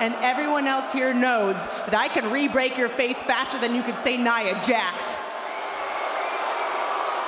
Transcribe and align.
and 0.00 0.14
everyone 0.20 0.66
else 0.66 0.92
here 0.92 1.14
knows 1.14 1.54
that 1.54 1.94
I 1.94 2.08
can 2.08 2.30
re 2.30 2.48
break 2.48 2.76
your 2.76 2.88
face 2.88 3.22
faster 3.22 3.58
than 3.58 3.74
you 3.74 3.82
could 3.82 3.98
say 4.00 4.16
Nia 4.16 4.54
Jax. 4.64 5.16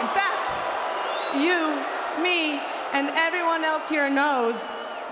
In 0.03 0.09
fact, 0.13 0.53
you, 1.37 1.79
me, 2.23 2.61
and 2.93 3.09
everyone 3.15 3.65
else 3.65 3.89
here 3.89 4.11
knows 4.11 4.55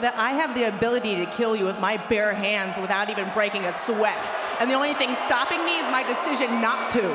that 0.01 0.15
I 0.17 0.31
have 0.31 0.55
the 0.55 0.65
ability 0.65 1.17
to 1.17 1.27
kill 1.27 1.55
you 1.55 1.65
with 1.65 1.79
my 1.79 1.97
bare 1.97 2.35
hands 2.35 2.77
without 2.79 3.11
even 3.11 3.29
breaking 3.33 3.65
a 3.65 3.73
sweat. 3.73 4.29
And 4.59 4.69
the 4.71 4.75
only 4.75 4.95
thing 4.95 5.15
stopping 5.27 5.65
me 5.65 5.79
is 5.79 5.87
my 5.91 6.03
decision 6.03 6.61
not 6.61 6.91
to. 6.93 7.07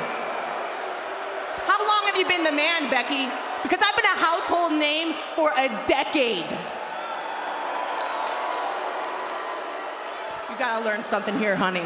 How 1.68 1.78
long 1.78 2.08
have 2.08 2.16
you 2.16 2.26
been 2.26 2.44
the 2.44 2.52
man, 2.52 2.88
Becky? 2.90 3.28
Because 3.62 3.78
I've 3.84 3.96
been 3.96 4.10
a 4.10 4.18
household 4.18 4.72
name 4.72 5.14
for 5.36 5.52
a 5.52 5.68
decade. 5.86 6.48
Gotta 10.60 10.84
learn 10.84 11.02
something 11.02 11.38
here, 11.38 11.56
honey. 11.56 11.82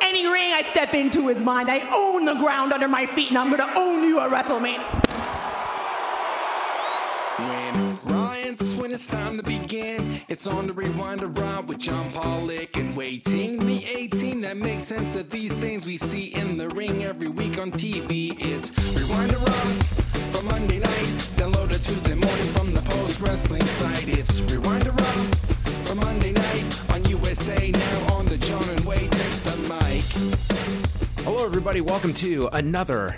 Any 0.00 0.26
ring 0.26 0.52
I 0.52 0.62
step 0.62 0.92
into 0.92 1.28
is 1.28 1.44
mine. 1.44 1.70
I 1.70 1.88
own 1.94 2.24
the 2.24 2.34
ground 2.34 2.72
under 2.72 2.88
my 2.88 3.06
feet, 3.06 3.28
and 3.28 3.38
I'm 3.38 3.48
gonna 3.48 3.72
own 3.76 4.02
you 4.02 4.18
at 4.18 4.28
WrestleMania. 4.28 4.82
When 7.38 8.00
Ryan's 8.02 8.74
when 8.74 8.90
it's 8.90 9.06
time 9.06 9.36
to 9.36 9.44
begin, 9.44 10.20
it's 10.28 10.48
on 10.48 10.66
the 10.66 10.72
rewind 10.72 11.22
around 11.22 11.68
with 11.68 11.78
John 11.78 12.10
Pollock 12.10 12.76
and 12.76 12.92
waiting 12.96 13.64
the 13.64 13.86
18 13.96 14.40
that 14.40 14.56
makes 14.56 14.82
sense 14.82 15.14
of 15.14 15.30
these 15.30 15.52
things 15.52 15.86
we 15.86 15.96
see 15.96 16.34
in 16.34 16.58
the 16.58 16.70
ring 16.70 17.04
every 17.04 17.28
week 17.28 17.56
on 17.60 17.70
TV. 17.70 18.34
It's 18.36 18.72
rewind 18.96 19.32
around 19.32 19.84
for 20.32 20.42
Monday 20.42 20.80
night, 20.80 21.30
download 21.36 21.70
it 21.70 21.82
Tuesday 21.82 22.16
morning 22.16 22.52
from 22.52 22.74
the 22.74 22.82
post 22.82 23.20
wrestling 23.20 23.62
site. 23.62 24.08
It's 24.08 24.40
rewind 24.40 24.88
around 24.88 25.36
for 25.92 26.06
Monday 26.06 26.32
night 26.32 26.92
on 26.92 27.04
USA 27.04 27.70
now 27.70 28.14
on 28.14 28.24
the 28.24 28.38
John 28.38 28.66
and 28.70 28.80
Wade 28.80 29.12
take 29.12 29.42
the 29.42 29.56
mic. 29.68 31.22
Hello, 31.22 31.44
everybody. 31.44 31.82
Welcome 31.82 32.14
to 32.14 32.48
another 32.52 33.16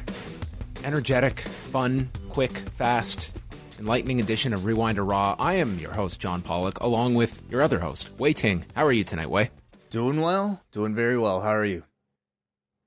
energetic, 0.83 1.41
fun, 1.71 2.11
quick, 2.31 2.59
fast, 2.71 3.31
enlightening 3.79 4.19
edition 4.19 4.53
of 4.53 4.65
Rewind 4.65 4.97
to 4.97 5.05
Raw. 5.05 5.37
I 5.39 5.55
am 5.55 5.79
your 5.79 5.93
host, 5.93 6.19
John 6.19 6.43
Pollock, 6.43 6.81
along 6.81 7.15
with 7.15 7.43
your 7.49 7.63
other 7.63 7.79
host, 7.79 8.11
Wai 8.19 8.33
Ting. 8.33 8.65
How 8.75 8.85
are 8.85 8.93
you 8.93 9.05
tonight, 9.05 9.31
Wai? 9.31 9.51
Doing 9.91 10.21
well? 10.21 10.61
Doing 10.73 10.97
very 10.97 11.17
well. 11.17 11.43
How 11.43 11.55
are 11.55 11.65
you? 11.65 11.85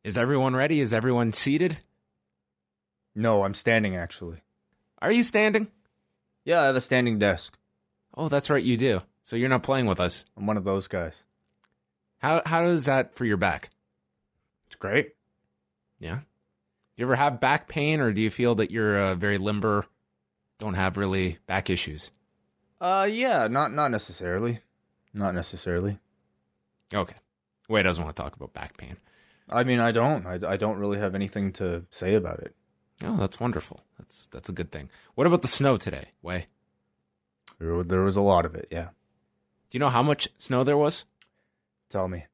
Is 0.03 0.17
everyone 0.17 0.53
ready? 0.53 0.81
Is 0.81 0.91
everyone 0.91 1.31
seated? 1.31 1.77
No, 3.15 3.43
I'm 3.43 3.53
standing 3.53 3.95
actually. 3.95 4.41
Are 5.01 5.13
you 5.13 5.23
standing? 5.23 5.67
Yeah, 6.43 6.61
I 6.61 6.65
have 6.65 6.75
a 6.75 6.81
standing 6.81 7.19
desk. 7.19 7.57
Oh, 8.15 8.27
that's 8.27 8.49
right, 8.49 8.63
you 8.63 8.75
do. 8.75 9.01
So 9.27 9.35
you're 9.35 9.49
not 9.49 9.61
playing 9.61 9.87
with 9.87 9.99
us. 9.99 10.23
I'm 10.37 10.47
one 10.47 10.55
of 10.55 10.63
those 10.63 10.87
guys. 10.87 11.25
How 12.19 12.41
how 12.45 12.63
is 12.67 12.85
that 12.85 13.13
for 13.13 13.25
your 13.25 13.35
back? 13.35 13.71
It's 14.67 14.77
great. 14.77 15.15
Yeah. 15.99 16.19
You 16.95 17.05
ever 17.05 17.17
have 17.17 17.41
back 17.41 17.67
pain, 17.67 17.99
or 17.99 18.13
do 18.13 18.21
you 18.21 18.29
feel 18.29 18.55
that 18.55 18.71
you're 18.71 18.97
uh, 18.97 19.15
very 19.15 19.37
limber, 19.37 19.85
don't 20.59 20.75
have 20.75 20.95
really 20.95 21.39
back 21.45 21.69
issues? 21.69 22.09
Uh, 22.79 23.05
yeah, 23.11 23.47
not 23.47 23.73
not 23.73 23.91
necessarily, 23.91 24.61
not 25.13 25.35
necessarily. 25.35 25.99
Okay. 26.93 27.17
Wai 27.67 27.81
doesn't 27.81 28.01
want 28.01 28.15
to 28.15 28.23
talk 28.23 28.33
about 28.33 28.53
back 28.53 28.77
pain. 28.77 28.95
I 29.49 29.65
mean, 29.65 29.81
I 29.81 29.91
don't. 29.91 30.25
I, 30.25 30.39
I 30.53 30.55
don't 30.55 30.77
really 30.77 30.99
have 30.99 31.15
anything 31.15 31.51
to 31.53 31.83
say 31.91 32.15
about 32.15 32.39
it. 32.39 32.55
Oh, 33.03 33.17
that's 33.17 33.41
wonderful. 33.41 33.83
That's 33.99 34.27
that's 34.27 34.47
a 34.47 34.53
good 34.53 34.71
thing. 34.71 34.89
What 35.15 35.27
about 35.27 35.41
the 35.41 35.49
snow 35.49 35.75
today, 35.75 36.11
Wai? 36.21 36.45
There, 37.59 37.83
there 37.83 38.03
was 38.03 38.15
a 38.15 38.21
lot 38.21 38.45
of 38.45 38.55
it. 38.55 38.69
Yeah. 38.71 38.91
Do 39.69 39.77
you 39.77 39.79
know 39.79 39.89
how 39.89 40.03
much 40.03 40.29
snow 40.37 40.63
there 40.63 40.77
was? 40.77 41.05
Tell 41.89 42.07
me. 42.07 42.25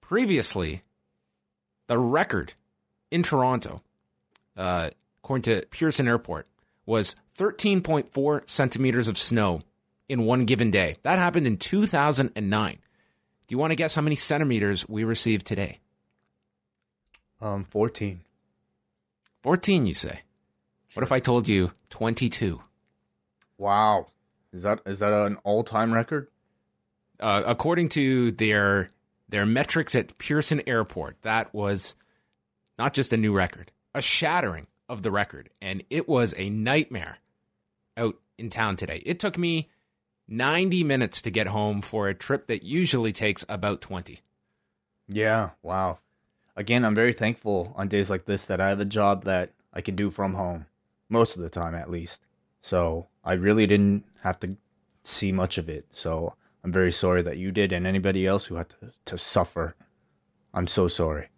Previously, 0.00 0.82
the 1.86 1.98
record 1.98 2.54
in 3.10 3.22
Toronto, 3.22 3.82
uh, 4.56 4.90
according 5.22 5.42
to 5.42 5.66
Pearson 5.70 6.08
Airport, 6.08 6.46
was 6.86 7.14
13.4 7.38 8.48
centimeters 8.48 9.08
of 9.08 9.16
snow 9.18 9.62
in 10.08 10.24
one 10.24 10.44
given 10.44 10.70
day. 10.70 10.96
That 11.02 11.18
happened 11.18 11.46
in 11.46 11.56
2009. 11.56 12.78
Do 13.46 13.54
you 13.54 13.58
want 13.58 13.70
to 13.70 13.76
guess 13.76 13.94
how 13.94 14.02
many 14.02 14.16
centimeters 14.16 14.88
we 14.88 15.04
received 15.04 15.46
today? 15.46 15.78
Um, 17.40 17.64
fourteen. 17.64 18.20
14, 19.42 19.86
you 19.86 19.94
say. 19.94 20.20
What 20.92 21.02
if 21.02 21.12
I 21.12 21.18
told 21.18 21.48
you 21.48 21.72
22? 21.88 22.60
Wow. 23.56 24.08
Is 24.52 24.62
that 24.62 24.80
is 24.86 24.98
that 24.98 25.12
an 25.12 25.36
all 25.44 25.62
time 25.62 25.92
record? 25.92 26.28
Uh, 27.18 27.42
according 27.46 27.88
to 27.90 28.30
their 28.32 28.90
their 29.28 29.46
metrics 29.46 29.94
at 29.94 30.18
Pearson 30.18 30.62
Airport, 30.66 31.16
that 31.22 31.54
was 31.54 31.94
not 32.78 32.94
just 32.94 33.12
a 33.12 33.16
new 33.16 33.32
record, 33.32 33.70
a 33.94 34.02
shattering 34.02 34.66
of 34.88 35.02
the 35.02 35.10
record, 35.10 35.50
and 35.60 35.84
it 35.90 36.08
was 36.08 36.34
a 36.36 36.50
nightmare 36.50 37.18
out 37.96 38.16
in 38.38 38.50
town 38.50 38.76
today. 38.76 39.02
It 39.04 39.20
took 39.20 39.38
me 39.38 39.68
90 40.28 40.84
minutes 40.84 41.22
to 41.22 41.30
get 41.30 41.48
home 41.48 41.82
for 41.82 42.08
a 42.08 42.14
trip 42.14 42.46
that 42.46 42.62
usually 42.62 43.12
takes 43.12 43.44
about 43.48 43.80
20. 43.80 44.20
Yeah. 45.08 45.50
Wow. 45.62 45.98
Again, 46.56 46.84
I'm 46.84 46.94
very 46.94 47.12
thankful 47.12 47.72
on 47.76 47.88
days 47.88 48.10
like 48.10 48.24
this 48.24 48.46
that 48.46 48.60
I 48.60 48.68
have 48.68 48.80
a 48.80 48.84
job 48.84 49.24
that 49.24 49.52
I 49.72 49.80
can 49.80 49.96
do 49.96 50.10
from 50.10 50.34
home 50.34 50.66
most 51.08 51.36
of 51.36 51.42
the 51.42 51.50
time, 51.50 51.74
at 51.74 51.90
least. 51.90 52.24
So 52.60 53.08
I 53.24 53.34
really 53.34 53.66
didn't 53.66 54.04
have 54.22 54.38
to 54.40 54.56
see 55.02 55.32
much 55.32 55.58
of 55.58 55.68
it. 55.68 55.86
So 55.92 56.34
I'm 56.62 56.72
very 56.72 56.92
sorry 56.92 57.22
that 57.22 57.38
you 57.38 57.52
did, 57.52 57.72
and 57.72 57.86
anybody 57.86 58.26
else 58.26 58.46
who 58.46 58.56
had 58.56 58.68
to, 58.70 58.92
to 59.06 59.18
suffer. 59.18 59.74
I'm 60.52 60.66
so 60.66 60.88
sorry. 60.88 61.28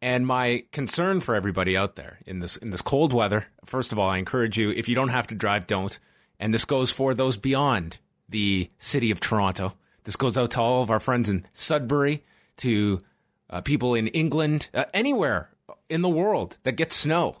And 0.00 0.26
my 0.26 0.64
concern 0.72 1.20
for 1.20 1.36
everybody 1.36 1.76
out 1.76 1.94
there 1.94 2.18
in 2.26 2.40
this 2.40 2.56
in 2.56 2.70
this 2.70 2.82
cold 2.82 3.12
weather, 3.12 3.46
first 3.64 3.92
of 3.92 3.98
all, 4.00 4.10
I 4.10 4.18
encourage 4.18 4.58
you 4.58 4.70
if 4.70 4.88
you 4.88 4.96
don't 4.96 5.10
have 5.10 5.28
to 5.28 5.34
drive, 5.34 5.68
don't. 5.68 5.96
And 6.40 6.52
this 6.52 6.64
goes 6.64 6.90
for 6.90 7.14
those 7.14 7.36
beyond 7.36 7.98
the 8.28 8.68
city 8.78 9.12
of 9.12 9.20
Toronto. 9.20 9.74
This 10.02 10.16
goes 10.16 10.36
out 10.36 10.50
to 10.52 10.60
all 10.60 10.82
of 10.82 10.90
our 10.90 10.98
friends 10.98 11.28
in 11.28 11.46
Sudbury, 11.54 12.24
to 12.56 13.02
uh, 13.48 13.60
people 13.60 13.94
in 13.94 14.08
England, 14.08 14.68
uh, 14.74 14.86
anywhere 14.92 15.50
in 15.88 16.02
the 16.02 16.08
world 16.08 16.58
that 16.64 16.72
gets 16.72 16.96
snow. 16.96 17.36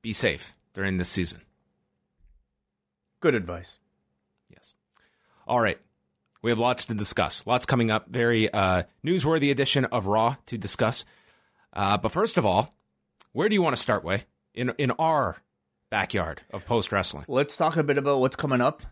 Be 0.00 0.14
safe 0.14 0.54
during 0.72 0.96
this 0.96 1.10
season. 1.10 1.42
Good 3.22 3.36
advice. 3.36 3.78
Yes. 4.50 4.74
All 5.46 5.60
right. 5.60 5.78
We 6.42 6.50
have 6.50 6.58
lots 6.58 6.86
to 6.86 6.94
discuss. 6.94 7.46
Lots 7.46 7.64
coming 7.64 7.88
up. 7.88 8.08
Very 8.08 8.52
uh, 8.52 8.82
newsworthy 9.06 9.52
edition 9.52 9.84
of 9.86 10.08
Raw 10.08 10.34
to 10.46 10.58
discuss. 10.58 11.04
Uh, 11.72 11.96
but 11.98 12.10
first 12.10 12.36
of 12.36 12.44
all, 12.44 12.74
where 13.30 13.48
do 13.48 13.54
you 13.54 13.62
want 13.62 13.76
to 13.76 13.80
start, 13.80 14.02
Wai? 14.02 14.24
In 14.54 14.70
in 14.76 14.90
our 14.98 15.36
backyard 15.88 16.42
of 16.50 16.66
post 16.66 16.90
wrestling. 16.90 17.24
Let's 17.28 17.56
talk 17.56 17.76
a 17.76 17.84
bit 17.84 17.96
about 17.96 18.18
what's 18.18 18.34
coming 18.34 18.60
up. 18.60 18.82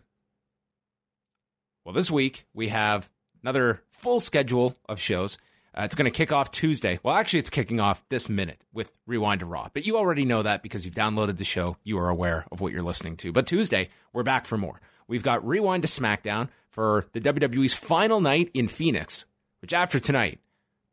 Well, 1.83 1.93
this 1.93 2.09
week 2.09 2.45
we 2.53 2.69
have 2.69 3.09
another 3.43 3.83
full 3.89 4.21
schedule 4.21 4.77
of 4.87 4.97
shows. 4.97 5.37
Uh, 5.73 5.83
it's 5.83 5.95
going 5.95 6.11
to 6.11 6.15
kick 6.15 6.33
off 6.33 6.51
Tuesday. 6.51 6.99
Well, 7.01 7.15
actually, 7.15 7.39
it's 7.39 7.49
kicking 7.49 7.79
off 7.79 8.03
this 8.09 8.27
minute 8.27 8.61
with 8.73 8.91
Rewind 9.07 9.39
to 9.39 9.45
Raw. 9.45 9.69
But 9.73 9.85
you 9.85 9.97
already 9.97 10.25
know 10.25 10.43
that 10.43 10.63
because 10.63 10.85
you've 10.85 10.95
downloaded 10.95 11.37
the 11.37 11.45
show. 11.45 11.77
You 11.83 11.97
are 11.99 12.09
aware 12.09 12.45
of 12.51 12.59
what 12.59 12.73
you're 12.73 12.81
listening 12.81 13.15
to. 13.17 13.31
But 13.31 13.47
Tuesday, 13.47 13.89
we're 14.11 14.23
back 14.23 14.45
for 14.45 14.57
more. 14.57 14.81
We've 15.07 15.23
got 15.23 15.47
Rewind 15.47 15.83
to 15.83 15.87
SmackDown 15.87 16.49
for 16.69 17.05
the 17.13 17.21
WWE's 17.21 17.73
final 17.73 18.19
night 18.19 18.51
in 18.53 18.67
Phoenix, 18.67 19.25
which 19.61 19.73
after 19.73 19.99
tonight, 19.99 20.39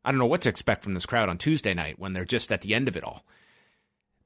I 0.03 0.11
don't 0.11 0.19
know 0.19 0.25
what 0.25 0.41
to 0.43 0.49
expect 0.49 0.83
from 0.83 0.93
this 0.93 1.05
crowd 1.05 1.27
on 1.27 1.37
Tuesday 1.37 1.73
night 1.73 1.99
when 1.99 2.13
they're 2.13 2.25
just 2.25 2.51
at 2.51 2.61
the 2.61 2.73
end 2.73 2.87
of 2.87 2.95
it 2.95 3.03
all. 3.03 3.25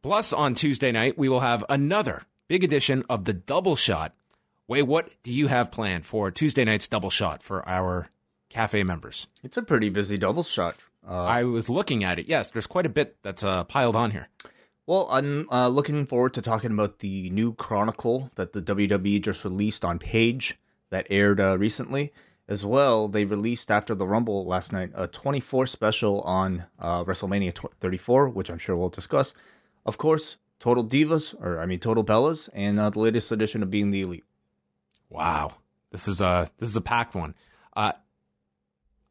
Plus, 0.04 0.34
on 0.34 0.54
Tuesday 0.54 0.92
night, 0.92 1.18
we 1.18 1.30
will 1.30 1.40
have 1.40 1.64
another 1.70 2.24
big 2.48 2.64
edition 2.64 3.04
of 3.10 3.26
the 3.26 3.34
double 3.34 3.76
shot. 3.76 4.14
Wait, 4.68 4.84
what 4.84 5.10
do 5.24 5.32
you 5.32 5.48
have 5.48 5.72
planned 5.72 6.06
for 6.06 6.30
Tuesday 6.30 6.64
night's 6.64 6.88
double 6.88 7.10
shot 7.10 7.42
for 7.42 7.68
our 7.68 8.10
cafe 8.54 8.84
members? 8.84 9.28
It's 9.42 9.58
a 9.58 9.64
pretty 9.64 9.90
busy 9.90 10.18
double 10.18 10.44
shot. 10.44 10.76
Uh, 11.08 11.24
I 11.24 11.44
was 11.44 11.70
looking 11.70 12.04
at 12.04 12.20
it. 12.20 12.28
Yes, 12.28 12.52
there's 12.52 12.68
quite 12.68 12.86
a 12.86 12.90
bit 12.90 13.18
that's 13.24 13.44
uh, 13.44 13.64
piled 13.64 13.96
on 13.96 14.12
here. 14.12 14.30
well, 14.86 15.08
I'm 15.12 15.50
uh, 15.52 15.68
looking 15.70 16.06
forward 16.06 16.34
to 16.36 16.42
talking 16.42 16.72
about 16.72 17.00
the 17.00 17.30
new 17.32 17.54
Chronicle 17.56 18.32
that 18.36 18.54
the 18.54 18.62
WWE 18.62 19.22
just 19.22 19.44
released 19.44 19.84
on 19.84 19.98
Page 20.00 20.58
that 20.92 21.08
aired 21.10 21.40
uh, 21.42 21.58
recently. 21.58 22.14
As 22.48 22.66
well, 22.66 23.08
they 23.08 23.24
released 23.26 23.72
after 23.72 23.96
the 23.96 24.06
Rumble 24.06 24.46
last 24.46 24.72
night 24.74 24.92
a 24.94 25.08
24 25.08 25.66
special 25.66 26.22
on 26.22 26.66
uh, 26.78 27.04
WrestleMania 27.06 27.58
34, 27.80 28.30
which 28.30 28.52
I'm 28.52 28.58
sure 28.60 28.76
we'll 28.76 28.90
discuss. 28.90 29.34
Of 29.86 29.98
course, 29.98 30.38
Total 30.60 30.86
Divas, 30.86 31.34
or 31.42 31.60
I 31.60 31.66
mean 31.66 31.80
Total 31.80 32.04
Bellas, 32.04 32.50
and 32.54 32.80
uh, 32.80 32.90
the 32.90 33.00
latest 33.00 33.32
edition 33.32 33.64
of 33.64 33.72
Being 33.72 33.92
the 33.92 34.02
Elite. 34.02 34.26
Wow, 35.10 35.54
this 35.92 36.08
is 36.08 36.20
a 36.22 36.50
this 36.60 36.70
is 36.70 36.76
a 36.76 36.82
packed 36.82 37.16
one. 37.16 37.34
Uh, 37.76 37.94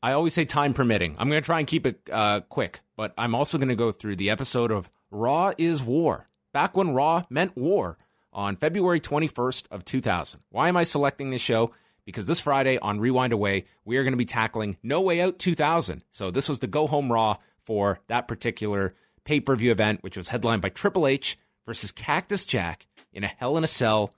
I 0.03 0.13
always 0.13 0.35
say 0.35 0.45
time 0.45 0.75
permitting. 0.75 1.15
I'm 1.19 1.29
going 1.29 1.41
to 1.41 1.47
try 1.47 1.61
and 1.61 1.69
keep 1.69 1.87
it 1.87 2.01
uh, 2.11 2.41
quick, 2.41 2.81
but 2.97 3.15
I'm 3.17 3.37
also 3.37 3.57
going 3.57 3.69
to 3.69 3.77
go 3.77 3.93
through 3.93 4.17
the 4.17 4.31
episode 4.31 4.73
of 4.73 4.91
Raw 5.13 5.53
is 5.57 5.81
War, 5.83 6.29
back 6.53 6.77
when 6.77 6.93
Raw 6.93 7.25
meant 7.31 7.57
war, 7.57 7.99
on 8.33 8.57
February 8.57 8.99
21st 8.99 9.65
of 9.71 9.85
2000. 9.85 10.41
Why 10.51 10.69
am 10.69 10.77
I 10.77 10.85
selecting 10.85 11.31
this 11.31 11.41
show? 11.41 11.73
Because 12.05 12.27
this 12.27 12.41
Friday 12.41 12.79
on 12.79 12.99
Rewind 12.99 13.33
Away, 13.33 13.67
we 13.85 13.97
are 13.97 14.03
going 14.03 14.15
to 14.15 14.19
be 14.19 14.25
tackling 14.25 14.77
No 14.83 15.01
Way 15.03 15.21
Out 15.21 15.39
2000. 15.39 16.03
So 16.11 16.33
this 16.33 16.49
was 16.49 16.59
the 16.59 16.67
go 16.67 16.89
home 16.89 17.13
Raw 17.13 17.37
for 17.65 18.01
that 18.09 18.27
particular 18.27 18.95
pay 19.25 19.39
per 19.39 19.55
view 19.55 19.71
event, 19.71 20.03
which 20.03 20.17
was 20.17 20.29
headlined 20.29 20.63
by 20.63 20.71
Triple 20.71 21.07
H 21.07 21.39
versus 21.65 21.93
Cactus 21.93 22.45
Jack 22.45 22.89
in 23.13 23.23
a 23.23 23.29
Hell 23.29 23.57
in 23.57 23.63
a 23.63 23.69
Cell 23.69 24.13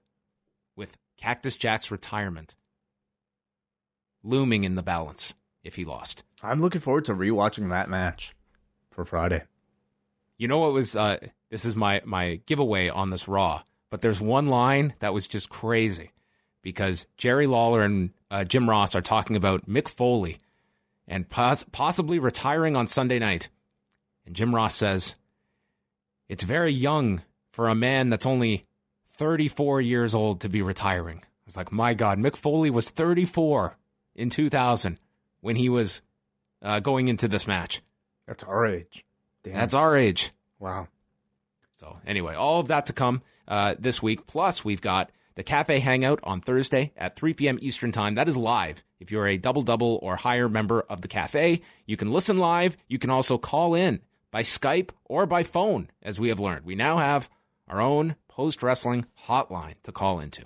with 0.76 0.96
Cactus 1.18 1.56
Jack's 1.56 1.90
retirement 1.90 2.54
looming 4.22 4.64
in 4.64 4.76
the 4.76 4.82
balance 4.82 5.34
if 5.64 5.74
he 5.74 5.84
lost. 5.84 6.22
I'm 6.42 6.60
looking 6.60 6.82
forward 6.82 7.06
to 7.06 7.14
rewatching 7.14 7.70
that 7.70 7.88
match 7.88 8.36
for 8.90 9.04
Friday. 9.04 9.42
You 10.36 10.46
know 10.46 10.58
what 10.58 10.72
was 10.72 10.94
uh 10.94 11.18
this 11.50 11.64
is 11.64 11.74
my 11.74 12.02
my 12.04 12.40
giveaway 12.46 12.88
on 12.88 13.10
this 13.10 13.26
raw, 13.26 13.62
but 13.90 14.02
there's 14.02 14.20
one 14.20 14.48
line 14.48 14.94
that 15.00 15.14
was 15.14 15.26
just 15.26 15.48
crazy 15.48 16.12
because 16.62 17.06
Jerry 17.16 17.46
Lawler 17.46 17.82
and 17.82 18.10
uh, 18.30 18.44
Jim 18.44 18.68
Ross 18.68 18.94
are 18.94 19.02
talking 19.02 19.36
about 19.36 19.68
Mick 19.68 19.88
Foley 19.88 20.40
and 21.06 21.28
pos- 21.28 21.64
possibly 21.64 22.18
retiring 22.18 22.74
on 22.74 22.86
Sunday 22.86 23.18
night. 23.18 23.48
And 24.26 24.34
Jim 24.34 24.54
Ross 24.54 24.74
says, 24.74 25.14
"It's 26.28 26.44
very 26.44 26.72
young 26.72 27.22
for 27.52 27.68
a 27.68 27.74
man 27.74 28.10
that's 28.10 28.26
only 28.26 28.66
34 29.08 29.80
years 29.80 30.14
old 30.14 30.40
to 30.40 30.48
be 30.48 30.62
retiring." 30.62 31.18
I 31.18 31.46
was 31.46 31.56
like, 31.56 31.70
"My 31.70 31.94
god, 31.94 32.18
Mick 32.18 32.36
Foley 32.36 32.70
was 32.70 32.90
34 32.90 33.76
in 34.16 34.30
2000 34.30 34.98
when 35.44 35.56
he 35.56 35.68
was 35.68 36.00
uh, 36.62 36.80
going 36.80 37.08
into 37.08 37.28
this 37.28 37.46
match. 37.46 37.82
That's 38.26 38.42
our 38.42 38.66
age. 38.66 39.04
Damn. 39.42 39.54
That's 39.54 39.74
our 39.74 39.94
age." 39.94 40.32
wow. 40.58 40.88
So 41.74 41.98
anyway, 42.06 42.34
all 42.34 42.60
of 42.60 42.68
that 42.68 42.86
to 42.86 42.94
come 42.94 43.20
uh, 43.46 43.74
this 43.78 44.02
week. 44.02 44.26
Plus, 44.26 44.64
we've 44.64 44.80
got 44.80 45.10
the 45.34 45.42
Cafe 45.42 45.80
Hangout 45.80 46.20
on 46.22 46.40
Thursday 46.40 46.92
at 46.96 47.14
3 47.14 47.34
p.m. 47.34 47.58
Eastern 47.60 47.92
Time. 47.92 48.14
That 48.14 48.28
is 48.28 48.38
live. 48.38 48.82
If 49.00 49.12
you're 49.12 49.26
a 49.26 49.36
double 49.36 49.60
double 49.60 49.98
or 50.02 50.16
higher 50.16 50.48
member 50.48 50.80
of 50.88 51.02
the 51.02 51.08
Cafe, 51.08 51.60
you 51.84 51.96
can 51.98 52.10
listen 52.10 52.38
live. 52.38 52.78
You 52.88 52.98
can 52.98 53.10
also 53.10 53.36
call 53.36 53.74
in 53.74 54.00
by 54.30 54.44
Skype 54.44 54.90
or 55.04 55.26
by 55.26 55.42
phone, 55.42 55.90
as 56.02 56.18
we 56.18 56.30
have 56.30 56.40
learned. 56.40 56.64
We 56.64 56.74
now 56.74 56.96
have 56.96 57.28
our 57.68 57.82
own 57.82 58.16
post 58.28 58.62
wrestling 58.62 59.04
hotline 59.26 59.74
to 59.82 59.92
call 59.92 60.20
into. 60.20 60.44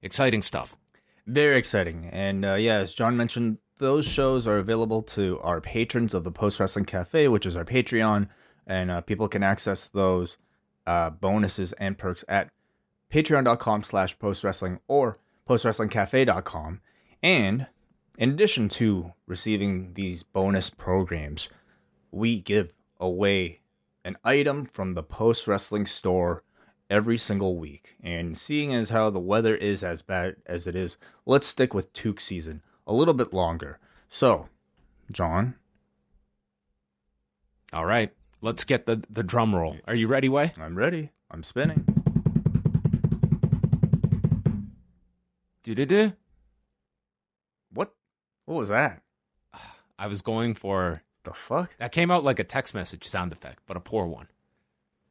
Exciting 0.00 0.40
stuff. 0.40 0.74
Very 1.26 1.58
exciting. 1.58 2.08
And 2.10 2.46
uh, 2.46 2.54
yeah, 2.54 2.76
as 2.76 2.94
John 2.94 3.16
mentioned, 3.16 3.58
those 3.82 4.06
shows 4.06 4.46
are 4.46 4.58
available 4.58 5.02
to 5.02 5.40
our 5.42 5.60
patrons 5.60 6.14
of 6.14 6.22
the 6.22 6.30
Post 6.30 6.60
Wrestling 6.60 6.84
Cafe, 6.84 7.26
which 7.26 7.44
is 7.44 7.56
our 7.56 7.64
Patreon. 7.64 8.28
And 8.64 8.92
uh, 8.92 9.00
people 9.00 9.26
can 9.26 9.42
access 9.42 9.88
those 9.88 10.38
uh, 10.86 11.10
bonuses 11.10 11.72
and 11.74 11.98
perks 11.98 12.24
at 12.28 12.48
patreon.com 13.12 13.82
slash 13.82 14.16
postwrestling 14.18 14.78
or 14.86 15.18
postwrestlingcafe.com. 15.48 16.80
And 17.24 17.66
in 18.16 18.30
addition 18.30 18.68
to 18.68 19.14
receiving 19.26 19.94
these 19.94 20.22
bonus 20.22 20.70
programs, 20.70 21.48
we 22.12 22.40
give 22.40 22.72
away 23.00 23.62
an 24.04 24.16
item 24.22 24.64
from 24.64 24.94
the 24.94 25.02
Post 25.02 25.48
Wrestling 25.48 25.86
store 25.86 26.44
every 26.88 27.18
single 27.18 27.56
week. 27.56 27.96
And 28.00 28.38
seeing 28.38 28.72
as 28.72 28.90
how 28.90 29.10
the 29.10 29.18
weather 29.18 29.56
is 29.56 29.82
as 29.82 30.02
bad 30.02 30.36
as 30.46 30.68
it 30.68 30.76
is, 30.76 30.96
let's 31.26 31.48
stick 31.48 31.74
with 31.74 31.92
Toque 31.92 32.20
season 32.20 32.62
a 32.86 32.94
little 32.94 33.14
bit 33.14 33.32
longer. 33.32 33.78
So, 34.08 34.48
John, 35.10 35.54
All 37.72 37.84
right, 37.86 38.12
let's 38.40 38.64
get 38.64 38.86
the, 38.86 39.02
the 39.08 39.22
drum 39.22 39.54
roll. 39.54 39.76
Are 39.86 39.94
you 39.94 40.06
ready, 40.08 40.28
Wai? 40.28 40.52
I'm 40.60 40.76
ready. 40.76 41.10
I'm 41.30 41.42
spinning. 41.42 41.84
Do-do-do. 45.62 46.12
What? 47.72 47.94
What 48.46 48.56
was 48.56 48.68
that? 48.68 49.02
I 49.98 50.06
was 50.08 50.20
going 50.22 50.54
for 50.54 51.02
The 51.24 51.32
fuck? 51.32 51.76
that 51.78 51.92
came 51.92 52.10
out 52.10 52.24
like 52.24 52.38
a 52.40 52.44
text 52.44 52.74
message 52.74 53.04
sound 53.06 53.32
effect, 53.32 53.60
but 53.66 53.76
a 53.76 53.80
poor 53.80 54.06
one. 54.06 54.26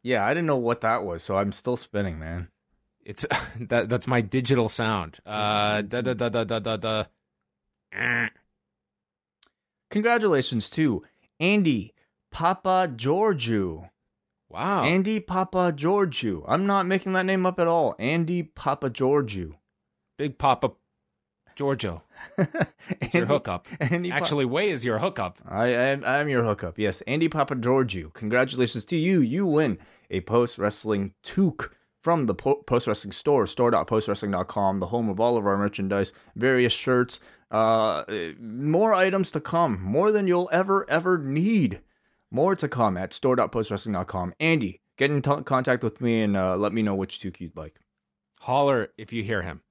Yeah, 0.03 0.25
I 0.25 0.33
didn't 0.33 0.47
know 0.47 0.57
what 0.57 0.81
that 0.81 1.03
was, 1.05 1.23
so 1.23 1.37
I'm 1.37 1.51
still 1.53 1.77
spinning, 1.77 2.19
man. 2.19 2.49
It's 3.05 3.25
that 3.59 3.87
that's 3.87 4.07
my 4.07 4.19
digital 4.21 4.67
sound. 4.67 5.19
Uh 5.25 5.81
da 5.87 6.01
da 6.01 6.13
da 6.13 6.27
da 6.29 6.43
da 6.43 6.59
da 6.59 6.77
da. 6.77 7.03
Congratulations 9.89 10.69
to 10.71 11.03
Andy 11.39 11.93
Papa 12.31 12.89
Georgiou. 12.95 13.89
Wow. 14.49 14.83
Andy 14.83 15.19
Papa 15.19 15.73
Georgiou. 15.75 16.43
I'm 16.47 16.65
not 16.65 16.85
making 16.85 17.13
that 17.13 17.25
name 17.25 17.45
up 17.45 17.59
at 17.59 17.67
all. 17.67 17.95
Andy 17.99 18.43
Papa 18.43 18.89
Georgiou. 18.89 19.53
Big 20.17 20.37
Papa 20.37 20.71
Giorgio. 21.55 22.03
It's 23.01 23.13
your 23.13 23.25
hookup. 23.25 23.67
Andy 23.79 24.09
Pa- 24.09 24.15
Actually, 24.17 24.45
Wai 24.45 24.63
is 24.63 24.83
your 24.85 24.99
hookup. 24.99 25.37
I 25.47 25.67
am 25.67 26.03
I'm 26.05 26.29
your 26.29 26.43
hookup. 26.43 26.77
Yes, 26.77 27.01
Andy 27.07 27.27
Papa 27.29 27.55
Georgiou. 27.55 28.13
Congratulations 28.13 28.85
to 28.85 28.95
you. 28.95 29.21
You 29.21 29.45
win 29.45 29.77
a 30.09 30.21
post 30.21 30.57
wrestling 30.57 31.13
toque 31.23 31.71
from 32.01 32.25
the 32.25 32.33
po- 32.33 32.63
post 32.65 32.87
wrestling 32.87 33.11
store, 33.11 33.45
store.postwrestling.com, 33.45 34.79
the 34.79 34.87
home 34.87 35.09
of 35.09 35.19
all 35.19 35.37
of 35.37 35.45
our 35.45 35.57
merchandise, 35.57 36.11
various 36.35 36.73
shirts, 36.73 37.19
uh, 37.51 38.03
more 38.39 38.93
items 38.93 39.29
to 39.31 39.39
come, 39.39 39.81
more 39.81 40.11
than 40.11 40.27
you'll 40.27 40.49
ever 40.51 40.89
ever 40.89 41.17
need. 41.17 41.81
More 42.31 42.55
to 42.55 42.67
come 42.69 42.95
at 42.95 43.11
store.postwrestling.com. 43.11 44.33
Andy, 44.39 44.81
get 44.97 45.11
in 45.11 45.21
t- 45.21 45.43
contact 45.43 45.83
with 45.83 45.99
me 45.99 46.21
and 46.21 46.37
uh, 46.37 46.55
let 46.55 46.71
me 46.71 46.81
know 46.81 46.95
which 46.95 47.19
toque 47.19 47.41
you'd 47.41 47.57
like. 47.57 47.75
Holler 48.39 48.87
if 48.97 49.11
you 49.11 49.21
hear 49.21 49.41
him. 49.41 49.61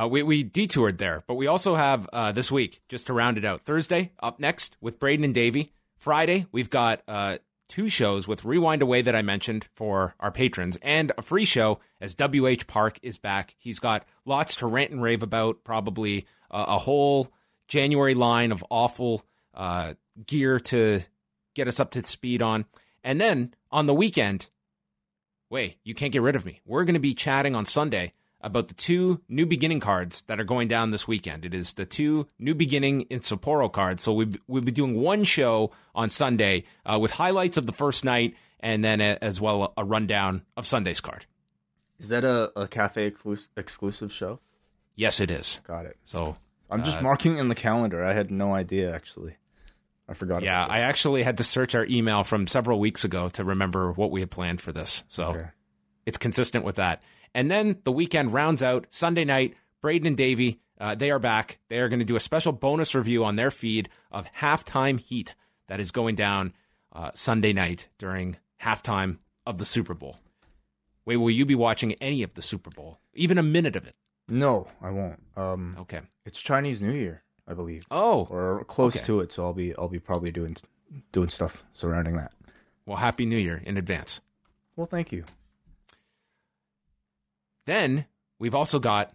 Uh, 0.00 0.06
we, 0.06 0.22
we 0.22 0.44
detoured 0.44 0.98
there, 0.98 1.24
but 1.26 1.34
we 1.34 1.48
also 1.48 1.74
have 1.74 2.08
uh, 2.12 2.30
this 2.30 2.52
week, 2.52 2.80
just 2.88 3.08
to 3.08 3.12
round 3.12 3.36
it 3.38 3.44
out, 3.44 3.62
Thursday 3.62 4.12
up 4.22 4.38
next 4.38 4.76
with 4.80 5.00
Braden 5.00 5.24
and 5.24 5.34
Davey. 5.34 5.72
Friday, 5.96 6.46
we've 6.52 6.70
got 6.70 7.02
uh, 7.08 7.38
two 7.70 7.88
shows 7.88 8.28
with 8.28 8.44
Rewind 8.44 8.82
Away 8.82 9.00
that 9.00 9.14
I 9.14 9.22
mentioned 9.22 9.68
for 9.72 10.14
our 10.20 10.32
patrons, 10.32 10.76
and 10.82 11.12
a 11.16 11.22
free 11.22 11.46
show 11.46 11.78
as 12.00 12.14
WH 12.14 12.66
Park 12.66 12.98
is 13.02 13.16
back. 13.16 13.54
He's 13.56 13.78
got 13.78 14.04
lots 14.26 14.56
to 14.56 14.66
rant 14.66 14.90
and 14.90 15.00
rave 15.00 15.22
about, 15.22 15.64
probably 15.64 16.26
uh, 16.50 16.66
a 16.68 16.78
whole 16.78 17.32
January 17.68 18.14
line 18.14 18.50
of 18.50 18.64
awful 18.68 19.24
uh, 19.54 19.94
gear 20.26 20.58
to 20.60 21.00
get 21.54 21.68
us 21.68 21.80
up 21.80 21.92
to 21.92 22.04
speed 22.04 22.42
on. 22.42 22.66
And 23.04 23.20
then 23.20 23.54
on 23.70 23.86
the 23.86 23.94
weekend, 23.94 24.50
wait, 25.48 25.78
you 25.84 25.94
can't 25.94 26.12
get 26.12 26.22
rid 26.22 26.36
of 26.36 26.44
me. 26.44 26.60
We're 26.66 26.84
going 26.84 26.94
to 26.94 27.00
be 27.00 27.14
chatting 27.14 27.54
on 27.54 27.66
Sunday 27.66 28.12
about 28.42 28.68
the 28.68 28.74
two 28.74 29.20
new 29.28 29.44
beginning 29.46 29.80
cards 29.80 30.22
that 30.22 30.40
are 30.40 30.44
going 30.44 30.68
down 30.68 30.90
this 30.90 31.06
weekend. 31.06 31.44
It 31.44 31.52
is 31.54 31.74
the 31.74 31.84
two 31.84 32.26
new 32.38 32.54
beginning 32.54 33.02
in 33.02 33.20
Sapporo 33.20 33.70
cards. 33.70 34.02
So 34.02 34.12
we, 34.12 34.28
we'll 34.46 34.62
be 34.62 34.72
doing 34.72 34.94
one 35.00 35.24
show 35.24 35.72
on 35.94 36.08
Sunday 36.10 36.64
uh, 36.86 36.98
with 36.98 37.12
highlights 37.12 37.56
of 37.56 37.66
the 37.66 37.72
first 37.72 38.04
night 38.04 38.34
and 38.60 38.82
then 38.84 39.00
a, 39.00 39.18
as 39.20 39.40
well 39.40 39.72
a 39.76 39.84
rundown 39.84 40.42
of 40.56 40.66
Sunday's 40.66 41.00
card. 41.00 41.26
Is 41.98 42.08
that 42.08 42.24
a, 42.24 42.50
a 42.58 42.66
cafe 42.66 43.10
exclus- 43.10 43.48
exclusive 43.56 44.10
show? 44.12 44.40
Yes, 44.96 45.20
it 45.20 45.30
is. 45.30 45.60
Got 45.66 45.84
it. 45.86 45.96
So 46.04 46.36
I'm 46.70 46.82
just 46.84 47.02
marking 47.02 47.36
in 47.38 47.48
the 47.48 47.54
calendar. 47.54 48.02
I 48.04 48.12
had 48.14 48.30
no 48.30 48.54
idea 48.54 48.94
actually. 48.94 49.34
I 50.08 50.14
forgot. 50.14 50.42
yeah, 50.42 50.66
I 50.66 50.80
actually 50.80 51.22
had 51.22 51.36
to 51.38 51.44
search 51.44 51.74
our 51.76 51.84
email 51.86 52.24
from 52.24 52.46
several 52.48 52.80
weeks 52.80 53.04
ago 53.04 53.28
to 53.30 53.44
remember 53.44 53.92
what 53.92 54.10
we 54.10 54.20
had 54.20 54.30
planned 54.30 54.60
for 54.60 54.72
this. 54.72 55.04
So 55.08 55.24
Okay. 55.26 55.46
it's 56.04 56.18
consistent 56.18 56.64
with 56.64 56.76
that. 56.76 57.02
And 57.34 57.50
then 57.50 57.78
the 57.84 57.92
weekend 57.92 58.32
rounds 58.32 58.62
out 58.62 58.86
Sunday 58.90 59.24
night. 59.24 59.54
Braden 59.80 60.06
and 60.06 60.16
Davey, 60.16 60.60
uh, 60.78 60.94
they 60.94 61.10
are 61.10 61.18
back. 61.18 61.58
They 61.68 61.78
are 61.78 61.88
going 61.88 62.00
to 62.00 62.04
do 62.04 62.16
a 62.16 62.20
special 62.20 62.52
bonus 62.52 62.94
review 62.94 63.24
on 63.24 63.36
their 63.36 63.50
feed 63.50 63.88
of 64.10 64.26
halftime 64.40 65.00
heat 65.00 65.34
that 65.68 65.80
is 65.80 65.90
going 65.90 66.16
down 66.16 66.52
uh, 66.92 67.10
Sunday 67.14 67.52
night 67.54 67.88
during 67.96 68.36
halftime 68.62 69.18
of 69.46 69.56
the 69.58 69.64
Super 69.64 69.94
Bowl. 69.94 70.16
Wait, 71.06 71.16
will 71.16 71.30
you 71.30 71.46
be 71.46 71.54
watching 71.54 71.92
any 71.94 72.22
of 72.22 72.34
the 72.34 72.42
Super 72.42 72.68
Bowl? 72.70 72.98
Even 73.14 73.38
a 73.38 73.42
minute 73.42 73.74
of 73.74 73.86
it? 73.86 73.94
No, 74.28 74.68
I 74.82 74.90
won't. 74.90 75.22
Um, 75.36 75.76
Okay. 75.80 76.00
it's 76.26 76.40
Chinese 76.40 76.82
New 76.82 76.92
Year, 76.92 77.22
I 77.48 77.54
believe, 77.54 77.86
Oh, 77.90 78.26
or 78.30 78.64
close 78.64 78.96
Okay. 78.96 79.06
to 79.06 79.20
it. 79.20 79.32
So 79.32 79.44
I'll 79.44 79.54
be 79.54 79.74
I'll 79.78 79.88
be 79.88 79.98
probably 79.98 80.30
doing 80.30 80.56
doing 81.12 81.30
stuff 81.30 81.64
surrounding 81.72 82.16
that. 82.16 82.32
well, 82.84 82.98
Happy 82.98 83.24
New 83.24 83.38
Year 83.38 83.62
in 83.64 83.76
advance. 83.78 84.20
Well, 84.76 84.86
thank 84.86 85.10
you. 85.10 85.24
Then 87.70 88.06
we've 88.40 88.56
also 88.56 88.80
got 88.80 89.12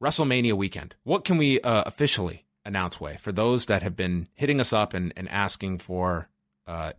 WrestleMania 0.00 0.52
weekend. 0.52 0.94
What 1.02 1.24
can 1.24 1.38
we 1.38 1.60
uh, 1.60 1.82
officially 1.86 2.44
announce, 2.64 3.00
Wai, 3.00 3.16
for 3.16 3.32
those 3.32 3.66
that 3.66 3.82
have 3.82 3.96
been 3.96 4.28
hitting 4.34 4.60
us 4.60 4.72
up 4.72 4.94
and, 4.94 5.12
and 5.16 5.28
asking 5.28 5.78
for 5.78 6.28
uh, 6.68 6.92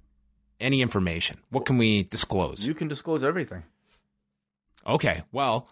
any 0.60 0.82
information? 0.82 1.38
What 1.50 1.66
can 1.66 1.78
we 1.78 2.04
disclose? 2.04 2.68
You 2.68 2.74
can 2.74 2.90
disclose 2.90 3.24
everything. 3.24 3.64
Okay, 4.86 5.24
well, 5.32 5.70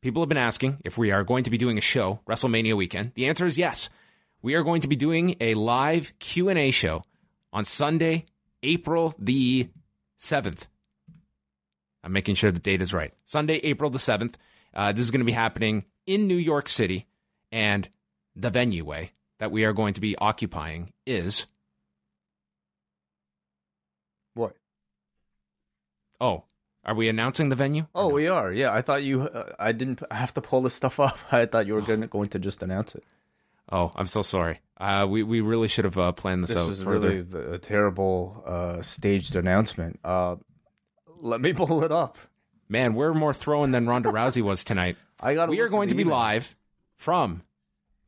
people 0.00 0.22
have 0.22 0.30
been 0.30 0.38
asking 0.38 0.78
if 0.82 0.96
we 0.96 1.10
are 1.10 1.24
going 1.24 1.44
to 1.44 1.50
be 1.50 1.58
doing 1.58 1.76
a 1.76 1.82
show 1.82 2.20
WrestleMania 2.26 2.74
weekend. 2.74 3.12
The 3.14 3.26
answer 3.26 3.44
is 3.44 3.58
yes. 3.58 3.90
We 4.40 4.54
are 4.54 4.62
going 4.62 4.80
to 4.80 4.88
be 4.88 4.96
doing 4.96 5.36
a 5.42 5.52
live 5.52 6.10
Q&A 6.20 6.70
show 6.70 7.04
on 7.52 7.66
Sunday, 7.66 8.24
April 8.62 9.14
the 9.18 9.68
7th. 10.18 10.68
I'm 12.02 12.14
making 12.14 12.36
sure 12.36 12.50
the 12.50 12.58
date 12.58 12.80
is 12.80 12.94
right. 12.94 13.12
Sunday, 13.26 13.56
April 13.56 13.90
the 13.90 13.98
7th. 13.98 14.36
Uh, 14.74 14.92
this 14.92 15.04
is 15.04 15.10
going 15.10 15.20
to 15.20 15.24
be 15.26 15.32
happening 15.32 15.84
in 16.06 16.26
New 16.26 16.36
York 16.36 16.68
City, 16.68 17.06
and 17.52 17.88
the 18.36 18.50
venue 18.50 18.84
way 18.84 19.12
that 19.38 19.50
we 19.50 19.64
are 19.64 19.72
going 19.72 19.94
to 19.94 20.00
be 20.00 20.16
occupying 20.18 20.92
is 21.06 21.46
What? 24.34 24.54
oh, 26.20 26.44
are 26.84 26.94
we 26.94 27.08
announcing 27.08 27.48
the 27.48 27.56
venue? 27.56 27.86
Oh, 27.94 28.08
we 28.08 28.28
are. 28.28 28.52
Yeah, 28.52 28.72
I 28.72 28.80
thought 28.82 29.02
you. 29.02 29.22
Uh, 29.22 29.52
I 29.58 29.72
didn't 29.72 30.02
have 30.10 30.32
to 30.34 30.40
pull 30.40 30.62
this 30.62 30.74
stuff 30.74 30.98
up. 31.00 31.18
I 31.32 31.46
thought 31.46 31.66
you 31.66 31.74
were 31.74 31.82
going 31.82 32.00
going 32.10 32.28
to 32.30 32.38
just 32.38 32.62
announce 32.62 32.94
it. 32.94 33.04
Oh, 33.72 33.92
I'm 33.94 34.06
so 34.06 34.22
sorry. 34.22 34.60
Uh, 34.78 35.06
we 35.08 35.22
we 35.22 35.40
really 35.42 35.68
should 35.68 35.84
have 35.84 35.98
uh, 35.98 36.12
planned 36.12 36.42
this, 36.42 36.50
This 36.50 36.56
out 36.58 36.68
This 36.68 36.78
is 36.78 36.84
further. 36.84 37.08
really 37.08 37.22
the, 37.22 37.52
a 37.52 37.58
terrible 37.58 38.42
uh, 38.46 38.82
staged 38.82 39.36
announcement. 39.36 40.00
Uh, 40.02 40.36
let 41.20 41.40
me 41.40 41.52
pull 41.60 41.84
it 41.84 41.92
up. 41.92 42.16
Man, 42.70 42.94
we're 42.94 43.12
more 43.12 43.34
throwing 43.34 43.72
than 43.72 43.88
Ronda 43.88 44.10
Rousey 44.10 44.42
was 44.42 44.62
tonight. 44.62 44.96
I 45.20 45.34
got. 45.34 45.48
We 45.48 45.60
are 45.60 45.68
going 45.68 45.88
to 45.88 45.96
be 45.96 46.04
live 46.04 46.54
from 46.94 47.42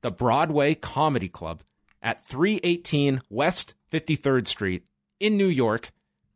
the 0.03 0.13
Broadway 0.13 0.77
Comedy 0.77 1.29
Club 1.29 1.65
at 2.01 2.25
318 2.25 3.23
West 3.29 3.75
53rd 3.91 4.47
Street 4.47 4.85
in 5.19 5.37
New 5.37 5.49
York 5.49 5.91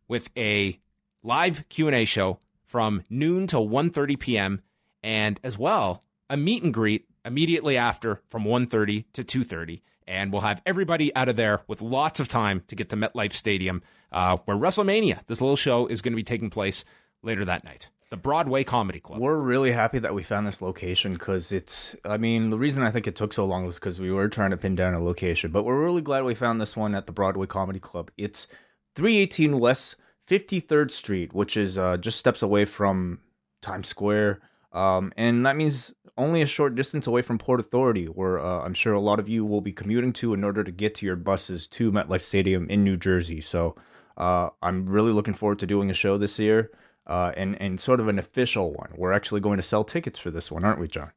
with 0.09 0.29
a 0.37 0.81
live 1.23 1.69
Q&A 1.69 2.05
show 2.05 2.41
from 2.65 3.05
noon 3.09 3.47
till 3.47 3.69
1:30 3.69 4.19
p.m. 4.19 4.61
and 5.05 5.39
as 5.45 5.57
well 5.57 6.03
a 6.29 6.37
meet 6.37 6.65
and 6.65 6.75
greet 6.75 7.07
immediately 7.25 7.77
after 7.77 8.23
from 8.27 8.43
1:30 8.43 9.05
to 9.13 9.23
2:30 9.23 9.83
and 10.09 10.33
we'll 10.33 10.43
have 10.43 10.61
everybody 10.67 11.15
out 11.15 11.29
of 11.29 11.37
there 11.37 11.63
with 11.69 11.81
lots 11.81 12.19
of 12.19 12.27
time 12.27 12.65
to 12.67 12.75
get 12.75 12.89
to 12.89 12.97
MetLife 12.97 13.33
Stadium 13.33 13.83
uh, 14.11 14.39
where 14.47 14.57
WrestleMania 14.57 15.25
this 15.29 15.41
little 15.41 15.55
show 15.55 15.87
is 15.87 16.03
going 16.03 16.13
to 16.13 16.17
be 16.17 16.25
taking 16.25 16.51
place 16.51 16.85
later 17.23 17.45
that 17.45 17.63
night. 17.63 17.89
The 18.09 18.17
Broadway 18.17 18.63
Comedy 18.63 19.01
Club. 19.01 19.19
We're 19.19 19.37
really 19.37 19.73
happy 19.73 19.99
that 19.99 20.15
we 20.15 20.23
found 20.23 20.47
this 20.47 20.63
location 20.63 21.11
because 21.11 21.51
it's. 21.51 21.97
I 22.05 22.19
mean, 22.19 22.51
the 22.51 22.59
reason 22.59 22.85
I 22.85 22.93
think 22.93 23.09
it 23.09 23.17
took 23.17 23.33
so 23.33 23.45
long 23.45 23.67
was 23.67 23.77
because 23.77 23.99
we 23.99 24.13
were 24.13 24.29
trying 24.29 24.51
to 24.51 24.57
pin 24.57 24.77
down 24.77 24.95
a 24.95 25.03
location, 25.03 25.51
but 25.51 25.65
we're 25.65 25.83
really 25.83 26.03
glad 26.03 26.23
we 26.23 26.37
found 26.37 26.61
this 26.61 26.77
one 26.77 26.95
at 26.95 27.07
the 27.07 27.13
Broadway 27.13 27.49
Comedy 27.49 27.81
Club. 27.81 28.13
It's 28.17 28.47
318 28.95 29.59
West 29.59 29.97
53rd 30.29 30.93
Street, 30.93 31.33
which 31.33 31.57
is 31.57 31.77
uh, 31.77 31.97
just 31.97 32.17
steps 32.17 32.43
away 32.43 32.65
from 32.65 33.19
Times 33.61 33.89
Square, 33.89 34.41
um, 34.73 35.13
and 35.17 35.45
that 35.45 35.57
means 35.57 35.93
only 36.17 36.43
a 36.43 36.47
short 36.47 36.77
distance 36.77 37.09
away 37.09 37.23
from 37.23 37.39
Port 37.39 37.59
Authority, 37.59 38.07
where 38.07 38.39
uh, 38.39 38.61
I'm 38.61 38.75
sure 38.75 38.95
a 38.95 39.01
lot 39.01 39.19
of 39.19 39.29
you 39.29 39.45
will 39.45 39.61
be 39.61 39.73
commuting 39.73 40.13
to 40.15 40.33
in 40.33 40.45
order 40.45 40.63
to 40.63 40.71
get 40.71 40.95
to 40.97 41.07
your 41.07 41.17
buses 41.17 41.67
to 41.69 41.91
MetLife 41.91 42.23
Stadium 42.23 42.71
in 42.71 42.85
New 42.85 42.97
Jersey. 42.97 43.41
So 43.41 43.75
uh, 44.17 44.51
I'm 44.63 44.87
really 44.87 45.13
looking 45.13 45.35
forward 45.35 45.59
to 45.59 45.67
doing 45.67 45.91
a 45.91 45.95
show 45.95 46.17
this 46.17 46.39
year 46.39 46.71
uh, 47.07 47.33
and 47.37 47.61
and 47.61 47.81
sort 47.81 48.01
of 48.01 48.09
an 48.09 48.19
official 48.19 48.73
one. 48.73 48.93
We're 48.97 49.13
actually 49.13 49.41
going 49.41 49.57
to 49.59 49.63
sell 49.63 49.85
tickets 49.85 50.19
for 50.19 50.31
this 50.31 50.51
one, 50.51 50.65
aren't 50.65 50.81
we, 50.81 50.89
John? 50.89 51.13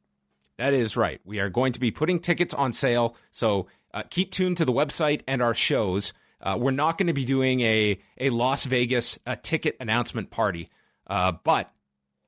That 0.58 0.74
is 0.74 0.98
right. 0.98 1.22
We 1.24 1.40
are 1.40 1.50
going 1.50 1.74
to 1.74 1.80
be 1.80 1.92
putting 1.92 2.20
tickets 2.20 2.54
on 2.54 2.74
sale, 2.74 3.16
so 3.32 3.68
uh, 3.94 4.04
keep 4.10 4.32
tuned 4.32 4.58
to 4.58 4.66
the 4.66 4.74
website 4.74 5.22
and 5.28 5.42
our 5.42 5.54
shows. 5.54 6.14
Uh, 6.42 6.58
we're 6.60 6.72
not 6.72 6.98
going 6.98 7.08
to 7.08 7.14
be 7.14 7.26
doing 7.26 7.62
a 7.62 8.00
a 8.18 8.30
Las 8.30 8.66
Vegas 8.66 9.20
uh, 9.26 9.36
ticket 9.42 9.76
announcement 9.80 10.30
party, 10.30 10.70
uh, 11.08 11.34
but 11.44 11.72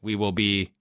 we 0.01 0.15
will 0.15 0.31
be 0.31 0.71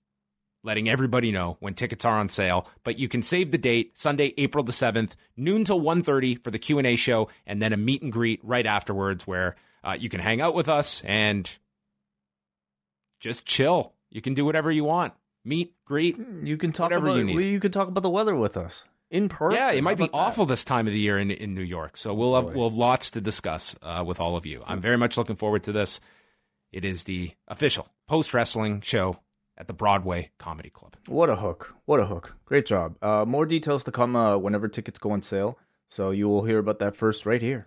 letting 0.63 0.89
everybody 0.89 1.33
know 1.33 1.57
when 1.61 1.75
tickets 1.75 2.05
are 2.05 2.19
on 2.19 2.29
sale. 2.29 2.69
But 2.85 2.99
you 2.99 3.09
can 3.09 3.23
save 3.23 3.51
the 3.51 3.59
date 3.59 3.97
Sunday, 3.99 4.35
April 4.37 4.65
the 4.65 4.73
seventh, 4.73 5.17
noon 5.37 5.65
till 5.65 5.81
1.30 5.81 6.43
for 6.43 6.51
the 6.51 6.59
Q 6.59 6.79
and 6.79 6.87
A 6.87 6.97
show, 6.97 7.29
and 7.47 7.63
then 7.63 7.73
a 7.73 7.77
meet 7.77 8.03
and 8.03 8.13
greet 8.13 8.41
right 8.43 8.67
afterwards, 8.67 9.27
where 9.27 9.57
uh, 9.83 9.97
you 9.99 10.09
can 10.09 10.21
hang 10.21 10.41
out 10.41 10.55
with 10.55 10.69
us 10.69 11.03
and 11.05 11.51
just 13.21 13.45
chill. 13.47 13.93
You 14.11 14.21
can 14.21 14.35
do 14.35 14.45
whatever 14.45 14.71
you 14.71 14.85
want. 14.85 15.13
Meet, 15.45 15.75
greet, 15.87 16.19
You 16.43 16.57
can 16.59 16.73
talk 16.73 16.87
Whatever 16.91 17.07
about 17.09 17.17
you 17.19 17.25
need. 17.25 17.45
you 17.45 17.61
can 17.61 17.71
talk 17.73 17.89
about 17.89 18.03
the 18.03 18.11
weather 18.11 18.35
with 18.37 18.57
us 18.59 18.85
in 19.11 19.29
person. 19.31 19.59
Yeah, 19.61 19.71
it 19.71 19.83
might 19.83 19.97
be 19.97 20.05
about 20.05 20.13
that? 20.13 20.19
awful 20.19 20.45
this 20.47 20.65
time 20.65 20.87
of 20.87 20.93
the 20.93 20.99
year 20.99 21.17
in 21.19 21.31
in 21.31 21.55
New 21.55 21.63
York. 21.63 21.97
So 21.97 22.13
we'll 22.13 22.35
have, 22.35 22.55
we'll 22.55 22.69
have 22.69 22.77
lots 22.77 23.11
to 23.13 23.21
discuss 23.23 23.75
uh, 23.83 24.05
with 24.07 24.21
all 24.21 24.37
of 24.37 24.45
you. 24.45 24.63
I'm 24.67 24.81
very 24.83 24.99
much 24.99 25.17
looking 25.17 25.37
forward 25.37 25.63
to 25.65 25.73
this. 25.73 26.01
It 26.73 26.85
is 26.85 27.05
the 27.05 27.33
official 27.49 27.89
post 28.07 28.35
wrestling 28.35 28.83
show 28.83 29.21
at 29.57 29.67
the 29.67 29.73
Broadway 29.73 30.31
Comedy 30.39 30.69
Club. 30.71 30.97
What 31.07 31.31
a 31.31 31.37
hook! 31.37 31.75
What 31.87 32.01
a 32.01 32.07
hook! 32.07 32.37
Great 32.45 32.67
job. 32.67 32.97
Uh, 33.01 33.25
more 33.27 33.47
details 33.47 33.83
to 33.85 33.91
come 33.93 34.17
uh, 34.17 34.37
whenever 34.37 34.69
tickets 34.69 34.99
go 34.99 35.13
on 35.13 35.23
sale. 35.23 35.59
So 35.89 36.11
you 36.11 36.29
will 36.29 36.45
hear 36.45 36.59
about 36.59 36.79
that 36.81 36.97
first 36.97 37.25
right 37.25 37.41
here. 37.43 37.67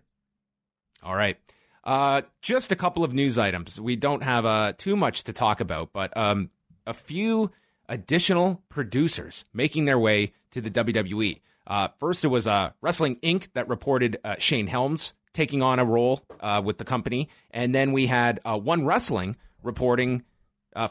All 1.02 1.16
right. 1.16 1.38
Uh, 1.84 2.22
just 2.42 2.72
a 2.72 2.76
couple 2.76 3.04
of 3.04 3.14
news 3.14 3.38
items. 3.38 3.80
We 3.80 3.96
don't 3.96 4.24
have 4.24 4.46
uh, 4.46 4.74
too 4.78 4.96
much 4.96 5.26
to 5.26 5.34
talk 5.34 5.60
about, 5.60 5.92
but 5.92 6.16
um, 6.16 6.50
a 6.88 6.94
few 6.94 7.52
additional 7.90 8.64
producers 8.70 9.44
making 9.54 9.86
their 9.86 10.00
way 10.00 10.34
to 10.52 10.62
the 10.62 10.72
WWE. 10.72 11.42
Uh, 11.68 11.90
first, 11.98 12.24
it 12.24 12.30
was 12.30 12.48
uh, 12.48 12.72
Wrestling 12.82 13.18
Inc. 13.18 13.50
that 13.54 13.68
reported 13.68 14.18
uh, 14.24 14.36
Shane 14.38 14.68
Helms 14.68 15.14
taking 15.34 15.62
on 15.62 15.80
a 15.80 15.86
role 15.86 16.22
uh, 16.40 16.62
with 16.64 16.78
the 16.78 16.86
company. 16.86 17.28
And 17.52 17.74
then 17.74 17.92
we 17.92 18.08
had 18.08 18.40
One 18.46 18.86
Wrestling 18.86 19.36
reporting 19.62 20.24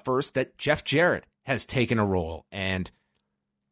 first 0.04 0.34
that 0.34 0.58
Jeff 0.58 0.84
Jarrett 0.84 1.24
has 1.44 1.64
taken 1.64 1.98
a 1.98 2.04
role. 2.04 2.44
And 2.50 2.90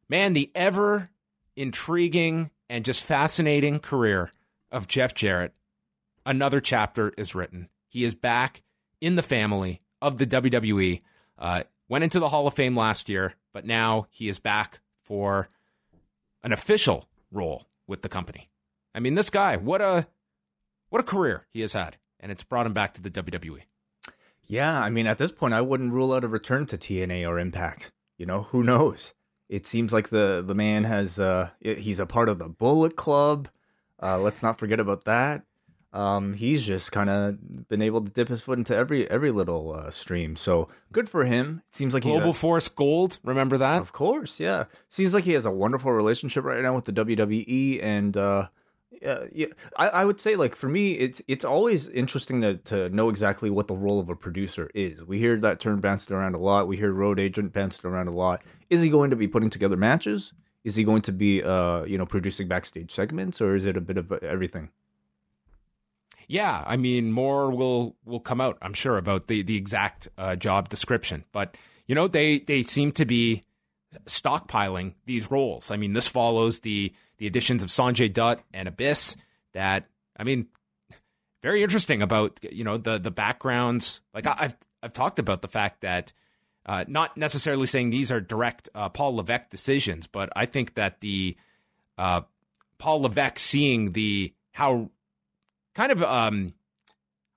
man, 0.08 0.32
the 0.32 0.50
ever 0.54 1.10
intriguing 1.56 2.50
and 2.68 2.84
just 2.84 3.02
fascinating 3.02 3.80
career 3.80 4.32
of 4.70 4.86
Jeff 4.86 5.14
Jarrett 5.14 5.54
another 6.30 6.60
chapter 6.60 7.12
is 7.18 7.34
written. 7.34 7.68
He 7.88 8.04
is 8.04 8.14
back 8.14 8.62
in 9.00 9.16
the 9.16 9.22
family 9.22 9.82
of 10.00 10.18
the 10.18 10.26
WWE. 10.26 11.02
Uh, 11.36 11.64
went 11.88 12.04
into 12.04 12.20
the 12.20 12.28
Hall 12.28 12.46
of 12.46 12.54
Fame 12.54 12.76
last 12.76 13.08
year, 13.08 13.34
but 13.52 13.66
now 13.66 14.06
he 14.10 14.28
is 14.28 14.38
back 14.38 14.78
for 15.02 15.48
an 16.42 16.52
official 16.52 17.08
role 17.32 17.66
with 17.88 18.02
the 18.02 18.08
company. 18.08 18.48
I 18.94 19.00
mean, 19.00 19.16
this 19.16 19.28
guy, 19.28 19.56
what 19.56 19.80
a 19.80 20.06
what 20.88 21.00
a 21.00 21.04
career 21.04 21.46
he 21.50 21.60
has 21.62 21.72
had, 21.72 21.96
and 22.20 22.30
it's 22.30 22.44
brought 22.44 22.66
him 22.66 22.72
back 22.72 22.94
to 22.94 23.02
the. 23.02 23.10
WWE. 23.10 23.62
Yeah, 24.46 24.80
I 24.80 24.90
mean, 24.90 25.06
at 25.06 25.18
this 25.18 25.32
point, 25.32 25.54
I 25.54 25.60
wouldn't 25.60 25.92
rule 25.92 26.12
out 26.12 26.24
a 26.24 26.28
return 26.28 26.66
to 26.66 26.78
TNA 26.78 27.28
or 27.28 27.38
Impact. 27.38 27.92
You 28.18 28.26
know, 28.26 28.42
who 28.44 28.62
knows? 28.62 29.14
It 29.48 29.66
seems 29.66 29.92
like 29.92 30.10
the 30.10 30.44
the 30.46 30.54
man 30.54 30.84
has 30.84 31.18
uh 31.18 31.50
he's 31.60 31.98
a 31.98 32.06
part 32.06 32.28
of 32.28 32.38
the 32.38 32.48
Bullet 32.48 32.94
Club. 32.94 33.48
Uh, 34.02 34.18
let's 34.18 34.42
not 34.42 34.58
forget 34.58 34.80
about 34.80 35.04
that. 35.04 35.42
Um, 35.92 36.34
he's 36.34 36.64
just 36.64 36.92
kind 36.92 37.10
of 37.10 37.68
been 37.68 37.82
able 37.82 38.00
to 38.02 38.10
dip 38.10 38.28
his 38.28 38.42
foot 38.42 38.58
into 38.58 38.76
every 38.76 39.10
every 39.10 39.32
little 39.32 39.74
uh, 39.74 39.90
stream. 39.90 40.36
So 40.36 40.68
good 40.92 41.08
for 41.08 41.24
him. 41.24 41.62
It 41.68 41.74
seems 41.74 41.94
like 41.94 42.04
he 42.04 42.10
Global 42.10 42.32
Force 42.32 42.68
Gold, 42.68 43.18
remember 43.24 43.58
that? 43.58 43.82
Of 43.82 43.92
course, 43.92 44.38
yeah. 44.38 44.64
Seems 44.88 45.14
like 45.14 45.24
he 45.24 45.32
has 45.32 45.46
a 45.46 45.50
wonderful 45.50 45.90
relationship 45.90 46.44
right 46.44 46.62
now 46.62 46.74
with 46.74 46.84
the 46.84 46.92
WWE, 46.92 47.82
and 47.82 48.16
uh, 48.16 48.48
yeah, 49.02 49.24
yeah. 49.32 49.46
I, 49.76 49.88
I 49.88 50.04
would 50.04 50.20
say 50.20 50.36
like 50.36 50.54
for 50.54 50.68
me, 50.68 50.92
it's 50.92 51.22
it's 51.26 51.44
always 51.44 51.88
interesting 51.88 52.40
to 52.42 52.56
to 52.58 52.88
know 52.90 53.08
exactly 53.08 53.50
what 53.50 53.66
the 53.66 53.76
role 53.76 53.98
of 53.98 54.08
a 54.08 54.14
producer 54.14 54.70
is. 54.74 55.02
We 55.04 55.18
hear 55.18 55.38
that 55.38 55.58
term 55.58 55.80
bounced 55.80 56.12
around 56.12 56.36
a 56.36 56.38
lot. 56.38 56.68
We 56.68 56.76
hear 56.76 56.92
road 56.92 57.18
agent 57.18 57.52
bounced 57.52 57.84
around 57.84 58.06
a 58.06 58.12
lot. 58.12 58.42
Is 58.68 58.80
he 58.80 58.88
going 58.88 59.10
to 59.10 59.16
be 59.16 59.26
putting 59.26 59.50
together 59.50 59.76
matches? 59.76 60.32
Is 60.62 60.76
he 60.76 60.84
going 60.84 61.02
to 61.02 61.12
be 61.12 61.42
uh 61.42 61.82
you 61.84 61.98
know 61.98 62.06
producing 62.06 62.46
backstage 62.46 62.92
segments, 62.92 63.40
or 63.40 63.56
is 63.56 63.64
it 63.64 63.76
a 63.76 63.80
bit 63.80 63.96
of 63.96 64.12
everything? 64.22 64.70
Yeah, 66.30 66.62
I 66.64 66.76
mean, 66.76 67.10
more 67.10 67.50
will 67.50 67.96
will 68.04 68.20
come 68.20 68.40
out, 68.40 68.56
I'm 68.62 68.72
sure, 68.72 68.96
about 68.96 69.26
the 69.26 69.42
the 69.42 69.56
exact 69.56 70.06
uh, 70.16 70.36
job 70.36 70.68
description. 70.68 71.24
But 71.32 71.56
you 71.88 71.96
know, 71.96 72.06
they 72.06 72.38
they 72.38 72.62
seem 72.62 72.92
to 72.92 73.04
be 73.04 73.42
stockpiling 74.06 74.94
these 75.06 75.28
roles. 75.28 75.72
I 75.72 75.76
mean, 75.76 75.92
this 75.92 76.06
follows 76.06 76.60
the 76.60 76.94
the 77.18 77.26
additions 77.26 77.64
of 77.64 77.70
Sanjay 77.70 78.12
Dutt 78.12 78.44
and 78.54 78.68
Abyss. 78.68 79.16
That 79.54 79.88
I 80.16 80.22
mean, 80.22 80.46
very 81.42 81.64
interesting 81.64 82.00
about 82.00 82.38
you 82.48 82.62
know 82.62 82.76
the 82.76 82.98
the 82.98 83.10
backgrounds. 83.10 84.00
Like 84.14 84.28
I, 84.28 84.34
have 84.34 84.56
I've 84.84 84.92
talked 84.92 85.18
about 85.18 85.42
the 85.42 85.48
fact 85.48 85.80
that 85.80 86.12
uh, 86.64 86.84
not 86.86 87.16
necessarily 87.16 87.66
saying 87.66 87.90
these 87.90 88.12
are 88.12 88.20
direct 88.20 88.68
uh, 88.72 88.88
Paul 88.88 89.16
Levesque 89.16 89.50
decisions, 89.50 90.06
but 90.06 90.30
I 90.36 90.46
think 90.46 90.74
that 90.74 91.00
the 91.00 91.36
uh, 91.98 92.20
Paul 92.78 93.02
Levesque 93.02 93.40
seeing 93.40 93.90
the 93.94 94.32
how 94.52 94.90
kind 95.74 95.92
of 95.92 96.02
um, 96.02 96.54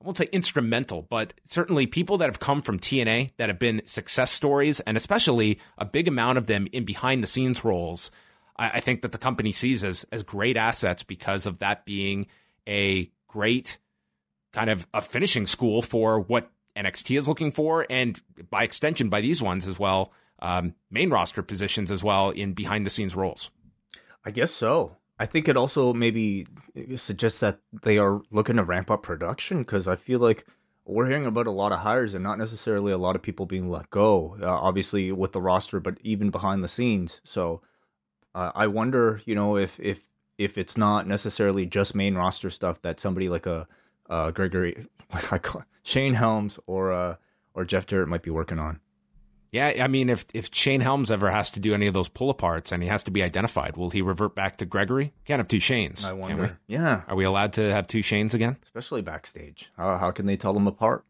I 0.03 0.05
won't 0.05 0.17
say 0.17 0.27
instrumental, 0.33 1.03
but 1.03 1.33
certainly 1.45 1.87
people 1.87 2.17
that 2.17 2.25
have 2.25 2.39
come 2.39 2.61
from 2.61 2.77
TNA 2.77 3.31
that 3.37 3.47
have 3.47 3.59
been 3.59 3.81
success 3.85 4.31
stories, 4.31 4.81
and 4.81 4.97
especially 4.97 5.59
a 5.77 5.85
big 5.85 6.09
amount 6.09 6.37
of 6.37 6.47
them 6.47 6.67
in 6.73 6.83
behind 6.83 7.23
the 7.23 7.27
scenes 7.27 7.63
roles. 7.63 8.11
I, 8.57 8.71
I 8.71 8.79
think 8.81 9.01
that 9.01 9.13
the 9.13 9.17
company 9.17 9.53
sees 9.53 9.83
as 9.83 10.05
as 10.11 10.23
great 10.23 10.57
assets 10.57 11.03
because 11.03 11.45
of 11.45 11.59
that 11.59 11.85
being 11.85 12.27
a 12.67 13.09
great 13.27 13.77
kind 14.51 14.69
of 14.69 14.85
a 14.93 15.01
finishing 15.01 15.47
school 15.47 15.81
for 15.81 16.19
what 16.19 16.51
NXT 16.75 17.17
is 17.17 17.27
looking 17.29 17.51
for, 17.51 17.85
and 17.89 18.21
by 18.49 18.63
extension, 18.63 19.09
by 19.09 19.21
these 19.21 19.41
ones 19.41 19.67
as 19.67 19.79
well, 19.79 20.11
um, 20.39 20.75
main 20.91 21.09
roster 21.09 21.41
positions 21.43 21.91
as 21.91 22.03
well 22.03 22.31
in 22.31 22.53
behind 22.53 22.85
the 22.85 22.89
scenes 22.89 23.15
roles. 23.15 23.51
I 24.25 24.31
guess 24.31 24.51
so. 24.51 24.97
I 25.20 25.25
think 25.25 25.48
it 25.48 25.58
also 25.58 25.93
maybe 25.93 26.46
suggests 26.96 27.39
that 27.39 27.60
they 27.84 27.98
are 27.98 28.22
looking 28.32 28.55
to 28.58 28.63
ramp 28.63 28.89
up 28.89 29.03
production 29.03 29.60
because 29.60 29.88
I 29.88 29.96
feel 29.96 30.20
like 30.20 30.46
we're 30.86 31.08
hearing 31.08 31.25
about 31.25 31.48
a 31.48 31.51
lot 31.51 31.72
of 31.72 31.79
hires 31.79 32.13
and 32.13 32.24
not 32.24 32.38
necessarily 32.38 32.91
a 32.91 32.98
lot 32.98 33.15
of 33.15 33.22
people 33.22 33.46
being 33.46 33.70
let 33.70 33.89
go. 33.89 34.38
Uh, 34.41 34.48
obviously 34.48 35.12
with 35.12 35.32
the 35.32 35.41
roster, 35.41 35.79
but 35.79 35.98
even 36.01 36.29
behind 36.29 36.63
the 36.63 36.67
scenes. 36.67 37.22
So 37.24 37.62
uh, 38.36 38.51
I 38.55 38.67
wonder, 38.67 39.22
you 39.25 39.36
know, 39.36 39.55
if 39.55 39.79
if 39.79 40.10
if 40.38 40.58
it's 40.58 40.77
not 40.77 41.08
necessarily 41.08 41.65
just 41.65 41.93
main 41.96 42.15
roster 42.15 42.50
stuff 42.50 42.82
that 42.82 43.00
somebody 43.00 43.29
like 43.29 43.46
a 43.46 43.67
Gregory, 44.34 44.88
Shane 45.84 46.15
Helms 46.15 46.60
or 46.65 46.91
uh, 46.91 47.15
or 47.53 47.65
Jeff 47.65 47.86
Jarrett 47.86 48.10
might 48.10 48.24
be 48.24 48.32
working 48.32 48.60
on. 48.60 48.79
Yeah, 49.53 49.83
I 49.83 49.88
mean, 49.88 50.10
if 50.10 50.25
if 50.33 50.50
Shane 50.51 50.81
Helms 50.81 51.12
ever 51.12 51.29
has 51.29 51.51
to 51.51 51.60
do 51.60 51.75
any 51.75 51.86
of 51.86 51.93
those 51.93 52.10
pull 52.10 52.33
aparts 52.33 52.72
and 52.72 52.81
he 52.81 52.89
has 52.89 53.03
to 53.03 53.12
be 53.12 53.22
identified, 53.22 53.77
will 53.77 53.91
he 53.91 54.01
revert 54.01 54.33
back 54.33 54.55
to 54.57 54.65
Gregory? 54.65 55.13
Can't 55.25 55.38
have 55.39 55.48
two 55.48 55.60
Shanes. 55.60 56.03
I 56.03 56.12
wonder. 56.12 56.57
Yeah, 56.65 57.03
are 57.07 57.15
we 57.15 57.24
allowed 57.24 57.53
to 57.53 57.72
have 57.72 57.86
two 57.86 58.00
Shanes 58.00 58.33
again? 58.33 58.57
Especially 58.63 59.03
backstage. 59.03 59.72
How 59.77 59.98
how 59.98 60.10
can 60.10 60.25
they 60.25 60.36
tell 60.36 60.53
them 60.53 60.65
apart? 60.65 61.05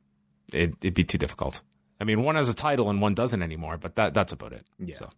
It, 0.51 0.75
would 0.83 0.93
be 0.93 1.05
too 1.05 1.17
difficult. 1.17 1.62
I 2.01 2.03
mean, 2.03 2.21
one 2.21 2.35
has 2.35 2.50
a 2.50 2.53
title 2.53 2.89
and 2.89 3.01
one 3.01 3.13
doesn't 3.13 3.41
anymore, 3.41 3.77
but 3.77 3.95
that 3.95 4.13
that's 4.13 4.33
about 4.33 4.51
it. 4.51 4.65
Yeah. 4.77 4.95
So, 4.95 5.09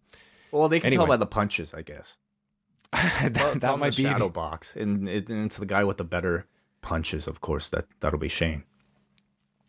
well, 0.52 0.68
they 0.68 0.78
can 0.78 0.86
anyway. 0.86 1.00
tell 1.00 1.08
by 1.08 1.16
the 1.16 1.26
punches, 1.26 1.74
I 1.74 1.82
guess. 1.82 2.18
that, 2.92 3.58
that 3.60 3.78
might 3.80 3.96
be 3.96 4.04
shadow 4.04 4.28
box, 4.28 4.76
and, 4.76 5.08
it, 5.08 5.28
and 5.28 5.46
it's 5.46 5.56
the 5.56 5.66
guy 5.66 5.82
with 5.82 5.96
the 5.96 6.04
better 6.04 6.46
punches. 6.80 7.26
Of 7.26 7.40
course, 7.40 7.70
that 7.70 7.86
that'll 7.98 8.20
be 8.20 8.28
Shane. 8.28 8.62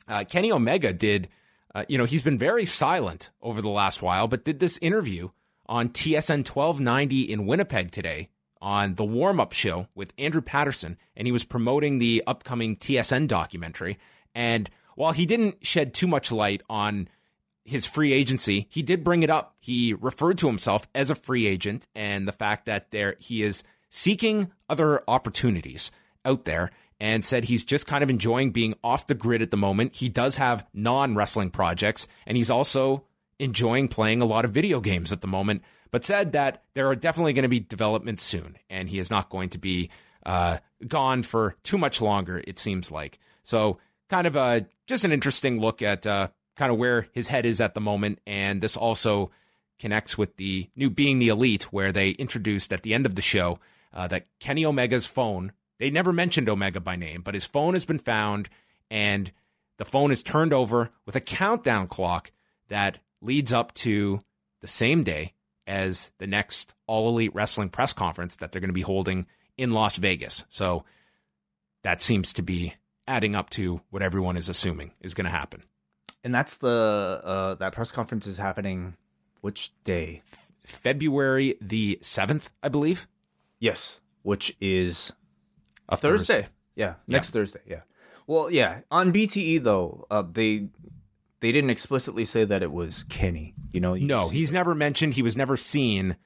Uh, 0.07 0.25
Kenny 0.29 0.51
Omega 0.51 0.93
did 0.93 1.27
uh, 1.77 1.85
you 1.87 1.95
know, 1.95 2.05
he's 2.05 2.23
been 2.23 2.39
very 2.39 2.65
silent 2.65 3.29
over 3.39 3.61
the 3.61 3.69
last 3.69 4.01
while, 4.01 4.27
but 4.27 4.43
did 4.43 4.59
this 4.59 4.79
interview 4.81 5.29
on 5.67 5.89
TSN 5.89 6.37
1290 6.39 7.21
in 7.21 7.45
Winnipeg 7.45 7.91
today 7.91 8.29
on 8.59 8.95
the 8.95 9.05
warm 9.05 9.39
up 9.39 9.51
show 9.51 9.87
with 9.93 10.11
Andrew 10.17 10.41
Patterson, 10.41 10.97
and 11.15 11.27
he 11.27 11.31
was 11.31 11.43
promoting 11.43 11.99
the 11.99 12.23
upcoming 12.25 12.77
TSN 12.77 13.27
documentary. 13.27 13.99
And 14.33 14.71
while 14.95 15.11
he 15.11 15.27
didn't 15.27 15.63
shed 15.63 15.93
too 15.93 16.07
much 16.07 16.31
light 16.31 16.63
on 16.67 17.09
his 17.63 17.85
free 17.85 18.11
agency, 18.11 18.65
he 18.71 18.81
did 18.81 19.03
bring 19.03 19.21
it 19.21 19.29
up. 19.29 19.55
He 19.59 19.93
referred 19.93 20.39
to 20.39 20.47
himself 20.47 20.87
as 20.95 21.11
a 21.11 21.15
free 21.15 21.45
agent 21.45 21.87
and 21.93 22.27
the 22.27 22.31
fact 22.31 22.65
that 22.65 22.89
there 22.89 23.17
he 23.19 23.43
is 23.43 23.63
seeking 23.91 24.51
other 24.67 25.03
opportunities 25.07 25.91
out 26.25 26.45
there 26.45 26.71
and 26.99 27.23
said 27.23 27.45
he's 27.45 27.63
just 27.63 27.87
kind 27.87 28.03
of 28.03 28.09
enjoying 28.09 28.51
being 28.51 28.75
off 28.83 29.07
the 29.07 29.15
grid 29.15 29.41
at 29.41 29.51
the 29.51 29.57
moment. 29.57 29.93
He 29.93 30.09
does 30.09 30.37
have 30.37 30.65
non 30.73 31.15
wrestling 31.15 31.49
projects, 31.49 32.07
and 32.25 32.37
he's 32.37 32.49
also 32.49 33.03
enjoying 33.39 33.87
playing 33.87 34.21
a 34.21 34.25
lot 34.25 34.45
of 34.45 34.51
video 34.51 34.79
games 34.79 35.11
at 35.11 35.21
the 35.21 35.27
moment, 35.27 35.61
but 35.91 36.03
said 36.03 36.31
that 36.31 36.63
there 36.73 36.87
are 36.87 36.95
definitely 36.95 37.33
going 37.33 37.43
to 37.43 37.49
be 37.49 37.59
developments 37.59 38.23
soon, 38.23 38.57
and 38.69 38.89
he 38.89 38.99
is 38.99 39.11
not 39.11 39.29
going 39.29 39.49
to 39.49 39.57
be 39.57 39.89
uh, 40.25 40.57
gone 40.87 41.23
for 41.23 41.55
too 41.63 41.77
much 41.77 42.01
longer, 42.01 42.41
it 42.47 42.59
seems 42.59 42.91
like. 42.91 43.19
So, 43.43 43.77
kind 44.09 44.27
of 44.27 44.35
a, 44.35 44.65
just 44.87 45.05
an 45.05 45.11
interesting 45.11 45.59
look 45.59 45.81
at 45.81 46.07
uh, 46.07 46.29
kind 46.55 46.71
of 46.71 46.77
where 46.77 47.07
his 47.11 47.27
head 47.27 47.45
is 47.45 47.61
at 47.61 47.75
the 47.75 47.81
moment, 47.81 48.19
and 48.25 48.61
this 48.61 48.75
also 48.75 49.31
connects 49.79 50.17
with 50.17 50.35
the 50.37 50.69
new 50.75 50.89
Being 50.89 51.19
the 51.19 51.27
Elite, 51.27 51.71
where 51.71 51.91
they 51.91 52.09
introduced 52.11 52.73
at 52.73 52.81
the 52.81 52.93
end 52.93 53.05
of 53.05 53.15
the 53.15 53.21
show 53.21 53.59
uh, 53.93 54.07
that 54.07 54.25
Kenny 54.39 54.65
Omega's 54.65 55.05
phone 55.05 55.51
they 55.79 55.89
never 55.89 56.11
mentioned 56.11 56.49
Omega 56.49 56.79
by 56.79 56.95
name, 56.95 57.21
but 57.21 57.33
his 57.33 57.45
phone 57.45 57.73
has 57.73 57.85
been 57.85 57.99
found, 57.99 58.49
and 58.89 59.31
the 59.77 59.85
phone 59.85 60.11
is 60.11 60.23
turned 60.23 60.53
over 60.53 60.89
with 61.05 61.15
a 61.15 61.21
countdown 61.21 61.87
clock 61.87 62.31
that 62.69 62.99
leads 63.21 63.53
up 63.53 63.73
to 63.75 64.21
the 64.61 64.67
same 64.67 65.03
day 65.03 65.33
as 65.65 66.11
the 66.17 66.27
next 66.27 66.73
All 66.87 67.09
Elite 67.09 67.35
Wrestling 67.35 67.69
press 67.69 67.93
conference 67.93 68.37
that 68.37 68.51
they're 68.51 68.61
going 68.61 68.69
to 68.69 68.73
be 68.73 68.81
holding 68.81 69.27
in 69.57 69.71
Las 69.71 69.97
Vegas. 69.97 70.45
So 70.49 70.85
that 71.83 72.01
seems 72.01 72.33
to 72.33 72.41
be 72.41 72.75
adding 73.07 73.35
up 73.35 73.49
to 73.51 73.81
what 73.89 74.01
everyone 74.01 74.37
is 74.37 74.49
assuming 74.49 74.91
is 75.01 75.13
going 75.13 75.25
to 75.25 75.31
happen. 75.31 75.63
And 76.23 76.33
that's 76.33 76.57
the 76.57 77.21
uh, 77.23 77.55
that 77.55 77.73
press 77.73 77.91
conference 77.91 78.27
is 78.27 78.37
happening 78.37 78.95
which 79.41 79.71
day? 79.83 80.23
February 80.65 81.55
the 81.61 81.99
7th, 82.01 82.49
I 82.61 82.67
believe. 82.67 83.07
Yes, 83.59 84.01
which 84.23 84.55
is 84.59 85.13
a 85.89 85.97
Thursday. 85.97 86.41
Thursday. 86.41 86.49
Yeah, 86.75 86.95
next 87.07 87.29
yeah. 87.29 87.39
Thursday. 87.39 87.61
Yeah. 87.65 87.81
Well, 88.27 88.51
yeah. 88.51 88.81
On 88.91 89.11
BTE 89.13 89.63
though, 89.63 90.05
uh, 90.11 90.23
they 90.29 90.69
they 91.39 91.51
didn't 91.51 91.69
explicitly 91.69 92.25
say 92.25 92.45
that 92.45 92.63
it 92.63 92.71
was 92.71 93.03
Kenny. 93.03 93.55
You 93.71 93.79
know. 93.79 93.93
You 93.93 94.07
no, 94.07 94.29
he's 94.29 94.51
never 94.51 94.75
mentioned. 94.75 95.13
He 95.13 95.21
was 95.21 95.37
never 95.37 95.57
seen. 95.57 96.17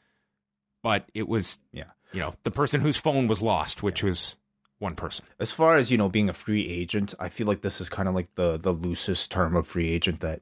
But 0.84 1.06
it 1.14 1.28
was. 1.28 1.60
Yeah. 1.72 1.92
You 2.14 2.20
know, 2.20 2.36
the 2.44 2.52
person 2.52 2.82
whose 2.82 2.98
phone 2.98 3.28
was 3.28 3.42
lost, 3.42 3.82
which 3.82 4.04
yeah. 4.04 4.10
was 4.10 4.36
one 4.80 4.96
person. 4.96 5.26
As 5.40 5.52
far 5.52 5.78
as 5.78 5.92
you 5.92 5.98
know, 5.98 6.10
being 6.10 6.28
a 6.28 6.34
free 6.34 6.68
agent, 6.68 7.14
I 7.20 7.30
feel 7.30 7.48
like 7.48 7.62
this 7.62 7.80
is 7.80 7.88
kind 7.88 8.10
of 8.10 8.16
like 8.16 8.34
the 8.36 8.58
the 8.58 8.74
loosest 8.74 9.32
term 9.32 9.56
of 9.56 9.68
free 9.68 9.90
agent 9.90 10.20
that 10.22 10.42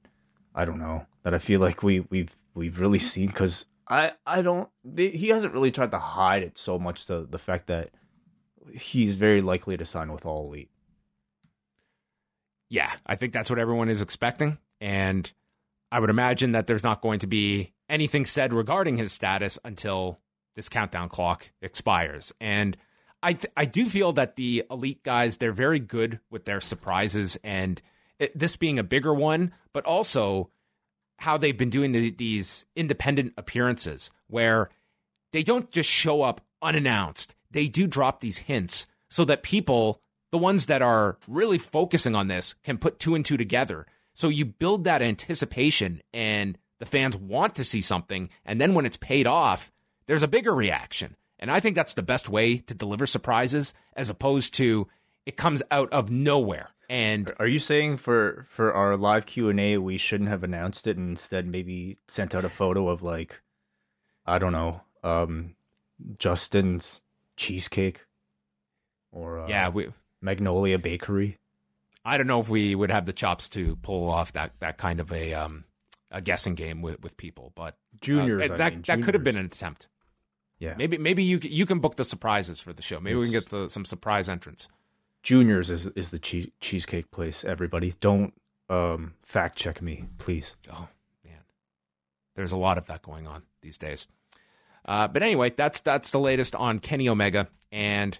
I 0.55 0.65
don't 0.65 0.79
know 0.79 1.05
that 1.23 1.33
I 1.33 1.39
feel 1.39 1.59
like 1.59 1.83
we 1.83 2.01
we've 2.09 2.33
we've 2.53 2.79
really 2.79 2.99
seen 2.99 3.27
because 3.27 3.65
I 3.87 4.13
I 4.25 4.41
don't 4.41 4.69
they, 4.83 5.09
he 5.09 5.29
hasn't 5.29 5.53
really 5.53 5.71
tried 5.71 5.91
to 5.91 5.99
hide 5.99 6.43
it 6.43 6.57
so 6.57 6.79
much 6.79 7.05
the 7.05 7.27
the 7.29 7.37
fact 7.37 7.67
that 7.67 7.89
he's 8.73 9.15
very 9.15 9.41
likely 9.41 9.77
to 9.77 9.85
sign 9.85 10.11
with 10.11 10.25
All 10.25 10.45
Elite. 10.47 10.69
Yeah, 12.69 12.91
I 13.05 13.15
think 13.15 13.33
that's 13.33 13.49
what 13.49 13.59
everyone 13.59 13.89
is 13.89 14.01
expecting. 14.01 14.57
And 14.79 15.31
I 15.91 15.99
would 15.99 16.09
imagine 16.09 16.51
that 16.51 16.67
there's 16.67 16.83
not 16.83 17.01
going 17.01 17.19
to 17.19 17.27
be 17.27 17.73
anything 17.89 18.25
said 18.25 18.53
regarding 18.53 18.97
his 18.97 19.11
status 19.11 19.57
until 19.65 20.19
this 20.55 20.69
countdown 20.69 21.09
clock 21.09 21.49
expires. 21.61 22.31
And 22.39 22.77
I 23.23 23.33
th- 23.33 23.51
I 23.57 23.65
do 23.65 23.89
feel 23.89 24.13
that 24.13 24.35
the 24.35 24.63
elite 24.69 25.03
guys 25.03 25.37
they're 25.37 25.51
very 25.51 25.79
good 25.79 26.19
with 26.29 26.45
their 26.45 26.61
surprises 26.61 27.37
and 27.43 27.81
it, 28.19 28.37
this 28.37 28.55
being 28.55 28.79
a 28.79 28.83
bigger 28.83 29.13
one, 29.13 29.53
but 29.73 29.85
also 29.85 30.51
how 31.17 31.37
they've 31.37 31.57
been 31.57 31.69
doing 31.69 31.91
the, 31.91 32.11
these 32.11 32.65
independent 32.75 33.33
appearances 33.37 34.11
where 34.27 34.69
they 35.31 35.43
don't 35.43 35.71
just 35.71 35.89
show 35.89 36.21
up 36.21 36.41
unannounced 36.61 37.35
they 37.51 37.67
do 37.67 37.87
drop 37.87 38.19
these 38.19 38.39
hints 38.39 38.87
so 39.09 39.25
that 39.25 39.43
people, 39.43 40.01
the 40.31 40.37
ones 40.37 40.67
that 40.67 40.81
are 40.81 41.17
really 41.27 41.57
focusing 41.57 42.15
on 42.15 42.27
this, 42.27 42.55
can 42.63 42.77
put 42.77 42.99
two 42.99 43.15
and 43.15 43.25
two 43.25 43.37
together. 43.37 43.85
So 44.13 44.29
you 44.29 44.45
build 44.45 44.83
that 44.83 45.01
anticipation 45.01 46.01
and 46.13 46.57
the 46.79 46.85
fans 46.85 47.15
want 47.15 47.55
to 47.55 47.63
see 47.63 47.81
something. 47.81 48.29
And 48.45 48.59
then 48.59 48.73
when 48.73 48.85
it's 48.85 48.97
paid 48.97 49.27
off, 49.27 49.71
there's 50.05 50.23
a 50.23 50.27
bigger 50.27 50.53
reaction. 50.53 51.15
And 51.39 51.49
I 51.49 51.59
think 51.59 51.75
that's 51.75 51.93
the 51.93 52.01
best 52.01 52.29
way 52.29 52.57
to 52.57 52.73
deliver 52.73 53.05
surprises 53.05 53.73
as 53.95 54.09
opposed 54.09 54.53
to 54.55 54.87
it 55.25 55.37
comes 55.37 55.63
out 55.71 55.91
of 55.91 56.09
nowhere. 56.09 56.71
And 56.89 57.31
are 57.37 57.47
you 57.47 57.59
saying 57.59 57.97
for 57.97 58.45
for 58.49 58.73
our 58.73 58.97
live 58.97 59.25
Q 59.27 59.49
and 59.49 59.59
A 59.59 59.77
we 59.77 59.97
shouldn't 59.97 60.29
have 60.29 60.43
announced 60.43 60.87
it 60.87 60.97
and 60.97 61.11
instead 61.11 61.45
maybe 61.45 61.97
sent 62.07 62.33
out 62.33 62.45
a 62.45 62.49
photo 62.49 62.89
of 62.89 63.03
like 63.03 63.41
I 64.25 64.39
don't 64.39 64.51
know 64.51 64.81
um 65.03 65.55
Junior's 66.17 67.01
cheesecake 67.39 68.05
or 69.11 69.39
uh, 69.39 69.47
yeah, 69.47 69.69
we, 69.69 69.87
Magnolia 70.21 70.77
Bakery. 70.77 71.37
I 72.05 72.17
don't 72.17 72.27
know 72.27 72.39
if 72.39 72.49
we 72.49 72.75
would 72.75 72.91
have 72.91 73.05
the 73.05 73.13
chops 73.13 73.49
to 73.49 73.75
pull 73.77 74.09
off 74.09 74.33
that 74.33 74.51
that 74.59 74.77
kind 74.77 74.99
of 74.99 75.11
a 75.11 75.33
um, 75.33 75.65
a 76.11 76.21
guessing 76.21 76.55
game 76.55 76.81
with, 76.81 77.01
with 77.01 77.17
people, 77.17 77.51
but 77.55 77.77
juniors 78.01 78.51
uh, 78.51 78.57
that 78.57 78.73
mean, 78.73 78.81
that 78.87 79.01
could 79.01 79.13
have 79.13 79.23
been 79.23 79.37
an 79.37 79.45
attempt. 79.45 79.87
Yeah, 80.59 80.75
maybe 80.77 80.97
maybe 80.97 81.23
you 81.23 81.39
you 81.41 81.65
can 81.65 81.79
book 81.79 81.95
the 81.95 82.05
surprises 82.05 82.59
for 82.59 82.73
the 82.73 82.81
show. 82.81 82.99
Maybe 82.99 83.19
it's, 83.19 83.29
we 83.29 83.33
can 83.33 83.41
get 83.41 83.49
the, 83.49 83.69
some 83.69 83.85
surprise 83.85 84.29
entrance. 84.29 84.67
Juniors 85.23 85.69
is 85.69 85.87
is 85.87 86.11
the 86.11 86.19
cheese, 86.19 86.49
cheesecake 86.59 87.11
place. 87.11 87.43
Everybody, 87.43 87.93
don't 87.99 88.33
um, 88.69 89.13
fact 89.21 89.57
check 89.57 89.81
me, 89.81 90.05
please. 90.17 90.55
Oh 90.71 90.87
man, 91.25 91.43
there's 92.35 92.51
a 92.51 92.57
lot 92.57 92.77
of 92.77 92.85
that 92.87 93.01
going 93.01 93.27
on 93.27 93.43
these 93.61 93.77
days. 93.77 94.07
Uh, 94.85 95.07
but 95.07 95.23
anyway, 95.23 95.51
that's 95.55 95.81
that's 95.81 96.11
the 96.11 96.19
latest 96.19 96.55
on 96.55 96.79
Kenny 96.79 97.09
Omega, 97.09 97.47
and 97.71 98.17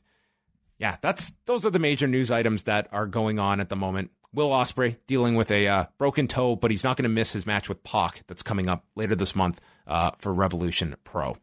yeah, 0.78 0.98
that's 1.02 1.34
those 1.46 1.66
are 1.66 1.70
the 1.70 1.80
major 1.80 2.08
news 2.08 2.32
items 2.32 2.64
that 2.64 2.88
are 2.92 3.06
going 3.06 3.40
on 3.40 3.60
at 3.60 3.70
the 3.70 3.76
moment. 3.76 4.12
Will 4.34 4.50
Ospreay 4.50 4.98
dealing 5.08 5.36
with 5.36 5.50
a 5.50 5.68
uh, 5.68 5.86
broken 5.98 6.28
toe, 6.28 6.56
but 6.56 6.70
he's 6.70 6.84
not 6.84 6.98
going 6.98 7.04
to 7.04 7.10
miss 7.10 7.34
his 7.34 7.46
match 7.46 7.68
with 7.68 7.84
Pac 7.84 8.24
that's 8.28 8.44
coming 8.44 8.70
up 8.70 8.86
later 8.96 9.16
this 9.16 9.36
month 9.36 9.60
uh, 9.88 10.12
for 10.20 10.34
Revolution 10.34 10.96
Pro. 11.04 11.36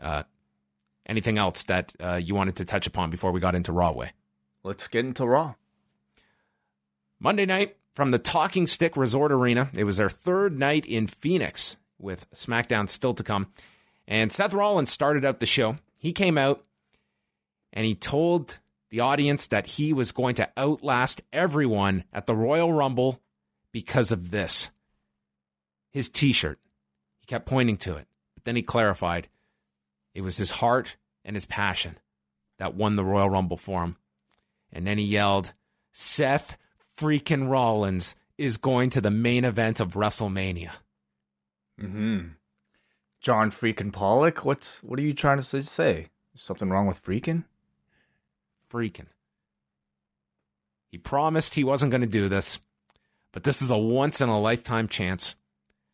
Uh, 0.00 0.24
anything 1.06 1.38
else 1.38 1.62
that 1.64 1.92
uh, 2.00 2.20
you 2.22 2.34
wanted 2.34 2.56
to 2.56 2.64
touch 2.64 2.86
upon 2.86 3.10
before 3.10 3.30
we 3.30 3.38
got 3.38 3.54
into 3.54 3.72
Rawway? 3.72 4.10
Let's 4.64 4.88
get 4.88 5.04
into 5.04 5.26
Raw. 5.26 5.54
Monday 7.20 7.46
night 7.46 7.76
from 7.94 8.10
the 8.10 8.18
Talking 8.18 8.66
Stick 8.66 8.96
Resort 8.96 9.30
Arena. 9.30 9.70
It 9.74 9.84
was 9.84 9.96
their 9.96 10.10
third 10.10 10.58
night 10.58 10.84
in 10.84 11.06
Phoenix 11.06 11.76
with 11.98 12.28
SmackDown 12.32 12.88
still 12.88 13.14
to 13.14 13.22
come. 13.22 13.48
And 14.06 14.32
Seth 14.32 14.54
Rollins 14.54 14.90
started 14.90 15.24
out 15.24 15.40
the 15.40 15.46
show. 15.46 15.76
He 15.98 16.12
came 16.12 16.36
out 16.36 16.64
and 17.72 17.86
he 17.86 17.94
told 17.94 18.58
the 18.90 19.00
audience 19.00 19.46
that 19.46 19.66
he 19.66 19.92
was 19.92 20.12
going 20.12 20.34
to 20.36 20.50
outlast 20.58 21.22
everyone 21.32 22.04
at 22.12 22.26
the 22.26 22.34
Royal 22.34 22.72
Rumble 22.72 23.20
because 23.72 24.12
of 24.12 24.30
this 24.30 24.70
his 25.92 26.08
t 26.08 26.32
shirt. 26.32 26.58
He 27.20 27.26
kept 27.26 27.46
pointing 27.46 27.76
to 27.78 27.96
it, 27.96 28.06
but 28.34 28.44
then 28.44 28.56
he 28.56 28.62
clarified 28.62 29.28
it 30.14 30.22
was 30.22 30.36
his 30.36 30.50
heart 30.50 30.96
and 31.24 31.36
his 31.36 31.46
passion 31.46 31.98
that 32.58 32.74
won 32.74 32.96
the 32.96 33.04
Royal 33.04 33.30
Rumble 33.30 33.56
for 33.56 33.82
him. 33.82 33.96
And 34.72 34.86
then 34.86 34.98
he 34.98 35.04
yelled, 35.04 35.52
Seth 35.92 36.56
freaking 36.98 37.48
Rollins 37.48 38.14
is 38.38 38.56
going 38.56 38.90
to 38.90 39.00
the 39.00 39.10
main 39.10 39.44
event 39.44 39.80
of 39.80 39.92
WrestleMania. 39.92 40.70
Hmm. 41.78 42.20
John 43.22 43.52
freaking 43.52 43.92
Pollock. 43.92 44.44
What's 44.44 44.82
what 44.82 44.98
are 44.98 45.02
you 45.02 45.14
trying 45.14 45.40
to 45.40 45.62
say? 45.62 46.08
Something 46.34 46.70
wrong 46.70 46.86
with 46.86 47.02
freaking? 47.02 47.44
Freaking. 48.70 49.06
He 50.90 50.98
promised 50.98 51.54
he 51.54 51.64
wasn't 51.64 51.92
going 51.92 52.02
to 52.02 52.06
do 52.06 52.28
this, 52.28 52.58
but 53.32 53.44
this 53.44 53.62
is 53.62 53.70
a 53.70 53.78
once 53.78 54.20
in 54.20 54.28
a 54.28 54.40
lifetime 54.40 54.88
chance. 54.88 55.36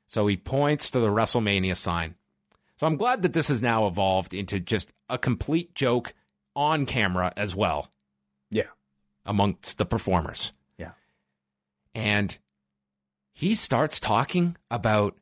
So 0.07 0.27
he 0.27 0.37
points 0.37 0.91
to 0.91 1.01
the 1.01 1.09
WrestleMania 1.09 1.77
sign. 1.77 2.14
So 2.77 2.87
I'm 2.87 2.97
glad 2.97 3.23
that 3.23 3.35
this 3.35 3.49
has 3.49 3.61
now 3.61 3.87
evolved 3.87 4.33
into 4.33 4.59
just 4.59 4.93
a 5.11 5.19
complete 5.19 5.75
joke 5.75 6.14
on 6.57 6.87
camera 6.87 7.33
as 7.37 7.55
well. 7.55 7.91
Yeah. 8.51 8.69
Amongst 9.27 9.77
the 9.77 9.85
performers. 9.85 10.53
Yeah. 10.79 10.93
And 11.95 12.38
he 13.35 13.55
starts 13.55 14.01
talking 14.01 14.57
about 14.71 15.17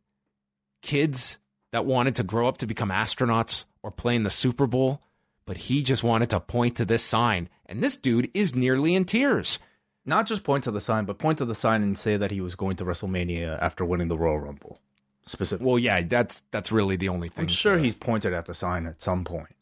kids 0.83 1.39
that 1.77 1.85
wanted 1.85 2.17
to 2.17 2.23
grow 2.23 2.49
up 2.49 2.57
to 2.57 2.67
become 2.67 2.89
astronauts 2.89 3.67
or 3.83 3.91
play 3.91 4.17
in 4.17 4.23
the 4.23 4.31
Super 4.31 4.67
Bowl, 4.67 5.03
but 5.45 5.59
he 5.59 5.83
just 5.83 6.03
wanted 6.03 6.31
to 6.31 6.41
point 6.41 6.75
to 6.77 6.87
this 6.87 7.03
sign. 7.03 7.51
And 7.67 7.83
this 7.83 7.99
dude 7.99 8.31
is 8.33 8.55
nearly 8.55 8.95
in 8.95 9.05
tears. 9.05 9.59
Not 10.07 10.25
just 10.25 10.43
point 10.43 10.65
to 10.65 10.71
the 10.71 10.81
sign, 10.81 11.05
but 11.05 11.19
point 11.19 11.37
to 11.37 11.45
the 11.45 11.55
sign 11.55 11.83
and 11.83 11.99
say 11.99 12.17
that 12.17 12.31
he 12.31 12.41
was 12.41 12.55
going 12.55 12.77
to 12.77 12.85
WrestleMania 12.87 13.59
after 13.61 13.85
winning 13.85 14.09
the 14.09 14.17
Royal 14.17 14.39
Rumble. 14.39 14.81
Specifically. 15.27 15.67
Well, 15.67 15.79
yeah, 15.79 16.01
that's 16.01 16.45
that's 16.51 16.73
really 16.73 16.97
the 16.97 17.11
only 17.11 17.29
thing. 17.29 17.43
I'm 17.43 17.49
sure 17.49 17.77
to- 17.77 17.83
he's 17.83 17.95
pointed 17.95 18.33
at 18.33 18.47
the 18.47 18.55
sign 18.55 18.87
at 18.87 19.03
some 19.03 19.25
point. 19.25 19.55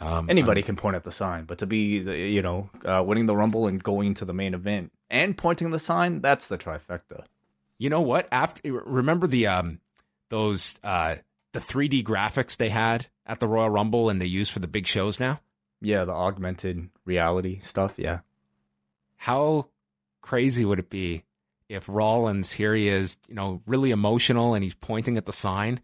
um, 0.00 0.30
Anybody 0.30 0.62
can 0.62 0.76
point 0.76 0.96
at 0.96 1.04
the 1.04 1.12
sign, 1.12 1.44
but 1.44 1.58
to 1.58 1.66
be, 1.66 1.98
you 2.32 2.40
know, 2.40 2.70
uh, 2.86 3.04
winning 3.06 3.26
the 3.26 3.36
Rumble 3.36 3.66
and 3.66 3.82
going 3.82 4.14
to 4.14 4.24
the 4.24 4.32
main 4.32 4.54
event 4.54 4.92
and 5.10 5.36
pointing 5.36 5.72
the 5.72 5.78
sign, 5.78 6.22
that's 6.22 6.48
the 6.48 6.56
trifecta. 6.56 7.24
You 7.76 7.90
know 7.90 8.00
what? 8.00 8.28
After 8.32 8.72
remember 8.72 9.26
the 9.26 9.46
um 9.48 9.80
those 10.30 10.76
uh 10.82 11.16
the 11.54 11.60
3D 11.60 12.02
graphics 12.02 12.56
they 12.56 12.68
had 12.68 13.06
at 13.24 13.40
the 13.40 13.48
Royal 13.48 13.70
Rumble 13.70 14.10
and 14.10 14.20
they 14.20 14.26
use 14.26 14.50
for 14.50 14.58
the 14.58 14.68
big 14.68 14.86
shows 14.86 15.18
now? 15.18 15.40
Yeah, 15.80 16.04
the 16.04 16.12
augmented 16.12 16.90
reality 17.04 17.60
stuff. 17.60 17.94
Yeah. 17.96 18.20
How 19.16 19.68
crazy 20.20 20.64
would 20.64 20.78
it 20.80 20.90
be 20.90 21.24
if 21.68 21.88
Rollins 21.88 22.52
here 22.52 22.74
he 22.74 22.88
is, 22.88 23.16
you 23.28 23.34
know, 23.34 23.62
really 23.66 23.90
emotional 23.92 24.54
and 24.54 24.64
he's 24.64 24.74
pointing 24.74 25.16
at 25.16 25.26
the 25.26 25.32
sign 25.32 25.80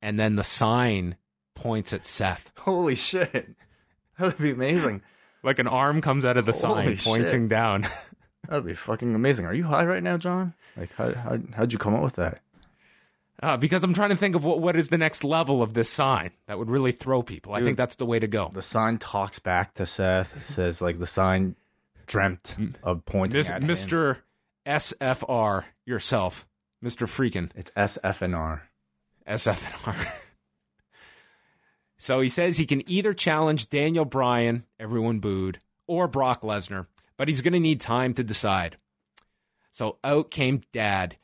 and 0.00 0.18
then 0.18 0.36
the 0.36 0.44
sign 0.44 1.16
points 1.54 1.92
at 1.92 2.06
Seth. 2.06 2.50
Holy 2.58 2.94
shit. 2.94 3.50
That 4.18 4.26
would 4.26 4.38
be 4.38 4.50
amazing. 4.50 5.02
Like 5.42 5.58
an 5.58 5.66
arm 5.66 6.00
comes 6.00 6.24
out 6.24 6.36
of 6.36 6.46
the 6.46 6.52
sign 6.52 6.84
Holy 6.84 6.96
pointing 6.96 7.44
shit. 7.44 7.48
down. 7.48 7.86
That 8.48 8.56
would 8.56 8.66
be 8.66 8.74
fucking 8.74 9.14
amazing. 9.14 9.46
Are 9.46 9.54
you 9.54 9.62
high 9.62 9.84
right 9.84 10.02
now, 10.02 10.16
John? 10.16 10.52
Like, 10.76 10.92
how, 10.94 11.14
how, 11.14 11.38
how'd 11.54 11.72
you 11.72 11.78
come 11.78 11.94
up 11.94 12.02
with 12.02 12.14
that? 12.16 12.40
Uh, 13.42 13.56
because 13.56 13.82
I'm 13.82 13.92
trying 13.92 14.10
to 14.10 14.16
think 14.16 14.36
of 14.36 14.44
what, 14.44 14.60
what 14.60 14.76
is 14.76 14.88
the 14.88 14.98
next 14.98 15.24
level 15.24 15.62
of 15.62 15.74
this 15.74 15.90
sign 15.90 16.30
that 16.46 16.58
would 16.58 16.70
really 16.70 16.92
throw 16.92 17.22
people. 17.22 17.54
I 17.54 17.60
think 17.60 17.76
that's 17.76 17.96
the 17.96 18.06
way 18.06 18.20
to 18.20 18.28
go. 18.28 18.52
The 18.54 18.62
sign 18.62 18.98
talks 18.98 19.40
back 19.40 19.74
to 19.74 19.84
Seth. 19.84 20.36
It 20.36 20.44
says, 20.44 20.80
like, 20.80 21.00
the 21.00 21.06
sign 21.06 21.56
dreamt 22.06 22.56
of 22.84 23.04
pointing 23.04 23.38
Mis- 23.38 23.50
at 23.50 23.62
him. 23.62 23.68
Mr. 23.68 24.18
SFR 24.64 25.64
yourself, 25.84 26.46
Mr. 26.84 27.08
Freakin' 27.08 27.50
It's 27.56 27.72
SFNR. 27.72 28.60
SFR. 29.26 30.12
so 31.98 32.20
he 32.20 32.28
says 32.28 32.58
he 32.58 32.66
can 32.66 32.88
either 32.88 33.12
challenge 33.12 33.68
Daniel 33.68 34.04
Bryan, 34.04 34.64
everyone 34.78 35.18
booed, 35.18 35.58
or 35.88 36.06
Brock 36.06 36.42
Lesnar, 36.42 36.86
but 37.16 37.28
he's 37.28 37.40
going 37.40 37.52
to 37.52 37.60
need 37.60 37.80
time 37.80 38.14
to 38.14 38.22
decide. 38.22 38.76
So 39.72 39.98
out 40.04 40.30
came 40.30 40.62
Dad. 40.72 41.16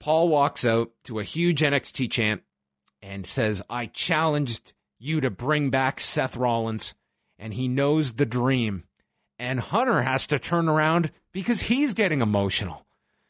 Paul 0.00 0.28
walks 0.28 0.64
out 0.64 0.90
to 1.04 1.18
a 1.20 1.24
huge 1.24 1.60
NXT 1.60 2.10
chant 2.10 2.42
and 3.02 3.26
says, 3.26 3.62
I 3.70 3.86
challenged 3.86 4.72
you 4.98 5.20
to 5.20 5.30
bring 5.30 5.70
back 5.70 6.00
Seth 6.00 6.36
Rollins, 6.36 6.94
and 7.38 7.54
he 7.54 7.68
knows 7.68 8.14
the 8.14 8.26
dream. 8.26 8.84
And 9.38 9.60
Hunter 9.60 10.02
has 10.02 10.26
to 10.28 10.38
turn 10.38 10.68
around 10.68 11.10
because 11.32 11.62
he's 11.62 11.94
getting 11.94 12.20
emotional. 12.20 12.84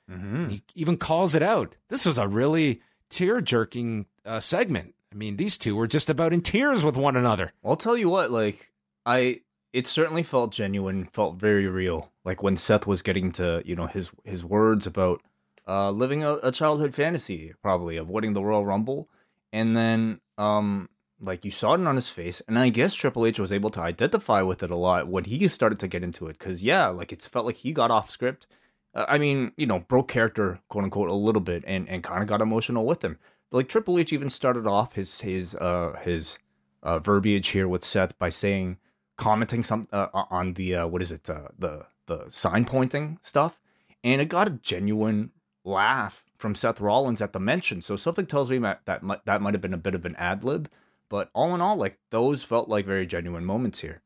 And 0.09 0.50
He 0.50 0.62
even 0.74 0.96
calls 0.96 1.35
it 1.37 1.42
out. 1.42 1.76
This 1.88 2.04
was 2.06 2.18
a 2.18 2.26
really 2.26 2.80
tear 3.11 3.40
jerking 3.40 4.06
uh, 4.24 4.40
segment. 4.40 4.94
I 5.12 5.16
mean, 5.16 5.37
these 5.37 5.56
two 5.56 5.76
were 5.76 5.87
just 5.87 6.11
about 6.11 6.33
in 6.33 6.40
tears 6.40 6.85
with 6.85 6.96
one 6.96 7.16
another. 7.16 7.52
I'll 7.64 7.76
tell 7.76 7.96
you 7.96 8.09
what, 8.09 8.30
like, 8.30 8.72
I 9.06 9.42
it 9.72 9.87
certainly 9.87 10.24
felt 10.24 10.52
genuine, 10.52 11.04
felt 11.12 11.37
very 11.37 11.68
real. 11.68 12.11
Like 12.24 12.42
when 12.42 12.56
Seth 12.56 12.87
was 12.88 13.02
getting 13.02 13.30
to, 13.33 13.62
you 13.64 13.76
know, 13.76 13.87
his 13.87 14.11
his 14.24 14.44
words 14.44 14.87
about 14.87 15.22
uh 15.70 15.90
living 15.90 16.24
a, 16.24 16.35
a 16.42 16.52
childhood 16.52 16.94
fantasy, 16.94 17.54
probably, 17.62 17.96
of 17.96 18.11
winning 18.11 18.35
the 18.35 18.42
Royal 18.42 18.66
Rumble. 18.66 19.09
And 19.52 19.76
then 19.76 20.20
um 20.38 20.88
like 21.22 21.44
you 21.44 21.50
saw 21.50 21.74
it 21.74 21.87
on 21.87 21.96
his 21.96 22.09
face, 22.09 22.40
and 22.48 22.59
I 22.59 22.70
guess 22.70 22.94
Triple 22.94 23.26
H 23.26 23.38
was 23.38 23.52
able 23.52 23.70
to 23.70 23.80
identify 23.80 24.40
with 24.42 24.62
it 24.62 24.70
a 24.70 24.76
lot 24.76 25.06
when 25.06 25.24
he 25.24 25.46
started 25.48 25.78
to 25.80 25.88
get 25.88 26.02
into 26.02 26.26
it. 26.28 26.38
Cause 26.38 26.62
yeah, 26.62 26.88
like 26.88 27.12
it's 27.12 27.28
felt 27.28 27.46
like 27.46 27.59
he 27.59 27.72
got 27.72 27.90
off 27.90 28.11
script. 28.11 28.46
Uh, 28.94 29.04
I 29.06 29.18
mean, 29.18 29.52
you 29.56 29.66
know, 29.66 29.80
broke 29.80 30.09
character, 30.09 30.61
quote 30.68 30.85
unquote, 30.85 31.11
a 31.11 31.14
little 31.14 31.42
bit, 31.42 31.62
and 31.66 31.88
and 31.88 32.02
kind 32.02 32.22
of 32.22 32.28
got 32.28 32.40
emotional 32.40 32.87
with 32.87 33.04
him. 33.04 33.18
Like 33.52 33.68
Triple 33.68 33.98
H 33.98 34.12
even 34.12 34.30
started 34.30 34.66
off 34.66 34.94
his 34.94 35.20
his 35.20 35.54
uh 35.54 35.98
his 36.02 36.38
uh, 36.83 36.98
verbiage 36.98 37.48
here 37.48 37.68
with 37.68 37.85
Seth 37.85 38.18
by 38.18 38.30
saying, 38.30 38.78
commenting 39.16 39.62
some 39.62 39.87
uh, 39.92 40.09
on 40.30 40.54
the 40.54 40.74
uh, 40.74 40.87
what 40.87 41.02
is 41.02 41.12
it 41.12 41.28
uh, 41.28 41.48
the 41.59 41.87
the 42.06 42.26
sign 42.30 42.64
pointing 42.64 43.18
stuff, 43.22 43.61
and 44.02 44.20
it 44.20 44.28
got 44.28 44.48
a 44.48 44.52
genuine 44.52 45.30
laugh 45.70 46.24
from 46.37 46.54
Seth 46.54 46.80
Rollins 46.80 47.20
at 47.20 47.33
the 47.33 47.40
mention. 47.40 47.83
So 47.83 47.96
something 47.96 48.26
tells 48.26 48.50
me 48.50 48.59
that 48.59 48.83
that 48.87 49.02
might, 49.02 49.24
that 49.26 49.42
might 49.42 49.54
have 49.54 49.61
been 49.61 49.74
a 49.74 49.78
bit 49.78 49.94
of 49.94 50.04
an 50.04 50.16
ad 50.16 50.44
lib, 50.44 50.70
but 51.09 51.30
all 51.35 51.54
in 51.54 51.61
all, 51.61 51.76
like 51.76 51.98
those 52.11 52.44
felt 52.44 52.68
like 52.68 52.87
very 52.87 53.06
genuine 53.06 53.44
moments 53.44 53.80
here. 53.80 54.02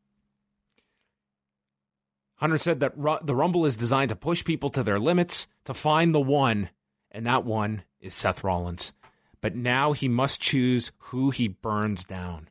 Hunter 2.37 2.59
said 2.59 2.81
that 2.81 2.97
Ru- 2.97 3.19
the 3.23 3.37
Rumble 3.37 3.65
is 3.65 3.77
designed 3.77 4.09
to 4.09 4.17
push 4.17 4.45
people 4.45 4.69
to 4.71 4.83
their 4.83 4.99
limits, 4.99 5.47
to 5.65 5.75
find 5.75 6.15
the 6.15 6.21
one, 6.21 6.71
and 7.11 7.27
that 7.27 7.45
one 7.45 7.85
is 8.01 8.15
Seth 8.15 8.43
Rollins. 8.43 8.93
But 9.41 9.55
now 9.55 9.93
he 9.93 10.09
must 10.09 10.41
choose 10.41 10.91
who 10.99 11.31
he 11.31 11.49
burns 11.49 12.05
down. 12.05 12.49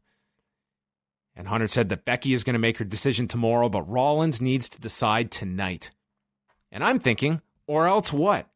And 1.36 1.48
Hunter 1.48 1.68
said 1.68 1.90
that 1.90 2.06
Becky 2.06 2.34
is 2.34 2.44
going 2.44 2.54
to 2.54 2.60
make 2.60 2.78
her 2.78 2.86
decision 2.86 3.28
tomorrow, 3.28 3.68
but 3.68 3.90
Rollins 3.90 4.40
needs 4.40 4.70
to 4.70 4.80
decide 4.80 5.32
tonight. 5.32 5.92
And 6.72 6.84
I'm 6.84 7.00
thinking, 7.00 7.42
or 7.68 7.88
else 7.88 8.14
what? 8.14 8.48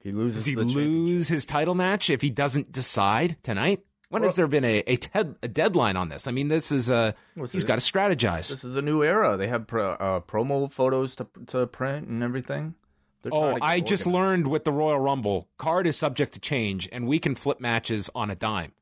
He 0.00 0.12
loses 0.12 0.38
Does 0.44 0.46
he 0.46 0.56
lose 0.56 1.28
his 1.28 1.44
title 1.46 1.74
match 1.74 2.08
if 2.10 2.20
he 2.22 2.30
doesn't 2.30 2.72
decide 2.72 3.36
tonight? 3.42 3.84
When 4.08 4.24
has 4.24 4.34
there 4.34 4.48
been 4.48 4.64
a, 4.64 4.82
a, 4.88 4.96
ted- 4.96 5.36
a 5.40 5.46
deadline 5.46 5.96
on 5.96 6.08
this? 6.08 6.26
I 6.26 6.32
mean, 6.32 6.48
this 6.48 6.72
is 6.72 6.90
uh, 6.90 7.12
What's 7.36 7.52
he's 7.52 7.62
it? 7.62 7.66
got 7.68 7.80
to 7.80 7.92
strategize. 7.92 8.48
This 8.48 8.64
is 8.64 8.74
a 8.74 8.82
new 8.82 9.04
era. 9.04 9.36
They 9.36 9.46
have 9.46 9.68
pro, 9.68 9.90
uh, 9.90 10.20
promo 10.20 10.72
photos 10.72 11.14
to 11.16 11.26
to 11.48 11.66
print 11.68 12.08
and 12.08 12.22
everything. 12.22 12.74
They're 13.22 13.32
Oh, 13.32 13.56
I 13.62 13.80
just 13.80 14.06
learned 14.06 14.48
with 14.48 14.64
the 14.64 14.72
Royal 14.72 14.98
Rumble, 14.98 15.46
card 15.58 15.86
is 15.86 15.96
subject 15.96 16.32
to 16.32 16.40
change, 16.40 16.88
and 16.90 17.06
we 17.06 17.18
can 17.20 17.34
flip 17.36 17.60
matches 17.60 18.10
on 18.14 18.30
a 18.30 18.34
dime. 18.34 18.72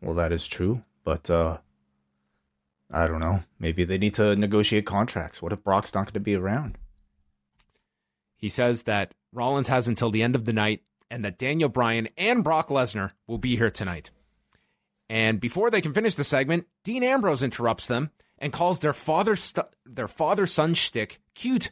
Well, 0.00 0.14
that 0.14 0.32
is 0.32 0.46
true, 0.46 0.82
but 1.04 1.28
uh 1.28 1.58
I 2.90 3.06
don't 3.06 3.20
know. 3.20 3.40
Maybe 3.58 3.84
they 3.84 3.98
need 3.98 4.14
to 4.14 4.34
negotiate 4.34 4.86
contracts. 4.86 5.42
What 5.42 5.52
if 5.52 5.62
Brock's 5.62 5.92
not 5.92 6.04
going 6.06 6.14
to 6.14 6.20
be 6.20 6.34
around? 6.34 6.78
He 8.38 8.48
says 8.48 8.84
that 8.84 9.12
Rollins 9.32 9.68
has 9.68 9.88
until 9.88 10.10
the 10.10 10.22
end 10.22 10.34
of 10.34 10.46
the 10.46 10.52
night, 10.52 10.82
and 11.10 11.24
that 11.24 11.38
Daniel 11.38 11.68
Bryan 11.68 12.08
and 12.16 12.44
Brock 12.44 12.68
Lesnar 12.68 13.12
will 13.26 13.38
be 13.38 13.56
here 13.56 13.70
tonight. 13.70 14.10
And 15.10 15.40
before 15.40 15.70
they 15.70 15.80
can 15.80 15.94
finish 15.94 16.14
the 16.14 16.24
segment, 16.24 16.66
Dean 16.84 17.02
Ambrose 17.02 17.42
interrupts 17.42 17.86
them 17.86 18.10
and 18.38 18.52
calls 18.52 18.78
their 18.78 18.92
father 18.92 19.36
st- 19.36 19.66
their 19.84 20.08
father 20.08 20.46
son 20.46 20.74
shtick 20.74 21.20
cute. 21.34 21.70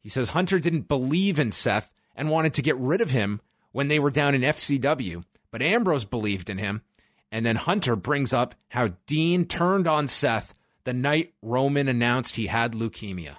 He 0.00 0.08
says 0.08 0.30
Hunter 0.30 0.58
didn't 0.58 0.88
believe 0.88 1.38
in 1.38 1.50
Seth 1.50 1.90
and 2.14 2.30
wanted 2.30 2.54
to 2.54 2.62
get 2.62 2.76
rid 2.76 3.00
of 3.00 3.10
him 3.10 3.40
when 3.72 3.88
they 3.88 3.98
were 3.98 4.10
down 4.10 4.34
in 4.34 4.42
FCW, 4.42 5.24
but 5.50 5.62
Ambrose 5.62 6.04
believed 6.04 6.48
in 6.48 6.58
him. 6.58 6.82
And 7.30 7.44
then 7.44 7.56
Hunter 7.56 7.94
brings 7.94 8.32
up 8.32 8.54
how 8.68 8.92
Dean 9.06 9.44
turned 9.44 9.86
on 9.86 10.08
Seth 10.08 10.54
the 10.84 10.94
night 10.94 11.34
Roman 11.42 11.88
announced 11.88 12.36
he 12.36 12.46
had 12.46 12.72
leukemia. 12.72 13.36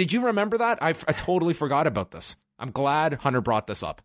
Did 0.00 0.14
you 0.14 0.24
remember 0.24 0.56
that? 0.56 0.82
I, 0.82 0.88
I 0.88 1.12
totally 1.12 1.52
forgot 1.52 1.86
about 1.86 2.10
this. 2.10 2.34
I'm 2.58 2.70
glad 2.70 3.12
Hunter 3.12 3.42
brought 3.42 3.66
this 3.66 3.82
up. 3.82 4.00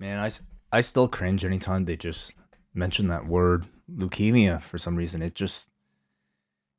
Man, 0.00 0.18
I, 0.18 0.30
I 0.74 0.80
still 0.80 1.06
cringe 1.06 1.44
anytime 1.44 1.84
they 1.84 1.98
just 1.98 2.32
mention 2.72 3.08
that 3.08 3.26
word 3.26 3.66
leukemia 3.94 4.62
for 4.62 4.78
some 4.78 4.96
reason. 4.96 5.20
It 5.20 5.34
just 5.34 5.68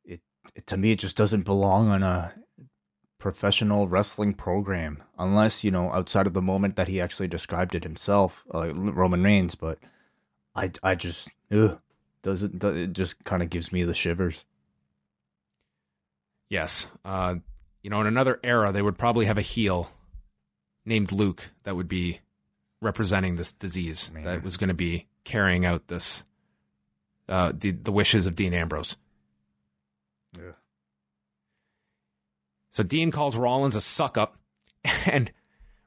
it, 0.03 0.21
it 0.55 0.65
to 0.65 0.77
me 0.77 0.93
it 0.93 0.97
just 0.97 1.15
doesn't 1.15 1.45
belong 1.45 1.89
on 1.89 2.01
a 2.01 2.33
professional 3.19 3.87
wrestling 3.87 4.33
program 4.33 5.03
unless 5.19 5.63
you 5.63 5.69
know 5.69 5.91
outside 5.91 6.25
of 6.25 6.33
the 6.33 6.41
moment 6.41 6.75
that 6.75 6.87
he 6.87 6.99
actually 6.99 7.27
described 7.27 7.75
it 7.75 7.83
himself, 7.83 8.43
uh, 8.51 8.73
Roman 8.73 9.21
Reigns. 9.21 9.53
But 9.53 9.77
I 10.55 10.71
I 10.81 10.95
just 10.95 11.29
ugh, 11.51 11.79
doesn't 12.23 12.63
it 12.63 12.93
just 12.93 13.23
kind 13.25 13.43
of 13.43 13.51
gives 13.51 13.71
me 13.71 13.83
the 13.83 13.93
shivers. 13.93 14.43
Yes, 16.49 16.87
uh, 17.05 17.35
you 17.81 17.89
know, 17.89 18.01
in 18.01 18.07
another 18.07 18.39
era, 18.43 18.71
they 18.71 18.81
would 18.81 18.97
probably 18.97 19.25
have 19.25 19.37
a 19.37 19.41
heel 19.41 19.91
named 20.85 21.11
Luke 21.11 21.49
that 21.63 21.75
would 21.75 21.87
be 21.87 22.19
representing 22.81 23.35
this 23.35 23.51
disease 23.51 24.09
Man. 24.13 24.23
that 24.23 24.43
was 24.43 24.57
going 24.57 24.69
to 24.69 24.73
be 24.73 25.07
carrying 25.23 25.65
out 25.65 25.87
this 25.87 26.23
uh, 27.27 27.51
the 27.55 27.71
the 27.71 27.91
wishes 27.91 28.25
of 28.25 28.35
Dean 28.35 28.53
Ambrose. 28.53 28.95
Yeah. 30.37 30.53
So 32.71 32.83
Dean 32.83 33.11
calls 33.11 33.35
Rollins 33.37 33.75
a 33.75 33.81
suck 33.81 34.17
up 34.17 34.37
and 35.05 35.31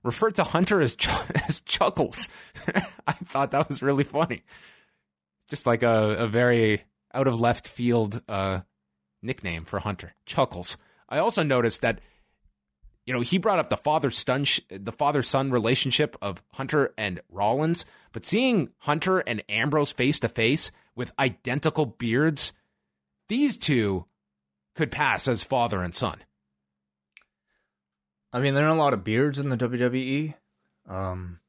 referred 0.02 0.34
to 0.36 0.44
Hunter 0.44 0.80
as 0.80 0.94
ch- 0.94 1.08
as 1.48 1.60
Chuckles. 1.60 2.28
I 3.06 3.12
thought 3.12 3.50
that 3.52 3.68
was 3.68 3.82
really 3.82 4.04
funny. 4.04 4.42
Just 5.48 5.66
like 5.66 5.82
a, 5.82 6.16
a 6.18 6.26
very 6.28 6.84
out 7.12 7.26
of 7.26 7.38
left 7.38 7.68
field 7.68 8.22
uh, 8.28 8.60
nickname 9.20 9.64
for 9.64 9.80
Hunter, 9.80 10.14
Chuckles. 10.26 10.76
I 11.12 11.18
also 11.18 11.42
noticed 11.42 11.82
that 11.82 12.00
you 13.04 13.12
know, 13.12 13.20
he 13.20 13.38
brought 13.38 13.58
up 13.58 13.68
the 13.68 13.76
father 13.76 14.10
son 14.10 14.46
the 14.70 14.92
father 14.92 15.22
son 15.22 15.50
relationship 15.50 16.16
of 16.22 16.42
Hunter 16.52 16.94
and 16.96 17.20
Rollins, 17.28 17.84
but 18.12 18.24
seeing 18.24 18.70
Hunter 18.78 19.18
and 19.18 19.42
Ambrose 19.48 19.92
face 19.92 20.18
to 20.20 20.28
face 20.28 20.70
with 20.94 21.12
identical 21.18 21.84
beards, 21.84 22.52
these 23.28 23.56
two 23.56 24.06
could 24.74 24.90
pass 24.90 25.28
as 25.28 25.42
father 25.42 25.82
and 25.82 25.94
son. 25.94 26.18
I 28.32 28.40
mean, 28.40 28.54
there 28.54 28.66
are 28.66 28.68
a 28.70 28.74
lot 28.74 28.94
of 28.94 29.04
beards 29.04 29.38
in 29.38 29.50
the 29.50 29.56
WWE. 29.56 30.34
Um, 30.88 31.40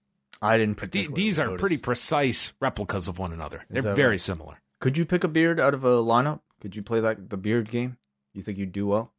I 0.42 0.58
didn't. 0.58 0.80
But 0.80 0.92
these 0.92 1.40
are 1.40 1.56
pretty 1.58 1.78
precise 1.78 2.52
replicas 2.60 3.08
of 3.08 3.20
one 3.20 3.32
another. 3.32 3.64
They're 3.70 3.82
very 3.82 4.12
right? 4.12 4.20
similar. 4.20 4.60
Could 4.82 4.98
you 4.98 5.06
pick 5.06 5.24
a 5.24 5.30
beard 5.30 5.60
out 5.60 5.74
of 5.74 5.86
a 5.86 6.04
lineup? 6.04 6.42
Could 6.60 6.76
you 6.76 6.82
play 6.82 7.00
that 7.00 7.30
the 7.30 7.38
beard 7.38 7.70
game? 7.70 7.98
You 8.34 8.42
think 8.42 8.58
you'd 8.58 8.74
do 8.74 8.88
well? 8.88 9.14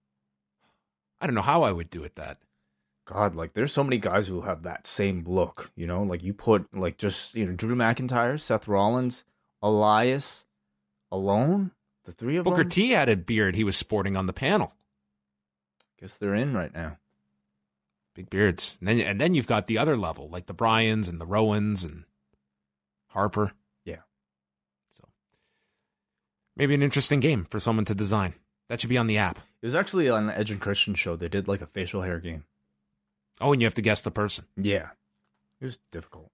I 1.20 1.27
don't 1.27 1.35
know 1.35 1.42
how 1.42 1.62
I 1.62 1.72
would 1.72 1.90
do 1.90 2.03
it 2.03 2.16
that. 2.16 2.38
God, 3.07 3.35
like 3.35 3.53
there's 3.53 3.72
so 3.72 3.85
many 3.85 3.98
guys 3.98 4.29
who 4.29 4.42
have 4.42 4.62
that 4.62 4.87
same 4.87 5.24
look, 5.27 5.70
you 5.77 5.87
know, 5.87 6.03
like 6.03 6.22
you 6.22 6.33
put 6.33 6.74
like 6.74 6.96
just 6.96 7.35
you 7.35 7.44
know 7.44 7.53
Drew 7.53 7.77
McIntyre, 7.77 8.40
Seth 8.40 8.66
Rollins, 8.66 9.24
Elias, 9.62 10.46
alone, 11.12 11.72
the 12.05 12.12
three 12.12 12.37
of 12.37 12.44
Booker 12.44 12.57
them. 12.57 12.64
Booker 12.64 12.74
T 12.74 12.90
had 12.90 13.09
a 13.09 13.16
beard 13.16 13.57
he 13.57 13.64
was 13.64 13.77
sporting 13.77 14.16
on 14.16 14.27
the 14.27 14.33
panel. 14.33 14.74
Guess 16.00 16.16
they're 16.16 16.35
in 16.35 16.55
right 16.55 16.72
now. 16.74 16.98
Big 18.14 18.31
beards, 18.31 18.79
and 18.81 18.88
then 18.88 19.00
and 19.00 19.20
then 19.20 19.35
you've 19.35 19.46
got 19.46 19.66
the 19.66 19.79
other 19.79 19.96
level, 19.96 20.29
like 20.29 20.46
the 20.46 20.55
Bryans 20.55 21.09
and 21.09 21.20
the 21.20 21.27
Rowans 21.27 21.85
and 21.85 22.05
Harper. 23.09 23.53
Yeah. 23.85 24.03
So 24.90 25.05
maybe 26.57 26.74
an 26.74 26.83
interesting 26.83 27.20
game 27.20 27.46
for 27.50 27.61
someone 27.61 27.85
to 27.87 27.94
design. 27.94 28.35
That 28.68 28.81
should 28.81 28.90
be 28.90 28.98
on 28.98 29.07
the 29.07 29.18
app. 29.18 29.38
It 29.62 29.66
was 29.66 29.74
actually 29.74 30.09
on 30.09 30.27
the 30.27 30.37
Edge 30.37 30.50
and 30.50 30.61
Christian 30.61 30.94
show. 30.94 31.16
They 31.16 31.29
did 31.29 31.48
like 31.48 31.61
a 31.61 31.66
facial 31.66 32.03
hair 32.03 32.18
game. 32.18 32.44
Oh, 33.40 33.53
and 33.53 33.61
you 33.61 33.66
have 33.66 33.74
to 33.74 33.83
guess 33.83 34.03
the 34.03 34.11
person. 34.11 34.46
Yeah. 34.57 34.90
It 35.61 35.64
was 35.64 35.79
difficult. 35.90 36.31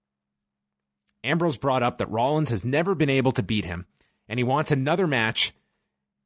Ambrose 1.23 1.57
brought 1.57 1.83
up 1.83 1.97
that 1.97 2.09
Rollins 2.09 2.49
has 2.49 2.65
never 2.65 2.95
been 2.95 3.09
able 3.09 3.31
to 3.33 3.43
beat 3.43 3.65
him, 3.65 3.85
and 4.27 4.39
he 4.39 4.43
wants 4.43 4.71
another 4.71 5.07
match. 5.07 5.53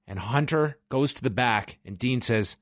And 0.07 0.19
Hunter 0.19 0.77
goes 0.89 1.13
to 1.13 1.23
the 1.23 1.29
back, 1.29 1.79
and 1.83 1.97
Dean 1.97 2.21
says, 2.21 2.55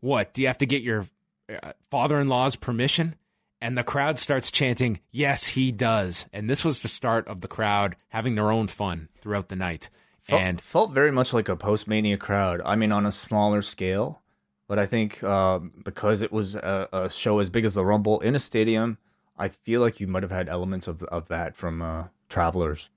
What? 0.00 0.34
Do 0.34 0.42
you 0.42 0.46
have 0.46 0.58
to 0.58 0.66
get 0.66 0.82
your 0.82 1.06
uh, 1.48 1.72
father 1.90 2.20
in 2.20 2.28
law's 2.28 2.56
permission? 2.56 3.16
And 3.62 3.76
the 3.76 3.82
crowd 3.82 4.18
starts 4.18 4.50
chanting, 4.50 5.00
Yes, 5.10 5.48
he 5.48 5.72
does. 5.72 6.26
And 6.32 6.48
this 6.48 6.64
was 6.64 6.80
the 6.80 6.88
start 6.88 7.26
of 7.28 7.40
the 7.40 7.48
crowd 7.48 7.96
having 8.08 8.34
their 8.34 8.50
own 8.50 8.68
fun 8.68 9.08
throughout 9.18 9.48
the 9.48 9.56
night. 9.56 9.90
Felt, 10.30 10.42
and 10.42 10.60
felt 10.60 10.92
very 10.92 11.10
much 11.10 11.32
like 11.32 11.48
a 11.48 11.56
post 11.56 11.86
mania 11.86 12.16
crowd. 12.16 12.60
I 12.64 12.76
mean, 12.76 12.92
on 12.92 13.04
a 13.04 13.12
smaller 13.12 13.62
scale, 13.62 14.22
but 14.68 14.78
I 14.78 14.86
think 14.86 15.22
uh, 15.22 15.58
because 15.84 16.22
it 16.22 16.32
was 16.32 16.54
a, 16.54 16.88
a, 16.92 17.10
show 17.10 17.38
as 17.40 17.50
big 17.50 17.64
as 17.64 17.74
the 17.74 17.84
Rumble 17.84 18.20
in 18.20 18.34
a 18.34 18.38
stadium, 18.38 18.98
I 19.36 19.48
feel 19.48 19.80
like 19.80 20.00
you 20.00 20.06
might 20.06 20.22
have 20.22 20.32
had 20.32 20.48
elements 20.48 20.86
of 20.86 21.02
of 21.04 21.28
that 21.28 21.56
from 21.56 21.82
uh, 21.82 22.04
travelers. 22.28 22.88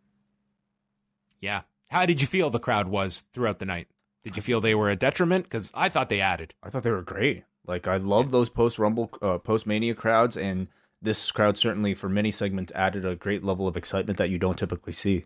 Yeah. 1.41 1.61
How 1.89 2.05
did 2.05 2.21
you 2.21 2.27
feel 2.27 2.49
the 2.49 2.59
crowd 2.59 2.87
was 2.87 3.25
throughout 3.33 3.59
the 3.59 3.65
night? 3.65 3.87
Did 4.23 4.37
you 4.37 4.41
feel 4.41 4.61
they 4.61 4.75
were 4.75 4.89
a 4.89 4.95
detriment? 4.95 5.43
Because 5.43 5.71
I 5.75 5.89
thought 5.89 6.09
they 6.09 6.21
added. 6.21 6.53
I 6.63 6.69
thought 6.69 6.83
they 6.83 6.91
were 6.91 7.01
great. 7.01 7.43
Like 7.65 7.87
I 7.87 7.97
love 7.97 8.31
those 8.31 8.49
post 8.49 8.79
Rumble, 8.79 9.09
uh, 9.21 9.37
post 9.37 9.67
Mania 9.67 9.93
crowds, 9.93 10.37
and 10.37 10.69
this 11.01 11.31
crowd 11.31 11.57
certainly 11.57 11.93
for 11.93 12.09
many 12.09 12.31
segments 12.31 12.71
added 12.73 13.05
a 13.05 13.15
great 13.15 13.43
level 13.43 13.67
of 13.67 13.77
excitement 13.77 14.17
that 14.17 14.29
you 14.29 14.39
don't 14.39 14.57
typically 14.57 14.93
see. 14.93 15.25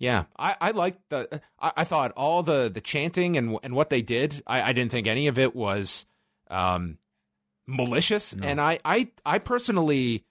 Yeah, 0.00 0.24
I, 0.36 0.56
I 0.58 0.70
liked 0.70 1.10
the. 1.10 1.42
I, 1.60 1.72
I, 1.76 1.84
thought 1.84 2.12
all 2.16 2.42
the 2.42 2.70
the 2.70 2.80
chanting 2.80 3.36
and 3.36 3.58
and 3.62 3.74
what 3.74 3.90
they 3.90 4.00
did. 4.00 4.42
I, 4.46 4.62
I 4.62 4.72
didn't 4.72 4.90
think 4.90 5.06
any 5.06 5.26
of 5.26 5.38
it 5.38 5.54
was 5.54 6.06
um, 6.50 6.96
malicious, 7.66 8.34
no. 8.34 8.48
and 8.48 8.58
I, 8.58 8.78
I 8.82 9.10
I 9.26 9.38
personally 9.38 10.24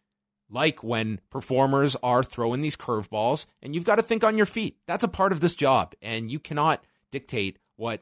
like 0.50 0.84
when 0.84 1.22
performers 1.30 1.96
are 2.02 2.24
throwing 2.24 2.62
these 2.62 2.76
curveballs, 2.76 3.46
and 3.62 3.76
you've 3.76 3.86
got 3.86 3.98
to 3.98 4.02
think 4.02 4.24
on 4.24 4.38
your 4.38 4.48
feet. 4.48 4.76
That's 4.88 5.04
a 5.04 5.08
part 5.08 5.32
of 5.32 5.40
this 5.40 5.54
job, 5.54 5.94
and 6.02 6.32
you 6.32 6.40
cannot 6.40 6.84
dictate 7.12 7.60
what 7.76 8.02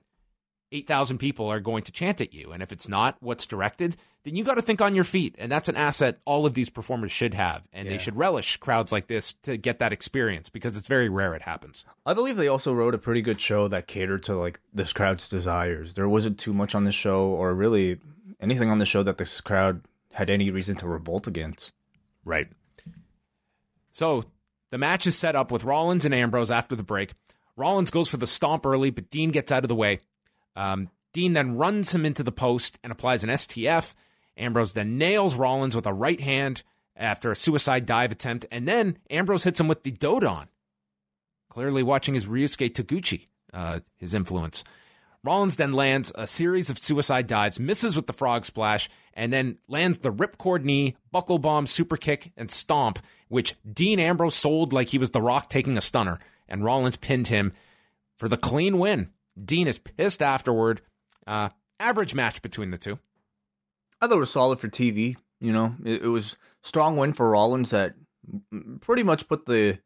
8,000 0.71 1.17
people 1.17 1.47
are 1.47 1.59
going 1.59 1.83
to 1.83 1.91
chant 1.91 2.21
at 2.21 2.33
you. 2.33 2.51
And 2.51 2.61
if 2.61 2.71
it's 2.71 2.87
not 2.87 3.17
what's 3.19 3.45
directed, 3.45 3.95
then 4.23 4.35
you 4.35 4.43
got 4.43 4.55
to 4.55 4.61
think 4.61 4.81
on 4.81 4.95
your 4.95 5.03
feet. 5.03 5.35
And 5.37 5.51
that's 5.51 5.69
an 5.69 5.77
asset 5.77 6.19
all 6.25 6.45
of 6.45 6.53
these 6.53 6.69
performers 6.69 7.11
should 7.11 7.33
have. 7.33 7.63
And 7.71 7.85
yeah. 7.85 7.93
they 7.93 8.03
should 8.03 8.17
relish 8.17 8.57
crowds 8.57 8.91
like 8.91 9.07
this 9.07 9.33
to 9.43 9.55
get 9.55 9.79
that 9.79 9.93
experience 9.93 10.49
because 10.49 10.75
it's 10.75 10.87
very 10.87 11.07
rare 11.07 11.33
it 11.33 11.43
happens. 11.43 11.85
I 12.05 12.13
believe 12.13 12.35
they 12.35 12.49
also 12.49 12.73
wrote 12.73 12.95
a 12.95 12.99
pretty 12.99 13.21
good 13.21 13.39
show 13.39 13.67
that 13.69 13.87
catered 13.87 14.23
to 14.23 14.35
like 14.35 14.59
this 14.73 14.91
crowd's 14.91 15.29
desires. 15.29 15.93
There 15.93 16.09
wasn't 16.09 16.39
too 16.39 16.53
much 16.53 16.75
on 16.75 16.83
the 16.83 16.91
show 16.91 17.27
or 17.27 17.53
really 17.53 17.99
anything 18.39 18.69
on 18.69 18.79
the 18.79 18.85
show 18.85 19.03
that 19.03 19.17
this 19.17 19.39
crowd 19.39 19.81
had 20.11 20.29
any 20.29 20.51
reason 20.51 20.75
to 20.77 20.87
revolt 20.87 21.27
against. 21.27 21.71
Right. 22.25 22.47
So 23.93 24.25
the 24.71 24.77
match 24.77 25.07
is 25.07 25.17
set 25.17 25.35
up 25.35 25.51
with 25.51 25.63
Rollins 25.63 26.05
and 26.05 26.13
Ambrose 26.13 26.51
after 26.51 26.75
the 26.75 26.83
break. 26.83 27.13
Rollins 27.55 27.91
goes 27.91 28.09
for 28.09 28.17
the 28.17 28.27
stomp 28.27 28.65
early, 28.65 28.91
but 28.91 29.09
Dean 29.09 29.31
gets 29.31 29.51
out 29.51 29.63
of 29.63 29.69
the 29.69 29.75
way. 29.75 29.99
Um, 30.57 30.89
Dean 31.13 31.33
then 31.33 31.55
runs 31.55 31.95
him 31.95 32.05
into 32.05 32.23
the 32.23 32.31
post 32.31 32.77
and 32.83 32.91
applies 32.91 33.23
an 33.23 33.29
STF. 33.29 33.95
Ambrose 34.35 34.73
then 34.73 34.97
nails 34.97 35.35
Rollins 35.35 35.75
with 35.75 35.85
a 35.85 35.93
right 35.93 36.19
hand 36.19 36.63
after 36.95 37.31
a 37.31 37.35
suicide 37.35 37.85
dive 37.85 38.11
attempt, 38.11 38.45
and 38.51 38.67
then 38.67 38.97
Ambrose 39.09 39.43
hits 39.43 39.59
him 39.59 39.67
with 39.67 39.83
the 39.83 39.91
Dodon. 39.91 40.47
Clearly 41.49 41.83
watching 41.83 42.15
his 42.15 42.25
Ryusuke 42.25 42.73
Taguchi, 42.73 43.27
uh, 43.53 43.79
his 43.95 44.13
influence. 44.13 44.63
Rollins 45.23 45.57
then 45.57 45.73
lands 45.73 46.11
a 46.15 46.27
series 46.27 46.69
of 46.69 46.77
suicide 46.77 47.27
dives, 47.27 47.59
misses 47.59 47.95
with 47.95 48.07
the 48.07 48.13
frog 48.13 48.45
splash, 48.45 48.89
and 49.13 49.33
then 49.33 49.57
lands 49.67 49.99
the 49.99 50.11
ripcord 50.11 50.63
knee, 50.63 50.95
buckle 51.11 51.39
bomb, 51.39 51.67
super 51.67 51.97
kick, 51.97 52.31
and 52.37 52.49
stomp, 52.49 52.99
which 53.27 53.55
Dean 53.71 53.99
Ambrose 53.99 54.35
sold 54.35 54.73
like 54.73 54.89
he 54.89 54.97
was 54.97 55.11
The 55.11 55.21
Rock 55.21 55.49
taking 55.49 55.77
a 55.77 55.81
stunner, 55.81 56.19
and 56.47 56.63
Rollins 56.63 56.97
pinned 56.97 57.27
him 57.27 57.53
for 58.17 58.29
the 58.29 58.37
clean 58.37 58.79
win. 58.79 59.09
Dean 59.43 59.67
is 59.67 59.79
pissed 59.79 60.21
afterward. 60.21 60.81
Uh, 61.25 61.49
average 61.79 62.13
match 62.13 62.41
between 62.41 62.71
the 62.71 62.77
two. 62.77 62.99
I 64.01 64.07
thought 64.07 64.17
it 64.17 64.19
was 64.19 64.29
solid 64.29 64.59
for 64.59 64.67
TV. 64.67 65.15
You 65.39 65.53
know, 65.53 65.75
it, 65.83 66.03
it 66.03 66.07
was 66.07 66.37
strong 66.61 66.97
win 66.97 67.13
for 67.13 67.29
Rollins 67.29 67.69
that 67.71 67.95
pretty 68.81 69.03
much 69.03 69.27
put 69.27 69.45
the 69.45 69.79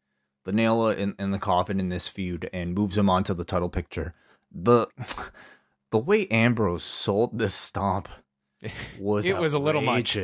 the 0.44 0.52
nail 0.52 0.88
in, 0.88 1.14
in 1.18 1.30
the 1.30 1.38
coffin 1.38 1.78
in 1.78 1.88
this 1.88 2.08
feud 2.08 2.50
and 2.52 2.74
moves 2.74 2.96
him 2.96 3.08
on 3.08 3.22
to 3.24 3.34
the 3.34 3.44
title 3.44 3.68
picture. 3.68 4.14
The 4.50 4.86
the 5.90 5.98
way 5.98 6.26
Ambrose 6.28 6.82
sold 6.82 7.38
this 7.38 7.54
stomp 7.54 8.08
was 8.98 9.26
it 9.26 9.36
was 9.36 9.54
a 9.54 9.58
little 9.58 9.82
much. 9.82 10.16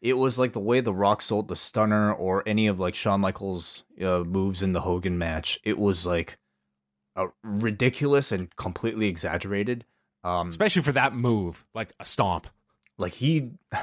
It 0.00 0.14
was 0.14 0.36
like 0.36 0.52
the 0.52 0.58
way 0.58 0.80
The 0.80 0.92
Rock 0.92 1.22
sold 1.22 1.46
the 1.46 1.54
stunner 1.54 2.12
or 2.12 2.42
any 2.44 2.66
of 2.66 2.80
like 2.80 2.96
Shawn 2.96 3.20
Michaels 3.20 3.84
uh, 4.04 4.24
moves 4.24 4.60
in 4.60 4.72
the 4.72 4.80
Hogan 4.80 5.16
match. 5.16 5.60
It 5.62 5.78
was 5.78 6.04
like 6.04 6.38
uh, 7.16 7.26
ridiculous 7.42 8.32
and 8.32 8.54
completely 8.56 9.08
exaggerated. 9.08 9.84
Um, 10.24 10.48
especially 10.48 10.82
for 10.82 10.92
that 10.92 11.14
move, 11.14 11.64
like 11.74 11.92
a 11.98 12.04
stomp. 12.04 12.46
Like 12.96 13.14
he, 13.14 13.50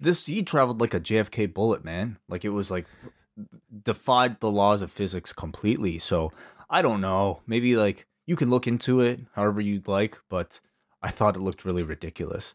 this 0.00 0.26
he 0.26 0.42
traveled 0.42 0.80
like 0.80 0.94
a 0.94 1.00
JFK 1.00 1.52
bullet, 1.52 1.84
man. 1.84 2.18
Like 2.28 2.44
it 2.44 2.50
was 2.50 2.70
like 2.70 2.86
defied 3.82 4.40
the 4.40 4.50
laws 4.50 4.82
of 4.82 4.92
physics 4.92 5.32
completely. 5.32 5.98
So 5.98 6.32
I 6.68 6.82
don't 6.82 7.00
know. 7.00 7.40
Maybe 7.46 7.76
like 7.76 8.06
you 8.26 8.36
can 8.36 8.50
look 8.50 8.66
into 8.66 9.00
it 9.00 9.20
however 9.34 9.60
you'd 9.60 9.88
like, 9.88 10.18
but 10.28 10.60
I 11.02 11.10
thought 11.10 11.36
it 11.36 11.40
looked 11.40 11.64
really 11.64 11.82
ridiculous. 11.82 12.54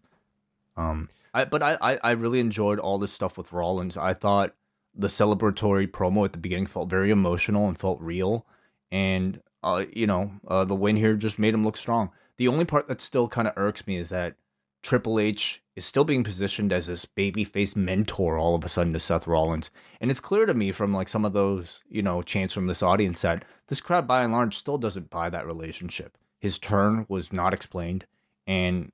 Um, 0.77 1.09
I 1.33 1.45
but 1.45 1.61
I 1.61 1.77
I, 1.81 1.99
I 2.03 2.11
really 2.11 2.39
enjoyed 2.39 2.79
all 2.79 2.97
this 2.97 3.11
stuff 3.11 3.37
with 3.37 3.51
Rollins. 3.51 3.97
I 3.97 4.13
thought 4.13 4.55
the 4.95 5.07
celebratory 5.07 5.87
promo 5.87 6.25
at 6.25 6.33
the 6.33 6.39
beginning 6.39 6.65
felt 6.65 6.89
very 6.89 7.11
emotional 7.11 7.67
and 7.67 7.77
felt 7.77 8.01
real, 8.01 8.45
and 8.91 9.41
uh, 9.63 9.85
you 9.91 10.07
know, 10.07 10.31
uh, 10.47 10.65
the 10.65 10.75
win 10.75 10.95
here 10.95 11.15
just 11.15 11.39
made 11.39 11.53
him 11.53 11.63
look 11.63 11.77
strong. 11.77 12.11
The 12.37 12.47
only 12.47 12.65
part 12.65 12.87
that 12.87 13.01
still 13.01 13.27
kind 13.27 13.47
of 13.47 13.53
irks 13.57 13.85
me 13.85 13.97
is 13.97 14.09
that 14.09 14.35
Triple 14.81 15.19
H 15.19 15.61
is 15.75 15.85
still 15.85 16.05
being 16.05 16.23
positioned 16.23 16.71
as 16.71 16.87
this 16.87 17.05
babyface 17.05 17.75
mentor 17.75 18.37
all 18.37 18.55
of 18.55 18.63
a 18.63 18.69
sudden 18.69 18.93
to 18.93 18.99
Seth 18.99 19.27
Rollins. 19.27 19.71
And 19.99 20.09
it's 20.09 20.21
clear 20.21 20.45
to 20.45 20.53
me 20.53 20.71
from 20.71 20.93
like 20.93 21.09
some 21.09 21.25
of 21.25 21.33
those, 21.33 21.81
you 21.89 22.01
know, 22.01 22.21
chants 22.21 22.53
from 22.53 22.67
this 22.67 22.81
audience 22.81 23.21
that 23.21 23.43
this 23.67 23.81
crowd 23.81 24.07
by 24.07 24.23
and 24.23 24.31
large 24.31 24.55
still 24.55 24.77
doesn't 24.77 25.09
buy 25.09 25.29
that 25.29 25.45
relationship. 25.45 26.17
His 26.39 26.59
turn 26.59 27.05
was 27.09 27.33
not 27.33 27.53
explained 27.53 28.05
and 28.47 28.91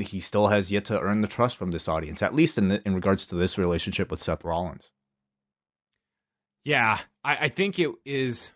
he 0.00 0.20
still 0.20 0.48
has 0.48 0.72
yet 0.72 0.86
to 0.86 0.98
earn 0.98 1.20
the 1.20 1.28
trust 1.28 1.56
from 1.56 1.70
this 1.70 1.86
audience, 1.86 2.22
at 2.22 2.34
least 2.34 2.56
in 2.56 2.68
the, 2.68 2.82
in 2.86 2.94
regards 2.94 3.26
to 3.26 3.34
this 3.34 3.58
relationship 3.58 4.10
with 4.10 4.22
Seth 4.22 4.44
Rollins. 4.44 4.90
Yeah, 6.64 6.98
I, 7.22 7.36
I 7.42 7.48
think 7.48 7.78
it 7.78 7.90
is 8.06 8.50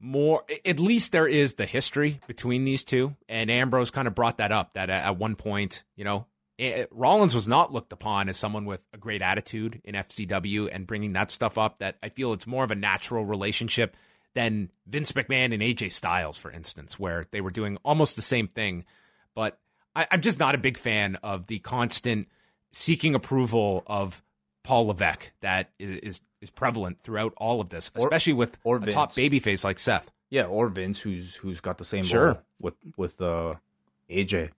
more 0.00 0.44
at 0.64 0.78
least 0.78 1.12
there 1.12 1.26
is 1.26 1.54
the 1.54 1.66
history 1.66 2.20
between 2.26 2.64
these 2.64 2.84
two. 2.84 3.16
And 3.28 3.50
ambrose 3.50 3.90
kind 3.90 4.08
of 4.08 4.14
brought 4.14 4.38
that 4.38 4.52
up 4.52 4.74
that 4.74 4.90
at 4.90 5.16
one 5.16 5.36
point 5.36 5.84
you 5.96 6.04
know 6.04 6.26
rollins 6.90 7.34
was 7.34 7.46
not 7.46 7.72
looked 7.72 7.92
upon 7.92 8.28
as 8.28 8.36
someone 8.36 8.64
with 8.64 8.80
a 8.92 8.98
great 8.98 9.22
attitude 9.22 9.80
in 9.84 9.94
fcw 9.94 10.68
and 10.72 10.86
bringing 10.86 11.12
that 11.12 11.30
stuff 11.30 11.56
up 11.56 11.78
that 11.78 11.96
i 12.02 12.08
feel 12.08 12.32
it's 12.32 12.48
more 12.48 12.64
of 12.64 12.72
a 12.72 12.74
natural 12.74 13.24
relationship 13.24 13.96
than 14.34 14.70
vince 14.86 15.12
mcmahon 15.12 15.54
and 15.54 15.62
aj 15.62 15.92
styles 15.92 16.36
for 16.36 16.50
instance 16.50 16.98
where 16.98 17.26
they 17.30 17.40
were 17.40 17.50
doing 17.50 17.78
almost 17.84 18.16
the 18.16 18.22
same 18.22 18.48
thing. 18.48 18.84
But 19.34 19.58
I, 19.94 20.06
i'm 20.10 20.20
just 20.20 20.38
not 20.38 20.54
a 20.54 20.58
big 20.58 20.78
fan 20.78 21.16
of 21.22 21.46
the 21.46 21.60
constant 21.60 22.28
seeking 22.72 23.14
approval 23.14 23.82
of 23.86 24.22
Paul 24.68 24.88
Levesque 24.88 25.32
that 25.40 25.70
is 25.78 26.20
is 26.42 26.50
prevalent 26.50 27.00
throughout 27.00 27.32
all 27.38 27.62
of 27.62 27.70
this, 27.70 27.90
especially 27.94 28.34
with 28.34 28.58
or 28.64 28.76
a 28.76 28.80
Vince. 28.80 28.94
top 28.94 29.12
babyface 29.12 29.64
like 29.64 29.78
Seth. 29.78 30.10
Yeah, 30.28 30.44
or 30.44 30.68
Vince, 30.68 31.00
who's 31.00 31.36
who's 31.36 31.62
got 31.62 31.78
the 31.78 31.86
same 31.86 32.04
sure 32.04 32.42
with 32.60 32.74
with 32.98 33.18
uh, 33.22 33.54
AJ. 34.10 34.50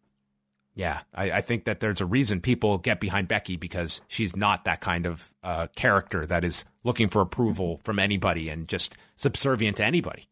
Yeah, 0.74 1.02
I, 1.14 1.30
I, 1.30 1.40
think 1.42 1.64
that 1.64 1.78
there's 1.78 2.00
a 2.00 2.06
reason 2.06 2.40
people 2.40 2.78
get 2.78 3.00
behind 3.00 3.28
Becky 3.28 3.56
because 3.56 4.00
she's 4.08 4.34
not 4.34 4.64
that 4.64 4.80
kind 4.80 5.06
of 5.06 5.32
uh, 5.44 5.66
character 5.76 6.26
that 6.26 6.42
is 6.42 6.64
looking 6.82 7.08
for 7.08 7.20
approval 7.20 7.80
from 7.84 7.98
anybody 7.98 8.48
and 8.48 8.66
just 8.66 8.96
subservient 9.14 9.76
to 9.76 9.84
anybody. 9.84 10.28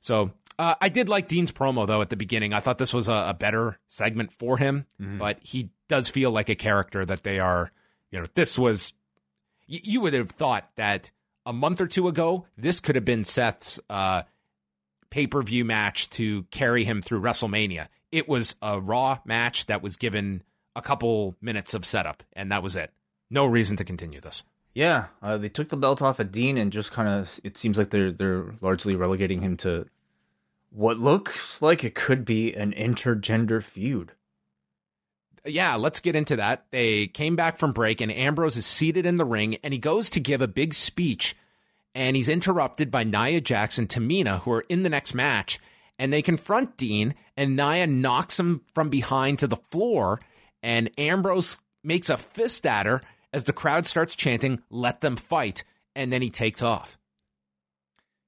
So 0.00 0.32
uh, 0.58 0.74
I 0.80 0.88
did 0.88 1.08
like 1.08 1.26
Dean's 1.26 1.50
promo 1.50 1.84
though 1.84 2.02
at 2.02 2.10
the 2.10 2.16
beginning. 2.16 2.52
I 2.52 2.60
thought 2.60 2.78
this 2.78 2.94
was 2.94 3.08
a, 3.08 3.28
a 3.28 3.34
better 3.34 3.78
segment 3.88 4.32
for 4.32 4.56
him, 4.58 4.86
mm-hmm. 5.00 5.18
but 5.18 5.38
he 5.40 5.70
does 5.88 6.08
feel 6.08 6.30
like 6.30 6.48
a 6.48 6.54
character 6.54 7.04
that 7.04 7.24
they 7.24 7.40
are 7.40 7.72
you 8.10 8.20
know, 8.20 8.26
this 8.34 8.58
was, 8.58 8.94
you 9.66 10.00
would 10.00 10.14
have 10.14 10.30
thought 10.30 10.70
that 10.76 11.10
a 11.44 11.52
month 11.52 11.80
or 11.80 11.86
two 11.86 12.08
ago, 12.08 12.46
this 12.56 12.80
could 12.80 12.94
have 12.94 13.04
been 13.04 13.24
Seth's 13.24 13.80
uh, 13.88 14.22
pay 15.10 15.26
per 15.26 15.42
view 15.42 15.64
match 15.64 16.10
to 16.10 16.44
carry 16.44 16.84
him 16.84 17.02
through 17.02 17.20
WrestleMania. 17.20 17.88
It 18.12 18.28
was 18.28 18.56
a 18.62 18.80
Raw 18.80 19.18
match 19.24 19.66
that 19.66 19.82
was 19.82 19.96
given 19.96 20.42
a 20.76 20.82
couple 20.82 21.36
minutes 21.40 21.74
of 21.74 21.84
setup, 21.84 22.22
and 22.34 22.52
that 22.52 22.62
was 22.62 22.76
it. 22.76 22.92
No 23.30 23.46
reason 23.46 23.76
to 23.76 23.84
continue 23.84 24.20
this. 24.20 24.42
Yeah, 24.74 25.06
uh, 25.22 25.36
they 25.36 25.48
took 25.48 25.68
the 25.68 25.76
belt 25.76 26.02
off 26.02 26.20
of 26.20 26.30
Dean, 26.30 26.56
and 26.56 26.72
just 26.72 26.92
kind 26.92 27.08
of 27.08 27.40
it 27.42 27.56
seems 27.56 27.78
like 27.78 27.90
they're 27.90 28.12
they're 28.12 28.54
largely 28.60 28.94
relegating 28.94 29.40
him 29.40 29.56
to 29.58 29.86
what 30.70 30.98
looks 30.98 31.60
like 31.62 31.82
it 31.82 31.94
could 31.94 32.24
be 32.24 32.54
an 32.54 32.72
intergender 32.72 33.62
feud 33.62 34.12
yeah, 35.48 35.76
let's 35.76 36.00
get 36.00 36.16
into 36.16 36.36
that. 36.36 36.66
They 36.70 37.06
came 37.06 37.36
back 37.36 37.56
from 37.56 37.72
break, 37.72 38.00
and 38.00 38.12
Ambrose 38.12 38.56
is 38.56 38.66
seated 38.66 39.06
in 39.06 39.16
the 39.16 39.24
ring, 39.24 39.56
and 39.62 39.72
he 39.72 39.78
goes 39.78 40.10
to 40.10 40.20
give 40.20 40.40
a 40.40 40.48
big 40.48 40.74
speech, 40.74 41.36
and 41.94 42.16
he's 42.16 42.28
interrupted 42.28 42.90
by 42.90 43.04
Nia 43.04 43.40
Jackson, 43.40 43.86
Tamina, 43.86 44.40
who 44.40 44.52
are 44.52 44.64
in 44.68 44.82
the 44.82 44.88
next 44.88 45.14
match, 45.14 45.58
and 45.98 46.12
they 46.12 46.22
confront 46.22 46.76
Dean, 46.76 47.14
and 47.36 47.56
Nia 47.56 47.86
knocks 47.86 48.38
him 48.38 48.62
from 48.72 48.88
behind 48.88 49.38
to 49.40 49.46
the 49.46 49.56
floor, 49.56 50.20
and 50.62 50.90
Ambrose 50.98 51.58
makes 51.82 52.10
a 52.10 52.16
fist 52.16 52.66
at 52.66 52.86
her 52.86 53.02
as 53.32 53.44
the 53.44 53.52
crowd 53.52 53.86
starts 53.86 54.14
chanting, 54.14 54.62
"Let 54.70 55.00
them 55.00 55.16
fight," 55.16 55.64
and 55.94 56.12
then 56.12 56.22
he 56.22 56.30
takes 56.30 56.62
off. 56.62 56.98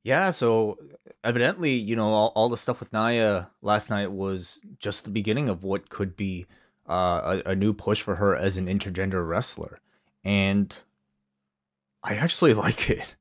Yeah, 0.02 0.30
so 0.30 0.78
evidently, 1.22 1.72
you 1.72 1.94
know, 1.94 2.08
all, 2.08 2.32
all 2.34 2.48
the 2.48 2.56
stuff 2.56 2.80
with 2.80 2.92
Nia 2.92 3.50
last 3.60 3.90
night 3.90 4.10
was 4.10 4.58
just 4.78 5.04
the 5.04 5.10
beginning 5.10 5.48
of 5.48 5.62
what 5.62 5.90
could 5.90 6.16
be 6.16 6.46
uh, 6.90 7.40
a, 7.44 7.50
a 7.50 7.56
new 7.56 7.72
push 7.72 8.02
for 8.02 8.16
her 8.16 8.34
as 8.36 8.56
an 8.56 8.66
intergender 8.66 9.26
wrestler, 9.26 9.80
and 10.24 10.82
I 12.02 12.16
actually 12.16 12.54
like 12.66 12.90
it. 12.90 13.16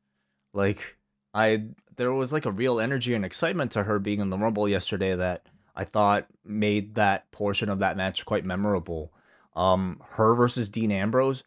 Like 0.54 0.98
I, 1.34 1.66
there 1.96 2.12
was 2.12 2.34
like 2.34 2.46
a 2.46 2.52
real 2.52 2.80
energy 2.80 3.14
and 3.14 3.24
excitement 3.24 3.72
to 3.74 3.84
her 3.84 4.00
being 4.00 4.20
in 4.20 4.30
the 4.30 4.38
Rumble 4.38 4.68
yesterday 4.68 5.16
that 5.16 5.46
I 5.76 5.84
thought 5.84 6.28
made 6.44 6.96
that 6.96 7.32
portion 7.32 7.70
of 7.70 7.80
that 7.80 7.96
match 7.96 8.26
quite 8.26 8.44
memorable. 8.44 9.14
Um, 9.56 10.02
her 10.12 10.34
versus 10.34 10.70
Dean 10.70 10.92
Ambrose. 10.92 11.44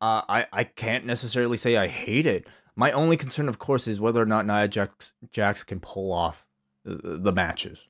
Uh, 0.00 0.22
I 0.28 0.46
I 0.52 0.64
can't 0.64 1.06
necessarily 1.06 1.56
say 1.56 1.76
I 1.76 1.86
hate 1.86 2.26
it. 2.26 2.46
My 2.74 2.92
only 2.92 3.16
concern, 3.16 3.48
of 3.48 3.58
course, 3.58 3.88
is 3.88 4.00
whether 4.00 4.20
or 4.20 4.26
not 4.26 4.46
Nia 4.46 4.68
Jax, 4.68 5.14
Jax 5.32 5.62
can 5.62 5.80
pull 5.80 6.12
off 6.12 6.44
the, 6.84 7.16
the 7.16 7.32
matches. 7.32 7.88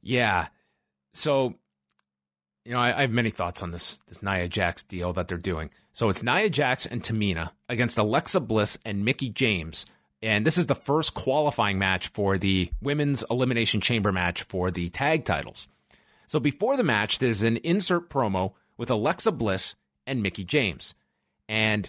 Yeah. 0.00 0.48
So 1.12 1.56
you 2.66 2.72
know, 2.72 2.80
I, 2.80 2.98
I, 2.98 3.00
have 3.02 3.12
many 3.12 3.30
thoughts 3.30 3.62
on 3.62 3.70
this 3.70 3.98
this 4.08 4.22
Nia 4.22 4.48
Jax 4.48 4.82
deal 4.82 5.12
that 5.12 5.28
they're 5.28 5.38
doing. 5.38 5.70
So 5.92 6.08
it's 6.08 6.22
Nia 6.22 6.50
Jax 6.50 6.84
and 6.84 7.02
Tamina 7.02 7.52
against 7.68 7.96
Alexa 7.96 8.40
Bliss 8.40 8.76
and 8.84 9.04
Mickie 9.04 9.30
James. 9.30 9.86
And 10.20 10.44
this 10.44 10.58
is 10.58 10.66
the 10.66 10.74
first 10.74 11.14
qualifying 11.14 11.78
match 11.78 12.08
for 12.08 12.38
the 12.38 12.70
women's 12.82 13.22
elimination 13.30 13.80
chamber 13.80 14.10
match 14.10 14.42
for 14.42 14.70
the 14.70 14.88
tag 14.88 15.24
titles. 15.24 15.68
So 16.26 16.40
before 16.40 16.76
the 16.76 16.82
match, 16.82 17.20
there's 17.20 17.42
an 17.42 17.58
insert 17.58 18.10
promo 18.10 18.54
with 18.76 18.90
Alexa 18.90 19.30
Bliss 19.32 19.76
and 20.06 20.22
Mickie 20.22 20.44
James. 20.44 20.94
And 21.48 21.88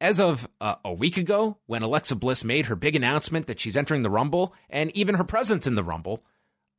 as 0.00 0.20
of 0.20 0.46
uh, 0.60 0.76
a 0.84 0.92
week 0.92 1.16
ago, 1.16 1.56
when 1.66 1.82
Alexa 1.82 2.16
Bliss 2.16 2.44
made 2.44 2.66
her 2.66 2.76
big 2.76 2.96
announcement 2.96 3.46
that 3.46 3.60
she's 3.60 3.76
entering 3.76 4.02
the 4.02 4.10
Rumble 4.10 4.54
and 4.68 4.94
even 4.94 5.14
her 5.14 5.24
presence 5.24 5.66
in 5.66 5.74
the 5.74 5.84
Rumble, 5.84 6.22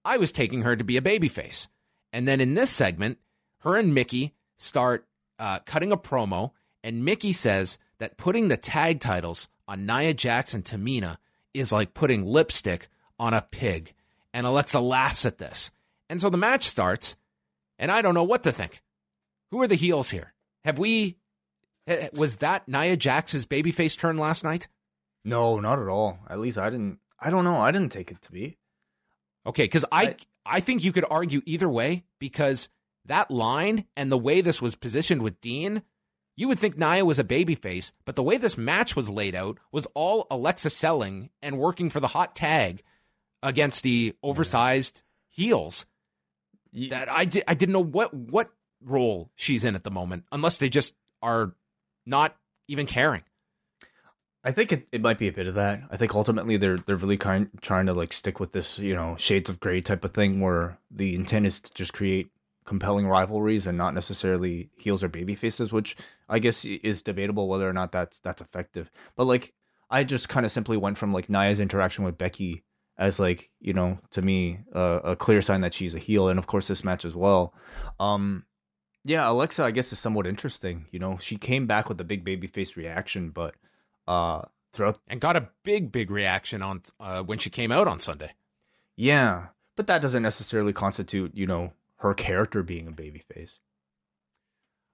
I 0.06 0.18
was 0.18 0.32
taking 0.32 0.62
her 0.62 0.76
to 0.76 0.84
be 0.84 0.98
a 0.98 1.02
babyface. 1.02 1.68
And 2.13 2.28
then 2.28 2.41
in 2.41 2.54
this 2.54 2.71
segment, 2.71 3.17
her 3.60 3.78
and 3.78 3.93
Mickie 3.93 4.34
start 4.58 5.08
uh, 5.39 5.60
cutting 5.60 5.91
a 5.91 5.97
promo, 5.97 6.52
and 6.84 7.06
Mickie 7.06 7.34
says 7.34 7.78
that 8.00 8.17
putting 8.17 8.47
the 8.47 8.58
tag 8.58 9.00
titles 9.00 9.47
on 9.67 9.86
Nia 9.86 10.13
Jax 10.13 10.54
and 10.54 10.63
Tamina 10.65 11.17
is 11.54 11.71
like 11.71 11.93
putting 11.93 12.26
lipstick 12.26 12.89
on 13.19 13.34
a 13.34 13.41
pig. 13.41 13.93
And 14.34 14.45
Alexa 14.45 14.80
laughs 14.80 15.26
at 15.26 15.38
this. 15.38 15.71
And 16.10 16.21
so 16.21 16.30
the 16.30 16.38
match 16.38 16.67
starts, 16.67 17.15
and 17.78 17.91
I 17.91 18.02
don't 18.02 18.13
know 18.13 18.24
what 18.24 18.43
to 18.43 18.52
think. 18.52 18.82
Who 19.52 19.62
are 19.62 19.67
the 19.67 19.76
heels 19.76 20.10
here? 20.10 20.34
Have 20.63 20.80
we. 20.80 21.17
Was 22.13 22.38
that 22.38 22.67
Nia 22.67 22.95
Jax's 22.95 23.45
babyface 23.45 23.97
turn 23.97 24.17
last 24.17 24.43
night? 24.43 24.67
No, 25.26 25.60
not 25.60 25.80
at 25.80 25.88
all. 25.88 26.19
At 26.30 26.39
least 26.39 26.58
I 26.58 26.69
didn't. 26.69 27.00
I 27.19 27.30
don't 27.30 27.43
know. 27.43 27.60
I 27.60 27.71
didn't 27.71 27.91
take 27.91 28.12
it 28.12 28.21
to 28.24 28.32
be. 28.32 28.58
Okay, 29.45 29.64
because 29.64 29.86
I, 29.91 30.03
I 30.03 30.16
I 30.46 30.60
think 30.60 30.84
you 30.84 30.92
could 30.92 31.06
argue 31.10 31.42
either 31.46 31.70
way 31.70 32.04
because 32.20 32.70
that 33.06 33.32
line 33.32 33.86
and 33.96 34.12
the 34.12 34.18
way 34.18 34.42
this 34.42 34.62
was 34.62 34.76
positioned 34.76 35.22
with 35.22 35.42
Dean, 35.42 35.84
you 36.36 36.48
would 36.48 36.60
think 36.60 36.78
Nia 36.78 37.06
was 37.06 37.20
a 37.20 37.24
babyface, 37.24 37.92
but 38.06 38.16
the 38.16 38.24
way 38.24 38.38
this 38.38 38.58
match 38.58 38.96
was 38.96 39.10
laid 39.10 39.36
out 39.36 39.60
was 39.72 39.88
all 39.94 40.28
Alexa 40.32 40.70
selling 40.70 41.30
and 41.42 41.60
working 41.60 41.89
for 41.89 42.00
the 42.00 42.08
hot 42.08 42.36
tag 42.36 42.82
against 43.44 43.84
the 43.84 44.16
oversized 44.24 45.04
heels. 45.30 45.86
That 46.74 47.12
I 47.12 47.26
di- 47.26 47.44
I 47.48 47.54
didn't 47.54 47.74
know 47.74 47.84
what 47.84 48.14
what 48.14 48.52
role 48.82 49.30
she's 49.36 49.66
in 49.66 49.76
at 49.76 49.84
the 49.84 49.92
moment, 49.92 50.24
unless 50.32 50.58
they 50.58 50.70
just 50.70 50.94
are 51.22 51.54
not 52.06 52.36
even 52.68 52.86
caring. 52.86 53.24
I 54.44 54.52
think 54.52 54.72
it, 54.72 54.88
it 54.92 55.02
might 55.02 55.20
be 55.20 55.28
a 55.28 55.34
bit 55.34 55.48
of 55.48 55.54
that. 55.54 55.84
I 55.92 55.98
think 55.98 56.16
ultimately 56.16 56.58
they're 56.58 56.78
they're 56.78 56.96
really 56.96 57.18
kind 57.18 57.50
trying 57.62 57.86
to 57.86 57.94
like 57.94 58.12
stick 58.12 58.39
with 58.39 58.54
this, 58.54 58.80
you 58.80 58.96
know, 58.96 59.16
shades 59.18 59.50
of 59.50 59.60
gray 59.60 59.82
type 59.82 60.04
of 60.04 60.14
thing 60.14 60.39
where 60.42 60.80
the 60.89 61.16
intent 61.16 61.46
is 61.46 61.60
to 61.60 61.74
just 61.74 61.94
create 61.94 62.32
compelling 62.66 63.08
rivalries 63.08 63.68
and 63.68 63.78
not 63.78 63.94
necessarily 63.94 64.70
heels 64.78 65.04
or 65.04 65.10
baby 65.10 65.36
faces, 65.36 65.72
which 65.72 65.96
I 66.30 66.39
guess 66.39 66.66
is 66.66 67.02
debatable 67.02 67.48
whether 67.48 67.70
or 67.70 67.74
not 67.74 67.92
that's 67.92 68.20
that's 68.20 68.42
effective. 68.42 68.89
But 69.16 69.28
like 69.28 69.54
I 69.89 70.04
just 70.04 70.30
kind 70.30 70.46
of 70.46 70.52
simply 70.52 70.78
went 70.78 70.98
from 70.98 71.14
like 71.14 71.30
Nia's 71.30 71.60
interaction 71.60 72.04
with 72.04 72.18
Becky 72.18 72.64
as 72.98 73.20
like 73.20 73.52
you 73.60 73.74
know 73.74 74.00
to 74.12 74.22
me 74.22 74.60
uh, 74.74 75.02
a 75.04 75.16
clear 75.16 75.42
sign 75.42 75.62
that 75.62 75.74
she's 75.74 75.94
a 75.94 76.00
heel, 76.00 76.30
and 76.30 76.39
of 76.39 76.48
course 76.48 76.68
this 76.68 76.84
match 76.84 77.06
as 77.06 77.16
well. 77.16 77.54
Um, 78.00 78.46
yeah, 79.04 79.30
Alexa, 79.30 79.64
I 79.64 79.72
guess 79.72 79.92
is 79.92 80.00
somewhat 80.00 80.28
interesting. 80.28 80.86
You 80.92 81.00
know, 81.00 81.18
she 81.18 81.36
came 81.36 81.68
back 81.68 81.89
with 81.89 82.00
a 82.00 82.06
big 82.06 82.24
baby 82.24 82.48
face 82.48 82.78
reaction, 82.78 83.30
but 83.30 83.56
uh, 84.08 84.43
throughout 84.74 84.99
and 85.08 85.22
got 85.22 85.36
a 85.36 85.49
big, 85.64 85.91
big 85.91 86.12
reaction 86.12 86.62
on 86.62 86.82
uh, 86.99 87.24
when 87.24 87.38
she 87.38 87.49
came 87.49 87.72
out 87.72 87.88
on 87.88 87.99
Sunday. 87.99 88.32
Yeah, 88.95 89.47
but 89.76 89.88
that 89.88 90.02
doesn't 90.02 90.24
necessarily 90.24 90.74
constitute, 90.74 91.36
you 91.36 91.47
know, 91.47 91.74
her 91.97 92.14
character 92.14 92.64
being 92.64 92.88
a 92.88 92.91
babyface. 92.91 93.60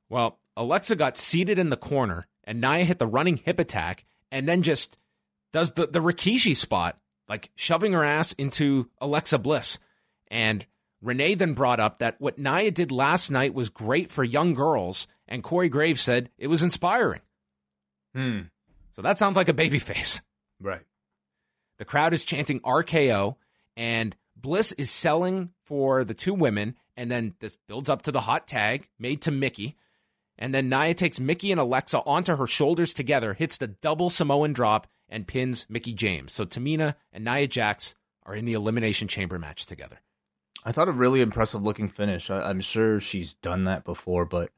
Well, 0.09 0.39
Alexa 0.55 0.95
got 0.95 1.17
seated 1.17 1.59
in 1.59 1.69
the 1.69 1.77
corner, 1.77 2.27
and 2.43 2.61
Nia 2.61 2.85
hit 2.85 2.99
the 2.99 3.07
running 3.07 3.37
hip 3.37 3.59
attack, 3.59 4.05
and 4.31 4.47
then 4.47 4.61
just 4.61 4.97
does 5.51 5.73
the 5.73 5.87
the 5.87 5.99
Rikishi 6.01 6.55
spot, 6.55 6.97
like 7.27 7.51
shoving 7.55 7.93
her 7.93 8.03
ass 8.03 8.33
into 8.33 8.89
Alexa 8.99 9.39
Bliss, 9.39 9.79
and 10.29 10.65
Renee 11.01 11.35
then 11.35 11.53
brought 11.53 11.79
up 11.79 11.99
that 11.99 12.19
what 12.19 12.37
Nia 12.37 12.71
did 12.71 12.91
last 12.91 13.29
night 13.29 13.53
was 13.53 13.69
great 13.69 14.09
for 14.09 14.23
young 14.23 14.53
girls, 14.53 15.07
and 15.27 15.43
Corey 15.43 15.69
Graves 15.69 16.01
said 16.01 16.29
it 16.37 16.47
was 16.47 16.63
inspiring. 16.63 17.21
Hmm. 18.15 18.39
So 18.97 19.03
that 19.03 19.19
sounds 19.19 19.35
like 19.35 19.47
a 19.47 19.53
baby 19.53 19.77
face. 19.77 20.23
Right. 20.59 20.81
The 21.77 21.85
crowd 21.85 22.15
is 22.15 22.25
chanting 22.25 22.59
RKO, 22.61 23.35
and 23.75 24.15
Bliss 24.35 24.71
is 24.71 24.89
selling 24.89 25.51
for 25.65 26.03
the 26.03 26.15
two 26.15 26.33
women, 26.33 26.75
and 26.95 27.11
then 27.11 27.35
this 27.39 27.55
builds 27.67 27.91
up 27.91 28.01
to 28.01 28.11
the 28.11 28.21
hot 28.21 28.47
tag 28.47 28.89
made 28.97 29.21
to 29.21 29.31
Mickie. 29.31 29.75
And 30.35 30.51
then 30.51 30.67
Nia 30.67 30.95
takes 30.95 31.19
Mickie 31.19 31.51
and 31.51 31.61
Alexa 31.61 31.99
onto 32.07 32.37
her 32.37 32.47
shoulders 32.47 32.91
together, 32.91 33.35
hits 33.35 33.57
the 33.57 33.67
double 33.67 34.09
Samoan 34.09 34.51
drop, 34.51 34.87
and 35.07 35.27
pins 35.27 35.67
Mickie 35.69 35.93
James. 35.93 36.33
So 36.33 36.43
Tamina 36.45 36.95
and 37.13 37.23
Nia 37.23 37.45
Jax 37.45 37.93
are 38.23 38.33
in 38.33 38.45
the 38.45 38.53
Elimination 38.53 39.07
Chamber 39.07 39.37
match 39.37 39.67
together. 39.67 39.99
I 40.65 40.71
thought 40.71 40.89
a 40.89 40.91
really 40.91 41.21
impressive 41.21 41.61
looking 41.61 41.87
finish. 41.87 42.31
I, 42.31 42.49
am 42.49 42.61
sure 42.61 42.99
she's 42.99 43.35
done 43.35 43.65
that 43.65 43.85
before, 43.85 44.25
but 44.25 44.49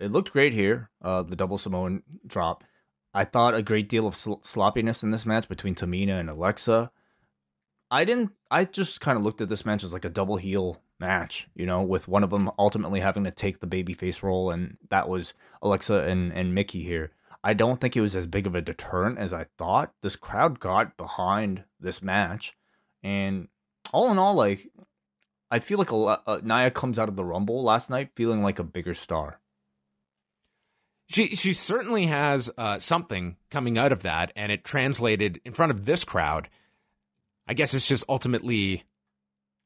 it 0.00 0.10
looked 0.10 0.32
great 0.32 0.52
here. 0.52 0.90
Uh, 1.00 1.22
the 1.22 1.36
double 1.36 1.56
Samoan 1.56 2.02
drop. 2.26 2.64
I 3.16 3.24
thought 3.24 3.54
a 3.54 3.62
great 3.62 3.88
deal 3.88 4.06
of 4.06 4.14
sl- 4.14 4.42
sloppiness 4.42 5.02
in 5.02 5.10
this 5.10 5.24
match 5.24 5.48
between 5.48 5.74
Tamina 5.74 6.20
and 6.20 6.28
Alexa. 6.28 6.90
I 7.90 8.04
didn't. 8.04 8.32
I 8.50 8.66
just 8.66 9.00
kind 9.00 9.16
of 9.16 9.24
looked 9.24 9.40
at 9.40 9.48
this 9.48 9.64
match 9.64 9.82
as 9.82 9.92
like 9.92 10.04
a 10.04 10.10
double 10.10 10.36
heel 10.36 10.82
match, 11.00 11.48
you 11.54 11.64
know, 11.64 11.80
with 11.82 12.08
one 12.08 12.22
of 12.22 12.28
them 12.28 12.50
ultimately 12.58 13.00
having 13.00 13.24
to 13.24 13.30
take 13.30 13.60
the 13.60 13.66
babyface 13.66 14.22
role, 14.22 14.50
and 14.50 14.76
that 14.90 15.08
was 15.08 15.32
Alexa 15.62 16.00
and 16.02 16.30
and 16.30 16.54
Mickie 16.54 16.82
here. 16.82 17.12
I 17.42 17.54
don't 17.54 17.80
think 17.80 17.96
it 17.96 18.02
was 18.02 18.14
as 18.14 18.26
big 18.26 18.46
of 18.46 18.54
a 18.54 18.60
deterrent 18.60 19.18
as 19.18 19.32
I 19.32 19.46
thought. 19.56 19.94
This 20.02 20.16
crowd 20.16 20.60
got 20.60 20.98
behind 20.98 21.64
this 21.80 22.02
match, 22.02 22.54
and 23.02 23.48
all 23.94 24.12
in 24.12 24.18
all, 24.18 24.34
like 24.34 24.68
I 25.50 25.60
feel 25.60 25.78
like 25.78 25.92
a, 25.92 25.96
uh, 25.96 26.40
Nia 26.42 26.70
comes 26.70 26.98
out 26.98 27.08
of 27.08 27.16
the 27.16 27.24
Rumble 27.24 27.62
last 27.62 27.88
night 27.88 28.10
feeling 28.14 28.42
like 28.42 28.58
a 28.58 28.64
bigger 28.64 28.92
star. 28.92 29.40
She 31.08 31.36
she 31.36 31.52
certainly 31.52 32.06
has 32.06 32.50
uh, 32.58 32.78
something 32.78 33.36
coming 33.50 33.78
out 33.78 33.92
of 33.92 34.02
that, 34.02 34.32
and 34.34 34.50
it 34.50 34.64
translated 34.64 35.40
in 35.44 35.52
front 35.52 35.70
of 35.70 35.84
this 35.84 36.04
crowd. 36.04 36.48
I 37.46 37.54
guess 37.54 37.74
it's 37.74 37.86
just 37.86 38.04
ultimately 38.08 38.84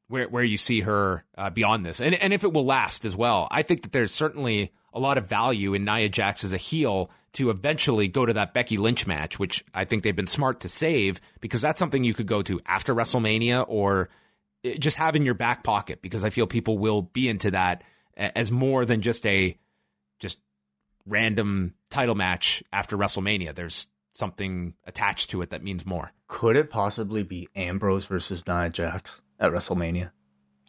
where 0.09 0.29
where 0.29 0.45
you 0.45 0.59
see 0.59 0.81
her 0.81 1.25
uh, 1.39 1.49
beyond 1.49 1.87
this, 1.87 2.01
and 2.01 2.15
and 2.15 2.35
if 2.35 2.45
it 2.45 2.53
will 2.53 2.67
last 2.67 3.05
as 3.05 3.17
well. 3.17 3.49
I 3.51 3.63
think 3.63 3.83
that 3.83 3.93
there's 3.93 4.13
certainly 4.13 4.73
a 4.93 5.01
lot 5.01 5.17
of 5.17 5.29
value 5.29 5.73
in 5.73 5.85
Nia 5.85 6.09
Jax 6.09 6.45
as 6.45 6.53
a 6.53 6.59
heel 6.59 7.11
to 7.33 7.51
eventually 7.51 8.09
go 8.09 8.27
to 8.27 8.33
that 8.33 8.53
Becky 8.53 8.77
Lynch 8.77 9.07
match, 9.07 9.39
which 9.39 9.65
I 9.73 9.85
think 9.85 10.03
they've 10.03 10.17
been 10.17 10.27
smart 10.27 10.61
to 10.61 10.69
save 10.69 11.21
because 11.41 11.63
that's 11.63 11.79
something 11.79 12.03
you 12.03 12.15
could 12.15 12.27
go 12.27 12.43
to 12.43 12.61
after 12.67 12.95
WrestleMania 12.95 13.65
or 13.69 14.09
eh, 14.65 14.77
just 14.79 14.97
have 14.97 15.15
in 15.15 15.25
your 15.25 15.35
back 15.35 15.63
pocket 15.63 16.03
because 16.03 16.25
I 16.25 16.31
feel 16.31 16.47
people 16.47 16.77
will 16.77 17.03
be 17.03 17.29
into 17.29 17.53
that 17.53 17.85
as 18.17 18.51
more 18.51 18.85
than 18.85 19.01
just 19.01 19.25
a 19.27 19.57
just 20.19 20.41
random 21.07 21.75
title 21.91 22.15
match 22.15 22.63
after 22.73 22.97
WrestleMania. 22.97 23.55
There's 23.55 23.89
something 24.13 24.75
attached 24.87 25.31
to 25.31 25.43
it 25.43 25.51
that 25.51 25.63
means 25.63 25.87
more. 25.87 26.13
Could 26.29 26.57
it 26.57 26.71
possibly 26.71 27.23
be 27.23 27.49
Ambrose 27.57 28.07
versus 28.07 28.47
Nia 28.47 28.71
Jax 28.71 29.23
at 29.39 29.51
WrestleMania? 29.51 30.11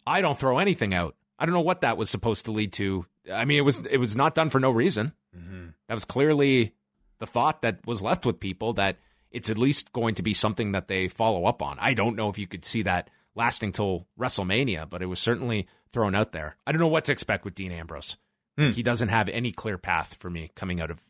I 0.06 0.20
don't 0.20 0.38
throw 0.38 0.58
anything 0.58 0.94
out. 0.94 1.16
I 1.38 1.46
don't 1.46 1.54
know 1.54 1.60
what 1.60 1.82
that 1.82 1.96
was 1.96 2.10
supposed 2.10 2.46
to 2.46 2.52
lead 2.52 2.72
to. 2.74 3.06
I 3.32 3.44
mean, 3.44 3.58
it 3.58 3.62
was 3.62 3.78
it 3.86 3.98
was 3.98 4.16
not 4.16 4.34
done 4.34 4.50
for 4.50 4.60
no 4.60 4.70
reason. 4.70 5.12
Mm-hmm. 5.36 5.68
That 5.88 5.94
was 5.94 6.04
clearly 6.04 6.74
the 7.18 7.26
thought 7.26 7.62
that 7.62 7.86
was 7.86 8.02
left 8.02 8.26
with 8.26 8.40
people 8.40 8.72
that 8.74 8.96
it's 9.30 9.50
at 9.50 9.58
least 9.58 9.92
going 9.92 10.14
to 10.16 10.22
be 10.22 10.34
something 10.34 10.72
that 10.72 10.88
they 10.88 11.08
follow 11.08 11.46
up 11.46 11.62
on. 11.62 11.78
I 11.78 11.94
don't 11.94 12.16
know 12.16 12.28
if 12.28 12.38
you 12.38 12.46
could 12.46 12.64
see 12.64 12.82
that 12.82 13.10
lasting 13.34 13.72
till 13.72 14.06
WrestleMania, 14.18 14.88
but 14.88 15.02
it 15.02 15.06
was 15.06 15.20
certainly 15.20 15.68
thrown 15.90 16.14
out 16.14 16.32
there. 16.32 16.56
I 16.66 16.72
don't 16.72 16.80
know 16.80 16.88
what 16.88 17.04
to 17.06 17.12
expect 17.12 17.44
with 17.44 17.54
Dean 17.54 17.72
Ambrose. 17.72 18.16
Hmm. 18.56 18.70
He 18.70 18.82
doesn't 18.82 19.08
have 19.08 19.28
any 19.28 19.50
clear 19.50 19.78
path 19.78 20.14
for 20.14 20.30
me 20.30 20.50
coming 20.54 20.80
out 20.80 20.90
of 20.90 21.00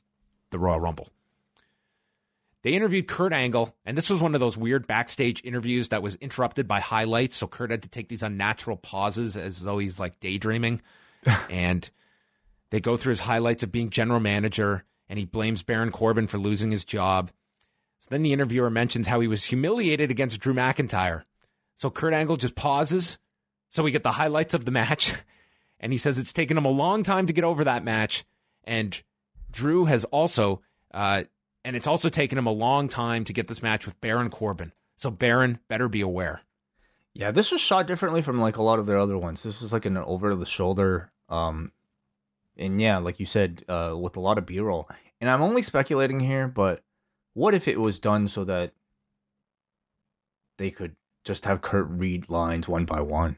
the 0.51 0.59
Royal 0.59 0.81
Rumble. 0.81 1.09
They 2.63 2.75
interviewed 2.75 3.09
Kurt 3.09 3.33
Angle, 3.33 3.75
and 3.85 3.99
this 3.99 4.09
was 4.09 4.21
one 4.21 4.35
of 4.35 4.41
those 4.41 4.57
weird 4.57 4.87
backstage 4.87 5.43
interviews 5.45 5.89
that 5.89 6.03
was 6.03 6.15
interrupted 6.17 6.69
by 6.69 6.79
highlights. 6.79 7.37
So 7.37 7.49
Kurt 7.49 7.73
had 7.73 7.83
to 7.83 7.89
take 7.89 8.09
these 8.09 8.23
unnatural 8.23 8.77
pauses 8.77 9.37
as 9.37 9.65
though 9.65 9.79
he's 9.79 9.99
like 9.99 10.21
daydreaming. 10.21 10.81
and 11.51 11.91
they 12.71 12.81
go 12.81 12.97
through 12.97 13.11
his 13.11 13.21
highlights 13.21 13.65
of 13.65 13.73
being 13.73 13.91
general 13.91 14.21
manager, 14.21 14.85
and 15.09 15.19
he 15.19 15.25
blames 15.25 15.65
Baron 15.65 15.91
Corbin 15.91 16.29
for 16.29 16.39
losing 16.39 16.71
his 16.71 16.85
job. 16.85 17.33
So 17.99 18.09
then 18.11 18.23
the 18.23 18.33
interviewer 18.33 18.71
mentions 18.71 19.09
how 19.09 19.21
he 19.21 19.29
was 19.29 19.45
humiliated 19.45 20.11
against 20.11 20.41
Drew 20.41 20.55
McIntyre. 20.55 21.25
So 21.77 21.91
Kurt 21.91 22.15
Angle 22.15 22.37
just 22.37 22.55
pauses. 22.55 23.19
So 23.71 23.83
we 23.83 23.91
get 23.91 24.05
the 24.05 24.13
highlights 24.13 24.55
of 24.55 24.65
the 24.65 24.71
match. 24.71 25.15
and 25.83 25.93
he 25.93 25.99
says 25.99 26.19
it's 26.19 26.33
taken 26.33 26.57
him 26.57 26.65
a 26.65 26.71
long 26.71 27.03
time 27.03 27.27
to 27.27 27.33
get 27.33 27.45
over 27.45 27.65
that 27.65 27.85
match. 27.85 28.25
And 28.65 29.03
Drew 29.51 29.87
has 29.87 30.05
also, 30.07 30.63
uh, 30.95 31.25
and 31.65 31.75
it's 31.77 31.89
also 31.89 32.09
taken 32.09 32.39
him 32.39 32.47
a 32.47 32.53
long 32.53 32.89
time 32.89 33.25
to 33.25 33.33
get 33.33 33.49
this 33.49 33.63
match 33.63 33.85
with 33.85 34.01
Baron 34.01 34.31
Corbin. 34.31 34.73
So 34.97 35.11
Baron 35.11 35.59
better 35.69 35.89
be 35.89 36.01
aware. 36.01 36.43
Yeah, 37.13 37.33
this 37.33 37.51
was 37.51 37.61
shot 37.61 37.87
differently 37.87 38.23
from 38.23 38.41
like 38.41 38.57
a 38.57 38.63
lot 38.63 38.79
of 38.79 38.87
their 38.87 38.99
other 38.99 39.19
ones. 39.19 39.43
This 39.43 39.61
was 39.61 39.73
like 39.73 39.85
an 39.85 39.99
over 39.99 40.35
the 40.35 40.47
shoulder, 40.47 41.11
um, 41.29 41.73
and 42.57 42.81
yeah, 42.81 42.99
like 42.99 43.21
you 43.21 43.27
said, 43.27 43.65
uh, 43.69 43.95
with 43.99 44.17
a 44.17 44.21
lot 44.21 44.39
of 44.39 44.47
B 44.47 44.61
roll. 44.61 44.89
And 45.21 45.29
I'm 45.29 45.43
only 45.43 45.63
speculating 45.63 46.21
here, 46.21 46.49
but 46.49 46.83
what 47.35 47.55
if 47.55 47.69
it 47.69 47.81
was 47.81 47.99
done 47.99 48.29
so 48.29 48.45
that 48.45 48.73
they 50.57 50.71
could 50.71 50.97
just 51.23 51.45
have 51.45 51.61
Kurt 51.61 51.87
read 51.89 52.31
lines 52.31 52.67
one 52.67 52.87
by 52.87 53.01
one, 53.01 53.37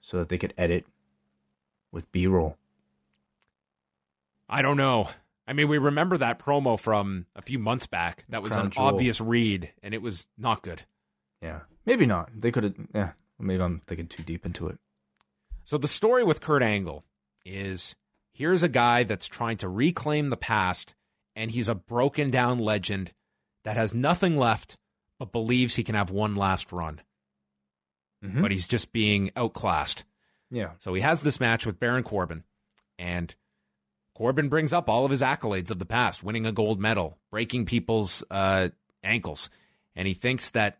so 0.00 0.18
that 0.18 0.30
they 0.30 0.38
could 0.38 0.54
edit 0.56 0.86
with 1.92 2.10
B 2.12 2.26
roll? 2.26 2.56
I 4.48 4.62
don't 4.62 4.76
know. 4.76 5.08
I 5.46 5.52
mean, 5.52 5.68
we 5.68 5.78
remember 5.78 6.18
that 6.18 6.38
promo 6.38 6.78
from 6.78 7.26
a 7.34 7.42
few 7.42 7.58
months 7.58 7.86
back. 7.86 8.24
That 8.28 8.42
was 8.42 8.52
Crown 8.52 8.66
an 8.66 8.70
Jewel. 8.72 8.86
obvious 8.86 9.20
read, 9.20 9.72
and 9.82 9.94
it 9.94 10.02
was 10.02 10.28
not 10.38 10.62
good. 10.62 10.82
Yeah, 11.42 11.60
maybe 11.84 12.06
not. 12.06 12.30
They 12.34 12.52
could 12.52 12.64
have. 12.64 12.74
Yeah, 12.94 13.12
maybe 13.38 13.62
I'm 13.62 13.80
thinking 13.86 14.06
too 14.06 14.22
deep 14.22 14.46
into 14.46 14.68
it. 14.68 14.78
So 15.64 15.78
the 15.78 15.88
story 15.88 16.24
with 16.24 16.40
Kurt 16.40 16.62
Angle 16.62 17.04
is 17.44 17.96
here's 18.32 18.62
a 18.62 18.68
guy 18.68 19.02
that's 19.04 19.26
trying 19.26 19.56
to 19.58 19.68
reclaim 19.68 20.30
the 20.30 20.36
past, 20.36 20.94
and 21.34 21.50
he's 21.50 21.68
a 21.68 21.74
broken 21.74 22.30
down 22.30 22.58
legend 22.58 23.12
that 23.64 23.76
has 23.76 23.94
nothing 23.94 24.36
left 24.36 24.76
but 25.18 25.32
believes 25.32 25.74
he 25.74 25.84
can 25.84 25.94
have 25.94 26.10
one 26.10 26.34
last 26.34 26.72
run. 26.72 27.00
Mm-hmm. 28.24 28.42
But 28.42 28.50
he's 28.50 28.66
just 28.68 28.92
being 28.92 29.30
outclassed. 29.36 30.04
Yeah. 30.50 30.70
So 30.78 30.94
he 30.94 31.00
has 31.00 31.22
this 31.22 31.40
match 31.40 31.66
with 31.66 31.78
Baron 31.78 32.02
Corbin, 32.02 32.44
and 32.98 33.34
Corbin 34.14 34.48
brings 34.48 34.72
up 34.72 34.88
all 34.88 35.04
of 35.04 35.10
his 35.10 35.22
accolades 35.22 35.70
of 35.70 35.78
the 35.78 35.86
past, 35.86 36.22
winning 36.22 36.46
a 36.46 36.52
gold 36.52 36.80
medal, 36.80 37.18
breaking 37.30 37.66
people's 37.66 38.24
uh, 38.30 38.68
ankles, 39.02 39.48
and 39.94 40.06
he 40.06 40.14
thinks 40.14 40.50
that 40.50 40.78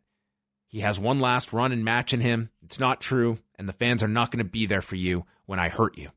he 0.66 0.80
has 0.80 0.98
one 0.98 1.18
last 1.18 1.52
run 1.52 1.72
and 1.72 1.84
match 1.84 2.12
in 2.12 2.20
him. 2.20 2.50
It's 2.62 2.78
not 2.78 3.00
true, 3.00 3.38
and 3.58 3.68
the 3.68 3.72
fans 3.72 4.02
are 4.02 4.08
not 4.08 4.30
going 4.30 4.44
to 4.44 4.50
be 4.50 4.66
there 4.66 4.82
for 4.82 4.96
you 4.96 5.24
when 5.46 5.58
I 5.58 5.68
hurt 5.68 5.98
you. 5.98 6.10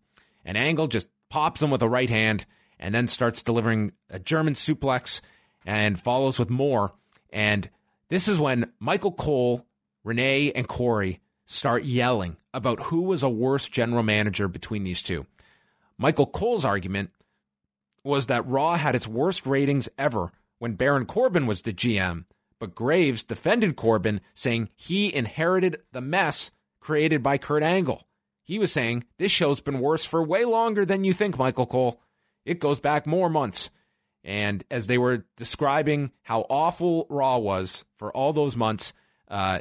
And 0.46 0.58
Angle 0.58 0.88
just 0.88 1.08
pops 1.30 1.62
him 1.62 1.72
with 1.72 1.82
a 1.82 1.90
right 1.90 2.10
hand 2.10 2.46
and 2.80 2.94
then 2.94 3.08
starts 3.08 3.42
delivering 3.42 3.94
a 4.10 4.20
German 4.20 4.54
suplex 4.54 5.22
and 5.66 6.00
follows 6.00 6.38
with 6.38 6.50
more. 6.50 6.94
And 7.32 7.68
this 8.10 8.28
is 8.28 8.40
when 8.40 8.72
Michael 8.80 9.14
Cole, 9.14 9.66
Renee, 10.04 10.52
and 10.52 10.68
Corey 10.68 11.20
start 11.46 11.84
yelling 11.84 12.38
about 12.54 12.84
who 12.84 13.02
was 13.02 13.24
a 13.24 13.30
worse 13.30 13.68
general 13.68 14.04
manager 14.04 14.48
between 14.48 14.84
these 14.84 15.02
two. 15.02 15.26
Michael 15.98 16.26
Cole's 16.26 16.66
argument 16.66 17.12
was 18.04 18.28
that 18.28 18.48
Raw 18.48 18.76
had 18.76 18.96
its 18.96 19.08
worst 19.08 19.46
ratings 19.46 19.90
ever 19.98 20.32
when 20.60 20.74
Baron 20.74 21.06
Corbin 21.06 21.46
was 21.46 21.62
the 21.62 21.74
GM, 21.74 22.26
but 22.60 22.76
Graves 22.76 23.24
defended 23.24 23.76
Corbin, 23.76 24.22
saying 24.34 24.70
he 24.76 25.14
inherited 25.14 25.82
the 25.92 26.02
mess 26.02 26.52
created 26.80 27.24
by 27.24 27.38
Kurt 27.38 27.64
Angle. 27.64 28.04
He 28.44 28.60
was 28.60 28.72
saying 28.72 29.06
this 29.18 29.32
show's 29.32 29.62
been 29.62 29.80
worse 29.80 30.06
for 30.06 30.22
way 30.22 30.46
longer 30.46 30.86
than 30.86 31.04
you 31.04 31.14
think, 31.14 31.38
Michael 31.38 31.66
Cole. 31.66 32.02
It 32.46 32.60
goes 32.60 32.80
back 32.80 33.08
more 33.08 33.30
months. 33.30 33.70
And 34.24 34.64
as 34.70 34.88
they 34.88 34.98
were 34.98 35.26
describing 35.38 36.12
how 36.24 36.42
awful 36.50 37.08
Raw 37.10 37.38
was 37.38 37.86
for 37.98 38.12
all 38.12 38.34
those 38.34 38.56
months, 38.56 38.94
uh, 39.30 39.60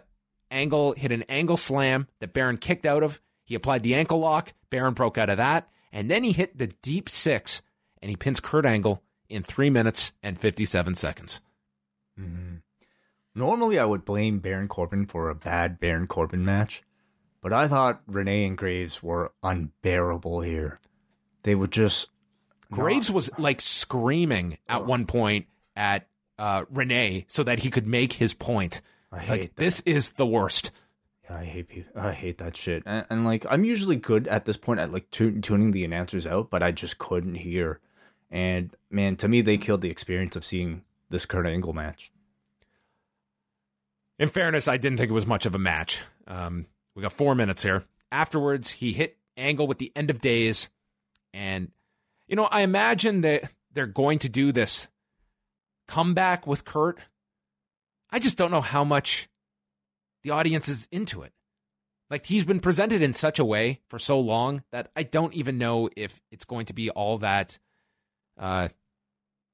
Angle 0.53 0.93
hit 0.93 1.11
an 1.11 1.25
angle 1.29 1.57
slam 1.57 2.07
that 2.21 2.33
Baron 2.33 2.59
kicked 2.59 2.87
out 2.87 3.03
of. 3.03 3.21
He 3.45 3.55
applied 3.55 3.83
the 3.83 3.95
ankle 3.95 4.21
lock. 4.21 4.53
Baron 4.71 4.95
broke 4.95 5.19
out 5.19 5.31
of 5.31 5.39
that. 5.39 5.69
And 5.91 6.11
then 6.11 6.23
he 6.23 6.33
hit 6.33 6.57
the 6.57 6.69
deep 6.83 7.09
six 7.09 7.63
and 8.01 8.11
he 8.11 8.17
pins 8.17 8.41
Kurt 8.41 8.67
Angle 8.67 9.03
in 9.29 9.43
three 9.43 9.71
minutes 9.71 10.13
and 10.23 10.39
57 10.39 10.95
seconds. 10.95 11.41
Mm-hmm. 12.19 12.57
Normally, 13.35 13.79
I 13.79 13.85
would 13.85 14.05
blame 14.05 14.41
Baron 14.41 14.69
Corbin 14.69 15.07
for 15.07 15.31
a 15.31 15.35
bad 15.35 15.81
Baron 15.81 16.07
Corbin 16.07 16.45
match, 16.45 16.83
but 17.41 17.53
I 17.53 17.67
thought 17.67 18.03
Renee 18.07 18.45
and 18.45 18.59
Graves 18.59 19.03
were 19.03 19.33
unbearable 19.43 20.43
here. 20.43 20.81
They 21.43 21.55
were 21.55 21.67
just. 21.67 22.09
Graves 22.71 23.11
was 23.11 23.31
like 23.39 23.61
screaming 23.61 24.59
at 24.69 24.87
one 24.87 25.07
point 25.07 25.47
at 25.75 26.09
uh, 26.39 26.65
Renee 26.71 27.27
so 27.29 27.43
that 27.43 27.61
he 27.61 27.71
could 27.71 27.87
make 27.87 28.15
his 28.15 28.35
point. 28.35 28.81
I 29.13 29.21
It's 29.21 29.29
hate 29.29 29.41
like, 29.41 29.55
that. 29.55 29.57
this 29.57 29.81
is 29.83 30.13
the 30.13 30.27
worst. 30.27 30.71
Yeah, 31.25 31.37
I 31.37 31.45
hate 31.45 31.69
people. 31.69 32.01
I 32.01 32.13
hate 32.13 32.39
that 32.39 32.57
shit. 32.57 32.83
And, 32.87 33.05
and 33.11 33.25
like, 33.25 33.45
I'm 33.49 33.65
usually 33.65 33.97
good 33.97 34.27
at 34.27 34.45
this 34.47 34.57
point 34.57 34.81
at 34.81 34.93
like 34.93 35.11
tu- 35.11 35.41
tuning 35.41 35.71
the 35.73 35.85
announcers 35.85 36.27
out, 36.27 36.51
but 36.51 36.63
I 36.63 36.73
just 36.73 36.99
couldn't 36.99 37.35
hear. 37.37 37.79
And 38.31 38.75
man, 38.91 39.17
to 39.17 39.29
me, 39.29 39.43
they 39.43 39.59
killed 39.59 39.83
the 39.83 39.91
experience 39.91 40.35
of 40.37 40.45
seeing 40.45 40.83
this 41.11 41.27
Kurt 41.27 41.47
Angle 41.47 41.75
match. 41.75 42.11
In 44.19 44.29
fairness, 44.31 44.69
I 44.69 44.77
didn't 44.79 44.99
think 44.99 45.11
it 45.11 45.15
was 45.15 45.27
much 45.27 45.47
of 45.47 45.55
a 45.55 45.59
match. 45.59 46.01
Um, 46.27 46.67
we 46.95 47.03
got 47.03 47.13
four 47.13 47.35
minutes 47.35 47.63
here. 47.63 47.85
Afterwards, 48.11 48.71
he 48.71 48.93
hit 48.93 49.17
Angle 49.37 49.67
with 49.67 49.79
the 49.79 49.93
end 49.97 50.11
of 50.11 50.21
days. 50.21 50.69
And, 51.35 51.71
you 52.27 52.37
know, 52.37 52.45
I 52.51 52.61
imagine 52.61 53.23
that 53.23 53.51
they're 53.73 53.87
going 53.87 54.19
to 54.21 54.29
do 54.29 54.53
this 54.53 54.89
comeback 55.89 56.47
with 56.47 56.65
Kurt. 56.65 56.99
I 58.13 58.19
just 58.19 58.39
don't 58.39 58.51
know 58.51 58.61
how 58.61 58.85
much 58.85 59.29
the 60.23 60.31
audience 60.31 60.69
is 60.69 60.87
into 60.93 61.23
it. 61.23 61.33
Like, 62.11 62.27
he's 62.27 62.45
been 62.45 62.61
presented 62.61 63.01
in 63.01 63.15
such 63.15 63.39
a 63.39 63.45
way 63.45 63.81
for 63.89 63.99
so 63.99 64.21
long 64.21 64.63
that 64.71 64.91
I 64.95 65.03
don't 65.03 65.33
even 65.35 65.57
know 65.57 65.89
if 65.97 66.21
it's 66.31 66.45
going 66.45 66.67
to 66.67 66.75
be 66.75 66.91
all 66.91 67.19
that 67.19 67.59
uh, 68.39 68.69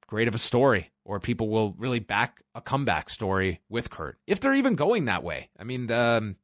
great 0.08 0.26
of 0.26 0.34
a 0.34 0.38
story 0.38 0.90
or 1.04 1.20
people 1.20 1.48
will 1.48 1.74
really 1.78 2.00
back 2.00 2.42
a 2.54 2.60
comeback 2.60 3.08
story 3.08 3.60
with 3.68 3.90
Kurt 3.90 4.18
if 4.26 4.40
they're 4.40 4.54
even 4.54 4.74
going 4.74 5.04
that 5.04 5.22
way. 5.22 5.50
I 5.58 5.64
mean, 5.64 5.90
um, 5.92 6.36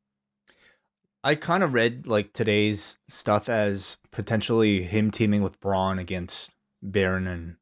I 1.24 1.34
kind 1.34 1.62
of 1.62 1.74
read 1.74 2.06
like 2.06 2.32
today's 2.32 2.98
stuff 3.08 3.48
as 3.48 3.96
potentially 4.10 4.82
him 4.82 5.10
teaming 5.10 5.42
with 5.42 5.60
Braun 5.60 5.98
against 5.98 6.50
Baron 6.82 7.26
and 7.26 7.56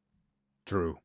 Drew. 0.67 0.99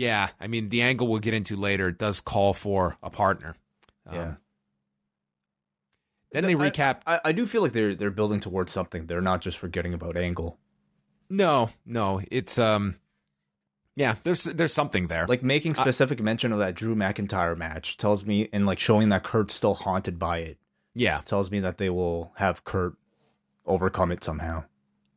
Yeah, 0.00 0.30
I 0.40 0.46
mean, 0.46 0.70
the 0.70 0.80
angle 0.80 1.08
we'll 1.08 1.18
get 1.20 1.34
into 1.34 1.56
later 1.56 1.90
does 1.92 2.20
call 2.22 2.54
for 2.54 2.96
a 3.02 3.10
partner. 3.10 3.54
Um, 4.06 4.14
Yeah. 4.16 4.34
Then 6.32 6.44
they 6.44 6.52
I- 6.52 6.70
recap. 6.70 7.00
I, 7.06 7.20
I 7.26 7.32
do 7.32 7.44
feel 7.46 7.60
like 7.62 7.72
they're 7.72 7.94
they're 7.94 8.10
building 8.10 8.40
towards 8.40 8.72
something. 8.72 9.06
They're 9.06 9.20
not 9.20 9.40
just 9.40 9.58
forgetting 9.58 9.92
about 9.94 10.16
Angle. 10.16 10.58
no, 11.28 11.70
no, 11.84 12.22
it's 12.30 12.58
um, 12.58 12.96
yeah, 13.96 14.14
there's 14.22 14.44
there's 14.44 14.72
something 14.72 15.08
there. 15.08 15.26
Like 15.26 15.42
making 15.42 15.74
specific 15.74 16.20
mention 16.22 16.52
of 16.52 16.60
that 16.60 16.74
Drew 16.74 16.94
McIntyre 16.94 17.56
match 17.56 17.96
tells 17.98 18.24
me, 18.24 18.48
and 18.52 18.64
like 18.64 18.78
showing 18.78 19.08
that 19.10 19.24
Kurt's 19.24 19.54
still 19.54 19.74
haunted 19.74 20.18
by 20.18 20.38
it 20.38 20.58
yeah, 20.94 21.20
tells 21.24 21.50
me 21.50 21.60
that 21.60 21.78
they 21.78 21.90
will 21.90 22.32
have 22.36 22.64
Kurt 22.64 22.94
overcome 23.66 24.10
it 24.12 24.22
somehow. 24.24 24.64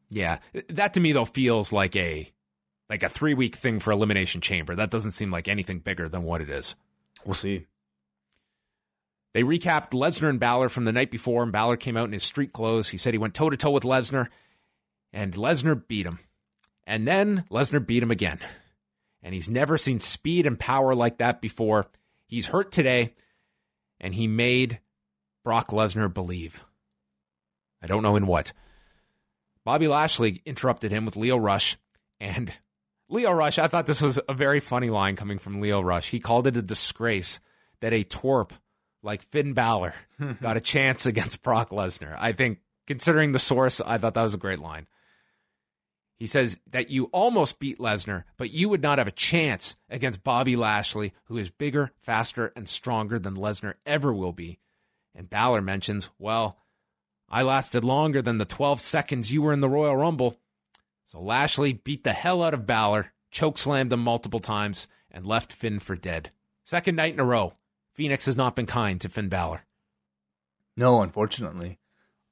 yeah. 0.10 0.40
That 0.70 0.94
to 0.96 1.00
me 1.00 1.12
though 1.14 1.26
feels 1.26 1.72
like 1.72 1.96
a 1.96 2.33
like 2.90 3.04
a 3.04 3.10
three 3.10 3.34
week 3.34 3.56
thing 3.56 3.80
for 3.80 3.92
Elimination 3.92 4.42
Chamber. 4.42 4.76
That 4.76 4.92
doesn't 4.92 5.12
seem 5.12 5.32
like 5.32 5.48
anything 5.48 5.80
bigger 5.80 6.10
than 6.10 6.24
what 6.24 6.42
it 6.42 6.50
is. 6.50 6.76
We'll 7.26 7.34
see. 7.34 7.68
They 9.34 9.44
recapped 9.44 9.92
Lesnar 9.92 10.30
and 10.30 10.40
Balor 10.40 10.70
from 10.70 10.86
the 10.86 10.92
night 10.92 11.10
before, 11.10 11.42
and 11.42 11.52
Balor 11.52 11.78
came 11.78 11.98
out 11.98 12.06
in 12.06 12.14
his 12.14 12.24
street 12.24 12.54
clothes. 12.54 12.90
He 12.90 12.98
said 12.98 13.14
he 13.14 13.18
went 13.18 13.34
toe 13.34 13.50
to 13.50 13.58
toe 13.58 13.72
with 13.72 13.84
Lesnar, 13.84 14.28
and 15.12 15.34
Lesnar 15.34 15.88
beat 15.88 16.06
him. 16.06 16.20
And 16.86 17.08
then 17.08 17.46
Lesnar 17.50 17.86
beat 17.86 18.04
him 18.04 18.12
again. 18.12 18.40
And 19.24 19.34
he's 19.34 19.50
never 19.50 19.78
seen 19.78 20.00
speed 20.02 20.46
and 20.46 20.60
power 20.60 20.94
like 20.94 21.18
that 21.18 21.42
before. 21.42 21.88
He's 22.28 22.48
hurt 22.48 22.72
today, 22.72 23.14
and 24.00 24.14
he 24.14 24.28
made 24.28 24.80
Brock 25.44 25.70
Lesnar 25.70 26.14
believe. 26.14 26.64
I 27.82 27.88
don't 27.88 28.04
know 28.04 28.16
in 28.16 28.28
what. 28.28 28.54
Bobby 29.66 29.88
Lashley 29.88 30.42
interrupted 30.46 30.92
him 30.92 31.06
with 31.06 31.16
Lio 31.16 31.38
Rush, 31.38 31.78
and 32.20 32.54
Lio 33.14 33.32
Rush, 33.32 33.60
I 33.60 33.68
thought 33.68 33.86
this 33.86 34.02
was 34.02 34.20
a 34.28 34.34
very 34.34 34.60
funny 34.60 34.90
line 34.90 35.16
coming 35.16 35.38
from 35.38 35.62
Lio 35.62 35.82
Rush. 35.82 36.10
He 36.10 36.20
called 36.20 36.48
it 36.48 36.58
a 36.58 36.64
disgrace 36.64 37.40
that 37.80 37.94
a 37.94 38.04
twerp 38.04 38.50
like 39.04 39.22
Finn 39.30 39.54
Balor 39.54 39.94
got 40.42 40.58
a 40.58 40.62
chance 40.62 41.06
against 41.06 41.44
Brock 41.44 41.70
Lesnar. 41.70 42.18
I 42.18 42.32
think, 42.32 42.58
considering 42.88 43.32
the 43.32 43.38
source, 43.38 43.80
I 43.80 44.00
thought 44.00 44.16
that 44.16 44.24
was 44.24 44.34
a 44.34 44.40
great 44.40 44.58
line. 44.58 44.88
He 46.18 46.26
says 46.26 46.60
that 46.72 46.90
you 46.90 47.06
almost 47.06 47.60
beat 47.60 47.78
Lesnar, 47.78 48.24
but 48.38 48.52
you 48.52 48.68
would 48.70 48.82
not 48.82 48.98
have 48.98 49.08
a 49.08 49.12
chance 49.12 49.76
against 49.92 50.24
Bobby 50.24 50.56
Lashley, 50.56 51.14
who 51.26 51.38
is 51.38 51.52
bigger, 51.52 51.92
faster, 52.00 52.52
and 52.56 52.68
stronger 52.68 53.20
than 53.20 53.36
Lesnar 53.36 53.76
ever 53.86 54.12
will 54.12 54.34
be. 54.34 54.58
And 55.14 55.30
Balor 55.30 55.62
mentions, 55.62 56.10
well, 56.18 56.58
I 57.30 57.44
lasted 57.44 57.84
longer 57.84 58.24
than 58.24 58.40
the 58.40 58.46
12 58.46 58.80
seconds 58.80 59.32
you 59.32 59.44
were 59.44 59.54
in 59.54 59.60
the 59.60 59.70
Royal 59.70 59.96
Rumble. 59.96 60.40
So 61.14 61.22
Lashley 61.22 61.74
beat 61.74 62.04
the 62.04 62.12
hell 62.12 62.42
out 62.42 62.56
of 62.56 62.66
Balor, 62.66 63.14
chokeslammed 63.32 63.92
him 63.92 64.00
multiple 64.00 64.40
times, 64.40 64.88
and 65.12 65.28
left 65.28 65.54
Finn 65.54 65.78
for 65.78 65.96
dead. 65.96 66.32
Second 66.64 66.96
night 66.96 67.14
in 67.14 67.20
a 67.20 67.24
row, 67.24 67.54
Phoenix 67.94 68.26
has 68.26 68.36
not 68.36 68.56
been 68.56 68.66
kind 68.66 69.00
to 69.00 69.10
Finn 69.10 69.30
Balor. 69.30 69.62
No, 70.76 71.04
unfortunately. 71.04 71.78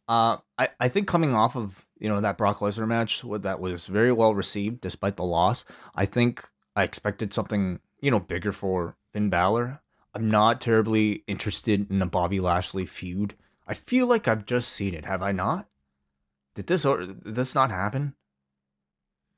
Uh, 0.07 0.38
I, 0.57 0.69
I 0.79 0.88
think 0.88 1.07
coming 1.07 1.36
off 1.36 1.55
of 1.55 1.86
you 1.99 2.09
know 2.09 2.21
that 2.21 2.39
Brock 2.39 2.57
Lesnar 2.57 2.88
match 2.88 3.23
that 3.43 3.59
was 3.59 3.86
very 3.86 4.11
well 4.11 4.34
received 4.34 4.82
despite 4.82 5.15
the 5.15 5.23
loss. 5.23 5.63
I 5.93 6.07
think 6.07 6.49
I 6.75 6.82
expected 6.82 7.36
something 7.36 7.82
you 7.99 8.09
know 8.09 8.19
bigger 8.19 8.51
for 8.51 8.95
Finn 9.13 9.29
Balor. 9.29 9.79
I'm 10.15 10.27
not 10.27 10.59
terribly 10.59 11.23
interested 11.27 11.91
in 11.91 12.01
a 12.01 12.07
Bobby 12.07 12.39
Lashley 12.39 12.88
feud. 12.88 13.36
I 13.67 13.75
feel 13.75 14.07
like 14.07 14.27
I've 14.27 14.47
just 14.47 14.69
seen 14.69 14.95
it. 14.95 15.05
Have 15.05 15.21
I 15.21 15.34
not? 15.34 15.67
Did 16.55 16.65
this 16.65 16.84
or 16.84 17.05
did 17.05 17.36
this 17.36 17.53
not 17.53 17.69
happen? 17.69 18.15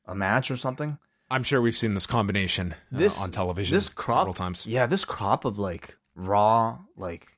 A 0.05 0.15
match 0.15 0.51
or 0.51 0.57
something? 0.57 0.97
I'm 1.29 1.43
sure 1.43 1.61
we've 1.61 1.75
seen 1.75 1.93
this 1.93 2.05
combination 2.05 2.75
uh, 2.95 3.09
on 3.19 3.31
television 3.31 3.75
This 3.75 3.89
crop 3.89 4.19
several 4.19 4.33
times. 4.33 4.65
Yeah, 4.67 4.85
this 4.85 5.05
crop 5.05 5.45
of 5.45 5.57
like 5.57 5.97
raw 6.15 6.79
like 6.95 7.37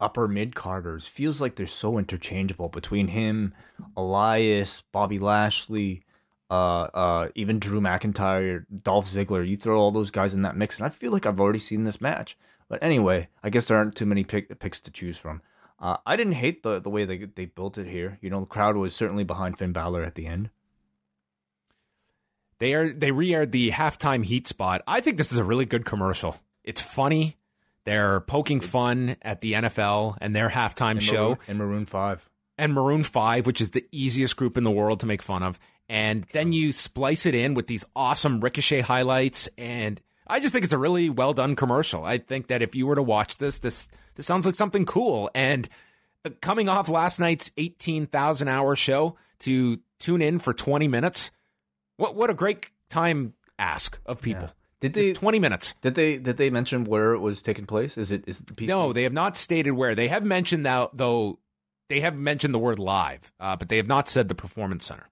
upper 0.00 0.26
mid 0.26 0.54
carders 0.54 1.08
feels 1.08 1.40
like 1.40 1.54
they're 1.54 1.66
so 1.66 1.98
interchangeable 1.98 2.68
between 2.68 3.08
him, 3.08 3.54
Elias, 3.96 4.82
Bobby 4.92 5.18
Lashley, 5.18 6.02
uh, 6.50 6.88
uh, 6.94 7.28
even 7.34 7.58
Drew 7.58 7.80
McIntyre, 7.80 8.64
Dolph 8.82 9.06
Ziggler. 9.06 9.46
You 9.46 9.56
throw 9.56 9.78
all 9.78 9.90
those 9.90 10.10
guys 10.10 10.34
in 10.34 10.42
that 10.42 10.56
mix, 10.56 10.76
and 10.76 10.86
I 10.86 10.88
feel 10.88 11.12
like 11.12 11.26
I've 11.26 11.40
already 11.40 11.58
seen 11.58 11.84
this 11.84 12.00
match. 12.00 12.36
But 12.68 12.82
anyway, 12.82 13.28
I 13.42 13.50
guess 13.50 13.66
there 13.66 13.76
aren't 13.76 13.94
too 13.94 14.06
many 14.06 14.24
pick, 14.24 14.58
picks 14.58 14.80
to 14.80 14.90
choose 14.90 15.18
from. 15.18 15.40
Uh, 15.78 15.98
I 16.06 16.16
didn't 16.16 16.32
hate 16.34 16.62
the 16.62 16.80
the 16.80 16.90
way 16.90 17.04
they 17.04 17.18
they 17.18 17.46
built 17.46 17.78
it 17.78 17.86
here. 17.86 18.18
You 18.20 18.30
know, 18.30 18.40
the 18.40 18.46
crowd 18.46 18.76
was 18.76 18.94
certainly 18.94 19.24
behind 19.24 19.58
Finn 19.58 19.72
Balor 19.72 20.02
at 20.02 20.14
the 20.14 20.26
end. 20.26 20.50
They 22.58 22.74
are 22.74 22.88
they 22.88 23.10
re-aired 23.10 23.52
the 23.52 23.70
halftime 23.70 24.24
heat 24.24 24.46
spot. 24.48 24.82
I 24.86 25.00
think 25.00 25.18
this 25.18 25.32
is 25.32 25.38
a 25.38 25.44
really 25.44 25.64
good 25.66 25.84
commercial. 25.84 26.36
It's 26.64 26.80
funny. 26.80 27.36
They're 27.84 28.20
poking 28.20 28.60
fun 28.60 29.16
at 29.22 29.40
the 29.40 29.52
NFL 29.52 30.16
and 30.20 30.34
their 30.34 30.48
halftime 30.48 30.92
In 30.94 31.00
show. 31.00 31.24
Maroon, 31.28 31.38
in 31.48 31.56
Maroon 31.58 31.86
Five. 31.86 32.28
and 32.58 32.72
Maroon 32.72 33.02
5, 33.04 33.46
which 33.46 33.60
is 33.60 33.70
the 33.70 33.86
easiest 33.92 34.36
group 34.36 34.56
in 34.58 34.64
the 34.64 34.70
world 34.70 35.00
to 35.00 35.06
make 35.06 35.22
fun 35.22 35.42
of. 35.44 35.60
And 35.88 36.24
then 36.32 36.52
you 36.52 36.72
splice 36.72 37.26
it 37.26 37.34
in 37.36 37.54
with 37.54 37.68
these 37.68 37.84
awesome 37.94 38.40
Ricochet 38.40 38.80
highlights. 38.80 39.48
And 39.56 40.00
I 40.26 40.40
just 40.40 40.52
think 40.52 40.64
it's 40.64 40.74
a 40.74 40.78
really 40.78 41.08
well 41.10 41.32
done 41.32 41.54
commercial. 41.54 42.04
I 42.04 42.18
think 42.18 42.48
that 42.48 42.60
if 42.62 42.74
you 42.74 42.88
were 42.88 42.96
to 42.96 43.02
watch 43.04 43.36
this, 43.36 43.60
this, 43.60 43.86
this 44.16 44.26
sounds 44.26 44.46
like 44.46 44.56
something 44.56 44.84
cool. 44.84 45.30
And 45.32 45.68
uh, 46.24 46.30
coming 46.40 46.68
off 46.68 46.88
last 46.88 47.20
night's 47.20 47.52
18,000 47.56 48.48
hour 48.48 48.74
show 48.74 49.14
to 49.40 49.78
tune 50.00 50.22
in 50.22 50.40
for 50.40 50.52
20 50.52 50.88
minutes, 50.88 51.30
what, 51.96 52.14
what 52.14 52.30
a 52.30 52.34
great 52.34 52.70
time 52.90 53.34
ask 53.58 53.98
of 54.06 54.20
people. 54.22 54.50
Did 54.80 54.94
Just 54.94 55.06
they 55.06 55.12
20 55.14 55.38
minutes. 55.38 55.74
Did 55.80 55.94
they 55.94 56.18
did 56.18 56.36
they 56.36 56.50
mention 56.50 56.84
where 56.84 57.12
it 57.14 57.18
was 57.20 57.40
taking 57.40 57.64
place? 57.64 57.96
Is 57.96 58.10
it 58.10 58.24
is 58.26 58.40
it 58.40 58.46
the 58.46 58.52
PC? 58.52 58.68
No, 58.68 58.92
they 58.92 59.04
have 59.04 59.12
not 59.12 59.36
stated 59.36 59.70
where. 59.72 59.94
They 59.94 60.08
have 60.08 60.22
mentioned 60.24 60.66
that 60.66 60.90
though. 60.92 61.38
They 61.88 62.00
have 62.00 62.14
mentioned 62.14 62.52
the 62.52 62.58
word 62.58 62.78
live, 62.78 63.32
uh, 63.40 63.56
but 63.56 63.68
they 63.68 63.78
have 63.78 63.86
not 63.86 64.08
said 64.08 64.28
the 64.28 64.34
performance 64.34 64.84
center. 64.84 65.08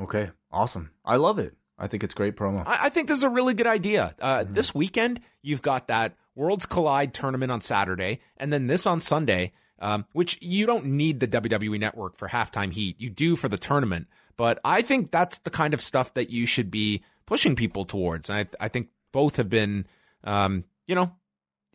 Okay, 0.00 0.30
awesome. 0.52 0.90
I 1.04 1.16
love 1.16 1.38
it. 1.38 1.54
I 1.78 1.86
think 1.88 2.04
it's 2.04 2.14
great 2.14 2.36
promo. 2.36 2.64
I, 2.66 2.86
I 2.86 2.88
think 2.90 3.08
this 3.08 3.18
is 3.18 3.24
a 3.24 3.28
really 3.30 3.54
good 3.54 3.66
idea. 3.66 4.14
Uh, 4.20 4.44
This 4.46 4.74
weekend, 4.74 5.20
you've 5.42 5.62
got 5.62 5.88
that 5.88 6.14
Worlds 6.34 6.66
Collide 6.66 7.14
tournament 7.14 7.50
on 7.50 7.60
Saturday, 7.60 8.20
and 8.36 8.52
then 8.52 8.66
this 8.66 8.86
on 8.86 9.00
Sunday, 9.00 9.52
um, 9.80 10.04
which 10.12 10.38
you 10.40 10.66
don't 10.66 10.86
need 10.86 11.18
the 11.20 11.28
WWE 11.28 11.80
Network 11.80 12.16
for 12.16 12.28
halftime 12.28 12.72
heat. 12.72 13.00
You 13.00 13.10
do 13.10 13.34
for 13.36 13.48
the 13.48 13.58
tournament. 13.58 14.06
But 14.38 14.60
I 14.64 14.80
think 14.80 15.10
that's 15.10 15.40
the 15.40 15.50
kind 15.50 15.74
of 15.74 15.82
stuff 15.82 16.14
that 16.14 16.30
you 16.30 16.46
should 16.46 16.70
be 16.70 17.02
pushing 17.26 17.56
people 17.56 17.84
towards. 17.84 18.30
And 18.30 18.48
I, 18.60 18.64
I 18.64 18.68
think 18.68 18.88
both 19.12 19.36
have 19.36 19.50
been, 19.50 19.84
um, 20.24 20.64
you 20.86 20.94
know, 20.94 21.12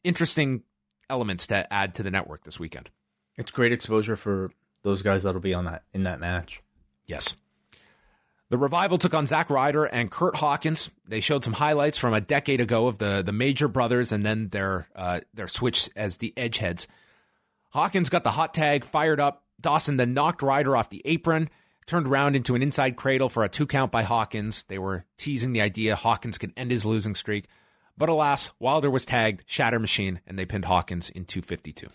interesting 0.03 0.63
elements 1.09 1.45
to 1.47 1.71
add 1.71 1.93
to 1.95 2.03
the 2.03 2.09
network 2.09 2.45
this 2.45 2.59
weekend. 2.59 2.89
It's 3.37 3.51
great 3.51 3.73
exposure 3.73 4.15
for 4.15 4.49
those 4.81 5.01
guys 5.01 5.23
that'll 5.23 5.41
be 5.41 5.53
on 5.53 5.65
that 5.65 5.83
in 5.93 6.03
that 6.03 6.21
match. 6.21 6.63
Yes. 7.05 7.35
The 8.49 8.57
revival 8.57 8.97
took 8.97 9.13
on 9.13 9.25
Zack 9.25 9.49
Ryder 9.49 9.83
and 9.85 10.09
Kurt 10.09 10.37
Hawkins. 10.37 10.89
They 11.05 11.19
showed 11.19 11.43
some 11.43 11.53
highlights 11.53 11.97
from 11.97 12.13
a 12.13 12.21
decade 12.21 12.61
ago 12.61 12.87
of 12.87 12.97
the 12.97 13.21
the 13.25 13.33
Major 13.33 13.67
Brothers 13.67 14.13
and 14.13 14.25
then 14.25 14.49
their 14.49 14.87
uh, 14.95 15.19
their 15.33 15.47
switch 15.47 15.89
as 15.95 16.17
the 16.17 16.33
Edgeheads. 16.37 16.87
Hawkins 17.71 18.09
got 18.09 18.23
the 18.23 18.31
hot 18.31 18.53
tag 18.53 18.85
fired 18.85 19.19
up. 19.19 19.43
Dawson 19.59 19.97
then 19.97 20.13
knocked 20.13 20.41
Ryder 20.41 20.77
off 20.77 20.89
the 20.89 21.01
apron, 21.03 21.49
turned 21.85 22.07
around 22.07 22.35
into 22.35 22.55
an 22.55 22.61
inside 22.61 22.95
cradle 22.95 23.29
for 23.29 23.43
a 23.43 23.49
two 23.49 23.67
count 23.67 23.91
by 23.91 24.03
Hawkins. 24.03 24.63
They 24.63 24.77
were 24.77 25.05
teasing 25.17 25.53
the 25.53 25.61
idea 25.61 25.95
Hawkins 25.95 26.37
could 26.37 26.53
end 26.55 26.71
his 26.71 26.85
losing 26.85 27.15
streak. 27.15 27.45
But 27.97 28.09
alas, 28.09 28.49
Wilder 28.59 28.89
was 28.89 29.05
tagged, 29.05 29.43
Shatter 29.45 29.79
Machine, 29.79 30.21
and 30.25 30.37
they 30.37 30.45
pinned 30.45 30.65
Hawkins 30.65 31.09
in 31.09 31.25
252. 31.25 31.87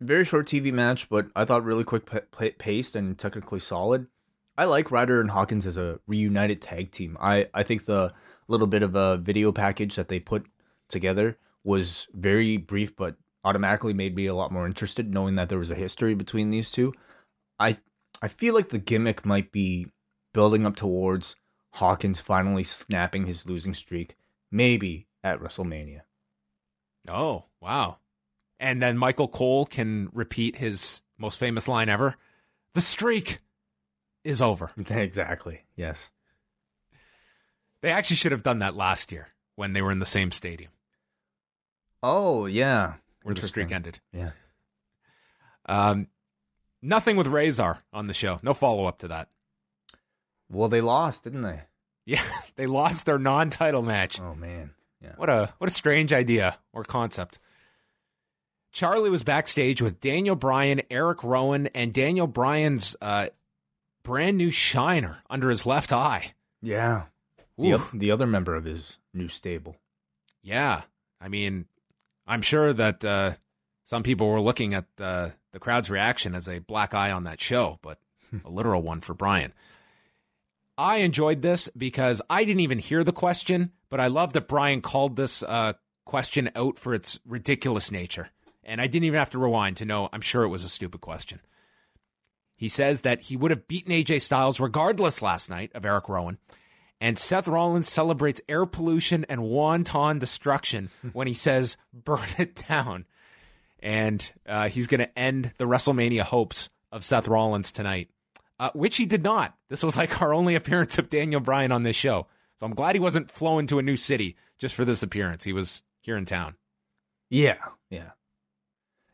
Very 0.00 0.24
short 0.24 0.46
TV 0.46 0.72
match, 0.72 1.08
but 1.08 1.26
I 1.34 1.44
thought 1.44 1.64
really 1.64 1.82
quick 1.82 2.08
p- 2.08 2.50
paced 2.50 2.94
and 2.94 3.18
technically 3.18 3.58
solid. 3.58 4.06
I 4.56 4.64
like 4.64 4.90
Ryder 4.90 5.20
and 5.20 5.30
Hawkins 5.30 5.66
as 5.66 5.76
a 5.76 5.98
reunited 6.06 6.62
tag 6.62 6.92
team. 6.92 7.16
I, 7.20 7.48
I 7.52 7.64
think 7.64 7.84
the 7.84 8.12
little 8.46 8.66
bit 8.66 8.82
of 8.82 8.94
a 8.94 9.16
video 9.16 9.50
package 9.52 9.96
that 9.96 10.08
they 10.08 10.20
put 10.20 10.46
together 10.88 11.36
was 11.64 12.06
very 12.12 12.56
brief, 12.56 12.94
but 12.94 13.16
automatically 13.44 13.92
made 13.92 14.14
me 14.14 14.26
a 14.26 14.34
lot 14.34 14.52
more 14.52 14.66
interested 14.66 15.12
knowing 15.12 15.34
that 15.36 15.48
there 15.48 15.58
was 15.58 15.70
a 15.70 15.76
history 15.76 16.14
between 16.14 16.50
these 16.50 16.70
two. 16.70 16.92
I 17.58 17.78
I 18.20 18.28
feel 18.28 18.54
like 18.54 18.70
the 18.70 18.78
gimmick 18.78 19.24
might 19.24 19.52
be 19.52 19.88
building 20.32 20.66
up 20.66 20.76
towards 20.76 21.36
Hawkins 21.72 22.20
finally 22.20 22.64
snapping 22.64 23.26
his 23.26 23.46
losing 23.48 23.74
streak, 23.74 24.16
maybe 24.50 25.06
at 25.22 25.40
WrestleMania. 25.40 26.02
Oh, 27.08 27.44
wow. 27.60 27.98
And 28.60 28.82
then 28.82 28.98
Michael 28.98 29.28
Cole 29.28 29.66
can 29.66 30.08
repeat 30.12 30.56
his 30.56 31.02
most 31.16 31.38
famous 31.38 31.68
line 31.68 31.88
ever 31.88 32.16
The 32.74 32.80
streak 32.80 33.38
is 34.24 34.42
over. 34.42 34.70
exactly. 34.90 35.62
Yes. 35.76 36.10
They 37.80 37.90
actually 37.90 38.16
should 38.16 38.32
have 38.32 38.42
done 38.42 38.58
that 38.58 38.76
last 38.76 39.12
year 39.12 39.28
when 39.54 39.72
they 39.72 39.82
were 39.82 39.92
in 39.92 40.00
the 40.00 40.06
same 40.06 40.32
stadium. 40.32 40.72
Oh, 42.02 42.46
yeah. 42.46 42.94
Where 43.22 43.34
the 43.34 43.42
streak 43.42 43.72
ended. 43.72 44.00
Yeah. 44.12 44.30
Um, 45.66 46.08
nothing 46.82 47.16
with 47.16 47.26
Razor 47.26 47.78
on 47.92 48.06
the 48.06 48.14
show. 48.14 48.38
No 48.42 48.54
follow 48.54 48.86
up 48.86 48.98
to 48.98 49.08
that. 49.08 49.28
Well, 50.50 50.68
they 50.68 50.80
lost, 50.80 51.24
didn't 51.24 51.42
they? 51.42 51.62
Yeah, 52.06 52.22
they 52.56 52.66
lost 52.66 53.06
their 53.06 53.18
non-title 53.18 53.82
match. 53.82 54.20
Oh 54.20 54.34
man. 54.34 54.70
Yeah. 55.02 55.12
What 55.16 55.30
a 55.30 55.52
what 55.58 55.70
a 55.70 55.74
strange 55.74 56.12
idea 56.12 56.58
or 56.72 56.84
concept. 56.84 57.38
Charly 58.72 59.10
was 59.10 59.22
backstage 59.22 59.80
with 59.80 60.00
Daniel 60.00 60.36
Bryan, 60.36 60.82
Eric 60.90 61.24
Rowan, 61.24 61.68
and 61.68 61.92
Daniel 61.92 62.26
Bryan's 62.26 62.96
uh, 63.00 63.28
brand 64.02 64.36
new 64.36 64.50
shiner 64.50 65.18
under 65.30 65.48
his 65.50 65.66
left 65.66 65.92
eye. 65.92 66.34
Yeah. 66.60 67.04
The, 67.56 67.82
the 67.92 68.10
other 68.12 68.26
member 68.26 68.54
of 68.54 68.64
his 68.64 68.98
new 69.12 69.28
stable. 69.28 69.76
Yeah. 70.42 70.82
I 71.20 71.28
mean, 71.28 71.66
I'm 72.26 72.42
sure 72.42 72.72
that 72.72 73.04
uh, 73.04 73.32
some 73.84 74.02
people 74.04 74.28
were 74.28 74.40
looking 74.40 74.74
at 74.74 74.84
the, 74.96 75.32
the 75.52 75.58
crowd's 75.58 75.90
reaction 75.90 76.34
as 76.34 76.48
a 76.48 76.58
black 76.58 76.94
eye 76.94 77.10
on 77.10 77.24
that 77.24 77.40
show, 77.40 77.78
but 77.82 77.98
a 78.44 78.50
literal 78.50 78.82
one 78.82 79.00
for 79.00 79.14
Bryan. 79.14 79.52
I 80.76 80.98
enjoyed 80.98 81.42
this 81.42 81.68
because 81.76 82.22
I 82.30 82.44
didn't 82.44 82.60
even 82.60 82.78
hear 82.78 83.02
the 83.02 83.12
question, 83.12 83.72
but 83.90 84.00
I 84.00 84.06
love 84.06 84.32
that 84.34 84.46
Bryan 84.48 84.80
called 84.80 85.16
this 85.16 85.42
uh, 85.42 85.72
question 86.04 86.50
out 86.54 86.78
for 86.78 86.94
its 86.94 87.18
ridiculous 87.26 87.90
nature. 87.90 88.30
And 88.62 88.80
I 88.80 88.86
didn't 88.86 89.04
even 89.04 89.18
have 89.18 89.30
to 89.30 89.38
rewind 89.38 89.76
to 89.78 89.84
know 89.84 90.08
I'm 90.12 90.20
sure 90.20 90.44
it 90.44 90.48
was 90.48 90.62
a 90.62 90.68
stupid 90.68 91.00
question. 91.00 91.40
He 92.54 92.68
says 92.68 93.00
that 93.02 93.22
he 93.22 93.36
would 93.36 93.50
have 93.50 93.68
beaten 93.68 93.92
AJ 93.92 94.22
Styles 94.22 94.60
regardless 94.60 95.22
last 95.22 95.48
night 95.48 95.70
of 95.74 95.84
Eric 95.84 96.08
Rowan. 96.08 96.38
And 97.00 97.18
Seth 97.18 97.46
Rollins 97.46 97.88
celebrates 97.88 98.40
air 98.48 98.66
pollution 98.66 99.24
and 99.28 99.42
wanton 99.42 100.18
destruction 100.18 100.90
when 101.12 101.28
he 101.28 101.34
says, 101.34 101.76
burn 101.92 102.26
it 102.38 102.64
down. 102.68 103.06
And 103.80 104.28
uh, 104.46 104.68
he's 104.68 104.86
going 104.86 105.00
to 105.00 105.18
end 105.18 105.52
the 105.58 105.66
WrestleMania 105.66 106.22
hopes 106.22 106.68
of 106.90 107.04
Seth 107.04 107.28
Rollins 107.28 107.70
tonight 107.72 108.08
uh, 108.60 108.70
which 108.74 108.96
he 108.96 109.06
did 109.06 109.22
not. 109.22 109.54
This 109.68 109.82
was 109.82 109.96
like 109.96 110.20
our 110.22 110.34
only 110.34 110.54
appearance 110.54 110.98
of 110.98 111.10
Daniel 111.10 111.40
Bryan 111.40 111.72
on 111.72 111.82
this 111.82 111.96
show. 111.96 112.26
So 112.58 112.66
I'm 112.66 112.74
glad 112.74 112.96
he 112.96 113.00
wasn't 113.00 113.30
flown 113.30 113.66
to 113.68 113.78
a 113.78 113.82
new 113.82 113.96
city 113.96 114.36
just 114.58 114.74
for 114.74 114.84
this 114.84 115.02
appearance. 115.02 115.44
He 115.44 115.52
was 115.52 115.82
here 116.00 116.16
in 116.16 116.24
town. 116.24 116.56
Yeah, 117.30 117.58
yeah, 117.90 118.10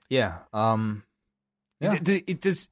yeah. 0.08 0.38
Um, 0.52 1.02
yeah. 1.80 1.94
It, 1.94 2.24
it, 2.26 2.40
does 2.40 2.68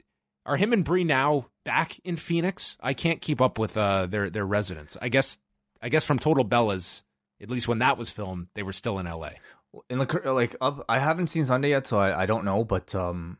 are 0.46 0.56
him 0.56 0.72
and 0.72 0.84
Brie 0.84 1.04
now 1.04 1.46
back 1.64 1.98
in 2.04 2.16
Phoenix? 2.16 2.78
I 2.80 2.94
can't 2.94 3.20
keep 3.20 3.40
up 3.40 3.58
with 3.58 3.76
uh, 3.76 4.06
their 4.06 4.30
their 4.30 4.46
residence. 4.46 4.96
I 5.02 5.08
guess 5.08 5.38
I 5.82 5.88
guess 5.88 6.06
from 6.06 6.20
Total 6.20 6.44
Bellas, 6.44 7.02
at 7.40 7.50
least 7.50 7.68
when 7.68 7.80
that 7.80 7.98
was 7.98 8.08
filmed, 8.08 8.46
they 8.54 8.62
were 8.62 8.72
still 8.72 8.98
in 8.98 9.06
L.A. 9.06 9.32
In 9.88 9.98
the 9.98 10.32
like, 10.32 10.54
up, 10.60 10.84
I 10.88 10.98
haven't 10.98 11.28
seen 11.28 11.44
Sunday 11.44 11.70
yet, 11.70 11.86
so 11.86 11.98
I, 11.98 12.22
I 12.22 12.26
don't 12.26 12.44
know. 12.44 12.64
But 12.64 12.94
um, 12.94 13.38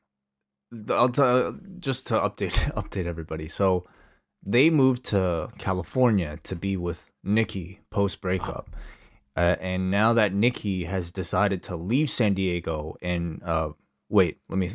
I'll 0.89 1.09
t- 1.09 1.59
just 1.78 2.07
to 2.09 2.14
update 2.14 2.53
update 2.74 3.07
everybody. 3.07 3.49
So 3.49 3.85
they 4.45 4.70
moved 4.70 5.05
to 5.07 5.51
California 5.59 6.39
to 6.45 6.57
be 6.57 6.76
with 6.76 7.11
Nikki 7.22 7.80
post 7.91 8.20
breakup. 8.20 8.74
Uh, 9.35 9.57
and 9.62 9.91
now 9.91 10.12
that 10.12 10.35
Nikki 10.35 10.85
has 10.85 11.11
decided 11.11 11.62
to 11.62 11.74
leave 11.74 12.11
San 12.11 12.35
Diego 12.35 12.99
and 13.01 13.43
uh, 13.43 13.70
wait, 14.11 14.41
let 14.51 14.59
me 14.59 14.72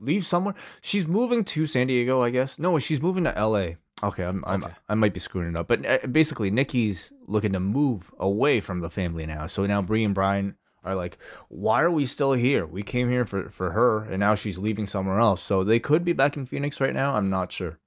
leave 0.00 0.24
somewhere. 0.24 0.54
She's 0.80 1.06
moving 1.06 1.44
to 1.44 1.66
San 1.66 1.86
Diego, 1.86 2.22
I 2.22 2.30
guess. 2.30 2.58
No, 2.58 2.78
she's 2.78 3.02
moving 3.02 3.24
to 3.24 3.30
LA. 3.30 3.72
Okay, 4.02 4.24
I'm, 4.24 4.42
I'm 4.46 4.64
okay. 4.64 4.74
I 4.88 4.94
might 4.94 5.12
be 5.12 5.20
screwing 5.20 5.50
it 5.50 5.56
up, 5.56 5.68
but 5.68 5.84
uh, 5.84 6.06
basically, 6.06 6.50
Nikki's 6.50 7.12
looking 7.28 7.52
to 7.52 7.60
move 7.60 8.12
away 8.18 8.60
from 8.60 8.80
the 8.80 8.90
family 8.90 9.26
now. 9.26 9.46
So 9.46 9.66
now 9.66 9.82
Brie 9.82 10.04
and 10.04 10.14
Bryan 10.14 10.56
are 10.84 10.94
like, 10.94 11.18
why 11.48 11.82
are 11.82 11.90
we 11.90 12.06
still 12.06 12.32
here? 12.32 12.66
We 12.66 12.82
came 12.82 13.10
here 13.10 13.24
for, 13.24 13.50
for 13.50 13.72
her, 13.72 14.04
and 14.04 14.20
now 14.20 14.34
she's 14.34 14.58
leaving 14.58 14.86
somewhere 14.86 15.20
else. 15.20 15.42
So 15.42 15.62
they 15.62 15.78
could 15.78 16.04
be 16.04 16.12
back 16.12 16.36
in 16.36 16.46
Phoenix 16.46 16.80
right 16.80 16.94
now. 16.94 17.14
I'm 17.14 17.30
not 17.30 17.52
sure. 17.52 17.78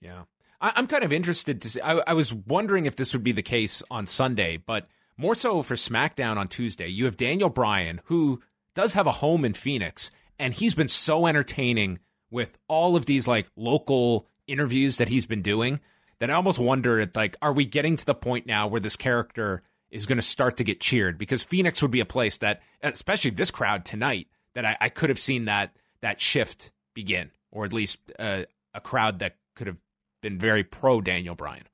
Yeah. 0.00 0.22
I, 0.60 0.72
am 0.76 0.86
kind 0.86 1.04
of 1.04 1.12
interested 1.12 1.62
to 1.62 1.70
see. 1.70 1.80
I, 1.80 2.00
I 2.06 2.14
was 2.14 2.32
wondering 2.32 2.86
if 2.86 2.96
this 2.96 3.12
would 3.12 3.22
be 3.22 3.32
the 3.32 3.42
case 3.42 3.82
on 3.90 4.06
Sunday, 4.06 4.56
but 4.56 4.88
more 5.16 5.34
so 5.34 5.62
for 5.62 5.74
SmackDown 5.74 6.36
on 6.36 6.48
Tuesday. 6.48 6.88
You 6.88 7.04
have 7.04 7.16
Daniel 7.16 7.48
Bryan, 7.48 8.00
who 8.04 8.40
does 8.74 8.94
have 8.94 9.06
a 9.06 9.12
home 9.12 9.44
in 9.44 9.54
Phoenix, 9.54 10.10
and 10.38 10.54
he's 10.54 10.74
been 10.74 10.88
so 10.88 11.26
entertaining 11.26 11.98
with 12.30 12.56
all 12.68 12.96
of 12.96 13.06
these 13.06 13.28
like 13.28 13.50
local 13.56 14.26
interviews 14.46 14.96
that 14.96 15.08
he's 15.08 15.26
been 15.26 15.42
doing 15.42 15.80
that 16.20 16.30
I 16.30 16.34
almost 16.34 16.58
wonder 16.58 17.00
at 17.00 17.16
like, 17.16 17.36
are 17.40 17.52
we 17.52 17.64
getting 17.64 17.96
to 17.96 18.04
the 18.04 18.14
point 18.14 18.46
now 18.46 18.66
where 18.66 18.80
this 18.80 18.96
character 18.96 19.62
is 19.90 20.06
going 20.06 20.16
to 20.16 20.22
start 20.22 20.56
to 20.58 20.64
get 20.64 20.80
cheered 20.80 21.18
because 21.18 21.42
Phoenix 21.42 21.80
would 21.80 21.90
be 21.90 22.00
a 22.00 22.06
place 22.06 22.38
that, 22.38 22.60
especially 22.82 23.30
this 23.30 23.50
crowd 23.50 23.84
tonight, 23.84 24.28
that 24.54 24.64
I, 24.64 24.76
I 24.80 24.88
could 24.88 25.08
have 25.08 25.18
seen 25.18 25.46
that 25.46 25.76
that 26.00 26.20
shift 26.20 26.70
begin, 26.94 27.30
or 27.50 27.64
at 27.64 27.72
least 27.72 27.98
uh, 28.18 28.42
a 28.74 28.80
crowd 28.80 29.20
that 29.20 29.36
could 29.54 29.66
have 29.66 29.78
been 30.22 30.38
very 30.38 30.64
pro 30.64 31.00
Daniel 31.00 31.34
Bryan. 31.34 31.64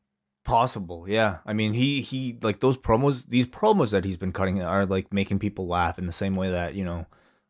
Possible, 0.45 1.09
yeah. 1.09 1.39
I 1.47 1.55
mean, 1.55 1.73
he 1.73 2.03
he 2.03 2.37
like 2.43 2.61
those 2.61 2.77
promos. 2.77 3.27
These 3.27 3.47
promos 3.47 3.91
that 3.93 4.05
he's 4.05 4.19
been 4.19 4.33
cutting 4.33 4.61
are 4.61 4.85
like 4.85 5.13
making 5.13 5.39
people 5.39 5.67
laugh 5.67 5.99
in 5.99 6.05
the 6.05 6.13
same 6.13 6.37
way 6.37 6.51
that 6.51 6.75
you 6.75 6.85
know, 6.85 7.07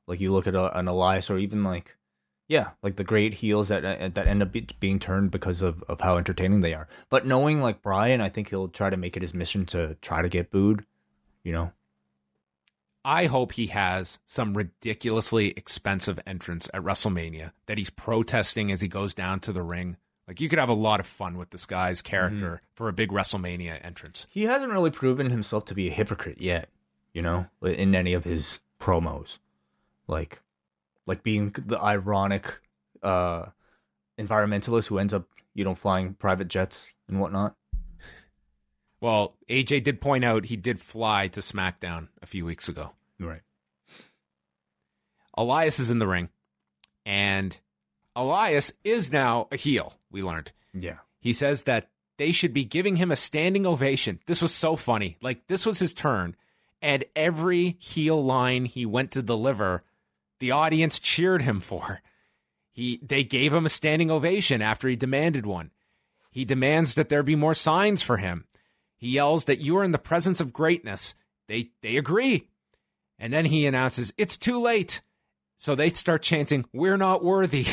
like 0.06 0.20
you 0.20 0.32
look 0.32 0.46
at 0.46 0.54
a, 0.54 0.78
an 0.78 0.86
Elias 0.86 1.28
or 1.28 1.38
even 1.38 1.64
like 1.64 1.96
yeah, 2.46 2.70
like 2.82 2.96
the 2.96 3.04
great 3.04 3.34
heels 3.34 3.68
that 3.68 3.84
uh, 3.84 4.08
that 4.08 4.26
end 4.26 4.42
up 4.42 4.54
being 4.78 4.98
turned 4.98 5.30
because 5.30 5.62
of, 5.62 5.82
of 5.84 6.00
how 6.00 6.18
entertaining 6.18 6.60
they 6.60 6.74
are. 6.74 6.88
But 7.08 7.26
knowing 7.26 7.60
like 7.60 7.82
Bryan, 7.82 8.20
I 8.20 8.28
think 8.28 8.50
he'll 8.50 8.68
try 8.68 8.90
to 8.90 8.96
make 8.96 9.16
it 9.16 9.22
his 9.22 9.34
mission 9.34 9.64
to 9.66 9.96
try 10.02 10.22
to 10.22 10.28
get 10.28 10.50
booed. 10.50 10.84
You 11.42 11.52
know. 11.52 11.72
I 13.06 13.26
hope 13.26 13.52
he 13.52 13.66
has 13.66 14.18
some 14.24 14.56
ridiculously 14.56 15.48
expensive 15.50 16.18
entrance 16.26 16.70
at 16.72 16.82
WrestleMania 16.82 17.52
that 17.66 17.76
he's 17.76 17.90
protesting 17.90 18.72
as 18.72 18.80
he 18.80 18.88
goes 18.88 19.12
down 19.12 19.40
to 19.40 19.52
the 19.52 19.62
ring. 19.62 19.98
Like 20.26 20.40
you 20.40 20.48
could 20.48 20.58
have 20.58 20.70
a 20.70 20.74
lot 20.74 21.00
of 21.00 21.06
fun 21.06 21.36
with 21.36 21.50
this 21.50 21.66
guy's 21.66 22.00
character 22.00 22.46
mm-hmm. 22.46 22.72
for 22.72 22.88
a 22.88 22.94
big 22.94 23.10
WrestleMania 23.10 23.84
entrance. 23.84 24.26
He 24.30 24.44
hasn't 24.44 24.72
really 24.72 24.90
proven 24.90 25.28
himself 25.28 25.66
to 25.66 25.74
be 25.74 25.88
a 25.88 25.92
hypocrite 25.92 26.40
yet, 26.40 26.70
you 27.12 27.20
know, 27.20 27.46
in 27.60 27.94
any 27.94 28.14
of 28.14 28.24
his 28.24 28.60
promos. 28.80 29.36
Like 30.06 30.40
like 31.06 31.22
being 31.22 31.48
the 31.48 31.78
ironic 31.78 32.60
uh, 33.02 33.46
environmentalist 34.18 34.86
who 34.86 34.98
ends 34.98 35.14
up, 35.14 35.28
you 35.54 35.64
know, 35.64 35.74
flying 35.74 36.14
private 36.14 36.48
jets 36.48 36.92
and 37.08 37.20
whatnot. 37.20 37.56
Well, 39.00 39.36
AJ 39.50 39.84
did 39.84 40.00
point 40.00 40.24
out 40.24 40.46
he 40.46 40.56
did 40.56 40.80
fly 40.80 41.28
to 41.28 41.40
SmackDown 41.40 42.08
a 42.22 42.26
few 42.26 42.44
weeks 42.46 42.68
ago. 42.68 42.92
Right. 43.20 43.42
Elias 45.36 45.78
is 45.78 45.90
in 45.90 45.98
the 45.98 46.06
ring, 46.06 46.30
and 47.04 47.58
Elias 48.16 48.72
is 48.84 49.12
now 49.12 49.48
a 49.50 49.56
heel, 49.56 49.94
we 50.10 50.22
learned. 50.22 50.52
Yeah. 50.72 50.98
He 51.20 51.32
says 51.32 51.64
that 51.64 51.90
they 52.16 52.32
should 52.32 52.54
be 52.54 52.64
giving 52.64 52.96
him 52.96 53.10
a 53.10 53.16
standing 53.16 53.66
ovation. 53.66 54.20
This 54.26 54.40
was 54.40 54.54
so 54.54 54.76
funny. 54.76 55.16
Like, 55.20 55.46
this 55.48 55.66
was 55.66 55.80
his 55.80 55.92
turn. 55.92 56.36
And 56.80 57.04
every 57.16 57.76
heel 57.80 58.22
line 58.22 58.66
he 58.66 58.86
went 58.86 59.10
to 59.12 59.22
deliver, 59.22 59.82
the 60.44 60.50
audience 60.50 60.98
cheered 60.98 61.40
him 61.40 61.58
for. 61.58 62.02
He 62.70 63.00
they 63.02 63.24
gave 63.24 63.54
him 63.54 63.64
a 63.64 63.70
standing 63.70 64.10
ovation 64.10 64.60
after 64.60 64.88
he 64.88 64.94
demanded 64.94 65.46
one. 65.46 65.70
He 66.30 66.44
demands 66.44 66.96
that 66.96 67.08
there 67.08 67.22
be 67.22 67.34
more 67.34 67.54
signs 67.54 68.02
for 68.02 68.18
him. 68.18 68.44
He 68.94 69.12
yells 69.12 69.46
that 69.46 69.62
you 69.62 69.74
are 69.78 69.84
in 69.84 69.92
the 69.92 69.98
presence 69.98 70.42
of 70.42 70.52
greatness. 70.52 71.14
They 71.48 71.70
they 71.80 71.96
agree. 71.96 72.50
And 73.18 73.32
then 73.32 73.46
he 73.46 73.64
announces, 73.64 74.12
"It's 74.18 74.36
too 74.36 74.60
late." 74.60 75.00
So 75.56 75.74
they 75.74 75.88
start 75.88 76.20
chanting, 76.20 76.66
"We're 76.74 76.98
not 76.98 77.24
worthy." 77.24 77.64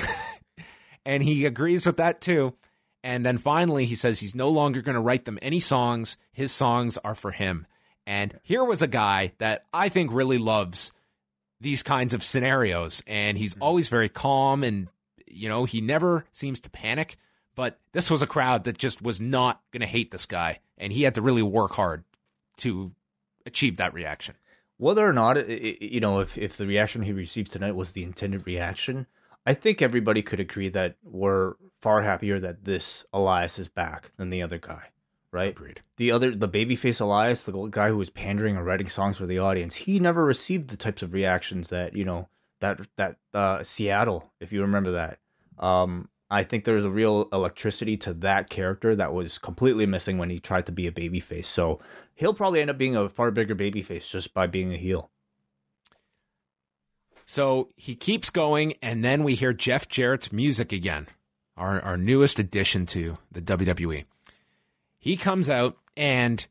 and 1.06 1.22
he 1.24 1.46
agrees 1.46 1.86
with 1.86 1.98
that 1.98 2.22
too. 2.22 2.56
And 3.04 3.26
then 3.26 3.38
finally 3.38 3.84
he 3.84 3.96
says 3.96 4.22
he's 4.22 4.34
no 4.34 4.48
longer 4.48 4.82
going 4.82 4.96
to 4.96 5.02
write 5.02 5.26
them 5.26 5.40
any 5.42 5.60
songs. 5.60 6.16
His 6.32 6.54
songs 6.54 6.98
are 7.04 7.16
for 7.16 7.32
him. 7.32 7.68
And 8.08 8.40
here 8.44 8.64
was 8.64 8.82
a 8.82 8.88
guy 8.88 9.34
that 9.40 9.66
I 9.74 9.90
think 9.90 10.14
really 10.14 10.38
loves 10.38 10.94
these 11.62 11.84
kinds 11.84 12.14
of 12.14 12.24
scenarios 12.24 13.02
and 13.08 13.38
he's 13.38 13.54
mm-hmm. 13.54 13.64
always 13.64 13.88
very 13.88 14.10
calm 14.10 14.64
and 14.64 14.88
you 15.28 15.48
know, 15.48 15.64
he 15.64 15.80
never 15.80 16.26
seems 16.34 16.60
to 16.60 16.70
panic, 16.70 17.16
but 17.56 17.80
this 17.94 18.12
was 18.12 18.22
a 18.22 18.28
crowd 18.28 18.66
that 18.66 18.78
just 18.78 19.02
was 19.02 19.22
not 19.22 19.62
going 19.72 19.82
to 19.82 19.88
hate 19.88 20.12
this 20.12 20.26
guy 20.26 20.60
and 20.78 20.92
he 20.92 21.04
had 21.04 21.16
to 21.16 21.22
really 21.22 21.42
work 21.42 21.72
hard 21.74 22.04
to 22.58 22.92
achieve 23.46 23.78
that 23.78 23.94
reaction. 23.94 24.36
Whether 24.78 25.08
or 25.08 25.14
not, 25.14 25.48
you 25.48 26.00
know, 26.00 26.20
if, 26.20 26.38
if 26.38 26.58
the 26.58 26.66
reaction 26.66 27.04
he 27.04 27.14
received 27.14 27.52
tonight 27.52 27.76
was 27.76 27.92
the 27.92 28.04
intended 28.04 28.48
reaction, 28.48 29.06
I 29.46 29.54
think 29.54 29.82
everybody 29.82 30.22
could 30.22 30.40
agree 30.40 30.70
that 30.70 30.96
we're 31.04 31.54
far 31.82 32.02
happier 32.02 32.40
that 32.40 32.66
this 32.66 33.06
Elias 33.14 33.58
is 33.58 33.68
back 33.68 34.12
than 34.18 34.30
the 34.30 34.42
other 34.42 34.60
guy, 34.60 34.90
right? 35.32 35.52
Agreed. 35.52 35.82
The 35.98 36.12
other, 36.12 36.36
the 36.36 36.50
babyface 36.50 37.02
Elias, 37.02 37.44
the 37.44 37.68
guy 37.68 37.90
who 37.90 37.98
was 37.98 38.10
pandering 38.10 38.58
and 38.58 38.66
writing 38.66 38.90
songs 38.90 39.18
for 39.18 39.26
the 39.26 39.40
audience, 39.40 39.76
he 39.76 40.00
never 40.00 40.24
received 40.26 40.70
the 40.70 40.78
types 40.78 41.02
of 41.02 41.14
reactions 41.14 41.70
that 41.70 41.96
you 41.96 42.04
know 42.04 42.28
that 42.60 42.80
that 42.98 43.18
uh, 43.34 43.64
Seattle, 43.64 44.32
if 44.40 44.52
you 44.52 44.62
remember 44.62 44.92
that. 44.92 45.20
Um, 45.60 46.10
I 46.30 46.44
think 46.44 46.64
there's 46.64 46.86
a 46.86 46.90
real 46.90 47.28
electricity 47.34 47.98
to 47.98 48.14
that 48.14 48.50
character 48.50 48.96
that 48.96 49.14
was 49.14 49.38
completely 49.38 49.86
missing 49.86 50.18
when 50.18 50.30
he 50.30 50.40
tried 50.40 50.66
to 50.68 50.72
be 50.72 50.88
a 50.88 50.92
babyface. 50.92 51.46
So 51.46 51.82
he'll 52.16 52.34
probably 52.34 52.62
end 52.62 52.70
up 52.70 52.78
being 52.78 52.96
a 52.96 53.10
far 53.10 53.32
bigger 53.32 53.54
babyface 53.54 54.10
just 54.10 54.34
by 54.34 54.48
being 54.48 54.74
a 54.74 54.78
heel. 54.78 55.12
So 57.26 57.68
he 57.76 57.96
keeps 57.96 58.30
going, 58.30 58.74
and 58.82 59.04
then 59.04 59.24
we 59.24 59.36
hear 59.36 59.52
Jeff 59.52 59.90
Jarrett's 59.90 60.32
music 60.32 60.72
again, 60.72 61.08
our, 61.58 61.82
our 61.82 61.98
newest 61.98 62.40
addition 62.40 62.86
to 62.88 63.18
the 63.30 63.42
WWE. 63.42 64.06
He 65.02 65.18
comes 65.18 65.50
out 65.50 65.78
and 65.98 66.46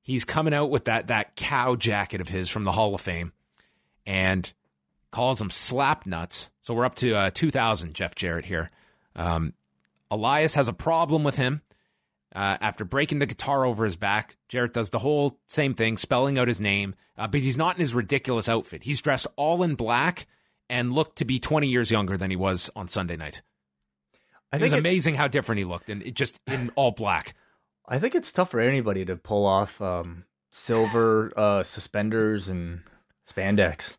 he's 0.00 0.24
coming 0.24 0.54
out 0.54 0.70
with 0.70 0.86
that 0.86 1.06
that 1.08 1.36
cow 1.36 1.76
jacket 1.76 2.20
of 2.20 2.28
his 2.28 2.48
from 2.48 2.64
the 2.64 2.72
Hall 2.72 2.94
of 2.94 3.00
Fame 3.00 3.32
and 4.06 4.50
calls 5.10 5.40
him 5.40 5.50
slap 5.50 6.06
nuts. 6.06 6.48
So 6.62 6.74
we're 6.74 6.86
up 6.86 6.96
to 6.96 7.12
uh, 7.12 7.30
2000 7.30 7.94
Jeff 7.94 8.14
Jarrett 8.14 8.46
here. 8.46 8.70
Um, 9.14 9.52
Elias 10.10 10.54
has 10.54 10.66
a 10.66 10.72
problem 10.72 11.22
with 11.24 11.36
him. 11.36 11.60
Uh, 12.34 12.56
after 12.60 12.84
breaking 12.84 13.18
the 13.18 13.26
guitar 13.26 13.64
over 13.64 13.84
his 13.84 13.96
back, 13.96 14.36
Jarrett 14.48 14.74
does 14.74 14.90
the 14.90 14.98
whole 14.98 15.38
same 15.48 15.74
thing, 15.74 15.96
spelling 15.96 16.38
out 16.38 16.48
his 16.48 16.60
name, 16.60 16.94
uh, 17.16 17.26
but 17.26 17.40
he's 17.40 17.56
not 17.56 17.76
in 17.76 17.80
his 17.80 17.94
ridiculous 17.94 18.48
outfit. 18.48 18.84
He's 18.84 19.00
dressed 19.00 19.26
all 19.36 19.62
in 19.62 19.74
black 19.74 20.26
and 20.68 20.92
looked 20.92 21.16
to 21.18 21.24
be 21.24 21.38
20 21.38 21.68
years 21.68 21.90
younger 21.90 22.16
than 22.16 22.30
he 22.30 22.36
was 22.36 22.70
on 22.76 22.88
Sunday 22.88 23.16
night. 23.16 23.42
I 24.52 24.56
it 24.56 24.62
was 24.62 24.72
it, 24.72 24.78
amazing 24.78 25.14
how 25.14 25.28
different 25.28 25.58
he 25.58 25.64
looked, 25.64 25.90
and 25.90 26.02
it 26.02 26.14
just 26.14 26.40
in 26.46 26.70
all 26.76 26.92
black. 26.92 27.34
I 27.90 27.98
think 27.98 28.14
it's 28.14 28.30
tough 28.30 28.50
for 28.50 28.60
anybody 28.60 29.06
to 29.06 29.16
pull 29.16 29.46
off 29.46 29.80
um, 29.80 30.24
silver 30.52 31.32
uh, 31.34 31.62
suspenders 31.62 32.46
and 32.46 32.82
spandex. 33.26 33.96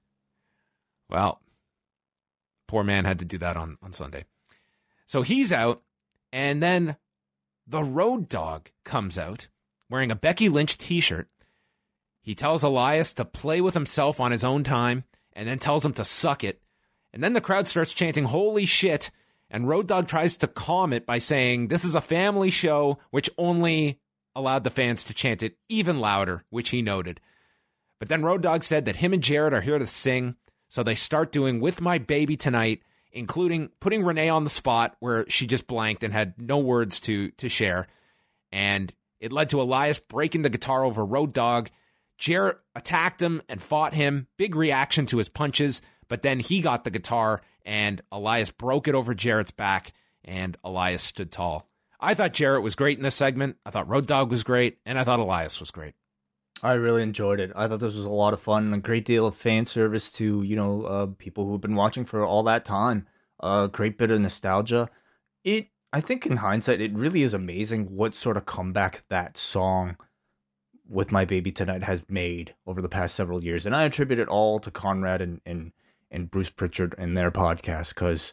Well, 1.10 1.42
poor 2.68 2.84
man 2.84 3.06
had 3.06 3.18
to 3.20 3.26
do 3.26 3.40
that 3.40 3.58
on, 3.58 3.80
on 3.82 3.92
Sunday. 3.94 4.26
So 5.08 5.24
he's 5.24 5.52
out, 5.52 5.82
and 6.32 6.62
then 6.62 6.98
the 7.66 7.84
Road 7.84 8.30
Dog 8.30 8.70
comes 8.84 9.18
out 9.18 9.48
wearing 9.90 10.12
a 10.12 10.16
Becky 10.16 10.50
Lynch 10.50 10.78
t 10.78 11.02
shirt. 11.02 11.28
He 12.22 12.36
tells 12.36 12.62
Elias 12.62 13.16
to 13.16 13.26
play 13.26 13.60
with 13.60 13.74
himself 13.74 14.20
on 14.20 14.32
his 14.32 14.44
own 14.44 14.64
time 14.64 15.04
and 15.34 15.48
then 15.48 15.58
tells 15.58 15.84
him 15.84 15.94
to 15.94 16.06
suck 16.06 16.44
it. 16.44 16.62
And 17.12 17.24
then 17.24 17.34
the 17.34 17.42
crowd 17.42 17.66
starts 17.66 17.94
chanting, 17.94 18.26
Holy 18.26 18.68
shit! 18.68 19.10
And 19.52 19.68
Road 19.68 19.88
Dog 19.88 20.08
tries 20.08 20.38
to 20.38 20.48
calm 20.48 20.94
it 20.94 21.06
by 21.06 21.18
saying, 21.18 21.68
This 21.68 21.84
is 21.84 21.96
a 21.96 22.02
family 22.02 22.52
show, 22.52 23.00
which 23.10 23.30
only 23.38 24.00
allowed 24.36 24.64
the 24.64 24.70
fans 24.70 25.04
to 25.06 25.14
chant 25.14 25.44
it 25.44 25.58
even 25.68 26.00
louder, 26.00 26.44
which 26.50 26.70
he 26.70 26.82
noted. 26.82 27.20
But 28.00 28.10
then 28.10 28.24
Road 28.24 28.42
Dog 28.42 28.64
said 28.64 28.86
that 28.86 28.98
him 28.98 29.14
and 29.14 29.24
Jarrett 29.24 29.54
are 29.54 29.62
here 29.62 29.80
to 29.80 29.88
sing, 29.88 30.36
so 30.70 30.84
they 30.84 30.96
start 30.96 31.32
doing 31.32 31.60
With 31.60 31.82
My 31.82 31.98
Baby 31.98 32.38
Tonight, 32.38 32.84
including 33.12 33.70
putting 33.80 34.04
Renee 34.04 34.30
on 34.30 34.44
the 34.44 34.50
spot 34.50 34.96
where 35.00 35.28
she 35.30 35.48
just 35.48 35.68
blanked 35.68 36.04
and 36.04 36.14
had 36.14 36.36
no 36.40 36.60
words 36.60 37.00
to 37.02 37.32
to 37.32 37.50
share. 37.50 37.88
And 38.52 38.94
it 39.20 39.34
led 39.34 39.50
to 39.50 39.62
Elias 39.62 40.00
breaking 40.00 40.44
the 40.44 40.50
guitar 40.50 40.86
over 40.86 41.04
Road 41.04 41.34
Dog. 41.34 41.70
Jarrett 42.18 42.60
attacked 42.76 43.22
him 43.22 43.42
and 43.50 43.62
fought 43.62 43.94
him. 43.94 44.28
Big 44.38 44.56
reaction 44.56 45.06
to 45.08 45.18
his 45.18 45.30
punches, 45.30 45.82
but 46.08 46.22
then 46.22 46.40
he 46.40 46.62
got 46.62 46.84
the 46.84 46.92
guitar 46.92 47.42
and 47.70 48.02
Elias 48.12 48.50
broke 48.50 48.88
it 48.88 48.96
over 48.96 49.14
Jarrett's 49.14 49.52
back 49.52 49.94
and 50.26 50.58
Elias 50.64 51.04
stood 51.04 51.32
tall. 51.32 51.70
I 52.00 52.16
thought 52.16 52.34
Jarrett 52.34 52.64
was 52.64 52.74
great 52.74 52.98
in 52.98 53.04
this 53.04 53.14
segment. 53.14 53.58
I 53.64 53.70
thought 53.70 53.88
Road 53.88 54.08
Dog 54.08 54.32
was 54.32 54.44
great, 54.44 54.80
and 54.88 54.98
I 54.98 55.04
thought 55.04 55.20
Elias 55.20 55.60
was 55.60 55.70
great. 55.70 55.94
I 56.64 56.74
really 56.74 57.04
enjoyed 57.04 57.40
it. 57.40 57.52
I 57.56 57.68
thought 57.68 57.80
this 57.80 57.94
was 57.94 58.06
a 58.06 58.10
lot 58.10 58.34
of 58.34 58.42
fun, 58.42 58.66
and 58.66 58.74
a 58.74 58.80
great 58.80 59.06
deal 59.06 59.28
of 59.28 59.36
fan 59.36 59.66
service 59.66 60.12
to 60.14 60.42
you 60.42 60.56
know 60.56 60.84
uh, 60.84 61.08
people 61.20 61.46
who 61.46 61.52
have 61.52 61.62
been 61.62 61.76
watching 61.76 62.06
for 62.06 62.26
all 62.26 62.42
that 62.44 62.66
time. 62.66 63.06
A 63.42 63.46
uh, 63.46 63.68
great 63.68 64.00
bit 64.00 64.12
of 64.12 64.20
nostalgia. 64.20 64.90
It, 65.44 65.68
I 65.94 66.02
think, 66.02 66.26
in 66.26 66.38
hindsight, 66.38 66.82
it 66.82 66.98
really 66.98 67.22
is 67.22 67.36
amazing 67.36 67.96
what 67.96 68.16
sort 68.16 68.36
of 68.36 68.48
comeback 68.48 69.04
that 69.10 69.38
song 69.38 69.96
with 70.88 71.12
my 71.12 71.24
baby 71.24 71.52
tonight 71.52 71.84
has 71.84 72.02
made 72.10 72.56
over 72.66 72.82
the 72.82 72.90
past 72.90 73.14
several 73.14 73.44
years, 73.44 73.68
and 73.68 73.76
I 73.76 73.84
attribute 73.84 74.20
it 74.20 74.28
all 74.28 74.58
to 74.60 74.72
Conrad 74.72 75.22
and 75.22 75.40
and 75.46 75.72
and 76.12 76.32
Bruce 76.32 76.50
Pritchard 76.50 76.96
and 76.98 77.16
their 77.16 77.32
podcast 77.32 77.90
because 77.90 78.32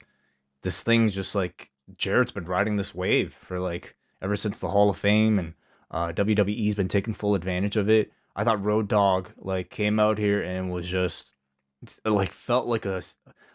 this 0.62 0.82
thing's 0.82 1.14
just 1.14 1.34
like 1.34 1.70
Jarrett's 1.96 2.32
been 2.32 2.46
riding 2.46 2.76
this 2.76 2.94
wave 2.94 3.34
for 3.34 3.58
like 3.58 3.96
ever 4.20 4.36
since 4.36 4.58
the 4.58 4.70
Hall 4.70 4.90
of 4.90 4.96
Fame 4.96 5.38
and 5.38 5.54
uh, 5.90 6.08
WWE's 6.08 6.74
been 6.74 6.88
taking 6.88 7.14
full 7.14 7.34
advantage 7.34 7.76
of 7.76 7.88
it. 7.88 8.12
I 8.34 8.44
thought 8.44 8.64
Road 8.64 8.88
Dog 8.88 9.30
like 9.38 9.70
came 9.70 9.98
out 10.00 10.18
here 10.18 10.42
and 10.42 10.70
was 10.70 10.88
just 10.88 11.32
like 12.04 12.32
felt 12.32 12.66
like 12.66 12.84
a 12.84 13.02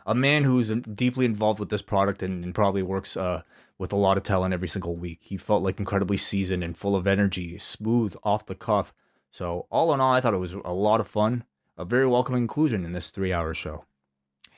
a 0.06 0.16
man 0.16 0.44
who's 0.44 0.70
deeply 0.70 1.26
involved 1.26 1.60
with 1.60 1.70
this 1.70 1.82
product 1.82 2.24
and, 2.24 2.44
and 2.44 2.56
probably 2.56 2.82
works 2.82 3.16
uh, 3.16 3.44
with 3.78 3.94
a 3.94 3.98
lot 3.98 4.18
of 4.18 4.24
talent 4.24 4.54
every 4.54 4.68
single 4.68 4.96
week. 4.96 5.20
He 5.22 5.38
felt 5.38 5.64
like 5.64 5.80
incredibly 5.80 6.18
seasoned 6.18 6.64
and 6.64 6.78
full 6.78 6.96
of 6.96 7.08
energy, 7.08 7.58
smooth 7.58 8.16
off 8.24 8.46
the 8.46 8.56
cuff. 8.56 8.94
So 9.30 9.68
all 9.70 9.94
in 9.94 10.02
all, 10.02 10.14
I 10.14 10.22
thought 10.22 10.34
it 10.34 10.38
was 10.38 10.54
a 10.54 10.74
lot 10.74 11.00
of 11.00 11.08
fun, 11.08 11.44
a 11.78 11.86
very 11.86 12.08
welcome 12.08 12.36
inclusion 12.36 12.84
in 12.84 12.92
this 12.92 13.10
three-hour 13.10 13.54
show. 13.54 13.86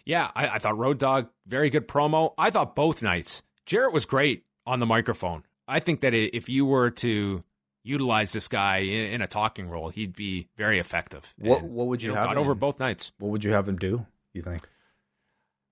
Yeah, 0.05 0.29
I, 0.35 0.49
I 0.49 0.59
thought 0.59 0.77
Road 0.77 0.97
Dog 0.97 1.29
very 1.47 1.69
good 1.69 1.87
promo. 1.87 2.33
I 2.37 2.49
thought 2.49 2.75
both 2.75 3.01
nights 3.01 3.43
Jarrett 3.65 3.93
was 3.93 4.05
great 4.05 4.43
on 4.65 4.79
the 4.79 4.85
microphone. 4.85 5.43
I 5.67 5.79
think 5.79 6.01
that 6.01 6.13
if 6.13 6.49
you 6.49 6.65
were 6.65 6.89
to 6.91 7.43
utilize 7.83 8.33
this 8.33 8.47
guy 8.47 8.79
in, 8.79 9.05
in 9.05 9.21
a 9.21 9.27
talking 9.27 9.69
role, 9.69 9.89
he'd 9.89 10.15
be 10.15 10.47
very 10.57 10.79
effective. 10.79 11.33
What 11.37 11.61
and, 11.61 11.71
What 11.71 11.87
would 11.87 12.03
you, 12.03 12.09
you 12.09 12.15
know, 12.15 12.21
have 12.21 12.29
got 12.29 12.37
over 12.37 12.55
both 12.55 12.79
nights? 12.79 13.11
What 13.19 13.31
would 13.31 13.43
you 13.43 13.51
have 13.51 13.67
him 13.67 13.77
do? 13.77 14.05
You 14.33 14.41
think? 14.41 14.67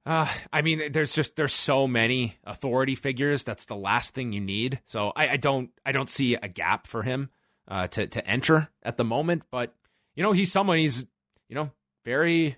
Uh, 0.05 0.27
I 0.51 0.61
mean, 0.61 0.91
there's 0.91 1.13
just 1.13 1.35
there's 1.35 1.53
so 1.53 1.87
many 1.87 2.37
authority 2.43 2.95
figures. 2.95 3.43
That's 3.43 3.65
the 3.65 3.75
last 3.75 4.13
thing 4.15 4.33
you 4.33 4.41
need. 4.41 4.81
So 4.85 5.11
I, 5.15 5.29
I 5.29 5.37
don't 5.37 5.69
I 5.85 5.91
don't 5.91 6.09
see 6.09 6.35
a 6.35 6.47
gap 6.47 6.87
for 6.87 7.03
him 7.03 7.29
uh, 7.67 7.87
to 7.87 8.07
to 8.07 8.27
enter 8.27 8.69
at 8.81 8.97
the 8.97 9.03
moment. 9.03 9.43
But 9.51 9.75
you 10.15 10.23
know, 10.23 10.31
he's 10.31 10.51
someone 10.51 10.79
he's 10.79 11.05
you 11.49 11.55
know 11.55 11.71
very 12.03 12.57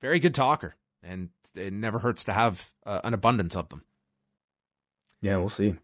very 0.00 0.20
good 0.20 0.34
talker, 0.34 0.76
and 1.04 1.28
it 1.54 1.72
never 1.72 1.98
hurts 1.98 2.24
to 2.24 2.32
have 2.32 2.72
uh, 2.86 3.00
an 3.04 3.14
abundance 3.14 3.54
of 3.56 3.68
them. 3.68 3.84
Yeah, 5.20 5.36
we'll 5.36 5.48
see. 5.48 5.74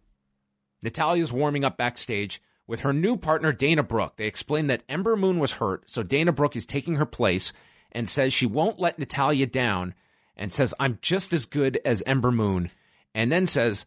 Natalya's 0.83 1.33
warming 1.33 1.64
up 1.64 1.77
backstage 1.77 2.43
with 2.66 2.81
her 2.81 2.93
new 2.93 3.16
partner, 3.16 3.53
Dana 3.53 3.83
Brooke. 3.83 4.16
They 4.16 4.27
explain 4.27 4.66
that 4.68 4.83
Ember 4.89 5.16
Moon 5.16 5.39
was 5.39 5.53
hurt, 5.53 5.91
so 5.91 6.03
Dana 6.03 6.33
Brooke 6.33 6.57
is 6.57 6.66
taking 6.66 6.97
her 6.97 7.07
place 7.07 7.53
and 7.93 8.09
says 8.09 8.33
she 8.33 8.47
won't 8.47 8.79
let 8.79 8.99
Natalya 8.99 9.47
down 9.47 9.95
and 10.37 10.53
says, 10.53 10.75
I'm 10.79 10.99
just 11.03 11.33
as 11.33 11.47
good 11.47 11.79
as 11.85 12.03
Ember 12.07 12.31
Moon. 12.31 12.71
And 13.14 13.31
then 13.31 13.47
says, 13.47 13.85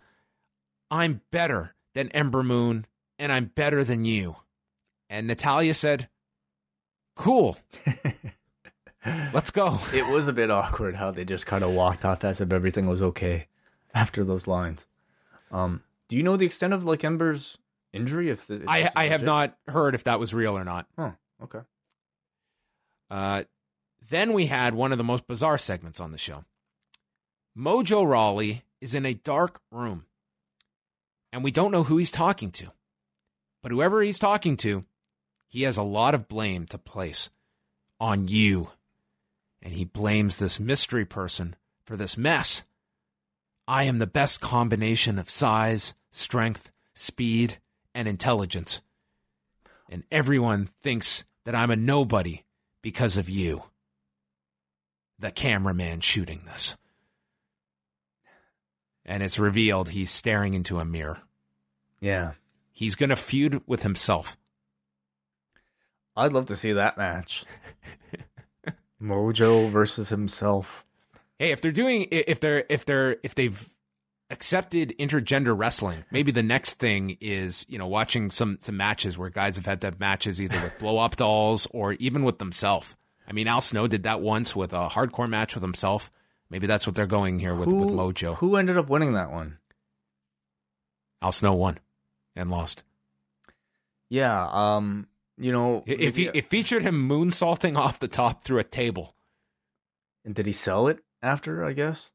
I'm 0.92 1.22
better 1.32 1.76
than 1.94 2.10
Ember 2.10 2.44
Moon 2.44 2.86
and 3.18 3.32
I'm 3.32 3.46
better 3.46 3.84
than 3.84 4.06
you. 4.06 4.36
And 5.10 5.28
Natalya 5.28 5.74
said, 5.74 6.10
Cool. 7.16 7.58
Let's 9.34 9.51
go. 9.51 9.80
It 9.93 10.12
was 10.14 10.28
a 10.28 10.34
bit 10.34 10.49
awkward 10.49 10.95
how 10.95 11.12
they 11.12 11.26
just 11.26 11.45
kind 11.45 11.64
of 11.64 11.72
walked 11.72 12.06
off 12.06 12.24
as 12.24 12.39
if 12.41 12.54
everything 12.54 12.88
was 12.88 13.01
okay 13.01 13.47
after 13.93 14.24
those 14.24 14.47
lines. 14.47 14.86
Um, 15.51 15.84
do 16.08 16.18
you 16.18 16.24
know 16.24 16.38
the 16.38 16.45
extent 16.45 16.74
of 16.74 16.86
like 16.86 17.04
Ember's 17.04 17.58
injury? 17.91 18.30
If, 18.30 18.47
the, 18.47 18.56
if 18.56 18.68
I 18.68 18.89
I 18.95 19.08
have 19.08 19.24
not 19.24 19.58
heard 19.68 19.95
if 19.95 20.06
that 20.06 20.20
was 20.20 20.34
real 20.34 20.58
or 20.58 20.64
not. 20.64 20.88
Oh, 20.97 21.14
okay. 21.43 21.60
Uh, 23.10 23.43
then 24.10 24.34
we 24.34 24.47
had 24.47 24.74
one 24.74 24.91
of 24.91 24.97
the 24.97 25.04
most 25.04 25.28
bizarre 25.28 25.58
segments 25.58 25.99
on 25.99 26.12
the 26.12 26.18
show. 26.18 26.45
Mojo 27.58 28.08
Rawley 28.08 28.64
is 28.82 28.95
in 28.95 29.06
a 29.06 29.14
dark 29.14 29.62
room, 29.72 30.06
and 31.32 31.43
we 31.43 31.51
don't 31.51 31.72
know 31.72 31.84
who 31.84 31.97
he's 31.97 32.12
talking 32.12 32.51
to. 32.51 32.72
But 33.62 33.72
whoever 33.72 34.01
he's 34.01 34.20
talking 34.20 34.58
to, 34.58 34.86
he 35.47 35.64
has 35.64 35.78
a 35.78 35.84
lot 35.84 36.16
of 36.16 36.28
blame 36.28 36.66
to 36.68 36.78
place 36.78 37.30
on 37.99 38.28
you. 38.28 38.70
And 39.64 39.74
he 39.74 39.86
blames 39.86 40.38
this 40.38 40.59
mystery 40.59 41.05
person 41.05 41.55
for 41.86 41.95
this 41.95 42.18
mess. 42.18 42.64
I 43.66 43.86
am 43.86 43.99
the 43.99 44.05
best 44.05 44.41
combination 44.41 45.18
of 45.18 45.30
size, 45.30 45.93
strength, 46.11 46.70
speed, 46.93 47.59
and 47.95 48.07
intelligence. 48.07 48.82
And 49.89 50.03
everyone 50.11 50.70
thinks 50.82 51.24
that 51.45 51.55
I'm 51.55 51.72
a 51.72 51.78
nobody 51.78 52.43
because 52.82 53.16
of 53.16 53.30
you. 53.30 53.64
The 55.18 55.32
cameraman 55.32 56.01
shooting 56.01 56.41
this. 56.45 56.76
And 59.05 59.24
it's 59.24 59.39
revealed 59.39 59.89
he's 59.89 60.11
staring 60.11 60.53
into 60.53 60.80
a 60.80 60.86
mirror. 60.86 61.22
Yeah. 62.01 62.34
He's 62.74 62.95
going 62.95 63.11
to 63.11 63.16
feud 63.16 63.61
with 63.66 63.84
himself. 63.84 64.36
I'd 66.18 66.34
love 66.34 66.47
to 66.47 66.55
see 66.55 66.74
that 66.74 66.97
match. 66.97 67.45
Mojo 69.04 69.70
versus 69.70 70.10
himself. 70.10 70.86
Hey, 71.38 71.51
if 71.51 71.62
they're 71.62 71.72
doing 71.72 72.08
if 72.10 72.39
they're 72.39 72.64
if 72.70 72.86
they're 72.86 73.18
if 73.22 73.36
they've 73.36 73.70
accepted 74.30 74.95
intergender 74.97 75.58
wrestling, 75.58 76.06
maybe 76.10 76.32
the 76.32 76.43
next 76.43 76.76
thing 76.76 77.18
is, 77.20 77.66
you 77.68 77.78
know, 77.78 77.88
watching 77.88 78.30
some 78.30 78.58
some 78.62 78.78
matches 78.78 79.18
where 79.18 79.30
guys 79.30 79.58
have 79.58 79.66
had 79.66 79.82
to 79.82 79.88
have 79.88 79.99
matches 79.99 80.41
either 80.41 80.60
with 80.62 80.80
blow 80.80 80.97
up 80.99 81.18
dolls 81.18 81.68
or 81.72 81.93
even 81.93 82.24
with 82.24 82.39
themselves. 82.39 82.95
I 83.28 83.34
mean, 83.34 83.47
Al 83.47 83.62
Snow 83.62 83.88
did 83.88 84.04
that 84.04 84.22
once 84.22 84.56
with 84.56 84.74
a 84.74 84.89
hardcore 84.89 85.30
match 85.30 85.56
with 85.56 85.64
himself. 85.64 86.12
Maybe 86.49 86.68
that's 86.68 86.86
what 86.86 86.95
they're 86.95 87.08
going 87.08 87.39
here 87.39 87.56
with, 87.56 87.72
who, 87.72 87.78
with 87.78 87.89
Mojo. 87.89 88.36
Who 88.36 88.58
ended 88.58 88.78
up 88.78 88.89
winning 88.89 89.14
that 89.14 89.32
one? 89.32 89.58
Al 91.22 91.32
Snow 91.32 91.54
won 91.54 91.80
and 92.36 92.51
lost. 92.51 92.84
Yeah, 94.10 94.47
um, 94.51 95.08
you 95.44 95.52
know, 95.52 95.84
It, 95.86 96.00
it, 96.02 96.16
fe- 96.16 96.32
it 96.34 96.48
featured 96.48 96.82
him 96.84 97.08
moonsaulting 97.10 97.78
off 97.78 98.00
the 98.00 98.08
top 98.08 98.44
through 98.44 98.60
a 98.60 98.64
table. 98.64 99.16
and 100.26 100.34
did 100.34 100.46
he 100.46 100.52
sell 100.54 100.88
it 100.88 101.00
after? 101.22 101.64
I 101.66 101.74
guess. 101.74 102.10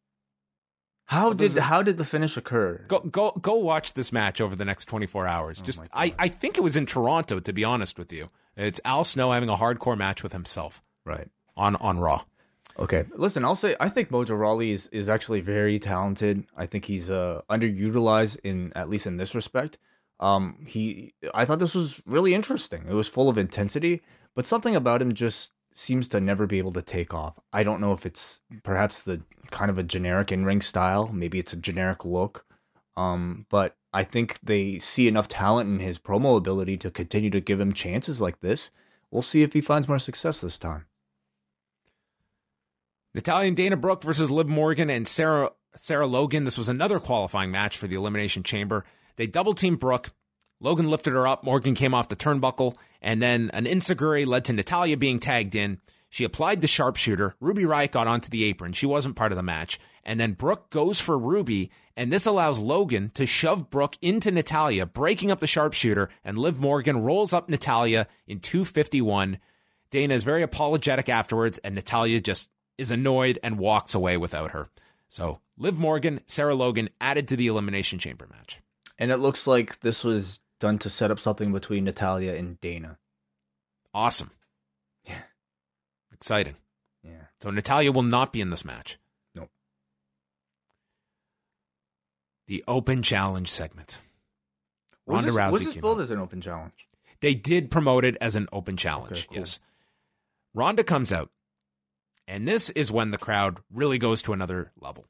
How 1.07 1.29
What 1.29 1.39
did 1.39 1.57
it- 1.57 1.63
how 1.63 1.83
did 1.83 1.97
the 1.99 2.05
finish 2.05 2.37
occur? 2.37 2.85
Go 2.89 3.01
go 3.01 3.31
go 3.33 3.55
watch 3.55 3.95
this 3.95 4.13
match 4.13 4.41
over 4.41 4.55
the 4.57 4.65
next 4.65 4.85
24 4.87 5.27
hours. 5.27 5.59
Oh 5.61 5.65
Just 5.65 5.81
I, 5.93 6.15
I 6.19 6.29
think 6.29 6.59
it 6.59 6.63
was 6.63 6.77
in 6.77 6.87
Toronto 6.87 7.41
to 7.41 7.53
be 7.53 7.65
honest 7.65 7.99
with 7.99 8.13
you. 8.13 8.29
It's 8.57 8.81
Al 8.85 9.05
Snow 9.05 9.33
having 9.33 9.49
a 9.49 9.57
hardcore 9.57 9.97
match 9.97 10.23
with 10.23 10.33
himself 10.33 10.83
Right. 11.07 11.29
on 11.57 11.77
on 11.77 11.99
Raw. 11.99 12.25
Okay. 12.79 13.05
Listen, 13.17 13.45
I'll 13.45 13.55
say 13.55 13.75
I 13.81 13.89
think 13.89 14.11
Mojo 14.11 14.39
Rawley 14.39 14.71
is, 14.71 14.87
is 14.93 15.09
actually 15.09 15.41
very 15.41 15.79
talented. 15.79 16.45
I 16.57 16.67
think 16.67 16.85
he's 16.85 17.09
uh 17.09 17.41
underutilized 17.51 18.39
in 18.45 18.73
at 18.77 18.89
least 18.91 19.07
in 19.07 19.17
this 19.17 19.35
respect. 19.35 19.79
Um 20.21 20.65
he 20.67 21.15
I 21.35 21.45
thought 21.45 21.59
this 21.59 21.75
was 21.75 22.03
really 22.07 22.35
interesting. 22.35 22.85
It 22.89 22.95
was 22.95 23.09
full 23.09 23.29
of 23.29 23.39
intensity, 23.39 24.03
but 24.35 24.47
something 24.47 24.75
about 24.75 25.03
him 25.03 25.15
just 25.15 25.53
seems 25.75 26.09
to 26.09 26.21
never 26.21 26.47
be 26.47 26.59
able 26.59 26.73
to 26.73 26.83
take 26.83 27.15
off. 27.15 27.39
I 27.53 27.63
don't 27.63 27.81
know 27.81 27.93
if 27.93 28.05
it's 28.05 28.41
perhaps 28.65 29.01
the 29.01 29.23
kind 29.51 29.71
of 29.71 29.79
a 29.79 29.85
generic 29.85 30.33
in-ring 30.33 30.61
style, 30.61 31.09
maybe 31.13 31.39
it's 31.39 31.53
a 31.53 31.57
generic 31.57 32.05
look. 32.05 32.45
Um 32.97 33.47
but 33.49 33.77
I 33.93 34.05
think 34.05 34.39
they 34.43 34.79
see 34.79 35.09
enough 35.09 35.29
talent 35.29 35.71
in 35.71 35.79
his 35.79 35.99
promo 35.99 36.37
ability 36.37 36.77
to 36.79 36.91
continue 36.91 37.31
to 37.31 37.41
give 37.41 37.61
him 37.61 37.73
chances 37.73 38.21
like 38.21 38.41
this. 38.41 38.71
We'll 39.11 39.23
see 39.23 39.43
if 39.43 39.53
he 39.55 39.61
finds 39.61 39.89
more 39.89 39.99
success 39.99 40.41
this 40.41 40.59
time. 40.59 40.87
Natalya 43.15 43.49
and 43.49 43.57
Dana 43.57 43.77
Brooke 43.77 44.05
versus 44.05 44.31
Liv 44.31 44.49
Morgan 44.49 44.91
and 44.91 45.09
Sarah 45.09 45.51
Sarah 45.77 46.07
Logan. 46.07 46.45
This 46.45 46.59
was 46.59 46.69
another 46.69 47.01
qualifying 47.01 47.51
match 47.51 47.77
for 47.77 47.87
the 47.87 47.97
Elimination 47.97 48.43
Chamber. 48.43 48.85
They 49.19 49.27
double 49.27 49.53
teamed 49.53 49.81
Brooke. 49.81 50.13
Logan 50.61 50.89
lifted 50.89 51.13
her 51.13 51.27
up. 51.27 51.43
Morgan 51.43 51.75
came 51.75 51.93
off 51.93 52.09
the 52.09 52.17
turnbuckle, 52.17 52.77
and 53.03 53.21
then 53.21 53.51
an 53.53 53.67
enzuigiri 53.67 54.25
led 54.25 54.45
to 54.47 54.53
Natalya 54.53 54.97
being 54.97 55.19
tagged 55.19 55.57
in. 55.57 55.81
She 56.09 56.25
applied 56.25 56.61
the 56.61 56.69
sharpshooter. 56.69 57.35
Ruby 57.41 57.65
Riott 57.65 57.91
got 57.91 58.07
onto 58.07 58.31
the 58.31 58.45
apron. 58.45 58.73
She 58.73 58.87
wasn't 58.87 59.17
part 59.17 59.33
of 59.33 59.37
the 59.37 59.43
match. 59.43 59.79
And 60.05 60.19
then 60.19 60.33
Brooke 60.33 60.71
goes 60.71 61.01
for 61.01 61.19
Ruby, 61.19 61.71
and 61.97 62.13
this 62.13 62.27
allows 62.27 62.61
Logan 62.61 63.11
to 63.15 63.27
shove 63.27 63.69
Brooke 63.71 63.97
into 64.01 64.31
Natalya, 64.31 64.87
breaking 64.87 65.33
up 65.33 65.41
the 65.41 65.47
sharpshooter, 65.49 66.09
and 66.25 66.39
Liv 66.39 66.59
Morgan 66.59 67.03
rolls 67.03 67.33
up 67.33 67.49
Natalya 67.49 68.07
in 68.27 68.39
251. 68.39 69.39
Dana 69.91 70.15
is 70.15 70.25
very 70.25 70.43
apologetic 70.43 71.09
afterwards, 71.09 71.59
and 71.59 71.75
Natalya 71.75 72.21
just 72.21 72.51
is 72.79 72.93
annoyed 72.93 73.41
and 73.43 73.59
walks 73.59 73.95
away 73.95 74.17
without 74.17 74.53
her. 74.53 74.69
So 75.09 75.41
Liv 75.59 75.77
Morgan, 75.77 76.21
Sarah 76.27 76.55
Logan 76.55 76.89
added 77.01 77.27
to 77.29 77.37
the 77.37 77.49
Elimination 77.49 77.99
Chamber 77.99 78.29
match. 78.31 78.61
And 78.99 79.11
it 79.13 79.19
looks 79.19 79.47
like 79.47 79.81
this 79.81 80.03
was 80.03 80.41
done 80.59 80.79
to 80.79 80.91
set 80.91 81.11
up 81.11 81.21
something 81.21 81.53
between 81.53 81.85
Natalya 81.85 82.35
and 82.35 82.61
Dana. 82.61 82.99
Awesome. 83.95 84.33
Yeah. 85.05 85.23
Exciting. 86.13 86.57
Yeah. 87.03 87.27
So 87.41 87.51
Natalya 87.51 87.93
will 87.93 88.03
not 88.03 88.33
be 88.33 88.41
in 88.41 88.51
this 88.51 88.65
match. 88.65 88.99
Nope. 89.35 89.51
The 92.49 92.65
open 92.67 93.03
challenge 93.03 93.49
segment. 93.51 94.01
Was 95.07 95.25
Ronda 95.25 95.31
this, 95.31 95.37
Rousey 95.37 95.53
was 95.53 95.65
this 95.65 95.75
billed 95.77 96.01
as 96.01 96.11
an 96.11 96.19
open 96.19 96.41
challenge? 96.41 96.89
They 97.21 97.35
did 97.35 97.71
promote 97.71 98.05
it 98.05 98.17
as 98.21 98.37
an 98.37 98.49
open 98.53 98.77
challenge. 98.77 99.13
Okay, 99.13 99.27
cool. 99.29 99.39
Yes. 99.39 99.61
Ronda 100.55 100.83
comes 100.83 101.13
out, 101.13 101.31
and 102.27 102.49
this 102.49 102.71
is 102.71 102.91
when 102.91 103.11
the 103.11 103.19
crowd 103.19 103.61
really 103.73 103.99
goes 103.99 104.23
to 104.23 104.33
another 104.33 104.73
level. 104.81 105.07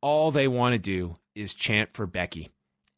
All 0.00 0.30
they 0.30 0.48
want 0.48 0.74
to 0.74 0.78
do 0.78 1.16
is 1.34 1.52
chant 1.52 1.92
for 1.92 2.06
Becky. 2.06 2.50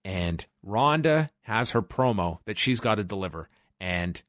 And 0.04 0.44
Ronda 0.62 1.30
has 1.42 1.70
her 1.70 1.82
promo 1.82 2.38
that 2.44 2.58
she's 2.58 2.80
got 2.80 2.96
to 2.96 3.04
deliver 3.04 3.48
and 3.80 4.20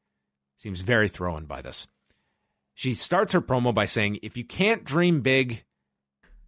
seems 0.57 0.82
very 0.82 1.09
thrown 1.09 1.45
by 1.45 1.61
this. 1.61 1.88
She 2.73 2.93
starts 2.93 3.34
her 3.34 3.41
promo 3.41 3.73
by 3.73 3.86
saying, 3.86 4.19
If 4.21 4.38
you 4.38 4.43
can't 4.43 4.84
dream 4.84 5.21
big 5.21 5.63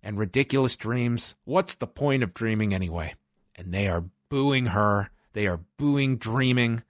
and 0.02 0.18
ridiculous 0.18 0.76
dreams, 0.76 1.36
what's 1.44 1.76
the 1.76 1.88
point 1.88 2.24
of 2.24 2.34
dreaming 2.34 2.74
anyway? 2.74 3.16
And 3.56 3.74
they 3.74 3.88
are 3.88 4.06
booing 4.30 4.68
her. 4.68 5.10
They 5.34 5.48
are 5.48 5.62
booing 5.78 6.18
dreaming. 6.18 6.84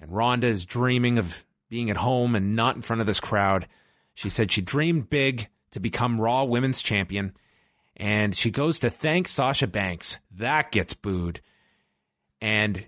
And 0.00 0.12
Ronda 0.12 0.46
is 0.46 0.64
dreaming 0.64 1.18
of 1.18 1.44
being 1.68 1.90
at 1.90 1.98
home 1.98 2.34
and 2.34 2.56
not 2.56 2.76
in 2.76 2.82
front 2.82 3.00
of 3.00 3.06
this 3.06 3.20
crowd. 3.20 3.68
She 4.14 4.28
said 4.28 4.50
she 4.50 4.60
dreamed 4.60 5.10
big 5.10 5.48
to 5.70 5.80
become 5.80 6.20
Raw 6.20 6.44
Women's 6.44 6.82
Champion. 6.82 7.34
And 8.00 8.34
she 8.34 8.50
goes 8.50 8.78
to 8.78 8.88
thank 8.88 9.28
Sasha 9.28 9.66
Banks. 9.66 10.16
That 10.34 10.72
gets 10.72 10.94
booed. 10.94 11.42
And 12.40 12.86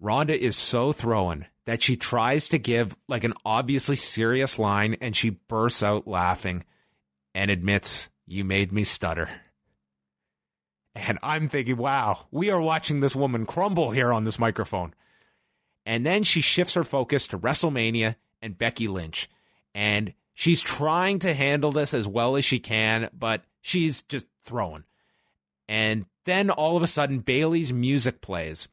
Ronda 0.00 0.38
is 0.38 0.54
so 0.54 0.92
thrown 0.92 1.46
that 1.64 1.82
she 1.82 1.96
tries 1.96 2.50
to 2.50 2.58
give 2.58 2.98
like 3.08 3.24
an 3.24 3.32
obviously 3.46 3.96
serious 3.96 4.58
line 4.58 4.96
and 5.00 5.16
she 5.16 5.30
bursts 5.30 5.82
out 5.82 6.06
laughing 6.06 6.64
and 7.34 7.50
admits, 7.50 8.10
You 8.26 8.44
made 8.44 8.70
me 8.70 8.84
stutter. 8.84 9.30
And 10.94 11.18
I'm 11.22 11.48
thinking, 11.48 11.78
wow, 11.78 12.26
we 12.30 12.50
are 12.50 12.60
watching 12.60 13.00
this 13.00 13.16
woman 13.16 13.46
crumble 13.46 13.92
here 13.92 14.12
on 14.12 14.24
this 14.24 14.38
microphone. 14.38 14.94
And 15.86 16.04
then 16.04 16.22
she 16.22 16.42
shifts 16.42 16.74
her 16.74 16.84
focus 16.84 17.28
to 17.28 17.38
WrestleMania 17.38 18.16
and 18.42 18.58
Becky 18.58 18.88
Lynch. 18.88 19.30
And 19.74 20.12
she's 20.34 20.60
trying 20.60 21.20
to 21.20 21.32
handle 21.32 21.72
this 21.72 21.94
as 21.94 22.06
well 22.06 22.36
as 22.36 22.44
she 22.44 22.58
can, 22.58 23.08
but 23.16 23.44
she's 23.60 24.02
just 24.02 24.26
throwing. 24.44 24.84
And 25.68 26.06
then 26.24 26.50
all 26.50 26.76
of 26.76 26.82
a 26.82 26.86
sudden, 26.86 27.20
Bayley's 27.20 27.72
music 27.72 28.20
plays 28.20 28.68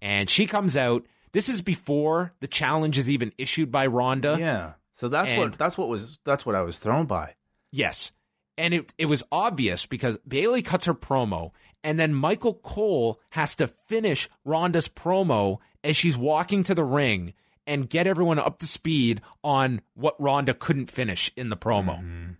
and 0.00 0.28
she 0.30 0.46
comes 0.46 0.76
out. 0.76 1.04
This 1.32 1.48
is 1.48 1.60
before 1.60 2.32
the 2.40 2.46
challenge 2.46 2.96
is 2.98 3.10
even 3.10 3.32
issued 3.36 3.70
by 3.70 3.86
Ronda. 3.86 4.36
Yeah. 4.38 4.72
So 4.92 5.08
that's 5.08 5.30
And- 5.30 5.38
what 5.38 5.58
that's 5.58 5.76
what 5.76 5.88
was 5.88 6.18
that's 6.24 6.46
what 6.46 6.54
I 6.54 6.62
was 6.62 6.78
thrown 6.78 7.06
by. 7.06 7.34
Yes. 7.72 8.12
And 8.58 8.72
it, 8.72 8.94
it 8.96 9.06
was 9.06 9.22
obvious 9.30 9.84
because 9.84 10.16
Bayley 10.26 10.62
cuts 10.62 10.86
her 10.86 10.94
promo, 10.94 11.50
and 11.84 12.00
then 12.00 12.14
Michael 12.14 12.54
Cole 12.54 13.20
has 13.30 13.54
to 13.56 13.66
finish 13.68 14.30
Ronda's 14.46 14.88
promo 14.88 15.58
as 15.84 15.94
she's 15.94 16.16
walking 16.16 16.62
to 16.62 16.74
the 16.74 16.82
ring 16.84 17.34
and 17.66 17.90
get 17.90 18.06
everyone 18.06 18.38
up 18.38 18.58
to 18.60 18.66
speed 18.66 19.20
on 19.44 19.82
what 19.92 20.18
Ronda 20.18 20.54
couldn't 20.54 20.90
finish 20.90 21.30
in 21.36 21.50
the 21.50 21.56
promo. 21.56 21.98
Mm-hmm. 21.98 22.30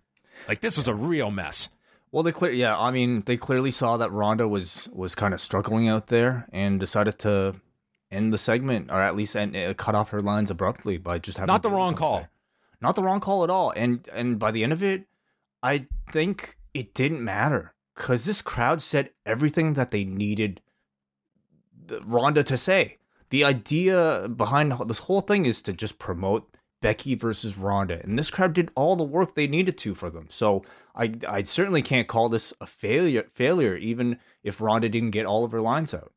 Like, 0.47 0.61
this 0.61 0.75
was 0.75 0.87
a 0.87 0.95
real 0.95 1.29
mess. 1.29 1.69
Well, 2.11 2.23
they 2.23 2.31
clear 2.31 2.51
yeah, 2.51 2.77
I 2.77 2.91
mean, 2.91 3.23
they 3.25 3.37
clearly 3.37 3.71
saw 3.71 3.97
that 3.97 4.11
Ronda 4.11 4.47
was 4.47 4.87
was 4.91 5.15
kind 5.15 5.33
of 5.33 5.41
struggling 5.41 5.87
out 5.89 6.07
there 6.07 6.47
and 6.51 6.79
decided 6.79 7.19
to 7.19 7.55
end 8.09 8.31
the 8.31 8.37
segment 8.37 8.89
or 8.89 9.01
at 9.01 9.15
least 9.15 9.35
end, 9.35 9.55
uh, 9.55 9.73
cut 9.73 9.93
off 9.95 10.09
her 10.11 10.21
lines 10.21 10.49
abruptly 10.49 10.97
by 10.97 11.19
just 11.19 11.37
having 11.37 11.47
Not 11.51 11.63
the 11.63 11.69
wrong 11.69 11.93
call. 11.95 12.19
there. 12.19 12.29
Not 12.81 12.95
the 12.95 13.03
wrong 13.03 13.19
call 13.19 13.43
at 13.43 13.49
all. 13.49 13.73
And 13.75 14.07
and 14.13 14.39
by 14.39 14.51
the 14.51 14.63
end 14.63 14.71
of 14.73 14.81
it, 14.81 15.05
I 15.61 15.85
think 16.09 16.57
it 16.73 16.93
didn't 16.93 17.23
matter 17.23 17.73
cuz 17.95 18.25
this 18.25 18.41
crowd 18.41 18.81
said 18.81 19.09
everything 19.25 19.73
that 19.73 19.91
they 19.91 20.05
needed 20.05 20.61
the- 21.85 22.01
Ronda 22.01 22.43
to 22.45 22.55
say. 22.57 22.99
The 23.29 23.43
idea 23.43 24.29
behind 24.29 24.73
this 24.87 24.99
whole 24.99 25.19
thing 25.21 25.45
is 25.45 25.61
to 25.63 25.73
just 25.73 25.99
promote 25.99 26.55
Becky 26.81 27.15
versus 27.15 27.57
Ronda, 27.57 28.01
and 28.03 28.17
this 28.17 28.29
crowd 28.29 28.53
did 28.53 28.69
all 28.75 28.95
the 28.95 29.03
work 29.03 29.33
they 29.33 29.47
needed 29.47 29.77
to 29.79 29.95
for 29.95 30.09
them. 30.09 30.27
So 30.29 30.63
I 30.95 31.11
I 31.27 31.43
certainly 31.43 31.81
can't 31.81 32.07
call 32.07 32.29
this 32.29 32.53
a 32.61 32.67
failure 32.67 33.25
failure, 33.33 33.75
even 33.75 34.19
if 34.43 34.61
Ronda 34.61 34.87
didn't 34.87 35.11
get 35.11 35.25
all 35.25 35.43
of 35.43 35.51
her 35.51 35.61
lines 35.61 35.93
out. 35.93 36.13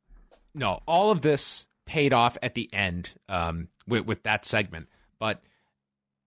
No, 0.55 0.83
all 0.87 1.11
of 1.11 1.23
this 1.23 1.67
paid 1.87 2.13
off 2.13 2.37
at 2.43 2.55
the 2.55 2.69
end 2.75 3.13
um, 3.29 3.69
with 3.87 4.05
with 4.05 4.23
that 4.25 4.45
segment, 4.45 4.89
but 5.19 5.43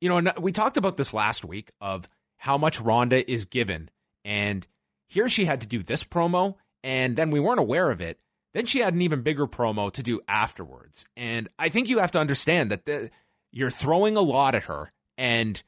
you 0.02 0.10
know 0.10 0.34
we 0.40 0.52
talked 0.52 0.78
about 0.78 0.98
this 0.98 1.14
last 1.14 1.46
week 1.46 1.70
of 1.80 2.10
how 2.38 2.58
much 2.58 2.82
Ronda 2.82 3.30
is 3.32 3.46
given, 3.46 3.92
and 4.26 4.66
here 5.08 5.30
she 5.30 5.46
had 5.46 5.62
to 5.62 5.68
do 5.68 5.84
this 5.84 6.04
promo, 6.04 6.56
and 6.84 7.16
then 7.16 7.30
we 7.30 7.40
weren't 7.40 7.60
aware 7.60 7.92
of 7.92 8.02
it. 8.02 8.20
Then 8.54 8.66
she 8.66 8.80
had 8.80 8.94
an 8.94 9.02
even 9.02 9.22
bigger 9.22 9.48
promo 9.48 9.92
to 9.94 10.02
do 10.02 10.22
afterwards, 10.28 11.06
and 11.16 11.50
I 11.60 11.70
think 11.70 11.88
you 11.88 12.00
have 12.00 12.12
to 12.12 12.20
understand 12.20 12.72
that 12.72 12.86
the 12.86 13.12
you're 13.54 13.72
throwing 13.72 14.18
a 14.18 14.22
lot 14.22 14.56
at 14.56 14.64
her 14.64 14.92
and 15.18 15.64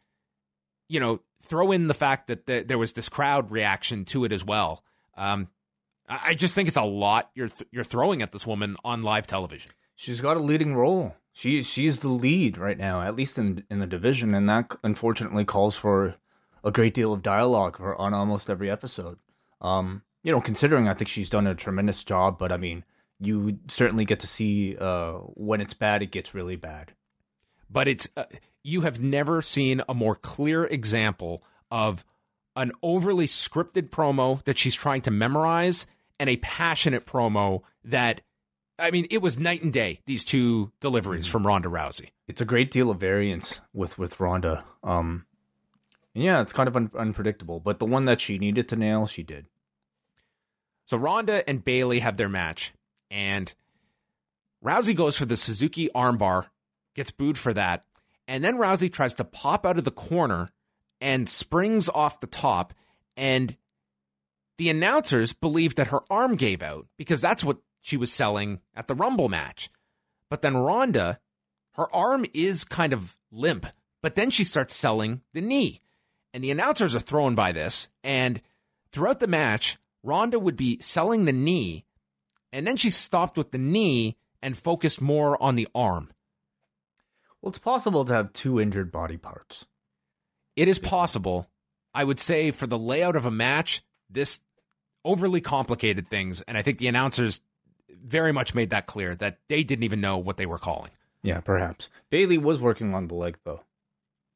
you 0.90 1.00
know 1.00 1.22
throw 1.42 1.72
in 1.72 1.88
the 1.88 1.94
fact 1.94 2.28
that 2.28 2.46
the, 2.48 2.64
there 2.68 2.78
was 2.78 2.94
this 2.94 3.08
crowd 3.08 3.52
reaction 3.52 4.04
to 4.04 4.26
it 4.26 4.32
as 4.32 4.44
well 4.44 4.84
um, 5.16 5.48
I 6.08 6.34
just 6.36 6.54
think 6.54 6.68
it's 6.68 6.78
a 6.78 6.84
lot 6.84 7.32
you're 7.34 7.48
th- 7.48 7.68
you're 7.72 7.84
throwing 7.84 8.22
at 8.22 8.32
this 8.32 8.46
woman 8.46 8.76
on 8.84 9.02
live 9.02 9.26
television. 9.26 9.72
She's 9.96 10.22
got 10.22 10.38
a 10.38 10.42
leading 10.42 10.76
role. 10.76 11.16
She 11.34 11.64
she's 11.64 12.00
the 12.00 12.10
lead 12.10 12.58
right 12.58 12.78
now, 12.78 13.02
at 13.02 13.16
least 13.16 13.38
in 13.38 13.64
in 13.70 13.80
the 13.80 13.88
division, 13.88 14.36
and 14.36 14.48
that 14.48 14.76
unfortunately 14.84 15.46
calls 15.46 15.76
for 15.76 16.16
a 16.64 16.72
great 16.72 16.94
deal 16.94 17.14
of 17.14 17.22
dialogue 17.22 17.78
for, 17.78 17.96
on 17.96 18.14
almost 18.14 18.50
every 18.50 18.70
episode. 18.70 19.18
Um, 19.62 20.04
you 20.24 20.32
know, 20.32 20.42
considering 20.42 20.88
I 20.88 20.94
think 20.94 21.08
she's 21.08 21.30
done 21.30 21.48
a 21.48 21.56
tremendous 21.56 22.04
job, 22.04 22.38
but 22.38 22.52
I 22.52 22.58
mean, 22.58 22.84
you 23.20 23.60
certainly 23.68 24.06
get 24.06 24.20
to 24.20 24.28
see 24.28 24.76
uh, 24.78 25.14
when 25.34 25.62
it's 25.62 25.74
bad, 25.74 26.04
it 26.04 26.12
gets 26.12 26.34
really 26.36 26.56
bad 26.56 26.94
but 27.76 27.90
it's 27.90 28.08
uh, 28.16 28.24
you 28.64 28.82
have 28.82 29.02
never 29.02 29.42
seen 29.42 29.82
a 29.90 29.94
more 29.94 30.16
clear 30.16 30.64
example 30.64 31.44
of 31.70 32.06
an 32.56 32.72
overly 32.82 33.28
scripted 33.28 33.90
promo 33.90 34.42
that 34.46 34.58
she's 34.58 34.76
trying 34.76 35.02
to 35.02 35.12
memorize 35.12 35.86
and 36.18 36.30
a 36.30 36.38
passionate 36.38 37.06
promo 37.06 37.64
that 37.84 38.22
I 38.80 38.92
mean 38.92 39.08
it 39.12 39.22
was 39.22 39.38
night 39.38 39.62
and 39.62 39.74
day 39.74 40.00
these 40.06 40.24
two 40.24 40.72
deliveries 40.80 41.26
mm-hmm. 41.26 41.34
from 41.34 41.46
Ronda 41.46 41.68
Rousey. 41.68 42.12
It's 42.30 42.40
a 42.40 42.46
great 42.46 42.72
deal 42.72 42.90
of 42.90 42.98
variance 42.98 43.60
with 43.74 44.00
with 44.00 44.22
Ronda. 44.22 44.64
Um 44.82 45.26
yeah, 46.14 46.42
it's 46.42 46.54
kind 46.54 46.70
of 46.70 46.78
un- 46.78 46.92
unpredictable, 46.98 47.60
but 47.60 47.80
the 47.80 47.86
one 47.86 48.06
that 48.06 48.22
she 48.22 48.40
needed 48.40 48.70
to 48.70 48.78
nail, 48.78 49.06
she 49.06 49.22
did. 49.22 49.48
So 50.86 50.96
Ronda 50.96 51.48
and 51.48 51.66
Bayley 51.66 52.00
have 52.00 52.16
their 52.16 52.30
match 52.30 52.72
and 53.12 53.54
Rousey 54.64 54.96
goes 54.96 55.18
for 55.18 55.26
the 55.26 55.36
Suzuki 55.36 55.90
armbar 55.94 56.46
gets 56.96 57.12
booed 57.12 57.38
for 57.38 57.54
that. 57.54 57.84
And 58.28 58.44
then 58.44 58.58
Rousey 58.58 58.92
tries 58.92 59.14
to 59.16 59.24
pop 59.24 59.66
out 59.66 59.78
of 59.78 59.84
the 59.84 59.92
corner 59.92 60.50
and 61.00 61.30
springs 61.30 61.90
off 61.90 62.20
the 62.20 62.28
top. 62.28 62.74
And 63.16 63.56
the 64.58 64.70
announcers 64.70 65.34
believe 65.34 65.76
that 65.76 65.88
her 65.88 66.02
arm 66.10 66.36
gave 66.36 66.64
out 66.64 66.88
because 66.98 67.22
that's 67.22 67.44
what 67.44 67.58
she 67.82 67.98
was 67.98 68.12
selling 68.12 68.62
at 68.76 68.88
the 68.88 68.96
Rumble 68.96 69.30
match. 69.30 69.70
But 70.30 70.42
then 70.42 70.58
Ronda, 70.58 71.20
her 71.74 71.94
arm 71.94 72.26
is 72.34 72.64
kind 72.64 72.94
of 72.94 73.16
limp, 73.32 73.68
but 74.02 74.16
then 74.16 74.32
she 74.32 74.44
starts 74.44 74.76
selling 74.76 75.22
the 75.34 75.42
knee. 75.42 75.82
And 76.34 76.44
the 76.44 76.52
announcers 76.52 76.96
are 76.96 77.00
thrown 77.00 77.36
by 77.36 77.52
this. 77.52 77.90
And 78.04 78.42
throughout 78.92 79.20
the 79.20 79.28
match, 79.28 79.78
Ronda 80.06 80.40
would 80.40 80.56
be 80.56 80.80
selling 80.82 81.26
the 81.26 81.34
knee, 81.34 81.84
and 82.54 82.66
then 82.66 82.78
she 82.78 82.92
stopped 82.92 83.38
with 83.38 83.52
the 83.52 83.58
knee 83.58 84.18
and 84.42 84.56
focused 84.56 85.02
more 85.02 85.42
on 85.42 85.56
the 85.56 85.68
arm. 85.74 86.12
Well, 87.46 87.52
it's 87.52 87.60
possible 87.60 88.04
to 88.06 88.14
have 88.14 88.34
two 88.34 88.60
injured 88.60 88.92
body 88.92 89.18
parts. 89.18 89.68
It 90.56 90.68
is 90.68 90.80
possible. 90.80 91.48
I 91.94 92.04
would 92.04 92.20
say 92.20 92.50
for 92.50 92.66
the 92.66 92.80
layout 92.80 93.16
of 93.16 93.28
a 93.28 93.32
match, 93.32 93.84
this 94.10 94.40
overly 95.06 95.42
complicated 95.42 96.08
things, 96.08 96.42
and 96.42 96.58
I 96.58 96.64
think 96.64 96.80
the 96.80 96.88
announcers 96.88 97.42
very 98.04 98.32
much 98.32 98.56
made 98.56 98.72
that 98.72 98.88
clear 98.88 99.16
that 99.18 99.38
they 99.48 99.64
didn't 99.64 99.84
even 99.84 100.02
know 100.02 100.18
what 100.18 100.38
they 100.38 100.48
were 100.48 100.58
calling. 100.58 100.90
Yeah, 101.22 101.40
perhaps. 101.40 101.88
Bayley 102.10 102.40
was 102.40 102.60
working 102.60 102.96
on 102.96 103.10
the 103.10 103.14
leg, 103.14 103.38
though. 103.44 103.62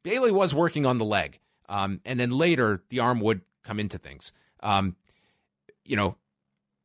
Bayley 0.03 0.32
was 0.32 0.53
working 0.53 0.86
on 0.86 0.99
the 0.99 1.05
leg. 1.05 1.39
Um, 1.68 2.01
and 2.05 2.20
then 2.20 2.30
later, 2.30 2.84
the 2.89 2.99
arm 2.99 3.22
would 3.22 3.41
come 3.64 3.80
into 3.80 3.97
things. 3.97 4.34
Um, 4.60 4.95
you 5.84 5.95
know, 5.95 6.16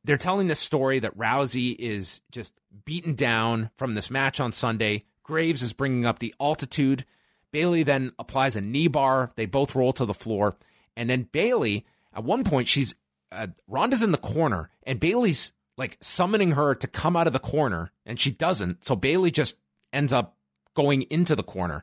they're 0.05 0.17
telling 0.17 0.47
this 0.47 0.61
story 0.61 1.01
that 1.01 1.19
Rousey 1.19 1.77
is 1.79 2.23
just 2.31 2.55
beaten 2.87 3.15
down 3.15 3.69
from 3.77 3.95
this 3.95 4.11
match 4.11 4.41
on 4.41 4.53
Sunday, 4.53 5.05
Graves 5.25 5.63
is 5.63 5.73
bringing 5.73 6.05
up 6.05 6.21
the 6.21 6.35
altitude. 6.41 7.05
Bayley 7.51 7.83
then 7.83 8.13
applies 8.19 8.55
a 8.55 8.61
knee 8.61 8.89
bar. 8.89 9.33
They 9.35 9.47
both 9.47 9.75
roll 9.75 9.93
to 9.95 10.05
the 10.05 10.15
floor. 10.15 10.57
And 10.97 11.11
then 11.11 11.29
Bayley, 11.33 11.85
at 12.15 12.23
one 12.23 12.45
point, 12.45 12.69
she's 12.69 12.95
uh, 13.33 13.49
Ronda's 13.67 14.03
in 14.03 14.13
the 14.13 14.19
corner, 14.19 14.71
and 14.85 15.01
Bayley's 15.01 15.53
like 15.77 15.99
summoning 16.01 16.53
her 16.53 16.75
to 16.77 16.87
come 16.87 17.17
out 17.17 17.27
of 17.27 17.33
the 17.33 17.41
corner, 17.41 17.91
and 18.07 18.21
she 18.21 18.31
doesn't. 18.31 18.85
So 18.85 18.95
Bayley 18.95 19.33
just 19.33 19.57
ends 19.93 20.13
up 20.13 20.37
going 20.75 21.03
into 21.11 21.35
the 21.35 21.43
corner. 21.43 21.83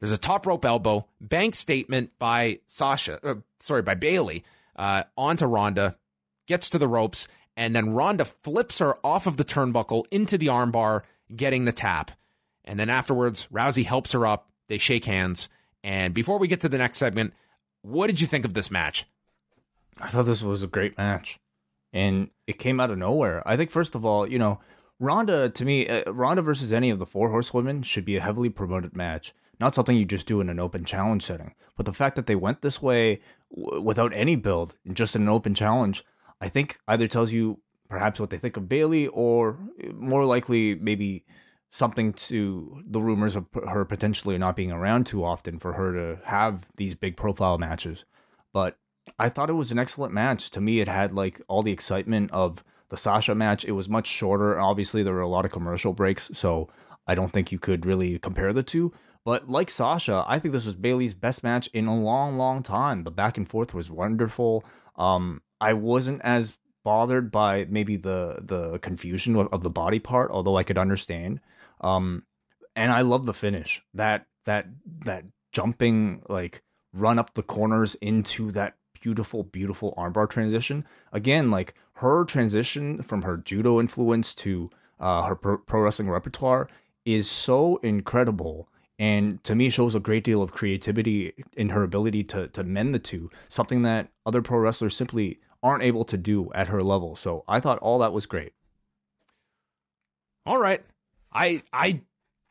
There's 0.00 0.12
a 0.12 0.18
top 0.18 0.46
rope 0.46 0.64
elbow, 0.64 1.06
bank 1.20 1.54
statement 1.54 2.10
by 2.18 2.58
Sasha, 2.66 3.20
uh, 3.24 3.34
sorry, 3.60 3.82
by 3.82 3.94
Bayley 3.94 4.44
uh, 4.74 5.04
onto 5.16 5.46
Ronda, 5.46 5.96
gets 6.48 6.68
to 6.70 6.78
the 6.78 6.88
ropes, 6.88 7.28
and 7.56 7.76
then 7.76 7.90
Ronda 7.90 8.24
flips 8.24 8.80
her 8.80 8.96
off 9.06 9.28
of 9.28 9.36
the 9.36 9.44
turnbuckle 9.44 10.04
into 10.10 10.36
the 10.36 10.48
armbar, 10.48 11.02
getting 11.34 11.64
the 11.64 11.72
tap. 11.72 12.10
And 12.64 12.78
then 12.78 12.88
afterwards, 12.88 13.48
Rousey 13.52 13.84
helps 13.84 14.12
her 14.12 14.26
up. 14.26 14.50
They 14.68 14.78
shake 14.78 15.04
hands. 15.04 15.48
And 15.82 16.14
before 16.14 16.38
we 16.38 16.48
get 16.48 16.60
to 16.60 16.68
the 16.68 16.78
next 16.78 16.98
segment, 16.98 17.34
what 17.82 18.06
did 18.06 18.20
you 18.20 18.26
think 18.26 18.44
of 18.44 18.54
this 18.54 18.70
match? 18.70 19.04
I 20.00 20.08
thought 20.08 20.24
this 20.24 20.42
was 20.42 20.62
a 20.62 20.68
great 20.68 20.96
match. 20.96 21.38
And 21.92 22.30
it 22.46 22.58
came 22.58 22.80
out 22.80 22.90
of 22.90 22.98
nowhere. 22.98 23.42
I 23.46 23.56
think, 23.56 23.70
first 23.70 23.94
of 23.94 24.04
all, 24.04 24.26
you 24.26 24.38
know, 24.38 24.60
Ronda, 24.98 25.50
to 25.50 25.64
me, 25.64 25.88
uh, 25.88 26.10
Ronda 26.10 26.42
versus 26.42 26.72
any 26.72 26.88
of 26.88 26.98
the 26.98 27.06
four 27.06 27.30
horsewomen 27.30 27.82
should 27.82 28.04
be 28.04 28.16
a 28.16 28.20
heavily 28.20 28.48
promoted 28.48 28.96
match, 28.96 29.34
not 29.58 29.74
something 29.74 29.96
you 29.96 30.04
just 30.04 30.26
do 30.26 30.40
in 30.40 30.48
an 30.48 30.60
open 30.60 30.84
challenge 30.84 31.24
setting. 31.24 31.54
But 31.76 31.86
the 31.86 31.92
fact 31.92 32.16
that 32.16 32.26
they 32.26 32.36
went 32.36 32.62
this 32.62 32.80
way 32.80 33.20
w- 33.54 33.80
without 33.80 34.12
any 34.14 34.36
build, 34.36 34.76
just 34.92 35.16
in 35.16 35.22
an 35.22 35.28
open 35.28 35.54
challenge, 35.54 36.04
I 36.40 36.48
think 36.48 36.78
either 36.86 37.08
tells 37.08 37.32
you 37.32 37.60
perhaps 37.88 38.20
what 38.20 38.30
they 38.30 38.38
think 38.38 38.56
of 38.56 38.68
Bayley 38.68 39.08
or 39.08 39.58
more 39.92 40.24
likely 40.24 40.76
maybe 40.76 41.24
something 41.72 42.12
to 42.12 42.82
the 42.86 43.00
rumors 43.00 43.34
of 43.34 43.46
her 43.66 43.82
potentially 43.86 44.36
not 44.36 44.54
being 44.54 44.70
around 44.70 45.06
too 45.06 45.24
often 45.24 45.58
for 45.58 45.72
her 45.72 45.96
to 45.96 46.20
have 46.26 46.66
these 46.76 46.94
big 46.94 47.16
profile 47.16 47.56
matches. 47.56 48.04
But 48.52 48.76
I 49.18 49.30
thought 49.30 49.48
it 49.48 49.54
was 49.54 49.72
an 49.72 49.78
excellent 49.78 50.12
match. 50.12 50.50
To 50.50 50.60
me, 50.60 50.80
it 50.80 50.86
had 50.86 51.14
like 51.14 51.40
all 51.48 51.62
the 51.62 51.72
excitement 51.72 52.30
of 52.30 52.62
the 52.90 52.98
Sasha 52.98 53.34
match. 53.34 53.64
It 53.64 53.72
was 53.72 53.88
much 53.88 54.06
shorter. 54.06 54.60
Obviously, 54.60 55.02
there 55.02 55.14
were 55.14 55.22
a 55.22 55.28
lot 55.28 55.46
of 55.46 55.50
commercial 55.50 55.94
breaks, 55.94 56.30
so 56.34 56.68
I 57.06 57.14
don't 57.14 57.32
think 57.32 57.50
you 57.50 57.58
could 57.58 57.86
really 57.86 58.18
compare 58.18 58.52
the 58.52 58.62
two. 58.62 58.92
But 59.24 59.48
like 59.48 59.70
Sasha, 59.70 60.24
I 60.26 60.38
think 60.38 60.52
this 60.52 60.66
was 60.66 60.74
Bayley's 60.74 61.14
best 61.14 61.42
match 61.42 61.70
in 61.72 61.86
a 61.86 61.98
long, 61.98 62.36
long 62.36 62.62
time. 62.62 63.04
The 63.04 63.10
back 63.10 63.38
and 63.38 63.48
forth 63.48 63.72
was 63.72 63.90
wonderful. 63.90 64.62
Um, 64.96 65.40
I 65.58 65.72
wasn't 65.72 66.20
as 66.22 66.58
bothered 66.84 67.30
by 67.30 67.66
maybe 67.70 67.96
the 67.96 68.40
the 68.42 68.78
confusion 68.80 69.36
of, 69.36 69.48
of 69.54 69.62
the 69.62 69.70
body 69.70 70.00
part, 70.00 70.30
although 70.30 70.58
I 70.58 70.64
could 70.64 70.76
understand. 70.76 71.40
Um, 71.82 72.24
and 72.74 72.92
I 72.92 73.02
love 73.02 73.26
the 73.26 73.34
finish. 73.34 73.82
That 73.94 74.26
that 74.44 74.66
that 75.04 75.24
jumping 75.52 76.22
like 76.28 76.62
run 76.92 77.18
up 77.18 77.34
the 77.34 77.42
corners 77.42 77.94
into 77.96 78.50
that 78.52 78.76
beautiful, 79.00 79.42
beautiful 79.42 79.94
armbar 79.98 80.28
transition. 80.28 80.84
Again, 81.12 81.50
like 81.50 81.74
her 81.94 82.24
transition 82.24 83.02
from 83.02 83.22
her 83.22 83.36
judo 83.36 83.80
influence 83.80 84.34
to 84.36 84.70
uh, 85.00 85.22
her 85.22 85.34
pro, 85.34 85.58
pro 85.58 85.80
wrestling 85.82 86.08
repertoire 86.08 86.68
is 87.04 87.28
so 87.30 87.76
incredible 87.78 88.68
and 88.98 89.42
to 89.42 89.54
me 89.54 89.68
shows 89.68 89.94
a 89.94 90.00
great 90.00 90.22
deal 90.22 90.42
of 90.42 90.52
creativity 90.52 91.32
in 91.54 91.70
her 91.70 91.82
ability 91.82 92.22
to 92.22 92.46
to 92.48 92.62
mend 92.62 92.94
the 92.94 92.98
two 92.98 93.30
something 93.48 93.82
that 93.82 94.08
other 94.24 94.40
pro 94.40 94.58
wrestlers 94.58 94.94
simply 94.94 95.40
aren't 95.62 95.82
able 95.82 96.04
to 96.04 96.16
do 96.16 96.52
at 96.52 96.68
her 96.68 96.80
level 96.80 97.16
so 97.16 97.42
i 97.48 97.58
thought 97.58 97.78
all 97.78 97.98
that 97.98 98.12
was 98.12 98.26
great 98.26 98.52
all 100.46 100.58
right 100.58 100.84
I 101.34 101.62
I 101.72 102.02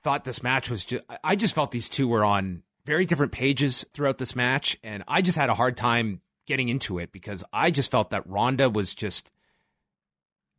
thought 0.04 0.24
this 0.24 0.44
match 0.44 0.70
was 0.70 0.86
just 0.86 1.04
I 1.24 1.36
just 1.36 1.56
felt 1.56 1.72
these 1.72 1.90
two 1.90 2.08
were 2.08 2.26
on 2.26 2.64
very 2.86 3.06
different 3.06 3.32
pages 3.32 3.86
throughout 3.94 4.18
this 4.18 4.36
match, 4.36 4.78
and 4.84 5.04
I 5.08 5.22
just 5.22 5.38
had 5.38 5.50
a 5.50 5.56
hard 5.56 5.78
time 5.78 6.22
getting 6.48 6.70
into 6.70 7.00
it 7.00 7.12
because 7.12 7.44
I 7.54 7.72
just 7.72 7.92
felt 7.92 8.10
that 8.10 8.28
Ronda 8.28 8.70
was 8.70 8.94
just 8.94 9.32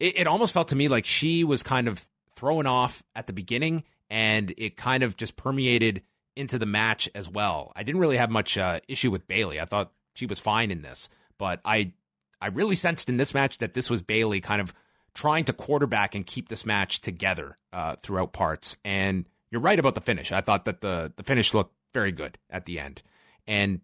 it, 0.00 0.20
it 0.20 0.26
almost 0.26 0.54
felt 0.54 0.68
to 0.68 0.76
me 0.76 0.88
like 0.88 1.04
she 1.04 1.44
was 1.44 1.62
kind 1.62 1.88
of 1.88 2.06
thrown 2.36 2.66
off 2.66 3.02
at 3.14 3.26
the 3.26 3.32
beginning 3.32 3.84
and 4.10 4.52
it 4.58 4.76
kind 4.76 5.02
of 5.02 5.16
just 5.16 5.36
permeated 5.36 6.02
into 6.34 6.58
the 6.58 6.66
match 6.66 7.08
as 7.14 7.28
well. 7.28 7.72
I 7.76 7.82
didn't 7.82 8.00
really 8.00 8.16
have 8.16 8.30
much 8.30 8.56
uh, 8.56 8.80
issue 8.88 9.10
with 9.10 9.26
Bayley. 9.26 9.60
I 9.60 9.64
thought 9.64 9.92
she 10.14 10.26
was 10.26 10.38
fine 10.38 10.70
in 10.70 10.82
this, 10.82 11.08
but 11.38 11.60
I 11.64 11.92
I 12.40 12.48
really 12.48 12.74
sensed 12.74 13.08
in 13.08 13.18
this 13.18 13.34
match 13.34 13.58
that 13.58 13.74
this 13.74 13.88
was 13.88 14.02
Bayley 14.02 14.40
kind 14.40 14.60
of 14.60 14.74
trying 15.14 15.44
to 15.44 15.52
quarterback 15.52 16.14
and 16.14 16.26
keep 16.26 16.48
this 16.48 16.64
match 16.64 17.00
together 17.00 17.58
uh, 17.72 17.96
throughout 18.02 18.32
parts. 18.32 18.76
And 18.84 19.26
you're 19.50 19.60
right 19.60 19.78
about 19.78 19.94
the 19.94 20.00
finish. 20.00 20.32
I 20.32 20.40
thought 20.40 20.64
that 20.64 20.80
the 20.80 21.12
the 21.16 21.22
finish 21.22 21.52
looked 21.54 21.74
very 21.92 22.12
good 22.12 22.38
at 22.48 22.64
the 22.64 22.78
end, 22.80 23.02
and 23.46 23.80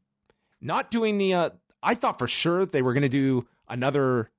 not 0.60 0.90
doing 0.90 1.18
the. 1.18 1.34
Uh, 1.34 1.50
I 1.82 1.94
thought 1.94 2.18
for 2.18 2.26
sure 2.28 2.66
they 2.66 2.82
were 2.82 2.92
going 2.94 3.02
to 3.02 3.08
do 3.08 3.46
another 3.68 4.30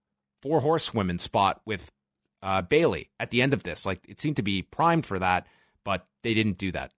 four 0.42 0.62
horsewomen 0.62 1.20
spot 1.20 1.62
with 1.66 1.92
uh, 2.42 2.62
Bayley 2.64 3.10
at 3.20 3.30
the 3.30 3.42
end 3.42 3.54
of 3.54 3.64
this. 3.64 3.86
Like 3.86 4.00
it 4.08 4.20
seemed 4.20 4.36
to 4.38 4.42
be 4.42 4.62
primed 4.62 5.06
for 5.06 5.20
that, 5.20 5.46
but 5.86 6.08
they 6.24 6.34
didn't 6.34 6.58
do 6.58 6.72
that. 6.72 6.92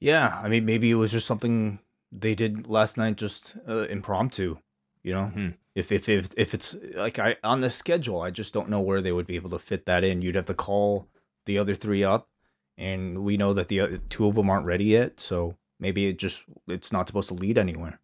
Yeah, 0.00 0.38
I 0.42 0.48
mean, 0.48 0.64
maybe 0.64 0.90
it 0.90 0.94
was 0.94 1.10
just 1.10 1.26
something 1.26 1.80
they 2.12 2.34
did 2.34 2.68
last 2.68 2.96
night, 2.96 3.16
just 3.16 3.56
uh, 3.68 3.86
impromptu. 3.88 4.58
You 5.02 5.12
know, 5.12 5.32
Mhm. 5.34 5.54
If, 5.78 5.92
if 5.92 6.08
if 6.08 6.28
if 6.36 6.54
it's 6.54 6.76
like 6.94 7.18
I 7.18 7.36
on 7.44 7.60
the 7.60 7.70
schedule, 7.70 8.20
I 8.20 8.30
just 8.30 8.52
don't 8.52 8.68
know 8.68 8.80
where 8.80 9.00
they 9.00 9.12
would 9.12 9.26
be 9.26 9.36
able 9.36 9.50
to 9.50 9.58
fit 9.58 9.86
that 9.86 10.04
in. 10.04 10.22
You'd 10.22 10.34
have 10.34 10.46
to 10.46 10.54
call 10.54 11.06
the 11.44 11.58
other 11.58 11.74
three 11.74 12.04
up, 12.04 12.28
and 12.76 13.24
we 13.24 13.36
know 13.36 13.54
that 13.54 13.68
the 13.68 13.80
other, 13.80 13.98
two 14.08 14.26
of 14.26 14.34
them 14.34 14.50
aren't 14.50 14.66
ready 14.66 14.86
yet. 14.86 15.20
So 15.20 15.56
maybe 15.78 16.06
it 16.08 16.18
just 16.18 16.42
it's 16.66 16.92
not 16.92 17.06
supposed 17.06 17.28
to 17.28 17.34
lead 17.34 17.58
anywhere. 17.58 18.00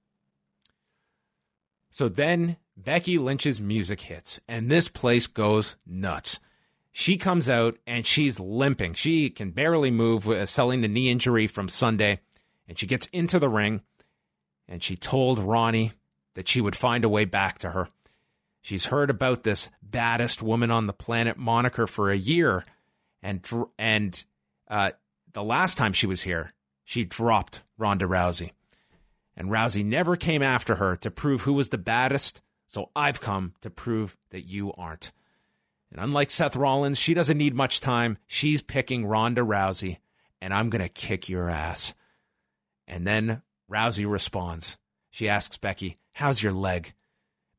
So 1.91 2.09
then 2.09 2.57
Becky 2.77 3.19
Lynch's 3.19 3.61
music 3.61 4.03
hits, 4.03 4.41
and 4.49 4.71
this 4.71 4.89
place 4.89 5.27
goes 5.27 5.77
nuts. 5.87 6.41
She 6.93 7.17
comes 7.17 7.51
out 7.51 7.77
and 7.89 8.07
she's 8.07 8.39
limping. 8.39 8.95
She 8.95 9.29
can 9.29 9.51
barely 9.51 9.91
move, 9.91 10.29
uh, 10.29 10.47
selling 10.47 10.81
the 10.81 10.87
knee 10.87 11.11
injury 11.11 11.49
from 11.49 11.69
Sunday. 11.69 12.21
And 12.69 12.79
she 12.79 12.87
gets 12.87 13.09
into 13.13 13.41
the 13.41 13.49
ring, 13.49 13.83
and 14.69 14.81
she 14.81 14.97
told 14.97 15.41
Ronnie 15.41 15.93
that 16.35 16.49
she 16.49 16.61
would 16.61 16.77
find 16.77 17.05
a 17.05 17.09
way 17.09 17.25
back 17.25 17.59
to 17.59 17.71
her. 17.71 17.89
She's 18.61 18.87
heard 18.87 19.11
about 19.11 19.45
this 19.45 19.71
baddest 19.83 20.43
woman 20.43 20.71
on 20.71 20.87
the 20.87 20.93
planet 20.93 21.37
moniker 21.37 21.87
for 21.87 22.11
a 22.11 22.17
year, 22.17 22.65
and 23.23 23.47
and 23.79 24.25
uh, 24.69 24.93
the 25.33 25.43
last 25.43 25.77
time 25.77 25.93
she 25.93 26.07
was 26.07 26.23
here, 26.23 26.53
she 26.85 27.05
dropped 27.05 27.63
Ronda 27.77 28.07
Rousey 28.07 28.51
and 29.37 29.51
Rousey 29.51 29.85
never 29.85 30.17
came 30.17 30.43
after 30.43 30.77
her 30.77 30.97
to 30.97 31.11
prove 31.11 31.43
who 31.43 31.55
was 31.55 31.71
the 31.71 31.79
baddest, 31.79 32.41
so 32.69 32.91
I've 32.95 33.21
come 33.21 33.55
to 33.63 33.71
prove 33.71 34.17
that 34.31 34.43
you 34.43 34.73
aren't. 34.75 35.13
And 35.91 36.01
unlike 36.01 36.31
Seth 36.31 36.57
Rollins, 36.57 36.99
she 36.99 37.15
doesn't 37.15 37.39
need 37.39 37.55
much 37.55 37.81
time. 37.81 38.19
She's 38.27 38.63
picking 38.63 39.07
Ronda 39.07 39.43
Rousey, 39.43 39.99
and 40.41 40.53
I'm 40.53 40.71
going 40.71 40.83
to 40.83 40.89
kick 40.89 41.29
your 41.29 41.49
ass. 41.49 41.95
And 42.87 43.07
then 43.07 43.43
Rousey 43.71 44.11
responds. 44.11 44.77
She 45.15 45.29
asks 45.29 45.57
Becky, 45.59 45.97
How's 46.15 46.43
your 46.43 46.51
leg? 46.51 46.93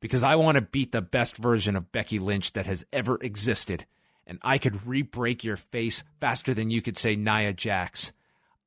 Because 0.00 0.22
I 0.22 0.36
want 0.36 0.56
to 0.56 0.60
beat 0.60 0.92
the 0.92 1.00
best 1.00 1.38
version 1.38 1.74
of 1.74 1.90
Becky 1.90 2.18
Lynch 2.18 2.52
that 2.52 2.66
has 2.66 2.84
ever 2.92 3.16
existed, 3.22 3.86
and 4.26 4.38
I 4.42 4.58
could 4.58 4.86
re 4.86 5.00
break 5.00 5.42
your 5.42 5.56
face 5.56 6.04
faster 6.20 6.52
than 6.52 6.68
you 6.68 6.82
could 6.82 6.98
say 6.98 7.16
Nia 7.16 7.54
Jax. 7.54 8.12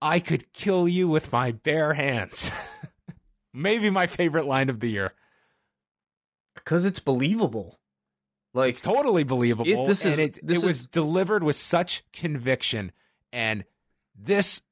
I 0.02 0.20
could 0.20 0.52
kill 0.54 0.88
you 0.88 1.08
with 1.08 1.32
my 1.32 1.52
bare 1.52 1.94
hands. 1.94 2.50
Maybe 3.54 3.92
my 3.92 4.08
favorite 4.08 4.46
line 4.46 4.72
of 4.72 4.80
the 4.80 4.90
year. 4.90 5.14
Because 6.56 6.84
it's 6.84 7.00
believable. 7.00 7.78
Like 8.56 8.70
It's 8.72 8.82
totally 8.82 9.24
believable. 9.24 9.84
It- 9.84 9.88
this 9.88 10.04
is- 10.04 10.14
and 10.14 10.20
it, 10.20 10.40
it 10.48 10.64
was 10.64 10.84
delivered 10.88 11.44
with 11.44 11.58
such 11.58 12.04
conviction. 12.12 12.92
And 13.32 13.66
this, 14.16 14.64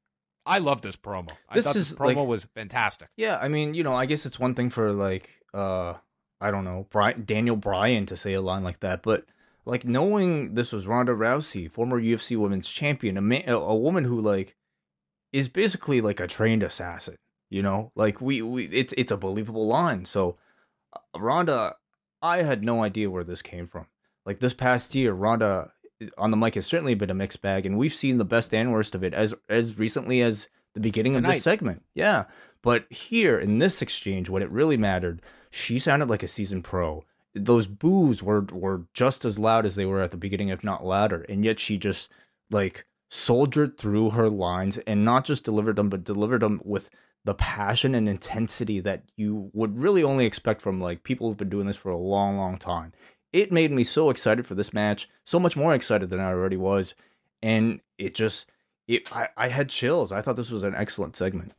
I 0.47 0.59
love 0.59 0.81
this 0.81 0.95
promo. 0.95 1.29
I 1.49 1.55
This 1.55 1.65
thought 1.65 1.73
this 1.75 1.93
promo 1.93 2.15
like- 2.15 2.27
was 2.27 2.43
fantastic. 2.45 3.09
Yeah, 3.17 3.37
I 3.41 3.47
mean, 3.49 3.73
you 3.73 3.83
know, 3.83 3.93
I 3.95 4.05
guess 4.05 4.25
it's 4.25 4.39
one 4.39 4.55
thing 4.55 4.69
for 4.69 4.91
like 4.93 5.29
uh 5.53 5.95
I 6.39 6.51
don't 6.51 6.63
know, 6.65 6.85
Bryan, 6.91 7.23
Daniel 7.25 7.55
Bryan 7.55 8.05
to 8.07 8.15
say 8.17 8.33
a 8.33 8.41
line 8.41 8.63
like 8.63 8.79
that, 8.81 9.01
but 9.03 9.25
like 9.65 9.83
knowing 9.85 10.53
this 10.53 10.71
was 10.71 10.87
Ronda 10.87 11.11
Rousey, 11.13 11.69
former 11.69 11.99
UFC 11.99 12.37
Women's 12.37 12.69
Champion, 12.69 13.17
a 13.17 13.21
man, 13.21 13.43
a, 13.47 13.57
a 13.57 13.75
woman 13.75 14.05
who 14.05 14.21
like 14.21 14.55
is 15.33 15.49
basically 15.49 15.99
like 15.99 16.19
a 16.19 16.27
trained 16.27 16.63
assassin, 16.63 17.17
you 17.49 17.61
know? 17.61 17.89
Like 17.95 18.21
we 18.21 18.41
we 18.41 18.65
it's 18.67 18.93
it's 18.97 19.11
a 19.11 19.17
believable 19.17 19.67
line. 19.67 20.05
So 20.05 20.37
uh, 20.93 21.19
Ronda 21.19 21.75
I 22.21 22.43
had 22.43 22.63
no 22.63 22.81
idea 22.83 23.09
where 23.09 23.23
this 23.25 23.41
came 23.41 23.67
from. 23.67 23.87
Like 24.25 24.39
this 24.39 24.53
past 24.53 24.93
year, 24.95 25.13
Ronda 25.13 25.71
on 26.17 26.31
the 26.31 26.37
mic 26.37 26.55
has 26.55 26.65
certainly 26.65 26.95
been 26.95 27.09
a 27.09 27.15
mixed 27.15 27.41
bag, 27.41 27.65
and 27.65 27.77
we've 27.77 27.93
seen 27.93 28.17
the 28.17 28.25
best 28.25 28.53
and 28.53 28.71
worst 28.71 28.95
of 28.95 29.03
it 29.03 29.13
as 29.13 29.33
as 29.49 29.79
recently 29.79 30.21
as 30.21 30.47
the 30.73 30.79
beginning 30.79 31.15
of 31.15 31.23
this 31.23 31.43
segment. 31.43 31.83
Yeah, 31.93 32.25
but 32.61 32.91
here 32.91 33.39
in 33.39 33.59
this 33.59 33.81
exchange, 33.81 34.29
when 34.29 34.43
it 34.43 34.51
really 34.51 34.77
mattered, 34.77 35.21
she 35.49 35.79
sounded 35.79 36.09
like 36.09 36.23
a 36.23 36.27
seasoned 36.27 36.63
pro. 36.63 37.03
Those 37.33 37.67
boos 37.67 38.21
were 38.23 38.41
were 38.51 38.83
just 38.93 39.25
as 39.25 39.39
loud 39.39 39.65
as 39.65 39.75
they 39.75 39.85
were 39.85 40.01
at 40.01 40.11
the 40.11 40.17
beginning, 40.17 40.49
if 40.49 40.63
not 40.63 40.85
louder, 40.85 41.21
and 41.29 41.43
yet 41.43 41.59
she 41.59 41.77
just 41.77 42.09
like 42.49 42.85
soldiered 43.09 43.77
through 43.77 44.11
her 44.11 44.29
lines 44.29 44.77
and 44.79 45.05
not 45.05 45.25
just 45.25 45.43
delivered 45.43 45.77
them, 45.77 45.89
but 45.89 46.03
delivered 46.03 46.41
them 46.41 46.61
with 46.63 46.89
the 47.27 47.33
passion 47.35 47.93
and 47.93 48.07
intensity 48.07 48.79
that 48.79 49.03
you 49.17 49.49
would 49.53 49.77
really 49.79 50.03
only 50.03 50.25
expect 50.25 50.61
from 50.61 50.79
like 50.79 51.03
people 51.03 51.27
who've 51.27 51.37
been 51.37 51.49
doing 51.49 51.67
this 51.67 51.75
for 51.75 51.91
a 51.91 51.97
long, 51.97 52.37
long 52.37 52.57
time. 52.57 52.93
It 53.33 53.51
made 53.51 53.71
me 53.71 53.83
so 53.83 54.09
excited 54.09 54.45
for 54.45 54.55
this 54.55 54.73
match, 54.73 55.09
so 55.23 55.39
much 55.39 55.57
more 55.57 55.73
excited 55.73 56.09
than 56.09 56.19
I 56.19 56.27
already 56.27 56.57
was, 56.57 56.95
and 57.41 57.81
it 57.97 58.15
just 58.15 58.49
it 58.87 59.13
I, 59.15 59.29
I 59.35 59.47
had 59.49 59.69
chills. 59.69 60.11
I 60.11 60.21
thought 60.21 60.35
this 60.35 60.51
was 60.51 60.63
an 60.63 60.75
excellent 60.75 61.15
segment. 61.15 61.53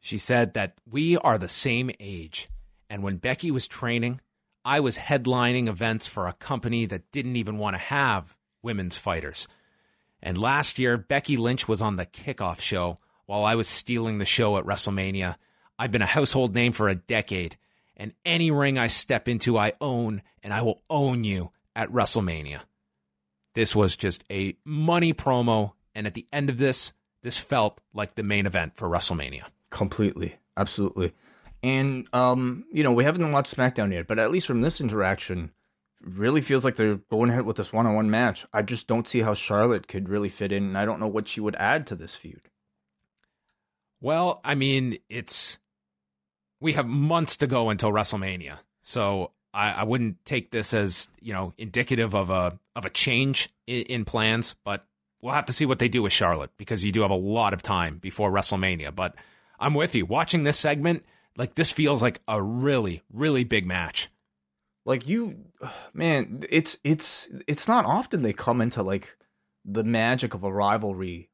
She 0.00 0.18
said 0.18 0.54
that 0.54 0.78
we 0.88 1.16
are 1.18 1.38
the 1.38 1.48
same 1.48 1.90
age. 2.00 2.48
And 2.88 3.02
when 3.02 3.16
Becky 3.16 3.50
was 3.50 3.66
training, 3.66 4.20
I 4.64 4.80
was 4.80 4.96
headlining 4.96 5.68
events 5.68 6.06
for 6.06 6.26
a 6.26 6.32
company 6.32 6.86
that 6.86 7.10
didn't 7.12 7.36
even 7.36 7.58
want 7.58 7.74
to 7.74 7.78
have 7.78 8.36
women's 8.62 8.96
fighters. 8.96 9.46
And 10.22 10.38
last 10.38 10.78
year, 10.78 10.96
Becky 10.96 11.36
Lynch 11.36 11.68
was 11.68 11.80
on 11.80 11.96
the 11.96 12.06
kickoff 12.06 12.60
show 12.60 12.98
while 13.26 13.44
I 13.44 13.54
was 13.54 13.68
stealing 13.68 14.18
the 14.18 14.26
show 14.26 14.56
at 14.56 14.64
WrestleMania. 14.64 15.36
I've 15.78 15.92
been 15.92 16.02
a 16.02 16.06
household 16.06 16.54
name 16.54 16.72
for 16.72 16.88
a 16.88 16.94
decade, 16.94 17.56
and 17.98 18.12
any 18.24 18.50
ring 18.50 18.78
I 18.78 18.86
step 18.86 19.28
into, 19.28 19.58
I 19.58 19.72
own, 19.80 20.22
and 20.42 20.52
I 20.54 20.62
will 20.62 20.80
own 20.88 21.24
you 21.24 21.50
at 21.74 21.90
WrestleMania. 21.90 22.60
This 23.54 23.74
was 23.74 23.96
just 23.96 24.24
a 24.30 24.56
money 24.64 25.12
promo, 25.12 25.72
and 25.94 26.06
at 26.06 26.14
the 26.14 26.26
end 26.32 26.48
of 26.48 26.58
this, 26.58 26.92
this 27.22 27.38
felt 27.38 27.80
like 27.92 28.14
the 28.14 28.22
main 28.22 28.46
event 28.46 28.76
for 28.76 28.88
WrestleMania. 28.88 29.44
Completely, 29.70 30.36
absolutely. 30.56 31.12
And 31.62 32.06
um, 32.14 32.64
you 32.72 32.84
know, 32.84 32.92
we 32.92 33.04
haven't 33.04 33.32
watched 33.32 33.56
SmackDown 33.56 33.92
yet, 33.92 34.06
but 34.06 34.18
at 34.18 34.30
least 34.30 34.46
from 34.46 34.60
this 34.60 34.80
interaction, 34.80 35.50
really 36.02 36.40
feels 36.40 36.64
like 36.64 36.76
they're 36.76 37.00
going 37.10 37.30
ahead 37.30 37.44
with 37.44 37.56
this 37.56 37.72
one-on-one 37.72 38.08
match. 38.08 38.46
I 38.52 38.62
just 38.62 38.86
don't 38.86 39.08
see 39.08 39.20
how 39.20 39.34
Charlotte 39.34 39.88
could 39.88 40.08
really 40.08 40.28
fit 40.28 40.52
in, 40.52 40.62
and 40.62 40.78
I 40.78 40.84
don't 40.84 41.00
know 41.00 41.08
what 41.08 41.26
she 41.26 41.40
would 41.40 41.56
add 41.56 41.86
to 41.88 41.96
this 41.96 42.14
feud. 42.14 42.42
Well, 44.00 44.40
I 44.44 44.54
mean, 44.54 44.98
it's 45.08 45.58
we 46.60 46.72
have 46.74 46.86
months 46.86 47.36
to 47.38 47.46
go 47.46 47.70
until 47.70 47.90
WrestleMania, 47.90 48.58
so 48.82 49.32
I, 49.54 49.70
I 49.70 49.82
wouldn't 49.84 50.24
take 50.24 50.50
this 50.50 50.74
as 50.74 51.08
you 51.20 51.32
know 51.32 51.52
indicative 51.58 52.14
of 52.14 52.30
a 52.30 52.58
of 52.76 52.84
a 52.84 52.90
change 52.90 53.50
in, 53.66 53.82
in 53.82 54.04
plans. 54.04 54.54
But 54.64 54.86
we'll 55.20 55.34
have 55.34 55.46
to 55.46 55.52
see 55.52 55.66
what 55.66 55.78
they 55.78 55.88
do 55.88 56.02
with 56.02 56.12
Charlotte 56.12 56.50
because 56.56 56.84
you 56.84 56.92
do 56.92 57.02
have 57.02 57.10
a 57.10 57.16
lot 57.16 57.52
of 57.52 57.62
time 57.62 57.98
before 57.98 58.30
WrestleMania. 58.30 58.94
But 58.94 59.14
I'm 59.58 59.74
with 59.74 59.94
you. 59.94 60.06
Watching 60.06 60.44
this 60.44 60.58
segment, 60.58 61.04
like 61.36 61.54
this 61.54 61.70
feels 61.70 62.02
like 62.02 62.20
a 62.28 62.42
really, 62.42 63.02
really 63.12 63.44
big 63.44 63.66
match. 63.66 64.08
Like 64.84 65.06
you, 65.08 65.36
man, 65.94 66.44
it's 66.50 66.78
it's 66.84 67.28
it's 67.46 67.68
not 67.68 67.84
often 67.84 68.22
they 68.22 68.32
come 68.32 68.60
into 68.60 68.82
like 68.82 69.16
the 69.64 69.84
magic 69.84 70.34
of 70.34 70.44
a 70.44 70.52
rivalry, 70.52 71.30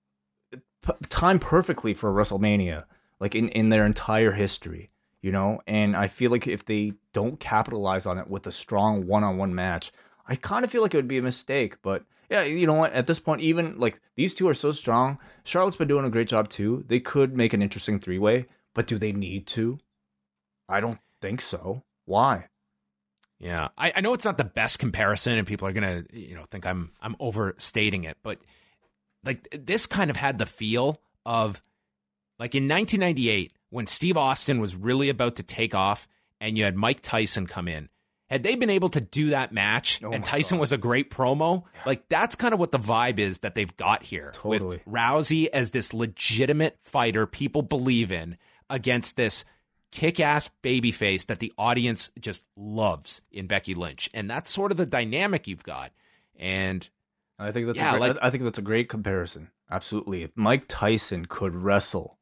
p- 0.52 0.92
time 1.08 1.38
perfectly 1.38 1.94
for 1.94 2.12
WrestleMania, 2.12 2.84
like 3.20 3.34
in 3.34 3.48
in 3.50 3.68
their 3.68 3.86
entire 3.86 4.32
history, 4.32 4.90
you 5.24 5.32
know. 5.32 5.62
And 5.66 5.96
I 5.96 6.08
feel 6.08 6.30
like 6.30 6.46
if 6.46 6.66
they 6.66 6.92
don't 7.14 7.40
capitalize 7.40 8.04
on 8.04 8.18
it 8.18 8.28
with 8.28 8.46
a 8.46 8.52
strong 8.52 9.06
one-on-one 9.06 9.54
match, 9.54 9.90
I 10.28 10.36
kind 10.36 10.66
of 10.66 10.70
feel 10.70 10.82
like 10.82 10.92
it 10.92 10.98
would 10.98 11.08
be 11.08 11.16
a 11.16 11.22
mistake. 11.22 11.78
But 11.80 12.04
yeah, 12.28 12.42
you 12.42 12.66
know 12.66 12.74
what? 12.74 12.92
At 12.92 13.06
this 13.06 13.18
point, 13.18 13.40
even 13.40 13.78
like 13.78 14.00
these 14.16 14.34
two 14.34 14.46
are 14.48 14.54
so 14.54 14.70
strong. 14.70 15.18
Charlotte's 15.42 15.78
been 15.78 15.88
doing 15.88 16.04
a 16.04 16.10
great 16.10 16.28
job 16.28 16.50
too. 16.50 16.84
They 16.86 17.00
could 17.00 17.34
make 17.34 17.54
an 17.54 17.62
interesting 17.62 17.98
three-way, 17.98 18.44
but 18.74 18.86
do 18.86 18.98
they 18.98 19.12
need 19.12 19.46
to? 19.48 19.78
I 20.68 20.80
don't 20.80 21.00
think 21.22 21.40
so. 21.40 21.84
Why? 22.04 22.48
Yeah, 23.38 23.68
I, 23.78 23.94
I 23.96 24.00
know 24.02 24.12
it's 24.12 24.26
not 24.26 24.36
the 24.36 24.44
best 24.44 24.78
comparison, 24.78 25.38
and 25.38 25.46
people 25.46 25.66
are 25.66 25.72
gonna 25.72 26.04
you 26.12 26.34
know 26.34 26.44
think 26.50 26.66
I'm 26.66 26.92
I'm 27.00 27.16
overstating 27.18 28.04
it, 28.04 28.18
but 28.22 28.38
like 29.24 29.48
this 29.58 29.86
kind 29.86 30.10
of 30.10 30.16
had 30.16 30.36
the 30.36 30.46
feel 30.46 31.00
of 31.24 31.62
like 32.38 32.54
in 32.54 32.68
1998 32.68 33.52
when 33.74 33.86
Steve 33.88 34.16
Austin 34.16 34.60
was 34.60 34.76
really 34.76 35.08
about 35.08 35.34
to 35.36 35.42
take 35.42 35.74
off, 35.74 36.06
and 36.40 36.56
you 36.56 36.62
had 36.64 36.76
Mike 36.76 37.00
Tyson 37.02 37.46
come 37.48 37.66
in. 37.66 37.88
Had 38.30 38.42
they 38.44 38.54
been 38.54 38.70
able 38.70 38.88
to 38.90 39.00
do 39.00 39.30
that 39.30 39.52
match, 39.52 40.00
Oh 40.02 40.12
and 40.12 40.24
Tyson 40.24 40.56
God. 40.58 40.60
was 40.60 40.72
a 40.72 40.78
great 40.78 41.10
promo, 41.10 41.64
like 41.84 42.08
that's 42.08 42.36
kind 42.36 42.54
of 42.54 42.60
what 42.60 42.70
the 42.72 42.78
vibe 42.78 43.18
is 43.18 43.40
that 43.40 43.54
they've 43.54 43.76
got 43.76 44.02
here 44.04 44.30
Totally. 44.32 44.80
with 44.84 44.94
Rousey 44.94 45.48
as 45.52 45.72
this 45.72 45.92
legitimate 45.92 46.78
fighter 46.82 47.26
people 47.26 47.62
believe 47.62 48.12
in 48.12 48.36
against 48.70 49.16
this 49.16 49.44
kick-ass 49.90 50.50
babyface 50.62 51.26
that 51.26 51.38
the 51.40 51.52
audience 51.58 52.10
just 52.18 52.44
loves 52.56 53.22
in 53.30 53.46
Becky 53.46 53.74
Lynch. 53.74 54.08
And 54.14 54.28
that's 54.30 54.50
sort 54.52 54.70
of 54.72 54.76
the 54.78 54.86
dynamic 54.86 55.46
you've 55.48 55.62
got. 55.64 55.92
And 56.36 56.88
I 57.38 57.52
think 57.52 57.66
that's 57.66 57.78
Yeah, 57.78 57.94
a 57.94 57.98
great, 57.98 58.08
like- 58.08 58.18
I 58.22 58.30
think 58.30 58.44
that's 58.44 58.58
a 58.58 58.62
great 58.62 58.88
comparison. 58.88 59.50
Absolutely. 59.70 60.22
If 60.22 60.30
Mike 60.36 60.64
Tyson 60.68 61.26
could 61.26 61.54
wrestle, 61.54 62.18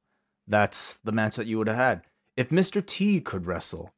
that's 0.47 0.97
the 1.05 1.12
match 1.12 1.36
that 1.36 1.47
you 1.47 1.59
would 1.59 1.69
have 1.69 1.77
had. 1.77 2.02
If 2.36 2.51
Mr. 2.51 2.85
T 2.85 3.20
could 3.20 3.47
wrestle, 3.47 3.93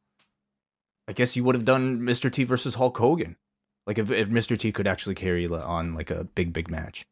I 1.06 1.12
guess 1.12 1.36
you 1.36 1.44
would 1.44 1.54
have 1.54 1.64
done 1.64 2.00
Mr. 2.00 2.30
T 2.30 2.44
versus 2.44 2.74
Hulk 2.74 2.96
Hogan. 2.96 3.36
Like 3.86 3.98
if, 3.98 4.10
if 4.10 4.28
Mr. 4.28 4.58
T 4.58 4.72
could 4.72 4.86
actually 4.86 5.14
carry 5.14 5.46
on 5.46 5.94
like 5.94 6.10
a 6.10 6.24
big 6.24 6.52
big 6.52 6.70
match. 6.70 7.06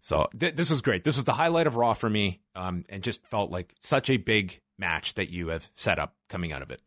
So 0.00 0.26
th- 0.38 0.56
this 0.56 0.68
was 0.68 0.82
great. 0.82 1.04
This 1.04 1.16
was 1.16 1.24
the 1.24 1.32
highlight 1.32 1.68
of 1.68 1.76
Raw 1.76 1.94
for 1.94 2.10
me, 2.10 2.40
um, 2.56 2.84
and 2.88 3.04
just 3.04 3.24
felt 3.26 3.52
like 3.52 3.74
such 3.78 4.10
a 4.10 4.16
big 4.16 4.60
match 4.76 5.14
that 5.14 5.30
you 5.30 5.48
have 5.48 5.70
set 5.76 5.98
up 6.00 6.16
coming 6.28 6.52
out 6.52 6.62
of 6.62 6.72
it. 6.72 6.80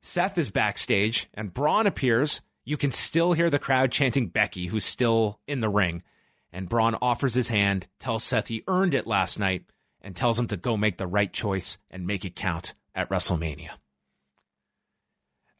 Seth 0.00 0.38
is 0.38 0.52
backstage, 0.52 1.28
and 1.34 1.52
Braun 1.52 1.88
appears. 1.88 2.40
You 2.64 2.76
can 2.76 2.92
still 2.92 3.32
hear 3.32 3.50
the 3.50 3.58
crowd 3.58 3.90
chanting 3.90 4.28
Becky, 4.28 4.66
who's 4.66 4.84
still 4.84 5.40
in 5.48 5.60
the 5.60 5.68
ring. 5.68 6.04
And 6.52 6.68
Braun 6.68 6.96
offers 7.02 7.34
his 7.34 7.48
hand, 7.48 7.88
tells 7.98 8.22
Seth 8.22 8.46
he 8.46 8.62
earned 8.68 8.94
it 8.94 9.06
last 9.06 9.38
night, 9.38 9.64
and 10.06 10.14
tells 10.14 10.38
him 10.38 10.46
to 10.46 10.56
go 10.56 10.76
make 10.76 10.98
the 10.98 11.06
right 11.06 11.32
choice 11.32 11.78
and 11.90 12.06
make 12.06 12.24
it 12.24 12.36
count 12.36 12.74
at 12.94 13.10
WrestleMania. 13.10 13.70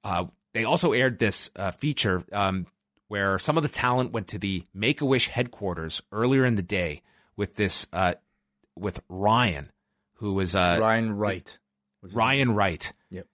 Uh, 0.04 0.26
they 0.54 0.62
also 0.62 0.92
aired 0.92 1.18
this 1.18 1.50
uh, 1.56 1.72
feature 1.72 2.22
um, 2.30 2.64
where 3.08 3.40
some 3.40 3.56
of 3.56 3.64
the 3.64 3.68
talent 3.68 4.12
went 4.12 4.28
to 4.28 4.38
the 4.38 4.64
Make 4.72 5.00
a 5.00 5.04
Wish 5.04 5.26
headquarters 5.26 6.00
earlier 6.12 6.44
in 6.44 6.54
the 6.54 6.62
day 6.62 7.02
with 7.36 7.56
this 7.56 7.88
uh, 7.92 8.14
with 8.76 9.00
Ryan, 9.08 9.72
who 10.14 10.34
was 10.34 10.54
uh, 10.54 10.78
Ryan 10.80 11.16
Wright. 11.16 11.58
was 12.00 12.14
Ryan 12.14 12.54
Wright. 12.54 12.92
Yep. 13.10 13.26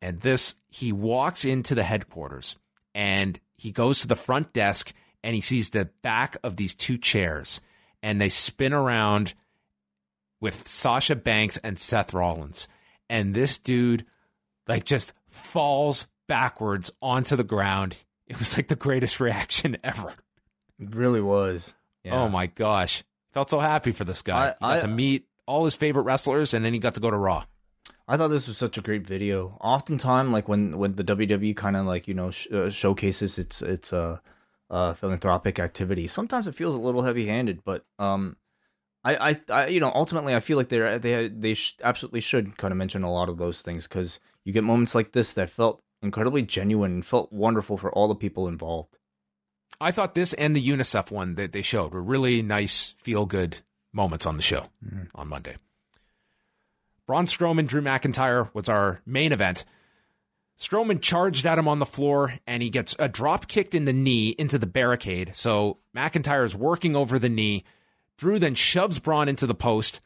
And 0.00 0.20
this, 0.22 0.56
he 0.70 0.90
walks 0.90 1.44
into 1.44 1.76
the 1.76 1.84
headquarters 1.84 2.56
and 2.96 3.38
he 3.54 3.70
goes 3.70 4.00
to 4.00 4.08
the 4.08 4.16
front 4.16 4.52
desk 4.52 4.92
and 5.22 5.36
he 5.36 5.40
sees 5.40 5.70
the 5.70 5.84
back 6.02 6.36
of 6.42 6.56
these 6.56 6.74
two 6.74 6.98
chairs 6.98 7.60
and 8.02 8.20
they 8.20 8.28
spin 8.28 8.72
around 8.72 9.34
with 10.42 10.66
Sasha 10.68 11.14
Banks 11.16 11.56
and 11.58 11.78
Seth 11.78 12.12
Rollins. 12.12 12.66
And 13.08 13.32
this 13.32 13.56
dude, 13.58 14.04
like, 14.66 14.84
just 14.84 15.12
falls 15.28 16.06
backwards 16.26 16.90
onto 17.00 17.36
the 17.36 17.44
ground. 17.44 17.96
It 18.26 18.38
was 18.38 18.56
like 18.56 18.68
the 18.68 18.76
greatest 18.76 19.20
reaction 19.26 19.76
ever. 19.84 20.12
It 20.80 20.94
really 20.94 21.20
was. 21.20 21.72
Yeah. 22.02 22.20
Oh 22.20 22.28
my 22.28 22.48
gosh. 22.48 23.04
Felt 23.32 23.50
so 23.50 23.60
happy 23.60 23.92
for 23.92 24.04
this 24.04 24.20
guy. 24.22 24.48
I- 24.60 24.66
he 24.74 24.74
got 24.74 24.76
I- 24.78 24.80
to 24.80 24.88
meet 24.88 25.26
all 25.46 25.64
his 25.64 25.76
favorite 25.76 26.02
wrestlers 26.02 26.52
and 26.54 26.64
then 26.64 26.72
he 26.72 26.78
got 26.80 26.94
to 26.94 27.00
go 27.00 27.10
to 27.10 27.16
Raw. 27.16 27.44
I 28.08 28.16
thought 28.16 28.28
this 28.28 28.48
was 28.48 28.58
such 28.58 28.76
a 28.78 28.82
great 28.82 29.06
video. 29.06 29.56
Oftentimes, 29.60 30.32
like 30.32 30.48
when 30.48 30.76
when 30.76 30.96
the 30.96 31.04
WWE 31.04 31.54
kind 31.56 31.76
of 31.76 31.86
like 31.86 32.08
you 32.08 32.14
know 32.14 32.30
sh- 32.32 32.48
uh, 32.52 32.68
showcases 32.68 33.38
its 33.38 33.62
its 33.62 33.92
uh, 33.92 34.18
uh 34.70 34.94
philanthropic 34.94 35.58
activity, 35.60 36.08
sometimes 36.08 36.48
it 36.48 36.54
feels 36.54 36.74
a 36.74 36.80
little 36.80 37.02
heavy 37.02 37.26
handed. 37.26 37.62
But 37.64 37.84
um, 37.98 38.36
I, 39.04 39.30
I 39.30 39.40
I 39.48 39.66
you 39.66 39.80
know 39.80 39.92
ultimately 39.94 40.34
I 40.34 40.40
feel 40.40 40.56
like 40.56 40.68
they're 40.68 40.98
they 40.98 41.28
they 41.28 41.54
sh- 41.54 41.76
absolutely 41.82 42.20
should 42.20 42.56
kind 42.56 42.72
of 42.72 42.78
mention 42.78 43.02
a 43.02 43.12
lot 43.12 43.28
of 43.28 43.38
those 43.38 43.60
things 43.62 43.86
because 43.86 44.20
you 44.44 44.52
get 44.52 44.64
moments 44.64 44.94
like 44.94 45.12
this 45.12 45.34
that 45.34 45.50
felt 45.50 45.82
incredibly 46.02 46.42
genuine 46.42 46.92
and 46.92 47.06
felt 47.06 47.32
wonderful 47.32 47.76
for 47.76 47.92
all 47.92 48.08
the 48.08 48.14
people 48.14 48.48
involved. 48.48 48.96
I 49.80 49.90
thought 49.90 50.14
this 50.14 50.32
and 50.34 50.54
the 50.54 50.66
UNICEF 50.66 51.10
one 51.10 51.34
that 51.36 51.52
they 51.52 51.62
showed 51.62 51.92
were 51.92 52.02
really 52.02 52.42
nice, 52.42 52.94
feel 52.98 53.26
good 53.26 53.58
moments 53.92 54.26
on 54.26 54.36
the 54.36 54.42
show 54.42 54.66
mm-hmm. 54.84 55.04
on 55.14 55.28
Monday. 55.28 55.56
Braun 57.06 57.26
Strowman, 57.26 57.66
Drew 57.66 57.82
McIntyre 57.82 58.48
was 58.54 58.68
our 58.68 59.00
main 59.04 59.32
event. 59.32 59.64
Strowman 60.58 61.00
charged 61.00 61.44
at 61.44 61.58
him 61.58 61.66
on 61.66 61.80
the 61.80 61.86
floor 61.86 62.34
and 62.46 62.62
he 62.62 62.70
gets 62.70 62.94
a 62.98 63.08
drop 63.08 63.48
kicked 63.48 63.74
in 63.74 63.84
the 63.84 63.92
knee 63.92 64.30
into 64.38 64.58
the 64.58 64.66
barricade. 64.66 65.32
So 65.34 65.78
McIntyre 65.96 66.44
is 66.44 66.54
working 66.54 66.94
over 66.94 67.18
the 67.18 67.28
knee. 67.28 67.64
Drew 68.22 68.38
then 68.38 68.54
shoves 68.54 69.00
Braun 69.00 69.28
into 69.28 69.48
the 69.48 69.54
post 69.54 70.00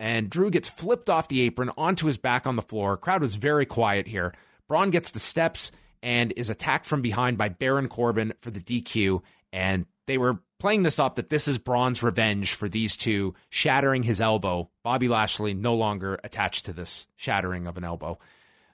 and 0.00 0.28
Drew 0.28 0.50
gets 0.50 0.68
flipped 0.68 1.08
off 1.08 1.28
the 1.28 1.42
apron 1.42 1.70
onto 1.76 2.08
his 2.08 2.18
back 2.18 2.44
on 2.44 2.56
the 2.56 2.62
floor. 2.62 2.96
Crowd 2.96 3.20
was 3.20 3.36
very 3.36 3.64
quiet 3.64 4.08
here. 4.08 4.34
Braun 4.66 4.90
gets 4.90 5.12
the 5.12 5.20
steps 5.20 5.70
and 6.02 6.32
is 6.36 6.50
attacked 6.50 6.84
from 6.84 7.00
behind 7.00 7.38
by 7.38 7.48
Baron 7.48 7.88
Corbin 7.88 8.32
for 8.40 8.50
the 8.50 8.58
DQ. 8.58 9.22
And 9.52 9.86
they 10.08 10.18
were 10.18 10.40
playing 10.58 10.82
this 10.82 10.98
up 10.98 11.14
that 11.14 11.30
this 11.30 11.46
is 11.46 11.58
Braun's 11.58 12.02
revenge 12.02 12.54
for 12.54 12.68
these 12.68 12.96
two 12.96 13.34
shattering 13.50 14.02
his 14.02 14.20
elbow. 14.20 14.68
Bobby 14.82 15.06
Lashley 15.06 15.54
no 15.54 15.76
longer 15.76 16.18
attached 16.24 16.64
to 16.64 16.72
this 16.72 17.06
shattering 17.14 17.68
of 17.68 17.76
an 17.76 17.84
elbow. 17.84 18.18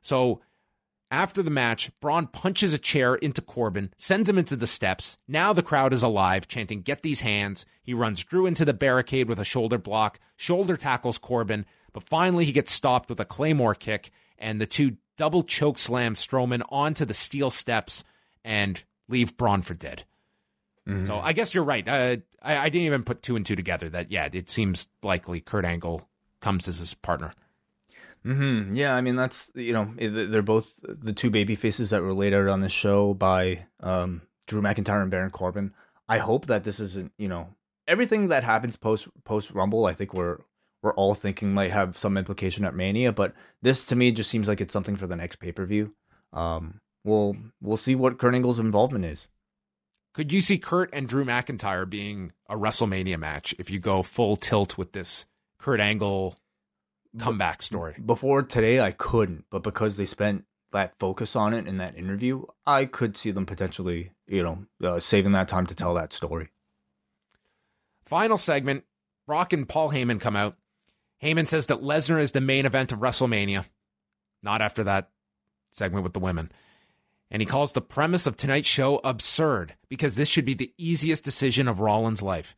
So 0.01 0.41
after 1.11 1.43
the 1.43 1.51
match, 1.51 1.91
Braun 2.01 2.27
punches 2.27 2.75
a 2.75 2.79
chair 2.79 3.15
into 3.15 3.41
Corbin, 3.41 3.93
sends 3.99 4.29
him 4.29 4.39
into 4.39 4.57
the 4.57 4.67
steps. 4.67 5.19
Now 5.29 5.53
the 5.53 5.63
crowd 5.63 5.93
is 5.93 6.03
alive, 6.03 6.49
chanting, 6.49 6.83
Get 6.83 7.03
these 7.03 7.21
hands. 7.21 7.65
He 7.83 7.95
runs 7.95 8.25
Drew 8.25 8.47
into 8.47 8.65
the 8.65 8.75
barricade 8.75 9.29
with 9.29 9.39
a 9.39 9.45
shoulder 9.45 9.79
block, 9.79 10.19
shoulder 10.37 10.77
tackles 10.77 11.19
Corbin, 11.19 11.65
but 11.93 12.03
finally 12.03 12.45
he 12.45 12.53
gets 12.53 12.73
stopped 12.73 13.09
with 13.09 13.21
a 13.21 13.25
Claymore 13.25 13.75
kick, 13.75 14.11
and 14.39 14.61
the 14.61 14.67
two 14.67 14.97
double 15.17 15.43
choke 15.43 15.79
slam 15.79 16.15
Strowman 16.15 16.63
onto 16.69 17.05
the 17.05 17.15
steel 17.15 17.51
steps 17.51 18.05
and 18.45 18.83
leave 19.09 19.37
Braun 19.37 19.63
for 19.63 19.75
dead. 19.75 20.05
So 21.05 21.19
I 21.19 21.33
guess 21.33 21.53
you're 21.53 21.65
right. 21.65 21.87
Uh, 21.89 22.17
I, 22.41 22.57
I 22.59 22.69
didn't 22.69 22.87
even 22.87 23.03
put 23.03 23.23
two 23.23 23.35
and 23.35 23.45
two 23.45 23.57
together 23.57 23.89
that, 23.89 24.13
yeah, 24.13 24.29
it 24.33 24.49
seems 24.49 24.87
likely 25.03 25.41
Kurt 25.41 25.65
Angle 25.65 26.09
comes 26.41 26.69
as 26.69 26.79
his 26.79 26.95
partner. 26.95 27.33
Hmm. 28.27 28.75
Yeah, 28.75 28.97
I 28.97 29.03
mean 29.03 29.15
that's 29.15 29.53
you 29.55 29.73
know 29.73 29.95
they're 29.97 30.43
both 30.43 30.81
the 30.83 31.13
two 31.13 31.31
baby 31.31 31.55
faces 31.55 31.91
that 31.91 32.03
were 32.03 32.13
laid 32.13 32.35
out 32.35 32.49
on 32.49 32.61
this 32.61 32.73
show 32.73 33.15
by 33.15 33.67
um, 33.81 34.23
Drew 34.49 34.61
McIntyre 34.61 35.01
and 35.01 35.11
Baron 35.11 35.31
Corbin. 35.31 35.73
I 36.09 36.19
hope 36.19 36.47
that 36.47 36.65
this 36.65 36.81
isn't 36.81 37.13
you 37.19 37.29
know 37.29 37.51
everything 37.87 38.27
that 38.29 38.43
happens 38.43 38.75
post 38.75 39.07
post 39.23 39.53
Rumble. 39.53 39.87
I 39.87 39.93
think 39.93 40.13
we're 40.13 40.39
we're 40.83 40.95
all 40.95 41.15
thinking 41.15 41.55
might 41.55 41.71
have 41.71 41.97
some 41.97 42.17
implication 42.17 42.65
at 42.65 42.75
Mania, 42.75 43.13
but 43.13 43.33
this 43.63 43.85
to 43.87 43.97
me 43.97 44.11
just 44.11 44.29
seems 44.29 44.49
like 44.49 44.61
it's 44.61 44.73
something 44.73 44.97
for 44.97 45.07
the 45.07 45.17
next 45.17 45.37
pay 45.37 45.53
per 45.53 45.65
view. 45.65 45.95
Um, 46.33 46.81
we'll 47.05 47.37
we'll 47.61 47.77
see 47.77 47.95
what 47.95 48.19
Kurt 48.19 48.35
Angle's 48.35 48.59
involvement 48.59 49.05
is. 49.05 49.29
Could 50.15 50.33
you 50.33 50.41
see 50.41 50.59
Kurt 50.59 50.91
and 50.93 51.07
Drew 51.07 51.25
McIntyre 51.25 51.89
being 51.89 52.33
a 52.49 52.57
WrestleMania 52.57 53.21
match 53.21 53.55
if 53.57 53.71
you 53.71 53.79
go 53.79 54.03
full 54.03 54.35
tilt 54.35 54.77
with 54.77 54.91
this 54.93 55.27
Kurt 55.61 55.79
Angle 55.79 56.37
comeback 57.19 57.63
story? 57.63 57.95
Before 58.05 58.43
today, 58.43 58.81
I 58.81 58.93
couldn't, 58.93 59.45
but 59.51 59.63
because 59.63 59.97
they 59.97 60.07
spent 60.07 60.45
that 60.73 60.99
focus 60.99 61.37
on 61.37 61.55
it 61.55 61.67
in 61.67 61.79
that 61.79 61.97
interview, 61.97 62.45
I 62.67 62.85
could 62.85 63.17
see 63.17 63.31
them 63.31 63.47
potentially, 63.47 64.13
you 64.27 64.43
know, 64.43 64.67
uh, 64.83 65.01
saving 65.01 65.33
that 65.33 65.49
time 65.49 65.67
to 65.67 65.75
tell 65.75 65.95
that 65.95 66.13
story. 66.13 66.49
Final 68.05 68.39
segment 68.39 68.85
Brock 69.27 69.53
and 69.53 69.69
Paul 69.69 69.91
Heyman 69.91 70.21
come 70.21 70.37
out. 70.37 70.57
Heyman 71.23 71.49
says 71.49 71.67
that 71.67 71.83
Lesnar 71.83 72.21
is 72.21 72.33
the 72.33 72.41
main 72.41 72.67
event 72.67 72.93
of 72.93 73.01
WrestleMania. 73.01 73.67
Not 74.43 74.63
after 74.63 74.85
that 74.85 75.11
segment 75.73 76.05
with 76.05 76.13
the 76.13 76.21
women. 76.21 76.53
And 77.31 77.43
he 77.43 77.47
calls 77.47 77.73
the 77.73 77.81
premise 77.81 78.27
of 78.27 78.37
tonight's 78.37 78.69
show 78.69 79.01
absurd 79.03 79.75
because 79.89 80.15
this 80.15 80.29
should 80.29 80.45
be 80.45 80.55
the 80.55 80.73
easiest 80.79 81.25
decision 81.25 81.67
of 81.67 81.81
Rollins' 81.81 82.23
life. 82.23 82.55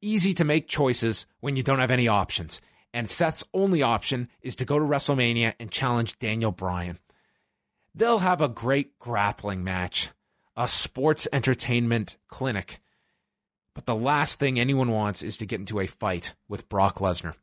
Easy 0.00 0.34
to 0.34 0.44
make 0.44 0.66
choices 0.66 1.26
when 1.40 1.54
you 1.54 1.62
don't 1.62 1.78
have 1.78 1.90
any 1.90 2.08
options. 2.08 2.60
And 2.92 3.08
Seth's 3.08 3.44
only 3.54 3.82
option 3.82 4.28
is 4.42 4.56
to 4.56 4.64
go 4.64 4.78
to 4.78 4.84
WrestleMania 4.84 5.54
and 5.60 5.70
challenge 5.70 6.18
Daniel 6.18 6.50
Bryan. 6.50 6.98
They'll 7.94 8.18
have 8.20 8.40
a 8.40 8.48
great 8.48 8.98
grappling 8.98 9.62
match, 9.64 10.08
a 10.56 10.66
sports 10.68 11.28
entertainment 11.32 12.16
clinic. 12.28 12.80
But 13.74 13.86
the 13.86 13.94
last 13.94 14.38
thing 14.38 14.58
anyone 14.58 14.90
wants 14.90 15.22
is 15.22 15.36
to 15.38 15.46
get 15.46 15.60
into 15.60 15.80
a 15.80 15.86
fight 15.86 16.34
with 16.48 16.68
Brock 16.68 16.98
Lesnar. 16.98 17.34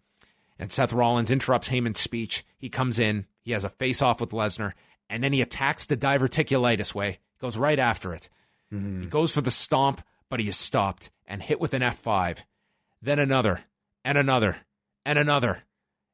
And 0.60 0.72
Seth 0.72 0.94
Rollins 0.94 1.32
interrupts 1.32 1.70
Heyman's 1.70 2.00
speech. 2.00 2.46
He 2.58 2.70
comes 2.70 3.00
in, 3.00 3.26
he 3.42 3.52
has 3.52 3.64
a 3.64 3.70
face 3.70 4.02
off 4.02 4.20
with 4.20 4.32
Lesnar, 4.32 4.74
and 5.10 5.24
then 5.24 5.34
he 5.34 5.42
attacks 5.42 5.86
the 5.86 5.96
diverticulitis 5.96 6.94
way, 6.94 7.20
goes 7.40 7.58
right 7.58 7.80
after 7.80 8.14
it. 8.14 8.30
Mm-hmm. 8.74 9.04
He 9.04 9.08
goes 9.08 9.34
for 9.34 9.42
the 9.42 9.52
stomp, 9.52 10.02
but 10.30 10.40
he 10.40 10.50
is 10.50 10.58
stopped 10.58 11.10
and 11.26 11.42
hit 11.42 11.62
with 11.62 11.74
an 11.74 11.82
F5. 11.82 12.40
Then 13.02 13.20
another, 13.20 13.62
and 14.04 14.18
another, 14.18 14.58
and 15.08 15.18
another, 15.18 15.64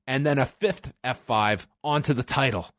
and 0.06 0.24
then 0.24 0.38
a 0.38 0.46
fifth 0.46 0.94
F5 1.04 1.66
onto 1.84 2.14
the 2.14 2.22
title. 2.22 2.70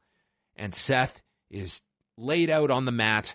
And 0.54 0.72
Seth 0.72 1.20
is 1.50 1.82
laid 2.16 2.48
out 2.48 2.70
on 2.70 2.84
the 2.84 2.92
mat, 2.92 3.34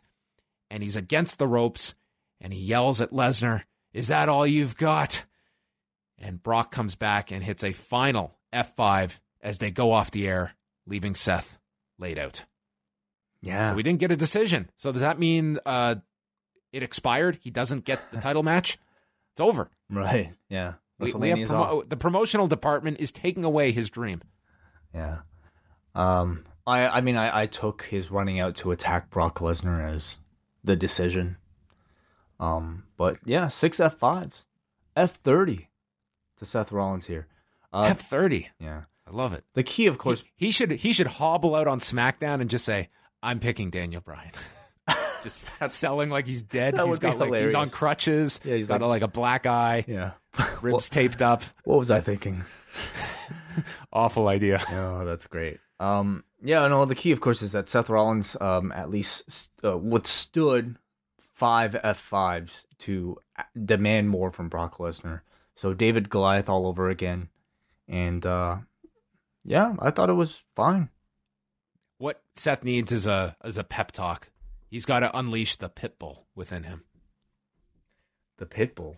and 0.71 0.81
he's 0.81 0.95
against 0.95 1.39
the 1.39 1.47
ropes, 1.47 1.93
and 2.39 2.53
he 2.53 2.59
yells 2.59 3.01
at 3.01 3.11
Lesnar, 3.11 3.63
Is 3.93 4.07
that 4.07 4.29
all 4.29 4.47
you've 4.47 4.77
got? 4.77 5.25
And 6.17 6.41
Brock 6.41 6.71
comes 6.71 6.95
back 6.95 7.31
and 7.31 7.43
hits 7.43 7.65
a 7.65 7.73
final 7.73 8.37
F5 8.53 9.19
as 9.41 9.57
they 9.57 9.71
go 9.71 9.91
off 9.91 10.09
the 10.09 10.25
air, 10.25 10.53
leaving 10.87 11.15
Seth 11.15 11.59
laid 11.97 12.17
out. 12.17 12.43
Yeah. 13.41 13.75
We 13.75 13.83
didn't 13.83 13.99
get 13.99 14.11
a 14.11 14.17
decision. 14.17 14.69
So 14.77 14.93
does 14.93 15.01
that 15.01 15.19
mean 15.19 15.59
uh, 15.65 15.95
it 16.71 16.83
expired? 16.83 17.39
He 17.41 17.49
doesn't 17.51 17.83
get 17.83 17.99
the 18.11 18.21
title 18.21 18.43
match? 18.43 18.77
It's 19.33 19.41
over. 19.41 19.69
Right. 19.91 20.33
Yeah. 20.49 20.73
We, 20.99 21.13
we 21.13 21.29
have 21.29 21.39
promo- 21.39 21.87
the 21.89 21.97
promotional 21.97 22.47
department 22.47 22.99
is 22.99 23.11
taking 23.11 23.43
away 23.45 23.71
his 23.71 23.89
dream. 23.89 24.21
Yeah. 24.93 25.19
Um. 25.95 26.45
I. 26.67 26.87
I 26.87 27.01
mean, 27.01 27.15
I. 27.15 27.41
I 27.41 27.45
took 27.45 27.83
his 27.83 28.11
running 28.11 28.39
out 28.39 28.55
to 28.57 28.71
attack 28.71 29.09
Brock 29.09 29.39
Lesnar 29.39 29.83
as 29.87 30.17
the 30.63 30.75
decision. 30.75 31.37
Um, 32.39 32.83
but 32.97 33.17
yeah, 33.25 33.47
six 33.47 33.79
F 33.79 33.95
fives, 33.97 34.45
F 34.95 35.11
thirty 35.13 35.69
to 36.37 36.45
Seth 36.45 36.71
Rollins 36.71 37.05
here. 37.07 37.27
Uh, 37.73 37.83
F 37.89 38.01
thirty. 38.01 38.49
yeah. 38.59 38.81
I 39.07 39.11
love 39.11 39.33
it. 39.33 39.43
The 39.55 39.63
key, 39.63 39.87
of 39.87 39.97
course, 39.97 40.23
He, 40.35 40.45
he 40.47 40.51
should 40.51 40.71
he 40.71 40.93
should 40.93 41.07
hobble 41.07 41.55
out 41.55 41.67
on 41.67 41.79
SmackDown 41.79 42.41
and 42.41 42.49
just 42.49 42.63
say, 42.63 42.89
"I'm 43.23 43.39
picking 43.39 43.71
Daniel 43.71 44.01
Bryan." 44.01 44.31
just 45.23 45.45
selling 45.69 46.09
like 46.09 46.27
he's 46.27 46.41
dead. 46.41 46.75
That 46.75 46.85
he's 46.85 46.91
would 46.91 46.99
be 47.01 47.07
got 47.07 47.29
like 47.29 47.43
he's 47.43 47.55
on 47.55 47.69
crutches. 47.69 48.39
Yeah, 48.43 48.55
he's 48.55 48.67
got 48.67 48.81
like- 48.81 48.89
like 48.89 49.01
a 49.03 49.07
black 49.07 49.45
eye, 49.45 49.85
yeah. 49.87 50.11
ribs 50.61 50.89
taped 50.89 51.21
up. 51.21 51.43
What 51.63 51.79
was 51.79 51.91
I 51.91 52.01
thinking? 52.01 52.43
Awful 53.91 54.27
idea. 54.27 54.61
Oh, 54.69 55.05
that's 55.05 55.27
great. 55.27 55.59
Um, 55.79 56.23
yeah, 56.41 56.67
no, 56.67 56.85
the 56.85 56.95
key, 56.95 57.11
of 57.11 57.21
course, 57.21 57.41
is 57.41 57.51
that 57.53 57.67
Seth 57.69 57.89
Rollins 57.89 58.37
um, 58.39 58.71
at 58.71 58.89
least 58.89 59.49
uh, 59.63 59.77
withstood 59.77 60.77
five 61.19 61.73
F5s 61.83 62.65
to 62.79 63.17
demand 63.65 64.09
more 64.09 64.29
from 64.31 64.49
Brock 64.49 64.77
Lesnar. 64.77 65.21
So 65.55 65.73
David 65.73 66.09
Goliath 66.09 66.47
all 66.49 66.67
over 66.67 66.89
again. 66.89 67.29
And 67.87 68.25
uh, 68.25 68.57
yeah, 69.43 69.75
I 69.79 69.89
thought 69.91 70.09
it 70.09 70.13
was 70.13 70.43
fine. 70.55 70.89
What 71.97 72.21
Seth 72.35 72.63
needs 72.63 72.91
is 72.91 73.07
a 73.07 73.35
is 73.43 73.57
a 73.57 73.63
pep 73.63 73.91
talk. 73.91 74.29
He's 74.69 74.85
got 74.85 74.99
to 74.99 75.17
unleash 75.17 75.55
the 75.55 75.67
pit 75.69 75.97
bull 75.99 76.27
within 76.35 76.63
him. 76.63 76.83
The 78.37 78.45
Pitbull. 78.45 78.95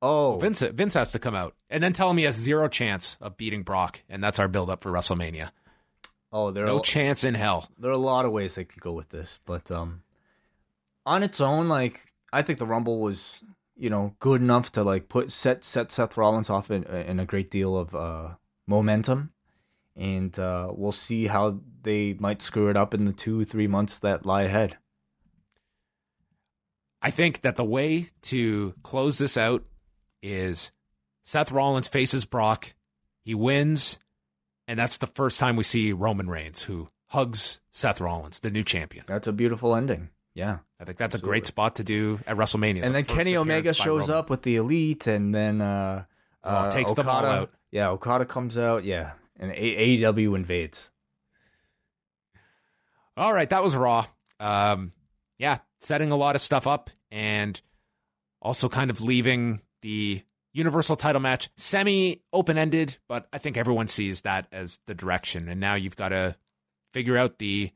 Oh, 0.00 0.36
Vince 0.38 0.60
Vince 0.62 0.94
has 0.94 1.12
to 1.12 1.20
come 1.20 1.36
out 1.36 1.54
and 1.70 1.80
then 1.80 1.92
tell 1.92 2.10
him 2.10 2.16
he 2.16 2.24
has 2.24 2.34
zero 2.34 2.66
chance 2.66 3.16
of 3.20 3.36
beating 3.36 3.62
Brock, 3.62 4.02
and 4.08 4.22
that's 4.24 4.40
our 4.40 4.48
build 4.48 4.68
up 4.68 4.82
for 4.82 4.90
WrestleMania. 4.90 5.50
oh, 6.32 6.50
there 6.50 6.66
No 6.66 6.78
are 6.78 6.82
chance 6.82 7.22
in 7.22 7.34
hell. 7.34 7.68
there 7.78 7.90
are 7.90 7.94
a 7.94 7.98
lot 7.98 8.24
of 8.24 8.32
ways 8.32 8.56
they 8.56 8.64
could 8.64 8.80
go 8.82 8.92
with 8.92 9.10
this, 9.10 9.38
but 9.46 9.70
um, 9.70 10.02
on 11.06 11.22
its 11.22 11.40
own, 11.40 11.68
like 11.68 12.12
I 12.32 12.42
think 12.42 12.58
the 12.58 12.66
Rumble 12.66 12.98
was, 12.98 13.44
you 13.76 13.90
know, 13.90 14.16
good 14.18 14.40
enough 14.40 14.72
to 14.72 14.82
like 14.82 15.08
put 15.08 15.30
set 15.30 15.62
set 15.62 15.92
Seth 15.92 16.16
Rollins 16.16 16.50
off 16.50 16.68
in, 16.70 16.82
in 16.82 17.20
a 17.20 17.24
great 17.26 17.50
deal 17.50 17.76
of 17.76 17.94
uh, 17.94 18.30
momentum, 18.66 19.31
and 19.96 20.36
uh, 20.38 20.70
we'll 20.74 20.92
see 20.92 21.26
how 21.26 21.60
they 21.82 22.14
might 22.14 22.40
screw 22.42 22.68
it 22.68 22.76
up 22.76 22.94
in 22.94 23.04
the 23.04 23.12
two 23.12 23.44
three 23.44 23.66
months 23.66 23.98
that 24.00 24.24
lie 24.26 24.42
ahead. 24.42 24.76
I 27.00 27.10
think 27.10 27.40
that 27.42 27.56
the 27.56 27.64
way 27.64 28.10
to 28.22 28.74
close 28.82 29.18
this 29.18 29.36
out 29.36 29.64
is 30.22 30.70
Seth 31.24 31.50
Rollins 31.50 31.88
faces 31.88 32.24
Brock. 32.24 32.74
He 33.24 33.34
wins, 33.34 33.98
and 34.68 34.78
that's 34.78 34.98
the 34.98 35.06
first 35.08 35.40
time 35.40 35.56
we 35.56 35.64
see 35.64 35.92
Roman 35.92 36.28
Reigns, 36.28 36.62
who 36.62 36.88
hugs 37.08 37.60
Seth 37.70 38.00
Rollins, 38.00 38.40
the 38.40 38.50
new 38.50 38.62
champion. 38.64 39.04
That's 39.08 39.26
a 39.26 39.32
beautiful 39.32 39.74
ending. 39.74 40.10
Yeah, 40.34 40.58
I 40.80 40.84
think 40.84 40.96
that's 40.96 41.14
a 41.14 41.18
great 41.18 41.44
spot 41.44 41.76
to 41.76 41.84
do 41.84 42.20
at 42.26 42.36
WrestleMania. 42.36 42.82
and 42.82 42.94
the 42.94 43.02
then 43.02 43.04
Kenny 43.04 43.36
Omega 43.36 43.74
shows 43.74 44.08
Roman. 44.08 44.16
up 44.16 44.30
with 44.30 44.42
the 44.42 44.56
Elite, 44.56 45.06
and 45.06 45.34
then 45.34 45.60
uh, 45.60 46.04
Oh, 46.44 46.50
uh, 46.50 46.70
takes 46.70 46.94
them 46.94 47.08
all 47.08 47.24
out. 47.24 47.50
Yeah, 47.70 47.90
Okada 47.90 48.24
comes 48.24 48.56
out. 48.58 48.84
Yeah, 48.84 49.12
and 49.38 49.52
AEW 49.52 50.36
invades. 50.36 50.90
All 53.16 53.32
right, 53.32 53.48
that 53.50 53.62
was 53.62 53.76
Raw. 53.76 54.06
Um, 54.40 54.92
yeah, 55.38 55.58
setting 55.80 56.12
a 56.12 56.16
lot 56.16 56.34
of 56.34 56.40
stuff 56.40 56.66
up 56.66 56.90
and 57.10 57.60
also 58.40 58.68
kind 58.68 58.90
of 58.90 59.00
leaving 59.00 59.60
the 59.82 60.22
Universal 60.54 60.96
title 60.96 61.20
match 61.20 61.48
semi 61.56 62.22
open 62.32 62.58
ended, 62.58 62.98
but 63.08 63.26
I 63.32 63.38
think 63.38 63.56
everyone 63.56 63.88
sees 63.88 64.20
that 64.22 64.48
as 64.52 64.80
the 64.86 64.94
direction. 64.94 65.48
And 65.48 65.60
now 65.60 65.76
you've 65.76 65.96
got 65.96 66.10
to 66.10 66.36
figure 66.92 67.16
out 67.16 67.38
the 67.38 67.70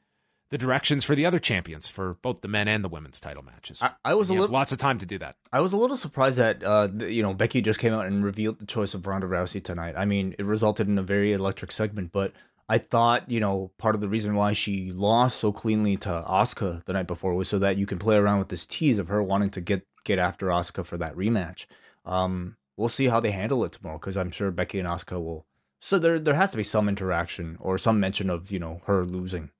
the 0.56 0.64
directions 0.64 1.04
for 1.04 1.14
the 1.14 1.26
other 1.26 1.38
champions 1.38 1.88
for 1.88 2.14
both 2.22 2.40
the 2.40 2.48
men 2.48 2.68
and 2.68 2.82
the 2.82 2.88
women's 2.88 3.20
title 3.20 3.42
matches. 3.42 3.82
I, 3.82 3.92
I 4.04 4.14
was 4.14 4.30
a 4.30 4.34
have 4.34 4.40
little. 4.42 4.54
lots 4.54 4.72
of 4.72 4.78
time 4.78 4.98
to 4.98 5.06
do 5.06 5.18
that. 5.18 5.36
I 5.52 5.60
was 5.60 5.72
a 5.72 5.76
little 5.76 5.96
surprised 5.96 6.38
that 6.38 6.62
uh, 6.64 6.88
you 6.98 7.22
know 7.22 7.34
Becky 7.34 7.60
just 7.60 7.78
came 7.78 7.92
out 7.92 8.06
and 8.06 8.24
revealed 8.24 8.58
the 8.58 8.66
choice 8.66 8.94
of 8.94 9.06
Ronda 9.06 9.26
Rousey 9.26 9.62
tonight. 9.62 9.94
I 9.96 10.04
mean, 10.04 10.34
it 10.38 10.44
resulted 10.44 10.88
in 10.88 10.98
a 10.98 11.02
very 11.02 11.32
electric 11.32 11.72
segment, 11.72 12.12
but 12.12 12.32
I 12.68 12.78
thought 12.78 13.30
you 13.30 13.40
know 13.40 13.70
part 13.78 13.94
of 13.94 14.00
the 14.00 14.08
reason 14.08 14.34
why 14.34 14.52
she 14.52 14.90
lost 14.90 15.38
so 15.38 15.52
cleanly 15.52 15.96
to 15.98 16.24
Asuka 16.26 16.84
the 16.86 16.94
night 16.94 17.06
before 17.06 17.34
was 17.34 17.48
so 17.48 17.58
that 17.58 17.76
you 17.76 17.86
can 17.86 17.98
play 17.98 18.16
around 18.16 18.38
with 18.38 18.48
this 18.48 18.66
tease 18.66 18.98
of 18.98 19.08
her 19.08 19.22
wanting 19.22 19.50
to 19.50 19.60
get 19.60 19.86
get 20.04 20.18
after 20.18 20.46
Asuka 20.46 20.86
for 20.86 20.96
that 20.96 21.14
rematch. 21.14 21.66
Um, 22.04 22.56
we'll 22.76 22.88
see 22.88 23.08
how 23.08 23.20
they 23.20 23.32
handle 23.32 23.64
it 23.64 23.72
tomorrow 23.72 23.98
because 23.98 24.16
I'm 24.16 24.30
sure 24.30 24.50
Becky 24.50 24.78
and 24.78 24.88
Asuka 24.88 25.22
will. 25.22 25.44
So 25.80 25.98
there 25.98 26.18
there 26.18 26.34
has 26.34 26.50
to 26.52 26.56
be 26.56 26.62
some 26.62 26.88
interaction 26.88 27.58
or 27.60 27.76
some 27.76 28.00
mention 28.00 28.30
of 28.30 28.50
you 28.50 28.58
know 28.58 28.80
her 28.86 29.04
losing, 29.04 29.50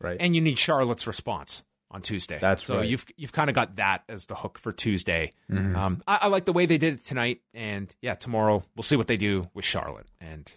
right? 0.00 0.16
And 0.20 0.34
you 0.34 0.40
need 0.40 0.58
Charlotte's 0.58 1.06
response 1.06 1.62
on 1.90 2.02
Tuesday. 2.02 2.38
That's 2.40 2.64
so 2.64 2.78
right. 2.78 2.88
you've 2.88 3.06
you've 3.16 3.32
kind 3.32 3.48
of 3.48 3.54
got 3.54 3.76
that 3.76 4.02
as 4.08 4.26
the 4.26 4.34
hook 4.34 4.58
for 4.58 4.72
Tuesday. 4.72 5.32
Mhm. 5.50 5.76
Um, 5.76 6.02
I, 6.06 6.18
I 6.22 6.26
like 6.28 6.44
the 6.44 6.52
way 6.52 6.66
they 6.66 6.78
did 6.78 6.94
it 6.94 7.04
tonight, 7.04 7.40
and 7.54 7.94
yeah, 8.02 8.14
tomorrow 8.14 8.64
we'll 8.74 8.82
see 8.82 8.96
what 8.96 9.06
they 9.06 9.16
do 9.16 9.48
with 9.54 9.64
Charlotte 9.64 10.08
and 10.20 10.50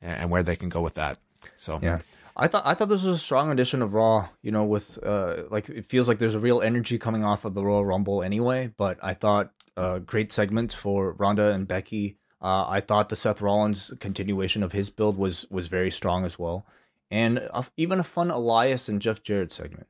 and 0.00 0.30
where 0.30 0.42
they 0.42 0.56
can 0.56 0.68
go 0.68 0.80
with 0.80 0.94
that. 0.94 1.18
So 1.56 1.78
Yeah. 1.82 2.00
I 2.36 2.48
thought 2.48 2.62
I 2.66 2.74
thought 2.74 2.88
this 2.88 3.02
was 3.02 3.16
a 3.16 3.22
strong 3.22 3.50
edition 3.50 3.82
of 3.82 3.92
Raw, 3.92 4.28
you 4.42 4.50
know, 4.52 4.64
with 4.64 4.98
uh 5.04 5.44
like 5.50 5.68
it 5.68 5.86
feels 5.86 6.08
like 6.08 6.18
there's 6.18 6.34
a 6.34 6.40
real 6.40 6.60
energy 6.62 6.98
coming 6.98 7.24
off 7.24 7.44
of 7.44 7.54
the 7.54 7.62
Royal 7.62 7.84
Rumble 7.84 8.22
anyway, 8.22 8.72
but 8.76 8.98
I 9.02 9.14
thought 9.14 9.52
uh 9.76 9.98
great 10.00 10.32
segments 10.32 10.74
for 10.74 11.12
Ronda 11.12 11.48
and 11.52 11.68
Becky. 11.68 12.16
Uh 12.40 12.64
I 12.68 12.80
thought 12.80 13.10
the 13.10 13.16
Seth 13.16 13.40
Rollins 13.42 13.92
continuation 14.00 14.62
of 14.62 14.72
his 14.72 14.88
build 14.90 15.18
was 15.18 15.46
was 15.50 15.68
very 15.68 15.90
strong 15.90 16.24
as 16.24 16.38
well. 16.38 16.64
And 17.12 17.46
even 17.76 18.00
a 18.00 18.02
fun 18.02 18.30
Elias 18.30 18.88
and 18.88 19.00
Jeff 19.00 19.22
Jarrett 19.22 19.52
segment. 19.52 19.86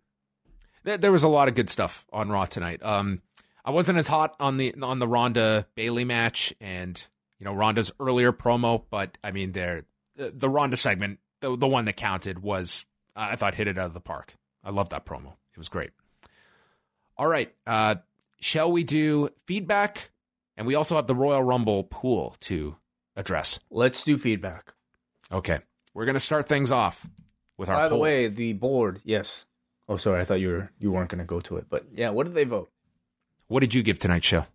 there, 0.82 0.99
there 0.99 1.12
was 1.12 1.23
a 1.23 1.28
lot 1.28 1.47
of 1.47 1.55
good 1.55 1.70
stuff 1.70 2.05
on 2.12 2.31
Raw 2.31 2.47
tonight. 2.47 2.82
Um, 2.82 3.23
I 3.65 3.70
wasn't 3.70 3.99
as 3.99 4.09
hot 4.09 4.35
on 4.40 4.57
the 4.57 4.74
on 4.82 4.99
the 4.99 5.07
Ronda 5.07 5.69
Bayley 5.77 6.05
match 6.05 6.53
and 6.61 7.01
you 7.39 7.44
know 7.44 7.55
Ronda's 7.55 7.93
earlier 8.01 8.32
promo, 8.32 8.82
but 8.90 9.19
I 9.23 9.31
mean, 9.31 9.53
there 9.53 9.85
the, 10.16 10.49
Ronda 10.49 10.77
segment, 10.77 11.20
the 11.40 11.57
the 11.57 11.69
one 11.69 11.85
that 11.85 11.97
counted 11.97 12.40
was 12.40 12.86
I 13.15 13.36
thought 13.36 13.55
hit 13.55 13.69
it 13.69 13.78
out 13.78 13.86
of 13.86 13.94
the 13.94 14.01
park. 14.01 14.35
I 14.65 14.70
love 14.70 14.89
that 14.89 15.07
promo. 15.07 15.35
It 15.53 15.59
was 15.59 15.69
great. 15.69 15.90
All 17.16 17.28
right, 17.28 17.55
uh, 17.69 17.97
shall 18.40 18.73
we 18.73 18.82
do 18.82 19.28
feedback? 19.47 20.11
And 20.57 20.66
we 20.66 20.74
also 20.74 20.97
have 20.97 21.07
the 21.07 21.15
Royal 21.15 21.43
Rumble 21.43 21.85
pool 21.85 22.35
to 22.40 22.77
address. 23.15 23.61
Let's 23.70 24.03
do 24.03 24.19
feedback. 24.19 24.74
Okay, 25.31 25.61
we're 25.94 26.05
gonna 26.06 26.20
start 26.20 26.48
things 26.48 26.70
off 26.70 27.06
with 27.59 27.69
our 27.69 27.77
By 27.77 27.89
the 27.89 27.94
poll. 27.94 28.01
way, 28.01 28.28
the 28.28 28.52
board, 28.55 29.01
yes. 29.05 29.44
Oh, 29.89 29.97
sorry, 29.97 30.20
I 30.20 30.24
thought 30.24 30.40
you 30.40 30.48
were 30.48 30.70
you 30.78 30.93
weren't 30.93 31.10
going 31.10 31.19
to 31.19 31.24
go 31.24 31.40
to 31.40 31.56
it, 31.56 31.66
but 31.69 31.85
yeah, 31.94 32.10
what 32.10 32.24
did 32.27 32.35
they 32.35 32.44
vote? 32.44 32.70
What 33.48 33.60
did 33.60 33.74
you 33.74 33.82
give 33.82 33.98
tonight's 33.98 34.27
show? 34.27 34.47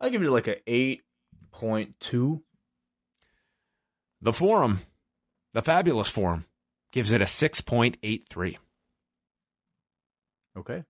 I 0.00 0.08
give 0.08 0.22
it 0.22 0.30
like 0.30 0.48
a 0.48 0.56
eight 0.66 1.02
point 1.50 1.98
two. 2.00 2.42
The 4.22 4.32
forum, 4.32 4.80
the 5.52 5.62
fabulous 5.62 6.08
forum, 6.08 6.44
gives 6.92 7.10
it 7.12 7.22
a 7.22 7.24
6.83. 7.26 8.56
Okay. 10.58 10.84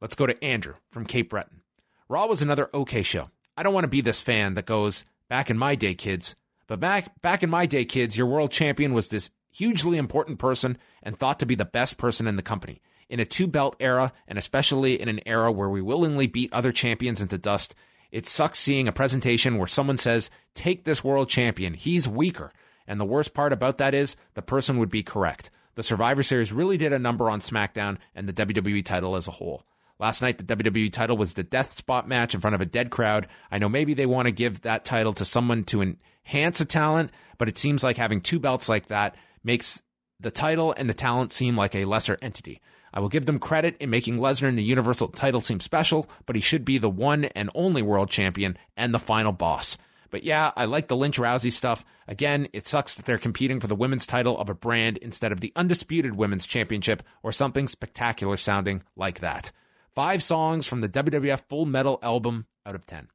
Let's 0.00 0.14
go 0.14 0.26
to 0.26 0.44
Andrew 0.44 0.74
from 0.90 1.06
Cape 1.06 1.30
Breton. 1.30 1.62
Raw 2.08 2.26
was 2.26 2.42
another 2.42 2.68
okay 2.74 3.02
show. 3.02 3.30
I 3.56 3.62
don't 3.62 3.72
want 3.74 3.84
to 3.84 3.88
be 3.88 4.02
this 4.02 4.20
fan 4.20 4.54
that 4.54 4.66
goes, 4.66 5.04
back 5.30 5.48
in 5.48 5.56
my 5.56 5.74
day, 5.74 5.94
kids. 5.94 6.36
But 6.66 6.80
back 6.80 7.20
back 7.22 7.42
in 7.42 7.50
my 7.50 7.66
day, 7.66 7.84
kids, 7.84 8.16
your 8.16 8.26
world 8.26 8.50
champion 8.50 8.92
was 8.94 9.08
this 9.08 9.30
hugely 9.52 9.98
important 9.98 10.38
person 10.38 10.78
and 11.02 11.18
thought 11.18 11.38
to 11.40 11.46
be 11.46 11.54
the 11.54 11.64
best 11.64 11.96
person 11.96 12.26
in 12.26 12.36
the 12.36 12.42
company. 12.42 12.80
In 13.08 13.20
a 13.20 13.24
two 13.24 13.46
belt 13.46 13.76
era, 13.78 14.12
and 14.26 14.38
especially 14.38 15.00
in 15.00 15.08
an 15.08 15.20
era 15.26 15.52
where 15.52 15.68
we 15.68 15.80
willingly 15.80 16.26
beat 16.26 16.52
other 16.52 16.72
champions 16.72 17.20
into 17.20 17.38
dust, 17.38 17.74
it 18.10 18.26
sucks 18.26 18.58
seeing 18.58 18.88
a 18.88 18.92
presentation 18.92 19.58
where 19.58 19.68
someone 19.68 19.98
says, 19.98 20.30
Take 20.54 20.84
this 20.84 21.04
world 21.04 21.28
champion, 21.28 21.74
he's 21.74 22.08
weaker. 22.08 22.52
And 22.86 23.00
the 23.00 23.04
worst 23.04 23.34
part 23.34 23.52
about 23.52 23.78
that 23.78 23.94
is 23.94 24.16
the 24.34 24.42
person 24.42 24.78
would 24.78 24.90
be 24.90 25.02
correct. 25.02 25.50
The 25.74 25.82
Survivor 25.82 26.22
Series 26.22 26.52
really 26.52 26.78
did 26.78 26.92
a 26.92 26.98
number 26.98 27.28
on 27.28 27.40
SmackDown 27.40 27.98
and 28.14 28.28
the 28.28 28.46
WWE 28.46 28.84
title 28.84 29.16
as 29.16 29.28
a 29.28 29.32
whole. 29.32 29.64
Last 29.98 30.20
night, 30.20 30.38
the 30.38 30.56
WWE 30.56 30.92
title 30.92 31.16
was 31.16 31.34
the 31.34 31.42
death 31.42 31.72
spot 31.72 32.06
match 32.06 32.34
in 32.34 32.40
front 32.40 32.54
of 32.54 32.60
a 32.60 32.66
dead 32.66 32.90
crowd. 32.90 33.26
I 33.50 33.58
know 33.58 33.68
maybe 33.68 33.94
they 33.94 34.06
want 34.06 34.26
to 34.26 34.32
give 34.32 34.62
that 34.62 34.84
title 34.84 35.14
to 35.14 35.24
someone 35.24 35.64
to 35.64 35.96
enhance 36.26 36.60
a 36.60 36.64
talent, 36.64 37.10
but 37.38 37.48
it 37.48 37.58
seems 37.58 37.82
like 37.82 37.96
having 37.96 38.20
two 38.20 38.38
belts 38.38 38.68
like 38.68 38.88
that 38.88 39.16
makes 39.44 39.82
the 40.20 40.30
title 40.30 40.74
and 40.76 40.88
the 40.88 40.94
talent 40.94 41.32
seem 41.32 41.56
like 41.56 41.74
a 41.74 41.84
lesser 41.84 42.18
entity. 42.22 42.60
I 42.92 43.00
will 43.00 43.08
give 43.08 43.26
them 43.26 43.38
credit 43.38 43.76
in 43.78 43.90
making 43.90 44.16
Lesnar 44.16 44.48
in 44.48 44.56
the 44.56 44.62
Universal 44.62 45.08
title 45.08 45.40
seem 45.40 45.60
special, 45.60 46.08
but 46.24 46.34
he 46.34 46.40
should 46.40 46.64
be 46.64 46.78
the 46.78 46.88
one 46.88 47.26
and 47.26 47.50
only 47.54 47.82
world 47.82 48.08
champion 48.08 48.56
and 48.76 48.94
the 48.94 48.98
final 48.98 49.32
boss. 49.32 49.76
But 50.08 50.22
yeah, 50.22 50.52
I 50.56 50.64
like 50.64 50.88
the 50.88 50.96
Lynch 50.96 51.18
Rousey 51.18 51.52
stuff. 51.52 51.84
Again, 52.08 52.48
it 52.52 52.66
sucks 52.66 52.94
that 52.94 53.04
they're 53.04 53.18
competing 53.18 53.60
for 53.60 53.66
the 53.66 53.74
women's 53.74 54.06
title 54.06 54.38
of 54.38 54.48
a 54.48 54.54
brand 54.54 54.96
instead 54.98 55.32
of 55.32 55.40
the 55.40 55.52
undisputed 55.56 56.16
women's 56.16 56.46
championship 56.46 57.02
or 57.22 57.32
something 57.32 57.68
spectacular 57.68 58.36
sounding 58.36 58.82
like 58.94 59.20
that. 59.20 59.52
Five 59.94 60.22
songs 60.22 60.66
from 60.66 60.80
the 60.80 60.88
WWF 60.88 61.42
Full 61.48 61.66
Metal 61.66 61.98
album 62.02 62.46
out 62.64 62.74
of 62.74 62.86
10. 62.86 63.08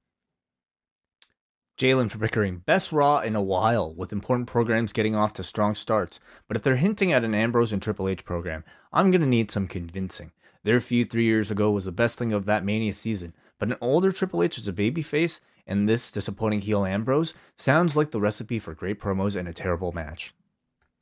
Jalen 1.81 2.11
for 2.11 2.19
Pickering, 2.19 2.57
best 2.57 2.91
Raw 2.91 3.21
in 3.21 3.35
a 3.35 3.41
while, 3.41 3.91
with 3.91 4.13
important 4.13 4.47
programs 4.47 4.93
getting 4.93 5.15
off 5.15 5.33
to 5.33 5.41
strong 5.41 5.73
starts. 5.73 6.19
But 6.47 6.55
if 6.55 6.61
they're 6.61 6.75
hinting 6.75 7.11
at 7.11 7.23
an 7.23 7.33
Ambrose 7.33 7.73
and 7.73 7.81
Triple 7.81 8.07
H 8.07 8.23
program, 8.23 8.63
I'm 8.93 9.09
going 9.09 9.21
to 9.21 9.27
need 9.27 9.49
some 9.49 9.67
convincing. 9.67 10.31
Their 10.61 10.79
feud 10.79 11.09
three 11.09 11.23
years 11.23 11.49
ago 11.49 11.71
was 11.71 11.85
the 11.85 11.91
best 11.91 12.19
thing 12.19 12.33
of 12.33 12.45
that 12.45 12.63
Mania 12.63 12.93
season, 12.93 13.33
but 13.57 13.69
an 13.69 13.77
older 13.81 14.11
Triple 14.11 14.43
H 14.43 14.59
as 14.59 14.67
a 14.67 14.73
babyface 14.73 15.39
and 15.65 15.89
this 15.89 16.11
disappointing 16.11 16.61
heel 16.61 16.85
Ambrose 16.85 17.33
sounds 17.55 17.95
like 17.95 18.11
the 18.11 18.21
recipe 18.21 18.59
for 18.59 18.75
great 18.75 18.99
promos 18.99 19.35
and 19.35 19.47
a 19.47 19.53
terrible 19.53 19.91
match. 19.91 20.35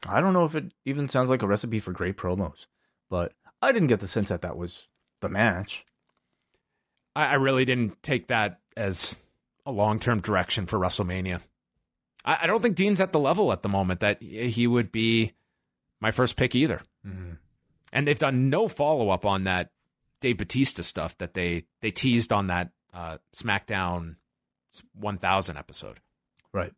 I 0.08 0.22
don't 0.22 0.32
know 0.32 0.46
if 0.46 0.56
it 0.56 0.74
even 0.86 1.10
sounds 1.10 1.30
like 1.30 1.42
a 1.42 1.48
recipe 1.48 1.82
for 1.82 1.92
great 1.92 2.16
promos, 2.16 2.68
but 3.10 3.34
I 3.62 3.74
didn't 3.74 3.90
get 3.90 4.00
the 4.00 4.08
sense 4.08 4.30
that 4.30 4.44
that 4.44 4.56
was 4.56 4.88
the 5.20 5.28
match. 5.28 5.86
I 7.18 7.34
really 7.34 7.66
didn't 7.66 8.02
take 8.02 8.28
that 8.28 8.62
as 8.78 9.18
a 9.70 9.72
long 9.72 10.00
term 10.00 10.22
direction 10.22 10.66
for 10.66 10.80
WrestleMania. 10.80 11.42
I, 12.26 12.40
I, 12.42 12.48
don't 12.48 12.62
think 12.62 12.76
Dean's 12.76 13.00
at 13.00 13.12
the 13.12 13.20
level 13.20 13.52
at 13.52 13.62
the 13.62 13.70
moment 13.70 14.02
that 14.02 14.22
he 14.22 14.68
would 14.68 14.92
be 14.92 15.34
my 16.00 16.12
first 16.12 16.36
pick 16.36 16.56
either. 16.56 16.82
Mm-hmm. 17.06 17.34
And 17.94 18.08
they've 18.08 18.20
done 18.20 18.50
no 18.50 18.68
follow 18.68 19.10
up 19.10 19.26
on 19.26 19.46
that 19.46 19.72
Dave 20.22 20.38
Batista 20.38 20.84
stuff 20.84 21.18
that 21.20 21.34
they 21.34 21.64
they 21.82 21.92
teased 21.92 22.32
on 22.32 22.48
that 22.48 22.72
uh, 22.94 23.18
SmackDown 23.36 24.16
1000 24.94 25.58
episode. 25.58 26.00
Right. 26.54 26.74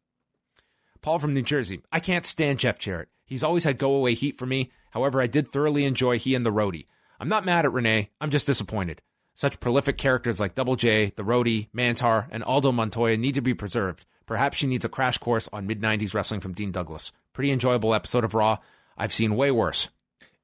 Paul 1.02 1.20
from 1.20 1.34
New 1.34 1.42
Jersey. 1.42 1.82
I 1.92 2.00
can't 2.00 2.26
stand 2.26 2.60
Jeff 2.60 2.78
Jarrett. 2.78 3.10
He's 3.26 3.44
always 3.44 3.64
had 3.64 3.78
go 3.78 3.96
away 3.96 4.14
heat 4.14 4.38
for 4.38 4.46
me. 4.46 4.72
However, 4.92 5.22
I 5.22 5.28
did 5.28 5.48
thoroughly 5.48 5.86
enjoy 5.86 6.20
he 6.20 6.36
and 6.36 6.46
the 6.46 6.52
roadie. 6.52 6.86
I'm 7.20 7.30
not 7.30 7.46
mad 7.46 7.66
at 7.66 7.74
Renee. 7.74 8.10
I'm 8.20 8.30
just 8.30 8.48
disappointed. 8.48 9.02
Such 9.34 9.60
prolific 9.60 9.98
characters 9.98 10.40
like 10.40 10.56
Double 10.56 10.76
J, 10.76 11.14
the 11.16 11.24
roadie, 11.24 11.70
Mantaur, 11.74 12.28
and 12.32 12.44
Aldo 12.44 12.72
Montoya 12.72 13.18
need 13.18 13.36
to 13.36 13.42
be 13.42 13.54
preserved. 13.54 14.06
Perhaps 14.26 14.58
she 14.58 14.68
needs 14.68 14.86
a 14.86 14.90
crash 14.90 15.18
course 15.18 15.50
on 15.52 15.68
mid 15.68 15.82
90s 15.82 16.14
wrestling 16.14 16.40
from 16.40 16.54
Dean 16.54 16.72
Douglas. 16.72 17.12
Pretty 17.34 17.52
enjoyable 17.52 17.94
episode 17.94 18.24
of 18.24 18.34
Raw. 18.34 18.58
I've 18.98 19.14
seen 19.14 19.36
way 19.36 19.52
worse. 19.52 19.90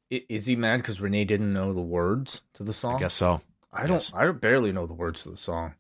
Is 0.10 0.46
he 0.46 0.56
mad 0.56 0.78
because 0.78 1.02
Renee 1.02 1.26
didn't 1.26 1.52
know 1.52 1.74
the 1.74 1.82
words 1.82 2.42
to 2.54 2.64
the 2.64 2.74
song? 2.74 2.96
I 2.96 3.00
guess 3.00 3.14
so. 3.14 3.42
I 3.72 3.82
don't. 3.82 3.92
Yes. 3.92 4.12
I 4.16 4.32
barely 4.32 4.72
know 4.72 4.88
the 4.88 4.94
words 4.94 5.24
to 5.24 5.30
the 5.30 5.38
song. 5.38 5.76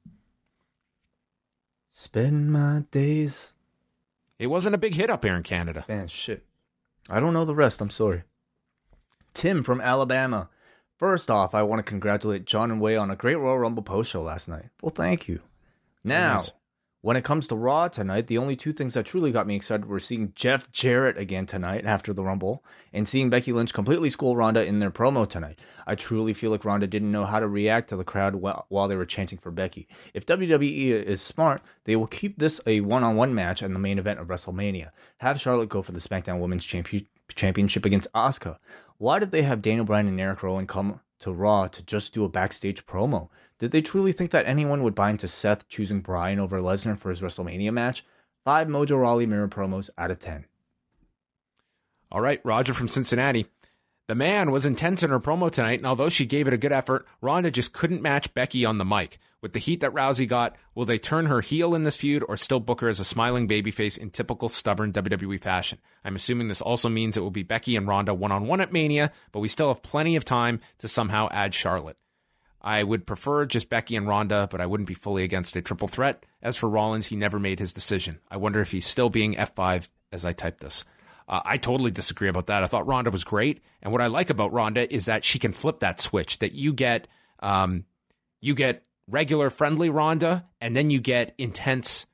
Spend 1.92 2.52
my 2.52 2.84
days. 2.92 3.54
It 4.38 4.48
wasn't 4.48 4.76
a 4.76 4.78
big 4.78 4.94
hit 4.94 5.10
up 5.10 5.24
here 5.24 5.36
in 5.36 5.44
Canada. 5.44 5.86
Man, 5.88 6.08
shit. 6.08 6.46
I 7.10 7.20
don't 7.20 7.34
know 7.34 7.46
the 7.46 7.56
rest. 7.56 7.82
I'm 7.82 7.90
sorry. 7.90 8.24
Tim 9.34 9.64
from 9.64 9.82
Alabama. 9.82 10.50
First 10.98 11.30
off, 11.30 11.54
I 11.54 11.62
want 11.64 11.80
to 11.80 11.90
congratulate 11.90 12.46
John 12.46 12.72
and 12.72 12.82
Wai 12.82 12.98
on 12.98 13.12
a 13.12 13.16
great 13.16 13.36
Royal 13.36 13.60
Rumble 13.60 13.84
post 13.84 14.12
show 14.12 14.22
last 14.24 14.50
night. 14.50 14.66
Well, 14.82 14.90
thank 14.90 15.28
you. 15.28 15.42
Now, 16.04 16.34
nice. 16.34 16.52
When 17.02 17.16
it 17.16 17.24
comes 17.24 17.48
to 17.48 17.56
Raw 17.56 17.88
tonight, 17.88 18.26
the 18.26 18.40
only 18.40 18.56
two 18.56 18.74
things 18.74 18.96
that 18.96 19.06
truly 19.06 19.32
got 19.32 19.46
me 19.46 19.56
excited 19.56 19.86
were 19.86 20.00
seeing 20.00 20.34
Jeff 20.36 20.72
Jarrett 20.72 21.18
again 21.18 21.46
tonight 21.46 21.86
after 21.86 22.12
the 22.12 22.24
Rumble 22.24 22.66
and 22.92 23.08
seeing 23.08 23.30
Becky 23.30 23.54
Lynch 23.54 23.72
completely 23.72 24.10
school 24.10 24.36
Ronda 24.36 24.66
in 24.66 24.80
their 24.80 24.90
promo 24.90 25.30
tonight. 25.30 25.60
I 25.86 25.94
truly 25.94 26.34
feel 26.34 26.50
like 26.50 26.66
Ronda 26.66 26.88
didn't 26.88 27.12
know 27.12 27.26
how 27.26 27.40
to 27.40 27.48
react 27.48 27.90
to 27.90 27.96
the 27.96 28.04
crowd 28.04 28.36
while 28.36 28.88
they 28.88 28.96
were 28.96 29.06
chanting 29.06 29.38
for 29.38 29.52
Becky. 29.52 29.88
If 30.16 30.26
WWE 30.26 31.04
is 31.04 31.22
smart, 31.22 31.62
they 31.86 31.96
will 31.96 32.08
keep 32.08 32.40
this 32.40 32.60
a 32.66 32.82
one 32.82 33.04
on 33.04 33.16
one 33.16 33.34
match 33.36 33.62
in 33.62 33.74
the 33.74 33.80
main 33.80 34.00
event 34.00 34.20
of 34.20 34.28
WrestleMania. 34.28 34.90
Have 35.20 35.40
Charlotte 35.40 35.70
go 35.70 35.84
for 35.84 35.92
the 35.92 36.02
SmackDown 36.02 36.40
Women's 36.40 36.66
Championship 36.66 37.86
against 37.86 38.12
Asuka. 38.14 38.58
Why 38.98 39.20
did 39.20 39.32
they 39.32 39.44
have 39.44 39.62
Daniel 39.62 39.86
Bryan 39.86 40.08
and 40.08 40.20
Eric 40.20 40.44
Rowan 40.44 40.68
come 40.68 41.00
to 41.20 41.32
Raw 41.32 41.68
to 41.68 41.84
just 41.84 42.14
do 42.14 42.24
a 42.24 42.30
backstage 42.30 42.86
promo. 42.86 43.30
Did 43.60 43.72
they 43.72 43.82
truly 43.82 44.12
think 44.12 44.32
that 44.32 44.46
anyone 44.46 44.84
would 44.84 44.96
buy 44.96 45.10
into 45.10 45.28
Seth 45.28 45.68
choosing 45.68 46.02
Bryan 46.02 46.40
over 46.40 46.60
Lesnar 46.60 46.98
for 46.98 47.10
his 47.10 47.22
WrestleMania 47.22 47.74
match? 47.74 48.06
Five 48.46 48.68
Mojo 48.68 49.02
Rawley 49.02 49.26
mirror 49.26 49.48
promos 49.48 49.90
out 49.98 50.12
of 50.12 50.20
10. 50.20 50.46
All 52.12 52.22
right, 52.22 52.40
Roger 52.44 52.74
from 52.74 52.88
Cincinnati. 52.88 53.48
The 54.08 54.16
man 54.16 54.52
was 54.52 54.66
intense 54.66 55.04
in 55.04 55.10
her 55.10 55.20
promo 55.20 55.52
tonight, 55.52 55.80
and 55.80 55.86
although 55.86 56.08
she 56.08 56.26
gave 56.26 56.48
it 56.48 56.54
a 56.54 56.58
good 56.58 56.72
effort, 56.72 57.06
Ronda 57.20 57.52
just 57.52 57.74
couldn't 57.74 58.02
match 58.02 58.34
Becky 58.34 58.64
on 58.64 58.78
the 58.78 58.86
mic. 58.86 59.20
With 59.42 59.52
the 59.52 59.60
heat 59.60 59.82
that 59.82 59.94
Rousey 59.94 60.26
got, 60.26 60.56
will 60.74 60.86
they 60.86 60.98
turn 60.98 61.26
her 61.26 61.42
heel 61.42 61.76
in 61.76 61.84
this 61.84 61.98
feud 61.98 62.24
or 62.30 62.38
still 62.38 62.62
book 62.62 62.80
her 62.80 62.88
as 62.88 63.02
a 63.02 63.06
smiling 63.06 63.50
babyface 63.50 63.98
in 63.98 64.10
typical 64.10 64.48
stubborn 64.48 64.94
WWE 64.94 65.42
fashion? 65.44 65.80
I'm 66.06 66.16
assuming 66.16 66.48
this 66.48 66.62
also 66.62 66.88
means 66.88 67.18
it 67.18 67.20
will 67.20 67.32
be 67.32 67.44
Becky 67.44 67.76
and 67.76 67.86
Ronda 67.86 68.14
one 68.14 68.32
on 68.32 68.48
one 68.48 68.62
at 68.62 68.72
Mania, 68.72 69.12
but 69.34 69.42
we 69.42 69.50
still 69.50 69.68
have 69.68 69.84
plenty 69.84 70.16
of 70.16 70.24
time 70.24 70.62
to 70.78 70.88
somehow 70.88 71.28
add 71.32 71.54
Charlotte. 71.54 71.98
I 72.62 72.84
would 72.84 73.08
prefer 73.08 73.46
just 73.46 73.70
Becky 73.70 73.98
and 73.98 74.08
Ronda, 74.08 74.48
but 74.50 74.62
I 74.62 74.68
wouldn't 74.68 74.88
be 74.88 74.94
fully 74.94 75.26
against 75.26 75.58
a 75.58 75.62
triple 75.62 75.90
threat. 75.90 76.26
As 76.42 76.56
for 76.56 76.70
Rollins, 76.70 77.08
he 77.08 77.18
never 77.18 77.40
made 77.40 77.60
his 77.60 77.74
decision. 77.74 78.20
I 78.32 78.38
wonder 78.38 78.62
if 78.62 78.72
he's 78.72 78.88
still 78.88 79.10
being 79.10 79.36
F5 79.36 79.90
as 80.14 80.24
I 80.24 80.32
type 80.32 80.62
this. 80.62 80.86
Uh, 81.28 81.42
I 81.44 81.58
totally 81.58 81.92
disagree 81.92 82.30
about 82.30 82.48
that. 82.48 82.64
I 82.64 82.68
thought 82.68 82.88
Ronda 82.88 83.12
was 83.12 83.24
great, 83.24 83.62
and 83.82 83.92
what 83.92 84.02
I 84.02 84.08
like 84.08 84.30
about 84.30 84.54
Ronda 84.54 84.94
is 84.94 85.06
that 85.06 85.26
she 85.26 85.40
can 85.40 85.52
flip 85.52 85.80
that 85.80 86.00
switch. 86.00 86.40
That 86.40 86.54
you 86.54 86.74
get, 86.74 87.08
um, 87.40 87.86
you 88.40 88.56
get 88.56 88.84
regular 89.08 89.50
friendly 89.50 89.90
Ronda, 89.90 90.46
and 90.62 90.76
then 90.76 90.90
you 90.90 91.02
get 91.02 91.36
intense 91.38 92.06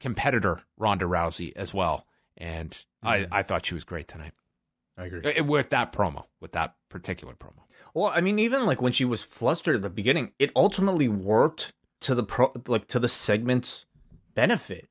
competitor 0.00 0.62
Ronda 0.76 1.06
Rousey 1.06 1.52
as 1.56 1.72
well. 1.72 2.06
And 2.36 2.70
mm-hmm. 2.70 3.08
I, 3.08 3.26
I 3.30 3.42
thought 3.42 3.66
she 3.66 3.74
was 3.74 3.84
great 3.84 4.08
tonight. 4.08 4.32
I 4.98 5.06
agree 5.06 5.38
uh, 5.38 5.44
with 5.44 5.70
that 5.70 5.92
promo, 5.92 6.24
with 6.40 6.52
that 6.52 6.74
particular 6.90 7.34
promo. 7.34 7.62
Well, 7.94 8.12
I 8.14 8.20
mean, 8.20 8.38
even 8.38 8.66
like 8.66 8.82
when 8.82 8.92
she 8.92 9.06
was 9.06 9.22
flustered 9.22 9.76
at 9.76 9.82
the 9.82 9.90
beginning, 9.90 10.32
it 10.38 10.50
ultimately 10.54 11.08
worked 11.08 11.72
to 12.00 12.14
the 12.14 12.22
pro, 12.22 12.52
like 12.66 12.86
to 12.88 12.98
the 12.98 13.08
segment's 13.08 13.86
benefit 14.34 14.89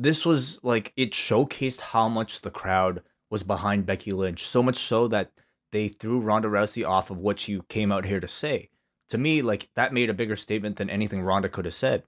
this 0.00 0.24
was 0.24 0.58
like 0.62 0.92
it 0.96 1.10
showcased 1.10 1.80
how 1.80 2.08
much 2.08 2.40
the 2.40 2.50
crowd 2.50 3.02
was 3.28 3.42
behind 3.42 3.86
Becky 3.86 4.12
Lynch, 4.12 4.42
so 4.46 4.62
much 4.62 4.76
so 4.76 5.06
that 5.08 5.30
they 5.72 5.88
threw 5.88 6.20
Ronda 6.20 6.48
Rousey 6.48 6.88
off 6.88 7.10
of 7.10 7.18
what 7.18 7.38
she 7.38 7.60
came 7.68 7.92
out 7.92 8.06
here 8.06 8.18
to 8.18 8.26
say. 8.26 8.70
To 9.10 9.18
me, 9.18 9.42
like 9.42 9.68
that 9.74 9.92
made 9.92 10.08
a 10.08 10.14
bigger 10.14 10.36
statement 10.36 10.76
than 10.76 10.88
anything 10.88 11.20
Ronda 11.20 11.48
could 11.48 11.66
have 11.66 11.74
said. 11.74 12.04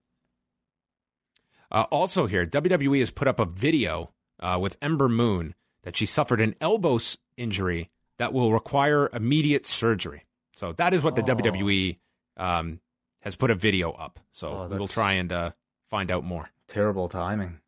Uh, 1.70 1.84
also, 1.90 2.26
here 2.26 2.46
WWE 2.46 3.00
has 3.00 3.10
put 3.10 3.28
up 3.28 3.38
a 3.38 3.44
video 3.44 4.12
uh, 4.40 4.58
with 4.60 4.78
Ember 4.80 5.08
Moon 5.08 5.54
that 5.82 5.96
she 5.96 6.06
suffered 6.06 6.40
an 6.40 6.54
elbow 6.60 6.98
injury 7.36 7.90
that 8.18 8.32
will 8.32 8.52
require 8.52 9.10
immediate 9.12 9.66
surgery. 9.66 10.24
So 10.56 10.72
that 10.72 10.94
is 10.94 11.02
what 11.02 11.16
the 11.16 11.22
oh. 11.22 11.36
WWE 11.36 11.98
um, 12.38 12.80
has 13.20 13.36
put 13.36 13.50
a 13.50 13.54
video 13.54 13.92
up. 13.92 14.18
So 14.30 14.48
oh, 14.48 14.68
we 14.70 14.78
will 14.78 14.88
try 14.88 15.12
and 15.12 15.30
uh, 15.30 15.50
find 15.90 16.10
out 16.10 16.24
more. 16.24 16.48
Terrible 16.68 17.08
timing 17.08 17.58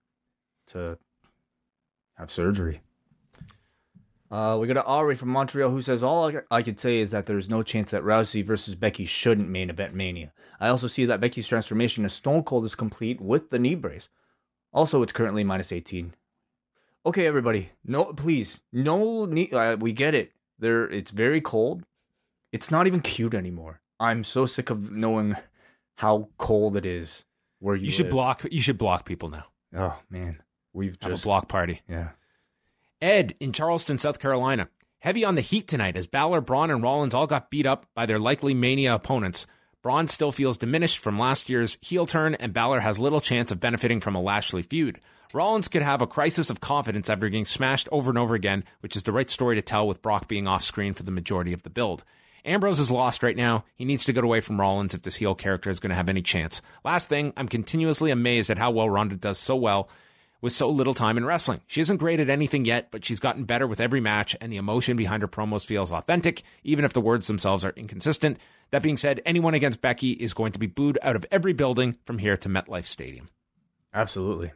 to 0.69 0.99
have 2.17 2.31
surgery. 2.31 2.81
Uh, 4.31 4.57
we 4.59 4.67
got 4.67 4.85
Ari 4.87 5.15
from 5.15 5.29
Montreal 5.29 5.71
who 5.71 5.83
says 5.83 6.03
all 6.03 6.29
I, 6.29 6.41
I 6.51 6.63
could 6.63 6.81
say 6.81 6.99
is 6.99 7.13
that 7.13 7.27
there's 7.27 7.49
no 7.49 7.63
chance 7.63 7.93
that 7.93 8.03
Rousey 8.03 8.45
versus 8.45 8.75
Becky 8.75 9.05
shouldn't 9.05 9.49
main 9.49 9.71
event 9.71 9.95
Mania. 9.95 10.33
I 10.59 10.69
also 10.69 10.87
see 10.87 11.05
that 11.05 11.21
Becky's 11.21 11.47
transformation 11.47 12.03
to 12.03 12.09
Stone 12.09 12.43
Cold 12.45 12.65
is 12.65 12.75
complete 12.75 13.21
with 13.21 13.51
the 13.51 13.59
knee 13.59 13.77
brace. 13.77 14.09
Also, 14.73 15.03
it's 15.03 15.13
currently 15.13 15.45
minus 15.45 15.71
18. 15.71 16.15
Okay, 17.07 17.27
everybody, 17.27 17.71
no, 17.85 18.07
please, 18.07 18.61
no 18.73 19.25
knee. 19.27 19.51
Uh, 19.51 19.77
we 19.77 19.93
get 19.93 20.15
it. 20.15 20.33
There, 20.59 20.91
it's 20.91 21.11
very 21.11 21.41
cold. 21.41 21.85
It's 22.51 22.71
not 22.71 22.87
even 22.87 23.01
cute 23.01 23.35
anymore. 23.35 23.81
I'm 24.01 24.25
so 24.25 24.47
sick 24.47 24.71
of 24.71 24.91
knowing 24.91 25.37
how 25.97 26.31
cold 26.39 26.77
it 26.77 26.87
is 26.87 27.25
where 27.61 27.77
you. 27.77 27.87
You 27.87 27.91
should 27.93 28.11
block. 28.11 28.45
You 28.51 28.61
should 28.61 28.79
block 28.79 29.05
people 29.05 29.29
now. 29.29 29.45
Oh 29.77 30.01
man. 30.11 30.43
We've 30.75 30.99
Have 31.01 31.13
just 31.13 31.25
a 31.25 31.27
block 31.27 31.49
party. 31.49 31.81
Yeah. 31.89 32.11
Ed 33.01 33.35
in 33.41 33.53
Charleston, 33.53 33.97
South 33.97 34.19
Carolina. 34.19 34.69
Heavy 34.99 35.25
on 35.25 35.35
the 35.35 35.41
heat 35.41 35.69
tonight 35.69 35.97
as 35.97 36.07
Balor, 36.07 36.41
Braun, 36.41 36.71
and 36.71 36.83
Rollins 36.83 37.15
all 37.15 37.27
got 37.27 37.51
beat 37.51 37.67
up 37.67 37.87
by 37.95 38.07
their 38.07 38.19
likely 38.19 38.55
Mania 38.55 38.95
opponents. 38.95 39.47
Braun 39.83 40.09
still 40.09 40.33
feels 40.33 40.57
diminished 40.57 40.99
from 40.99 41.19
last 41.19 41.51
year's 41.51 41.77
heel 41.83 42.07
turn, 42.07 42.35
and 42.37 42.55
Balor 42.55 42.81
has 42.81 42.99
little 42.99 43.21
chance 43.21 43.53
of 43.53 43.61
benefiting 43.61 44.01
from 44.01 44.15
a 44.15 44.21
Lashley 44.23 44.63
feud. 44.63 45.01
Rollins 45.35 45.69
could 45.69 45.83
have 45.83 46.01
a 46.01 46.07
crisis 46.07 46.49
of 46.49 46.61
confidence 46.61 47.11
after 47.11 47.29
getting 47.29 47.45
smashed 47.45 47.89
over 47.93 48.09
and 48.11 48.19
over 48.19 48.35
again, 48.35 48.65
which 48.81 48.97
is 48.97 49.03
the 49.03 49.13
right 49.13 49.29
story 49.29 49.57
to 49.57 49.63
tell 49.63 49.87
with 49.87 50.01
Brock 50.01 50.27
being 50.27 50.49
off 50.49 50.63
screen 50.63 50.95
for 50.95 51.03
the 51.03 51.11
majority 51.11 51.53
of 51.53 51.65
the 51.65 51.71
build. 51.71 52.03
Ambrose 52.47 52.79
is 52.79 52.91
lost 52.91 53.23
right 53.23 53.37
now. 53.37 53.65
He 53.75 53.85
needs 53.85 54.05
to 54.05 54.13
get 54.13 54.25
away 54.25 54.41
from 54.41 54.61
Rollins 54.61 54.95
if 54.95 55.03
this 55.03 55.17
heel 55.17 55.35
character 55.35 55.71
is 55.71 55.81
going 55.81 55.91
to 55.91 55.97
have 55.97 56.09
any 56.09 56.23
chance. 56.23 56.63
Last 56.85 57.09
thing, 57.09 57.33
I'm 57.37 57.49
continuously 57.49 58.11
amazed 58.11 58.49
at 58.49 58.59
how 58.59 58.71
well 58.71 58.89
Ronda 58.89 59.17
does 59.17 59.39
so 59.39 59.57
well 59.57 59.89
with 60.45 60.53
so 60.53 60.69
little 60.69 60.93
time 60.93 61.17
in 61.17 61.25
wrestling. 61.25 61.63
She 61.67 61.81
isn't 61.81 61.97
great 61.97 62.21
at 62.21 62.29
anything 62.29 62.67
yet, 62.67 62.91
but 62.91 63.03
she's 63.03 63.19
gotten 63.19 63.45
better 63.45 63.67
with 63.67 63.81
every 63.81 64.03
match, 64.03 64.37
and 64.43 64.53
the 64.53 64.59
emotion 64.59 64.95
behind 64.95 65.23
her 65.23 65.27
promos 65.27 65.65
feels 65.65 65.91
authentic, 65.91 66.43
even 66.63 66.85
if 66.85 66.93
the 66.93 67.01
words 67.01 67.29
themselves 67.29 67.65
are 67.65 67.73
inconsistent. 67.79 68.37
That 68.71 68.83
being 68.83 68.99
said, 68.99 69.23
anyone 69.25 69.55
against 69.55 69.81
Becky 69.81 70.11
is 70.11 70.35
going 70.35 70.53
to 70.53 70.59
be 70.59 70.67
booed 70.67 70.99
out 71.01 71.17
of 71.17 71.25
every 71.31 71.55
building 71.55 71.97
from 72.05 72.19
here 72.19 72.37
to 72.37 72.51
MetLife 72.51 72.85
Stadium. 72.85 73.31
Absolutely. 73.95 74.53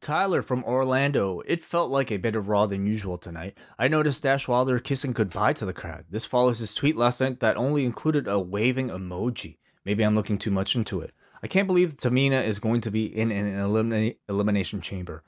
Tyler 0.00 0.40
from 0.40 0.64
Orlando. 0.64 1.42
It 1.44 1.60
felt 1.60 1.90
like 1.90 2.10
a 2.10 2.16
bit 2.16 2.34
of 2.34 2.48
Raw 2.48 2.64
than 2.64 2.86
usual 2.86 3.18
tonight. 3.18 3.58
I 3.78 3.88
noticed 3.88 4.22
Dash 4.22 4.48
Wilder 4.48 4.78
kissing 4.78 5.12
goodbye 5.12 5.52
to 5.52 5.66
the 5.66 5.74
crowd. 5.74 6.06
This 6.08 6.24
follows 6.24 6.60
his 6.60 6.72
tweet 6.72 6.96
last 6.96 7.20
night 7.20 7.40
that 7.40 7.58
only 7.58 7.84
included 7.84 8.26
a 8.26 8.40
waving 8.40 8.88
emoji. 8.88 9.58
Maybe 9.84 10.02
I'm 10.02 10.14
looking 10.14 10.38
too 10.38 10.50
much 10.50 10.74
into 10.74 11.02
it. 11.02 11.12
I 11.44 11.46
can't 11.46 11.66
believe 11.66 11.98
Tamina 11.98 12.42
is 12.42 12.58
going 12.58 12.80
to 12.80 12.90
be 12.90 13.04
in 13.04 13.30
an 13.30 13.58
elimina- 13.60 14.16
elimination 14.30 14.80
chamber. 14.80 15.22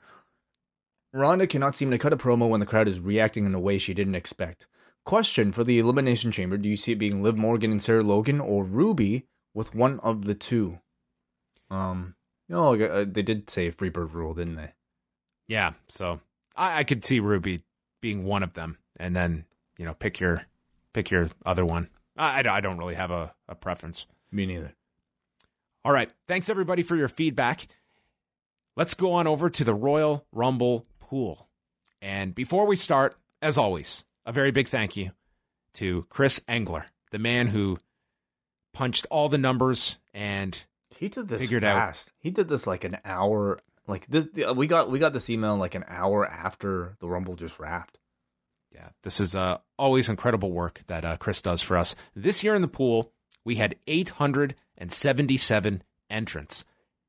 Ronda 1.13 1.45
cannot 1.45 1.75
seem 1.75 1.91
to 1.91 1.99
cut 1.99 2.11
a 2.11 2.17
promo 2.17 2.49
when 2.49 2.59
the 2.59 2.65
crowd 2.65 2.87
is 2.87 2.99
reacting 2.99 3.45
in 3.45 3.53
a 3.53 3.59
way 3.59 3.77
she 3.77 3.93
didn't 3.93 4.15
expect. 4.15 4.65
question 5.05 5.51
for 5.51 5.63
the 5.63 5.77
Elimination 5.77 6.31
Chamber 6.31 6.57
do 6.57 6.67
you 6.67 6.75
see 6.75 6.93
it 6.93 6.97
being 6.97 7.21
Liv 7.21 7.37
Morgan 7.37 7.71
and 7.71 7.81
Sarah 7.81 8.03
Logan 8.03 8.41
or 8.41 8.63
Ruby 8.63 9.27
with 9.53 9.75
one 9.75 9.99
of 9.99 10.25
the 10.25 10.33
two? 10.33 10.79
Um, 11.69 12.15
no, 12.49 12.73
uh, 12.73 13.05
they 13.07 13.21
did 13.21 13.47
say 13.47 13.71
Freebird 13.71 14.11
rule, 14.11 14.33
didn't 14.33 14.55
they? 14.55 14.73
Yeah, 15.47 15.73
so 15.87 16.19
I, 16.55 16.79
I 16.79 16.83
could 16.83 17.05
see 17.05 17.19
Ruby 17.19 17.61
being 18.01 18.23
one 18.25 18.41
of 18.41 18.53
them, 18.53 18.79
and 18.99 19.15
then 19.15 19.45
you 19.77 19.85
know 19.85 19.93
pick 19.93 20.19
your 20.19 20.47
pick 20.93 21.11
your 21.11 21.29
other 21.45 21.63
one. 21.63 21.89
I, 22.17 22.39
I 22.39 22.59
don't 22.59 22.79
really 22.79 22.95
have 22.95 23.11
a, 23.11 23.35
a 23.47 23.53
preference. 23.53 24.07
Me 24.31 24.47
neither. 24.47 24.73
All 25.87 25.93
right, 25.93 26.11
thanks 26.27 26.49
everybody 26.49 26.83
for 26.83 26.97
your 26.97 27.07
feedback. 27.07 27.65
Let's 28.75 28.93
go 28.93 29.13
on 29.13 29.25
over 29.25 29.49
to 29.49 29.63
the 29.63 29.73
Royal 29.73 30.25
Rumble 30.33 30.85
pool. 30.99 31.47
And 32.01 32.35
before 32.35 32.67
we 32.67 32.75
start, 32.75 33.15
as 33.41 33.57
always, 33.57 34.03
a 34.25 34.33
very 34.33 34.51
big 34.51 34.67
thank 34.67 34.97
you 34.97 35.11
to 35.75 36.05
Chris 36.09 36.41
Engler, 36.45 36.87
the 37.11 37.19
man 37.19 37.47
who 37.47 37.79
punched 38.73 39.05
all 39.09 39.29
the 39.29 39.37
numbers 39.37 39.97
and 40.13 40.61
he 40.89 41.07
did 41.07 41.29
this 41.29 41.39
figured 41.39 41.63
fast. 41.63 42.09
out. 42.09 42.13
He 42.19 42.31
did 42.31 42.49
this 42.49 42.67
like 42.67 42.83
an 42.83 42.97
hour. 43.05 43.61
Like 43.87 44.07
this, 44.07 44.27
we 44.57 44.67
got 44.67 44.91
we 44.91 44.99
got 44.99 45.13
this 45.13 45.29
email 45.29 45.55
like 45.55 45.75
an 45.75 45.85
hour 45.87 46.27
after 46.27 46.97
the 46.99 47.07
Rumble 47.07 47.35
just 47.35 47.59
wrapped. 47.59 47.97
Yeah, 48.73 48.89
this 49.03 49.21
is 49.21 49.35
uh, 49.35 49.59
always 49.79 50.09
incredible 50.09 50.51
work 50.51 50.81
that 50.87 51.05
uh, 51.05 51.15
Chris 51.15 51.41
does 51.41 51.61
for 51.61 51.77
us. 51.77 51.95
This 52.13 52.43
year 52.43 52.55
in 52.55 52.61
the 52.61 52.67
pool, 52.67 53.13
we 53.45 53.55
had 53.55 53.77
877 54.77 55.83
entrants, 56.09 56.63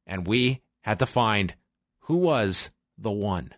and 0.06 0.26
we 0.26 0.62
had 0.80 0.98
to 0.98 1.06
find 1.06 1.54
who 2.00 2.16
was 2.16 2.70
the 2.96 3.10
one. 3.10 3.54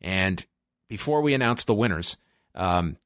And 0.00 0.44
before 0.88 1.20
we 1.20 1.34
announce 1.34 1.64
the 1.64 1.74
winners, 1.74 2.16
um, 2.54 2.96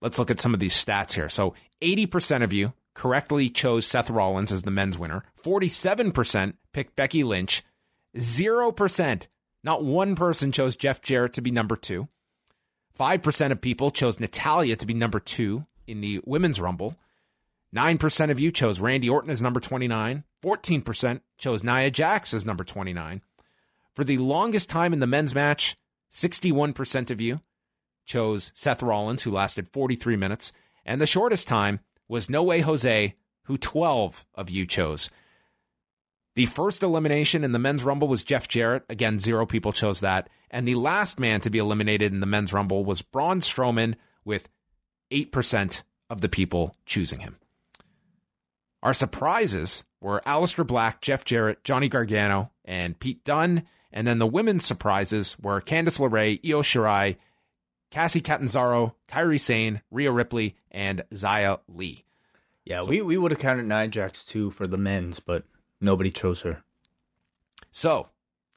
let's 0.00 0.18
look 0.18 0.30
at 0.30 0.40
some 0.40 0.54
of 0.54 0.60
these 0.60 0.74
stats 0.74 1.14
here. 1.14 1.28
So 1.28 1.54
80% 1.82 2.44
of 2.44 2.52
you 2.52 2.72
correctly 2.94 3.48
chose 3.48 3.86
Seth 3.86 4.10
Rollins 4.10 4.52
as 4.52 4.62
the 4.62 4.70
men's 4.70 4.98
winner. 4.98 5.24
47% 5.42 6.54
picked 6.72 6.96
Becky 6.96 7.24
Lynch. 7.24 7.62
0%, 8.16 9.26
not 9.64 9.84
one 9.84 10.14
person 10.14 10.52
chose 10.52 10.76
Jeff 10.76 11.00
Jarrett 11.00 11.32
to 11.34 11.40
be 11.40 11.50
number 11.50 11.76
two. 11.76 12.08
5% 12.98 13.52
of 13.52 13.60
people 13.60 13.90
chose 13.90 14.20
Natalya 14.20 14.76
to 14.76 14.86
be 14.86 14.94
number 14.94 15.18
two 15.18 15.66
in 15.86 16.02
the 16.02 16.20
women's 16.24 16.60
rumble. 16.60 16.96
9% 17.74 18.30
of 18.30 18.38
you 18.38 18.52
chose 18.52 18.80
Randy 18.80 19.08
Orton 19.08 19.30
as 19.30 19.40
number 19.40 19.60
29. 19.60 20.24
14% 20.42 21.20
chose 21.38 21.64
Nia 21.64 21.90
Jax 21.90 22.34
as 22.34 22.44
number 22.44 22.64
29. 22.64 23.22
For 23.94 24.04
the 24.04 24.18
longest 24.18 24.68
time 24.68 24.92
in 24.92 25.00
the 25.00 25.06
men's 25.06 25.34
match, 25.34 25.76
61% 26.10 27.10
of 27.10 27.20
you 27.20 27.40
chose 28.04 28.52
Seth 28.54 28.82
Rollins, 28.82 29.22
who 29.22 29.30
lasted 29.30 29.68
43 29.68 30.16
minutes. 30.16 30.52
And 30.84 31.00
the 31.00 31.06
shortest 31.06 31.48
time 31.48 31.80
was 32.08 32.28
No 32.28 32.42
Way 32.42 32.60
Jose, 32.60 33.14
who 33.44 33.56
12 33.56 34.26
of 34.34 34.50
you 34.50 34.66
chose. 34.66 35.10
The 36.34 36.46
first 36.46 36.82
elimination 36.82 37.44
in 37.44 37.52
the 37.52 37.58
men's 37.58 37.84
rumble 37.84 38.08
was 38.08 38.24
Jeff 38.24 38.48
Jarrett. 38.48 38.84
Again, 38.88 39.18
zero 39.18 39.44
people 39.46 39.72
chose 39.72 40.00
that. 40.00 40.28
And 40.50 40.66
the 40.66 40.74
last 40.74 41.20
man 41.20 41.40
to 41.42 41.50
be 41.50 41.58
eliminated 41.58 42.12
in 42.12 42.20
the 42.20 42.26
men's 42.26 42.52
rumble 42.52 42.84
was 42.84 43.02
Braun 43.02 43.40
Strowman, 43.40 43.94
with 44.24 44.48
8% 45.10 45.82
of 46.08 46.20
the 46.20 46.28
people 46.28 46.74
choosing 46.86 47.20
him. 47.20 47.36
Our 48.82 48.94
surprises 48.94 49.84
were 50.00 50.22
Aleister 50.26 50.66
Black, 50.66 51.00
Jeff 51.00 51.24
Jarrett, 51.24 51.62
Johnny 51.64 51.88
Gargano, 51.88 52.50
and 52.64 52.98
Pete 52.98 53.24
Dunne. 53.24 53.64
And 53.92 54.06
then 54.06 54.18
the 54.18 54.26
women's 54.26 54.64
surprises 54.64 55.36
were 55.40 55.60
Candice 55.60 56.00
LeRae, 56.00 56.40
Io 56.44 56.62
Shirai, 56.62 57.16
Kacy 57.92 58.24
Catanzaro, 58.24 58.96
Kairi 59.08 59.38
Sane, 59.38 59.82
Rhea 59.90 60.10
Ripley, 60.10 60.56
and 60.70 61.04
Xia 61.12 61.60
Li. 61.68 62.04
Yeah, 62.64 62.82
so, 62.82 62.88
we, 62.88 63.02
we 63.02 63.18
would 63.18 63.32
have 63.32 63.40
counted 63.40 63.66
Nia 63.66 63.88
Jax 63.88 64.24
too 64.24 64.50
for 64.50 64.66
the 64.66 64.78
men's, 64.78 65.20
but 65.20 65.44
nobody 65.80 66.10
chose 66.10 66.40
her. 66.40 66.62
So 67.70 68.08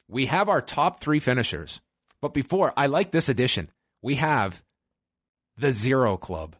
we 0.08 0.26
have 0.26 0.48
our 0.48 0.62
top 0.62 1.00
three 1.00 1.20
finishers. 1.20 1.80
But 2.20 2.32
before, 2.32 2.72
I 2.76 2.86
like 2.86 3.10
this 3.10 3.28
addition. 3.28 3.70
We 4.02 4.16
have 4.16 4.62
the 5.56 5.72
Zero 5.72 6.16
Club. 6.16 6.56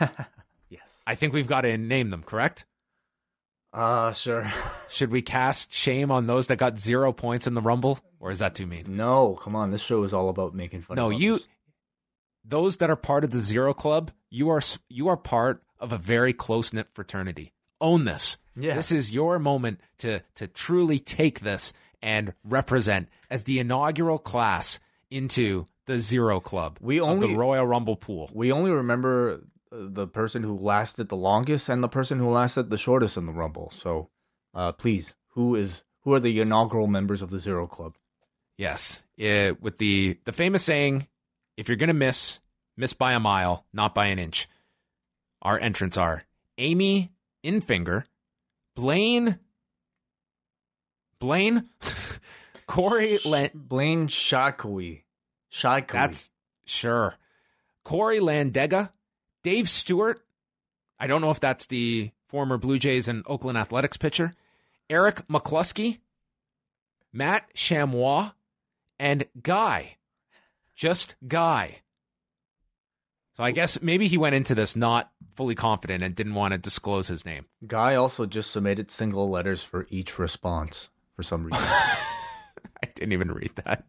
I 1.08 1.14
think 1.14 1.32
we've 1.32 1.48
got 1.48 1.62
to 1.62 1.78
name 1.78 2.10
them, 2.10 2.22
correct? 2.22 2.66
Uh, 3.72 4.12
sure. 4.12 4.52
Should 4.90 5.10
we 5.10 5.22
cast 5.22 5.72
shame 5.72 6.10
on 6.10 6.26
those 6.26 6.48
that 6.48 6.56
got 6.56 6.78
zero 6.78 7.14
points 7.14 7.46
in 7.46 7.54
the 7.54 7.62
Rumble, 7.62 7.98
or 8.20 8.30
is 8.30 8.40
that 8.40 8.54
too 8.54 8.66
mean? 8.66 8.84
No, 8.88 9.32
come 9.34 9.56
on. 9.56 9.70
This 9.70 9.82
show 9.82 10.02
is 10.02 10.12
all 10.12 10.28
about 10.28 10.54
making 10.54 10.82
fun. 10.82 10.98
Of 10.98 11.02
No, 11.02 11.08
you, 11.08 11.38
those 12.44 12.76
that 12.76 12.90
are 12.90 12.96
part 12.96 13.24
of 13.24 13.30
the 13.30 13.38
Zero 13.38 13.72
Club, 13.72 14.10
you 14.28 14.50
are 14.50 14.60
you 14.90 15.08
are 15.08 15.16
part 15.16 15.62
of 15.78 15.92
a 15.92 15.98
very 15.98 16.34
close 16.34 16.74
knit 16.74 16.90
fraternity. 16.90 17.54
Own 17.80 18.04
this. 18.04 18.36
Yeah. 18.54 18.74
This 18.74 18.92
is 18.92 19.10
your 19.10 19.38
moment 19.38 19.80
to 19.98 20.20
to 20.34 20.46
truly 20.46 20.98
take 20.98 21.40
this 21.40 21.72
and 22.02 22.34
represent 22.44 23.08
as 23.30 23.44
the 23.44 23.60
inaugural 23.60 24.18
class 24.18 24.78
into 25.10 25.68
the 25.86 26.00
Zero 26.00 26.38
Club. 26.38 26.76
We 26.82 27.00
only 27.00 27.28
the 27.28 27.38
Royal 27.38 27.66
Rumble 27.66 27.96
pool. 27.96 28.28
We 28.34 28.52
only 28.52 28.70
remember 28.70 29.40
the 29.70 30.06
person 30.06 30.42
who 30.42 30.56
lasted 30.56 31.08
the 31.08 31.16
longest 31.16 31.68
and 31.68 31.82
the 31.82 31.88
person 31.88 32.18
who 32.18 32.28
lasted 32.30 32.70
the 32.70 32.78
shortest 32.78 33.16
in 33.16 33.26
the 33.26 33.32
Rumble. 33.32 33.70
So, 33.70 34.10
uh, 34.54 34.72
please, 34.72 35.14
who 35.28 35.54
is 35.54 35.84
who 36.02 36.12
are 36.14 36.20
the 36.20 36.40
inaugural 36.40 36.86
members 36.86 37.22
of 37.22 37.30
the 37.30 37.38
Zero 37.38 37.66
Club? 37.66 37.96
Yes, 38.56 39.02
it, 39.16 39.60
with 39.62 39.78
the 39.78 40.18
the 40.24 40.32
famous 40.32 40.64
saying, 40.64 41.06
"If 41.56 41.68
you're 41.68 41.76
gonna 41.76 41.94
miss, 41.94 42.40
miss 42.76 42.92
by 42.92 43.12
a 43.12 43.20
mile, 43.20 43.66
not 43.72 43.94
by 43.94 44.06
an 44.06 44.18
inch." 44.18 44.48
Our 45.42 45.58
entrants 45.58 45.96
are 45.96 46.24
Amy 46.56 47.12
Infinger, 47.44 48.04
Blaine, 48.74 49.38
Blaine, 51.20 51.68
Corey, 52.66 53.18
Lan- 53.24 53.50
Blaine 53.54 54.08
Shakui, 54.08 55.02
Shakui. 55.52 55.92
That's 55.92 56.30
sure. 56.64 57.14
Corey 57.84 58.18
Landega, 58.18 58.90
Dave 59.42 59.68
Stewart. 59.68 60.24
I 60.98 61.06
don't 61.06 61.20
know 61.20 61.30
if 61.30 61.40
that's 61.40 61.66
the 61.66 62.10
former 62.26 62.58
Blue 62.58 62.78
Jays 62.78 63.08
and 63.08 63.22
Oakland 63.26 63.58
Athletics 63.58 63.96
pitcher. 63.96 64.34
Eric 64.90 65.26
McCluskey, 65.28 65.98
Matt 67.12 67.52
Chamois, 67.54 68.30
and 68.98 69.26
Guy. 69.42 69.96
Just 70.74 71.16
Guy. 71.26 71.80
So 73.36 73.44
I 73.44 73.52
guess 73.52 73.80
maybe 73.80 74.08
he 74.08 74.18
went 74.18 74.34
into 74.34 74.54
this 74.54 74.74
not 74.74 75.12
fully 75.34 75.54
confident 75.54 76.02
and 76.02 76.14
didn't 76.14 76.34
want 76.34 76.52
to 76.52 76.58
disclose 76.58 77.06
his 77.06 77.24
name. 77.24 77.46
Guy 77.64 77.94
also 77.94 78.26
just 78.26 78.50
submitted 78.50 78.90
single 78.90 79.30
letters 79.30 79.62
for 79.62 79.86
each 79.90 80.18
response 80.18 80.88
for 81.14 81.22
some 81.22 81.44
reason. 81.44 81.62
I 82.82 82.86
didn't 82.94 83.12
even 83.12 83.30
read 83.30 83.52
that. 83.64 83.84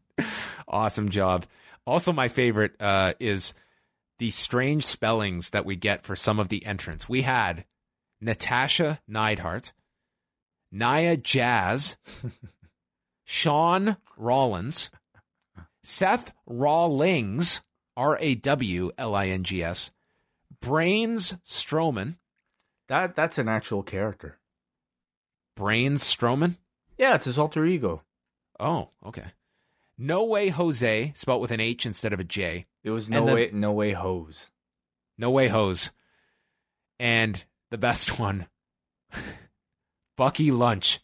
Awesome 0.67 1.09
job. 1.09 1.45
Also, 1.88 2.13
my 2.13 2.27
favorite 2.27 2.73
uh, 2.80 3.13
is 3.19 3.55
the 4.20 4.32
strange 4.32 4.86
spellings 4.86 5.50
that 5.50 5.66
we 5.66 5.76
get 5.76 6.04
for 6.04 6.16
some 6.16 6.40
of 6.40 6.50
the 6.50 6.66
entrants. 6.66 7.10
We 7.10 7.24
had 7.24 7.66
Natasha 8.22 9.00
Neidhart, 9.08 9.72
Nia 10.72 11.18
Jazz, 11.18 11.96
Sean 13.24 13.98
Rollins, 14.18 14.91
Seth 15.84 16.34
Rawlings, 16.46 17.62
R 17.98 18.18
A 18.20 18.36
W 18.36 18.91
L 18.98 19.16
I 19.16 19.28
N 19.28 19.44
G 19.44 19.64
S, 19.64 19.91
Brains 20.62 21.38
Strowman. 21.46 22.18
That 22.88 23.16
that's 23.16 23.38
an 23.38 23.48
actual 23.48 23.84
character. 23.84 24.38
Brains 25.56 26.04
Strowman? 26.04 26.58
Yeah, 26.98 27.16
it's 27.16 27.26
his 27.26 27.40
alter 27.40 27.66
ego. 27.66 28.04
Oh, 28.60 28.90
okay. 29.06 29.28
No 29.98 30.24
way 30.26 30.50
Jose, 30.50 31.14
spelt 31.16 31.41
with 31.41 31.52
an 31.52 31.60
H 31.60 31.86
instead 31.86 32.14
of 32.14 32.20
a 32.20 32.24
J. 32.26 32.66
It 32.84 32.91
was 32.91 33.10
no 33.10 33.23
way, 33.23 33.49
no 33.53 33.72
way 33.72 33.91
hose. 33.91 34.51
No 35.18 35.31
way 35.31 35.47
hose. 35.47 35.91
And 36.99 37.43
the 37.69 37.77
best 37.77 38.19
one, 38.19 38.47
Bucky 40.15 40.51
Lunch. 40.51 40.99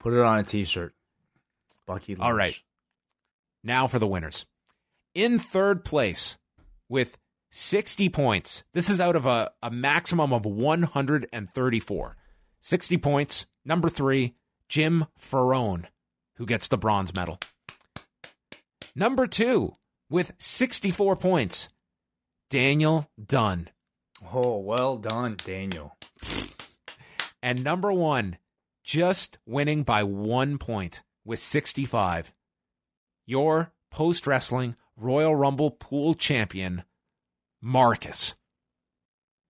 Put 0.00 0.12
it 0.14 0.20
on 0.20 0.38
a 0.38 0.44
T-shirt. 0.44 0.94
Bucky 1.86 2.14
Lunch. 2.14 2.26
All 2.26 2.34
right. 2.34 2.60
Now 3.64 3.86
for 3.86 3.98
the 3.98 4.06
winners. 4.06 4.46
In 5.14 5.38
third 5.38 5.84
place 5.84 6.38
with 6.88 7.18
60 7.50 8.08
points. 8.10 8.62
This 8.72 8.90
is 8.90 9.00
out 9.00 9.16
of 9.16 9.26
a, 9.26 9.50
a 9.62 9.70
maximum 9.70 10.32
of 10.32 10.44
134. 10.44 12.16
60 12.60 12.98
points. 12.98 13.46
Number 13.64 13.88
three, 13.88 14.34
Jim 14.68 15.06
Ferrone, 15.18 15.86
who 16.36 16.46
gets 16.46 16.68
the 16.68 16.78
bronze 16.78 17.14
medal. 17.14 17.40
Number 18.98 19.28
two, 19.28 19.76
with 20.10 20.32
64 20.40 21.14
points, 21.14 21.68
Daniel 22.50 23.08
Dunn. 23.24 23.70
Oh, 24.34 24.58
well 24.58 24.96
done, 24.96 25.36
Daniel. 25.44 25.96
And 27.40 27.62
number 27.62 27.92
one, 27.92 28.38
just 28.82 29.38
winning 29.46 29.84
by 29.84 30.02
one 30.02 30.58
point 30.58 31.04
with 31.24 31.38
65. 31.38 32.32
Your 33.28 33.72
post 33.92 34.26
wrestling 34.26 34.74
Royal 34.96 35.36
Rumble 35.36 35.70
pool 35.70 36.14
champion, 36.14 36.82
Marcus. 37.62 38.34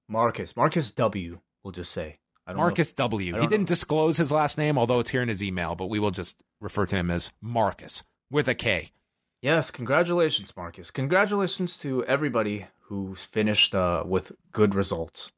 Marcus. 0.07 0.55
Marcus 0.55 0.91
W. 0.91 1.41
We'll 1.65 1.73
just 1.73 1.93
say. 1.93 2.19
I 2.47 2.51
don't 2.51 2.59
Marcus. 2.59 2.93
W. 2.93 3.33
He 3.33 3.47
didn't 3.47 3.61
know. 3.61 3.67
disclose 3.67 4.19
his 4.19 4.31
last 4.31 4.59
name, 4.59 4.77
although 4.77 5.01
it's 5.01 5.09
here 5.09 5.23
in 5.23 5.31
his 5.31 5.43
email, 5.43 5.75
but 5.75 5.87
we 5.87 5.99
will 5.99 6.11
just 6.11 6.37
refer 6.61 6.85
to 6.85 6.97
him 6.97 7.11
as 7.11 7.33
Marcus 7.41 8.05
with 8.31 8.49
a 8.49 8.55
K. 8.55 8.93
Yes, 9.41 9.71
congratulations, 9.71 10.53
Marcus. 10.57 10.91
Congratulations 10.91 11.79
to 11.79 12.05
everybody 12.07 12.67
who's 12.83 13.25
finished 13.25 13.75
uh, 13.75 14.03
with 14.05 14.33
good 14.53 14.75
results. 14.75 15.31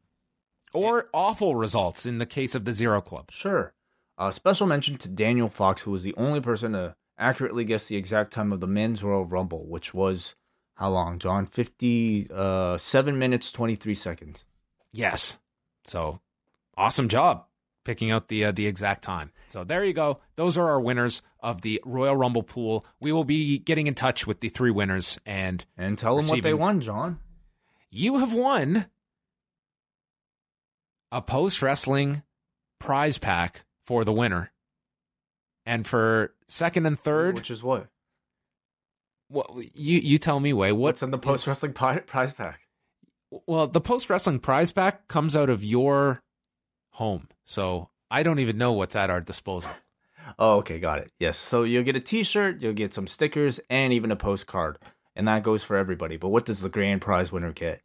Or 0.73 1.09
awful 1.13 1.57
results 1.57 2.07
in 2.07 2.19
the 2.19 2.27
case 2.27 2.55
of 2.55 2.65
the 2.65 2.73
Zero 2.73 3.01
Club. 3.01 3.31
Sure. 3.31 3.75
Uh, 4.17 4.31
special 4.31 4.67
mention 4.67 4.97
to 4.99 5.09
Daniel 5.09 5.49
Fox, 5.49 5.83
who 5.83 5.91
was 5.91 6.03
the 6.03 6.15
only 6.17 6.41
person 6.41 6.73
to 6.73 6.95
accurately 7.19 7.65
guess 7.65 7.89
the 7.89 7.97
exact 7.97 8.33
time 8.33 8.53
of 8.53 8.61
the 8.61 8.67
men's 8.67 9.03
Royal 9.03 9.27
Rumble, 9.27 9.67
which 9.67 9.93
was 9.93 10.35
how 10.77 10.91
long, 10.91 11.19
John? 11.19 11.45
57 11.45 12.31
uh, 12.35 13.17
minutes, 13.17 13.53
23 13.53 13.95
seconds. 13.95 14.45
Yes. 14.93 15.37
So 15.85 16.21
awesome 16.77 17.09
job 17.09 17.45
picking 17.91 18.13
out 18.13 18.29
the 18.29 18.45
uh, 18.45 18.53
the 18.53 18.69
exact 18.69 19.03
time. 19.03 19.33
So 19.49 19.65
there 19.65 19.85
you 19.85 19.93
go. 19.93 20.21
Those 20.37 20.57
are 20.57 20.69
our 20.69 20.81
winners 20.81 21.23
of 21.41 21.63
the 21.63 21.83
Royal 21.85 22.15
Rumble 22.15 22.45
pool. 22.45 22.87
We 23.01 23.11
will 23.11 23.25
be 23.25 23.59
getting 23.59 23.89
in 23.89 23.95
touch 23.95 24.29
with 24.29 24.39
the 24.39 24.49
three 24.49 24.71
winners 24.71 25.19
and 25.27 25.65
and 25.77 25.99
tell 25.99 26.15
them 26.15 26.29
what 26.29 26.41
they 26.45 26.55
won, 26.55 26.81
John. 26.81 27.19
You 27.91 28.19
have 28.19 28.33
won 28.33 28.87
a 31.11 31.21
post 31.21 31.63
wrestling 31.63 32.23
prize 32.79 33.19
pack 33.19 33.65
for 33.85 34.05
the 34.05 34.13
winner, 34.13 34.53
and 35.67 35.85
for 35.85 36.33
second 36.47 36.87
and 36.87 36.97
third, 36.97 37.35
which 37.35 37.51
is 37.51 37.61
what. 37.61 37.89
Well, 39.29 39.61
you 39.75 39.99
you 39.99 40.19
tell 40.19 40.39
me, 40.39 40.53
Wai. 40.53 40.71
What's 40.71 41.03
in 41.03 41.11
the 41.11 41.19
post 41.19 41.49
wrestling 41.49 41.73
prize 41.73 42.33
pack? 42.35 42.61
Well, 43.49 43.67
the 43.67 43.81
post 43.81 44.09
wrestling 44.09 44.39
prize 44.39 44.71
pack 44.71 45.09
comes 45.09 45.35
out 45.35 45.51
of 45.51 45.65
your 45.65 46.23
home. 46.91 47.29
So 47.45 47.91
I 48.11 48.23
don't 48.23 48.39
even 48.39 48.59
know 48.59 48.73
what's 48.73 48.97
at 48.97 49.11
our 49.11 49.21
disposal. 49.21 49.71
oh, 50.39 50.59
okay, 50.59 50.79
got 50.79 50.99
it. 50.99 51.11
Yes. 51.19 51.37
So 51.37 51.63
you'll 51.63 51.85
get 51.85 51.97
a 51.97 52.01
t-shirt, 52.01 52.61
you'll 52.61 52.73
get 52.73 52.95
some 52.95 53.07
stickers 53.07 53.61
and 53.71 53.93
even 53.93 54.11
a 54.11 54.17
postcard. 54.17 54.79
And 55.17 55.29
that 55.29 55.43
goes 55.43 55.63
for 55.63 55.77
everybody. 55.77 56.17
But 56.17 56.29
what 56.29 56.47
does 56.47 56.61
the 56.61 56.69
grand 56.69 57.01
prize 57.01 57.33
winner 57.33 57.53
get? 57.53 57.83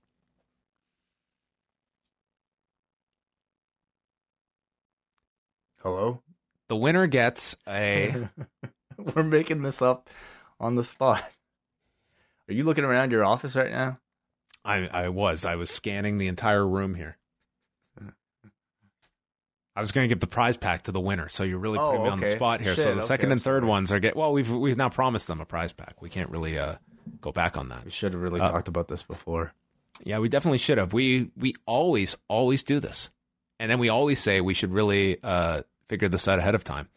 Hello? 5.82 6.22
The 6.68 6.76
winner 6.76 7.06
gets 7.06 7.56
a 7.68 8.30
We're 8.98 9.24
making 9.24 9.62
this 9.62 9.82
up 9.82 10.10
on 10.60 10.76
the 10.76 10.84
spot. 10.84 11.24
Are 12.48 12.54
you 12.54 12.64
looking 12.64 12.84
around 12.84 13.12
your 13.12 13.24
office 13.24 13.56
right 13.56 13.72
now? 13.72 14.00
I 14.64 14.88
I 14.88 15.10
was. 15.10 15.46
I 15.46 15.56
was 15.56 15.70
scanning 15.70 16.18
the 16.18 16.28
entire 16.28 16.66
room 16.66 16.96
here. 16.96 17.18
I 19.76 19.82
was 19.82 19.92
going 19.92 20.06
to 20.06 20.08
give 20.08 20.22
the 20.22 20.28
prize 20.28 20.56
pack 20.56 20.84
to 20.84 20.92
the 20.94 21.02
winner, 21.02 21.28
so 21.28 21.44
you're 21.44 21.60
really 21.60 21.78
putting 21.78 22.02
oh, 22.02 22.04
me 22.06 22.10
on 22.10 22.20
the 22.20 22.28
spot 22.28 22.62
here. 22.62 22.76
Shit, 22.76 22.84
so 22.84 22.96
the 22.96 23.02
second 23.02 23.28
okay, 23.28 23.34
and 23.34 23.42
third 23.42 23.66
ones 23.66 23.92
are 23.92 24.00
get 24.00 24.16
well. 24.16 24.32
We've 24.32 24.50
we've 24.50 24.78
now 24.78 24.88
promised 24.88 25.28
them 25.28 25.42
a 25.42 25.46
prize 25.46 25.74
pack. 25.74 26.02
We 26.02 26.10
can't 26.10 26.30
really 26.30 26.58
uh, 26.58 26.76
go 27.20 27.34
back 27.34 27.58
on 27.58 27.70
that. 27.70 27.84
We 27.84 27.92
should 27.92 28.14
have 28.14 28.22
really 28.22 28.40
uh, 28.40 28.50
talked 28.50 28.70
about 28.70 28.88
this 28.88 29.04
before. 29.04 29.54
Yeah, 30.04 30.20
we 30.20 30.30
definitely 30.30 30.60
should 30.60 30.78
have. 30.78 30.94
We 30.94 31.30
we 31.36 31.56
always 31.66 32.16
always 32.30 32.64
do 32.64 32.80
this, 32.80 33.10
and 33.60 33.70
then 33.70 33.80
we 33.80 33.90
always 33.90 34.20
say 34.20 34.40
we 34.40 34.54
should 34.54 34.72
really 34.72 35.18
uh, 35.22 35.64
figure 35.90 36.08
this 36.08 36.28
out 36.30 36.40
ahead 36.40 36.56
of 36.56 36.64
time. 36.64 36.88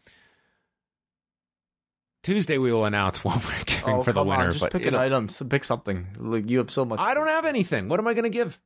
Tuesday 2.23 2.59
we 2.59 2.71
will 2.71 2.85
announce 2.85 3.25
what 3.25 3.45
we're 3.45 3.65
giving 3.65 3.95
oh, 3.95 4.03
for 4.03 4.13
the 4.13 4.23
winner. 4.23 4.45
On, 4.45 4.53
just 4.53 4.63
but 4.63 4.71
pick 4.71 4.87
an 4.87 4.95
item, 4.95 5.27
pick 5.49 5.65
something. 5.65 6.07
Like 6.17 6.49
you 6.49 6.59
have 6.59 6.71
so 6.71 6.85
much. 6.85 7.01
I 7.01 7.15
don't 7.15 7.27
have 7.27 7.45
anything. 7.45 7.89
What 7.89 7.99
am 7.99 8.07
I 8.07 8.15
going 8.15 8.25
to 8.25 8.31
give? 8.31 8.61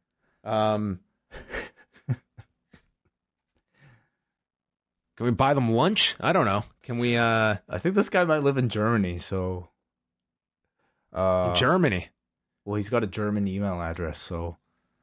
Um. 0.45 1.01
Can 5.17 5.27
we 5.27 5.33
buy 5.33 5.55
them 5.55 5.73
lunch? 5.73 6.17
I 6.21 6.33
don't 6.33 6.47
know. 6.47 6.65
Can 6.83 6.99
we? 6.99 7.17
uh 7.17 7.57
I 7.69 7.79
think 7.79 7.95
this 7.95 8.09
guy 8.09 8.25
might 8.25 8.43
live 8.43 8.57
in 8.57 8.69
Germany, 8.69 9.19
so. 9.19 9.69
Uh, 11.13 11.55
Germany. 11.55 12.09
Well, 12.65 12.77
he's 12.77 12.89
got 12.89 13.05
a 13.05 13.07
German 13.07 13.47
email 13.47 13.81
address, 13.81 14.19
so. 14.19 14.57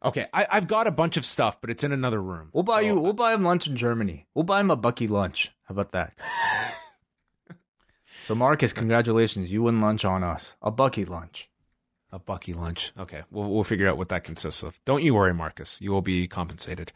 Okay, 0.03 0.27
I, 0.33 0.47
have 0.49 0.67
got 0.67 0.87
a 0.87 0.91
bunch 0.91 1.17
of 1.17 1.25
stuff, 1.25 1.59
but 1.59 1.69
it's 1.69 1.83
in 1.83 1.91
another 1.91 2.21
room. 2.21 2.49
We'll 2.53 2.63
buy 2.63 2.81
so, 2.81 2.87
you. 2.87 2.99
We'll 2.99 3.13
buy 3.13 3.33
him 3.33 3.43
lunch 3.43 3.67
in 3.67 3.75
Germany. 3.75 4.27
We'll 4.33 4.43
buy 4.43 4.61
him 4.61 4.71
a 4.71 4.77
Bucky 4.77 5.07
lunch. 5.07 5.51
How 5.63 5.73
about 5.73 5.91
that? 5.91 6.15
so, 8.23 8.33
Marcus, 8.33 8.71
congratulations! 8.71 9.51
You 9.51 9.63
win 9.63 9.81
lunch 9.81 10.05
on 10.05 10.23
us. 10.23 10.55
A 10.61 10.71
Bucky 10.71 11.03
lunch. 11.03 11.51
A 12.13 12.17
Bucky 12.17 12.53
lunch. 12.53 12.93
Okay, 12.97 13.23
we'll 13.29 13.51
we'll 13.51 13.65
figure 13.65 13.89
out 13.89 13.97
what 13.97 14.09
that 14.09 14.23
consists 14.23 14.63
of. 14.63 14.79
Don't 14.85 15.03
you 15.03 15.13
worry, 15.15 15.33
Marcus. 15.33 15.81
You 15.81 15.91
will 15.91 16.01
be 16.01 16.27
compensated. 16.27 16.93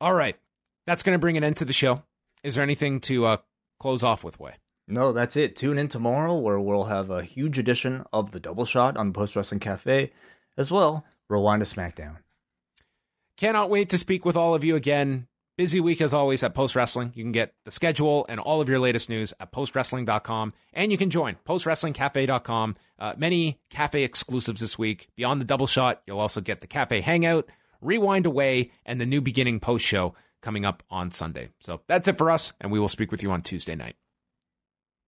All 0.00 0.12
right, 0.12 0.36
that's 0.86 1.04
going 1.04 1.14
to 1.14 1.20
bring 1.20 1.36
an 1.36 1.44
end 1.44 1.56
to 1.58 1.64
the 1.64 1.72
show. 1.72 2.02
Is 2.42 2.54
there 2.54 2.64
anything 2.64 3.00
to 3.02 3.26
uh, 3.26 3.36
close 3.78 4.02
off 4.02 4.24
with, 4.24 4.38
Wai? 4.38 4.56
No, 4.86 5.12
that's 5.12 5.36
it. 5.36 5.54
Tune 5.54 5.78
in 5.78 5.88
tomorrow 5.88 6.34
where 6.34 6.58
we'll 6.58 6.84
have 6.84 7.10
a 7.10 7.22
huge 7.22 7.58
edition 7.58 8.04
of 8.12 8.30
the 8.30 8.40
Double 8.40 8.64
Shot 8.64 8.96
on 8.96 9.08
the 9.08 9.12
Post 9.12 9.36
Wrestling 9.36 9.60
Cafe, 9.60 10.12
as 10.56 10.70
well. 10.70 11.04
Rewind 11.28 11.64
to 11.64 11.74
SmackDown. 11.74 12.16
Cannot 13.36 13.70
wait 13.70 13.90
to 13.90 13.98
speak 13.98 14.24
with 14.24 14.36
all 14.36 14.54
of 14.54 14.64
you 14.64 14.76
again. 14.76 15.28
Busy 15.58 15.80
week 15.80 16.00
as 16.00 16.14
always 16.14 16.42
at 16.42 16.54
Post 16.54 16.74
Wrestling. 16.74 17.12
You 17.14 17.24
can 17.24 17.32
get 17.32 17.52
the 17.64 17.70
schedule 17.70 18.24
and 18.28 18.40
all 18.40 18.60
of 18.60 18.68
your 18.68 18.78
latest 18.78 19.08
news 19.08 19.34
at 19.40 19.52
postwrestling.com. 19.52 20.52
And 20.72 20.90
you 20.90 20.96
can 20.96 21.10
join 21.10 21.36
postwrestlingcafe.com. 21.46 22.76
Uh, 22.98 23.14
many 23.18 23.60
cafe 23.68 24.04
exclusives 24.04 24.60
this 24.60 24.78
week. 24.78 25.08
Beyond 25.16 25.40
the 25.40 25.44
double 25.44 25.66
shot, 25.66 26.02
you'll 26.06 26.20
also 26.20 26.40
get 26.40 26.60
the 26.60 26.66
cafe 26.66 27.00
hangout, 27.00 27.48
rewind 27.80 28.24
away, 28.24 28.70
and 28.86 29.00
the 29.00 29.06
new 29.06 29.20
beginning 29.20 29.60
post 29.60 29.84
show 29.84 30.14
coming 30.42 30.64
up 30.64 30.82
on 30.90 31.10
Sunday. 31.10 31.50
So 31.60 31.82
that's 31.86 32.08
it 32.08 32.18
for 32.18 32.30
us, 32.30 32.52
and 32.60 32.70
we 32.72 32.80
will 32.80 32.88
speak 32.88 33.10
with 33.10 33.22
you 33.22 33.30
on 33.30 33.42
Tuesday 33.42 33.74
night. 33.74 33.96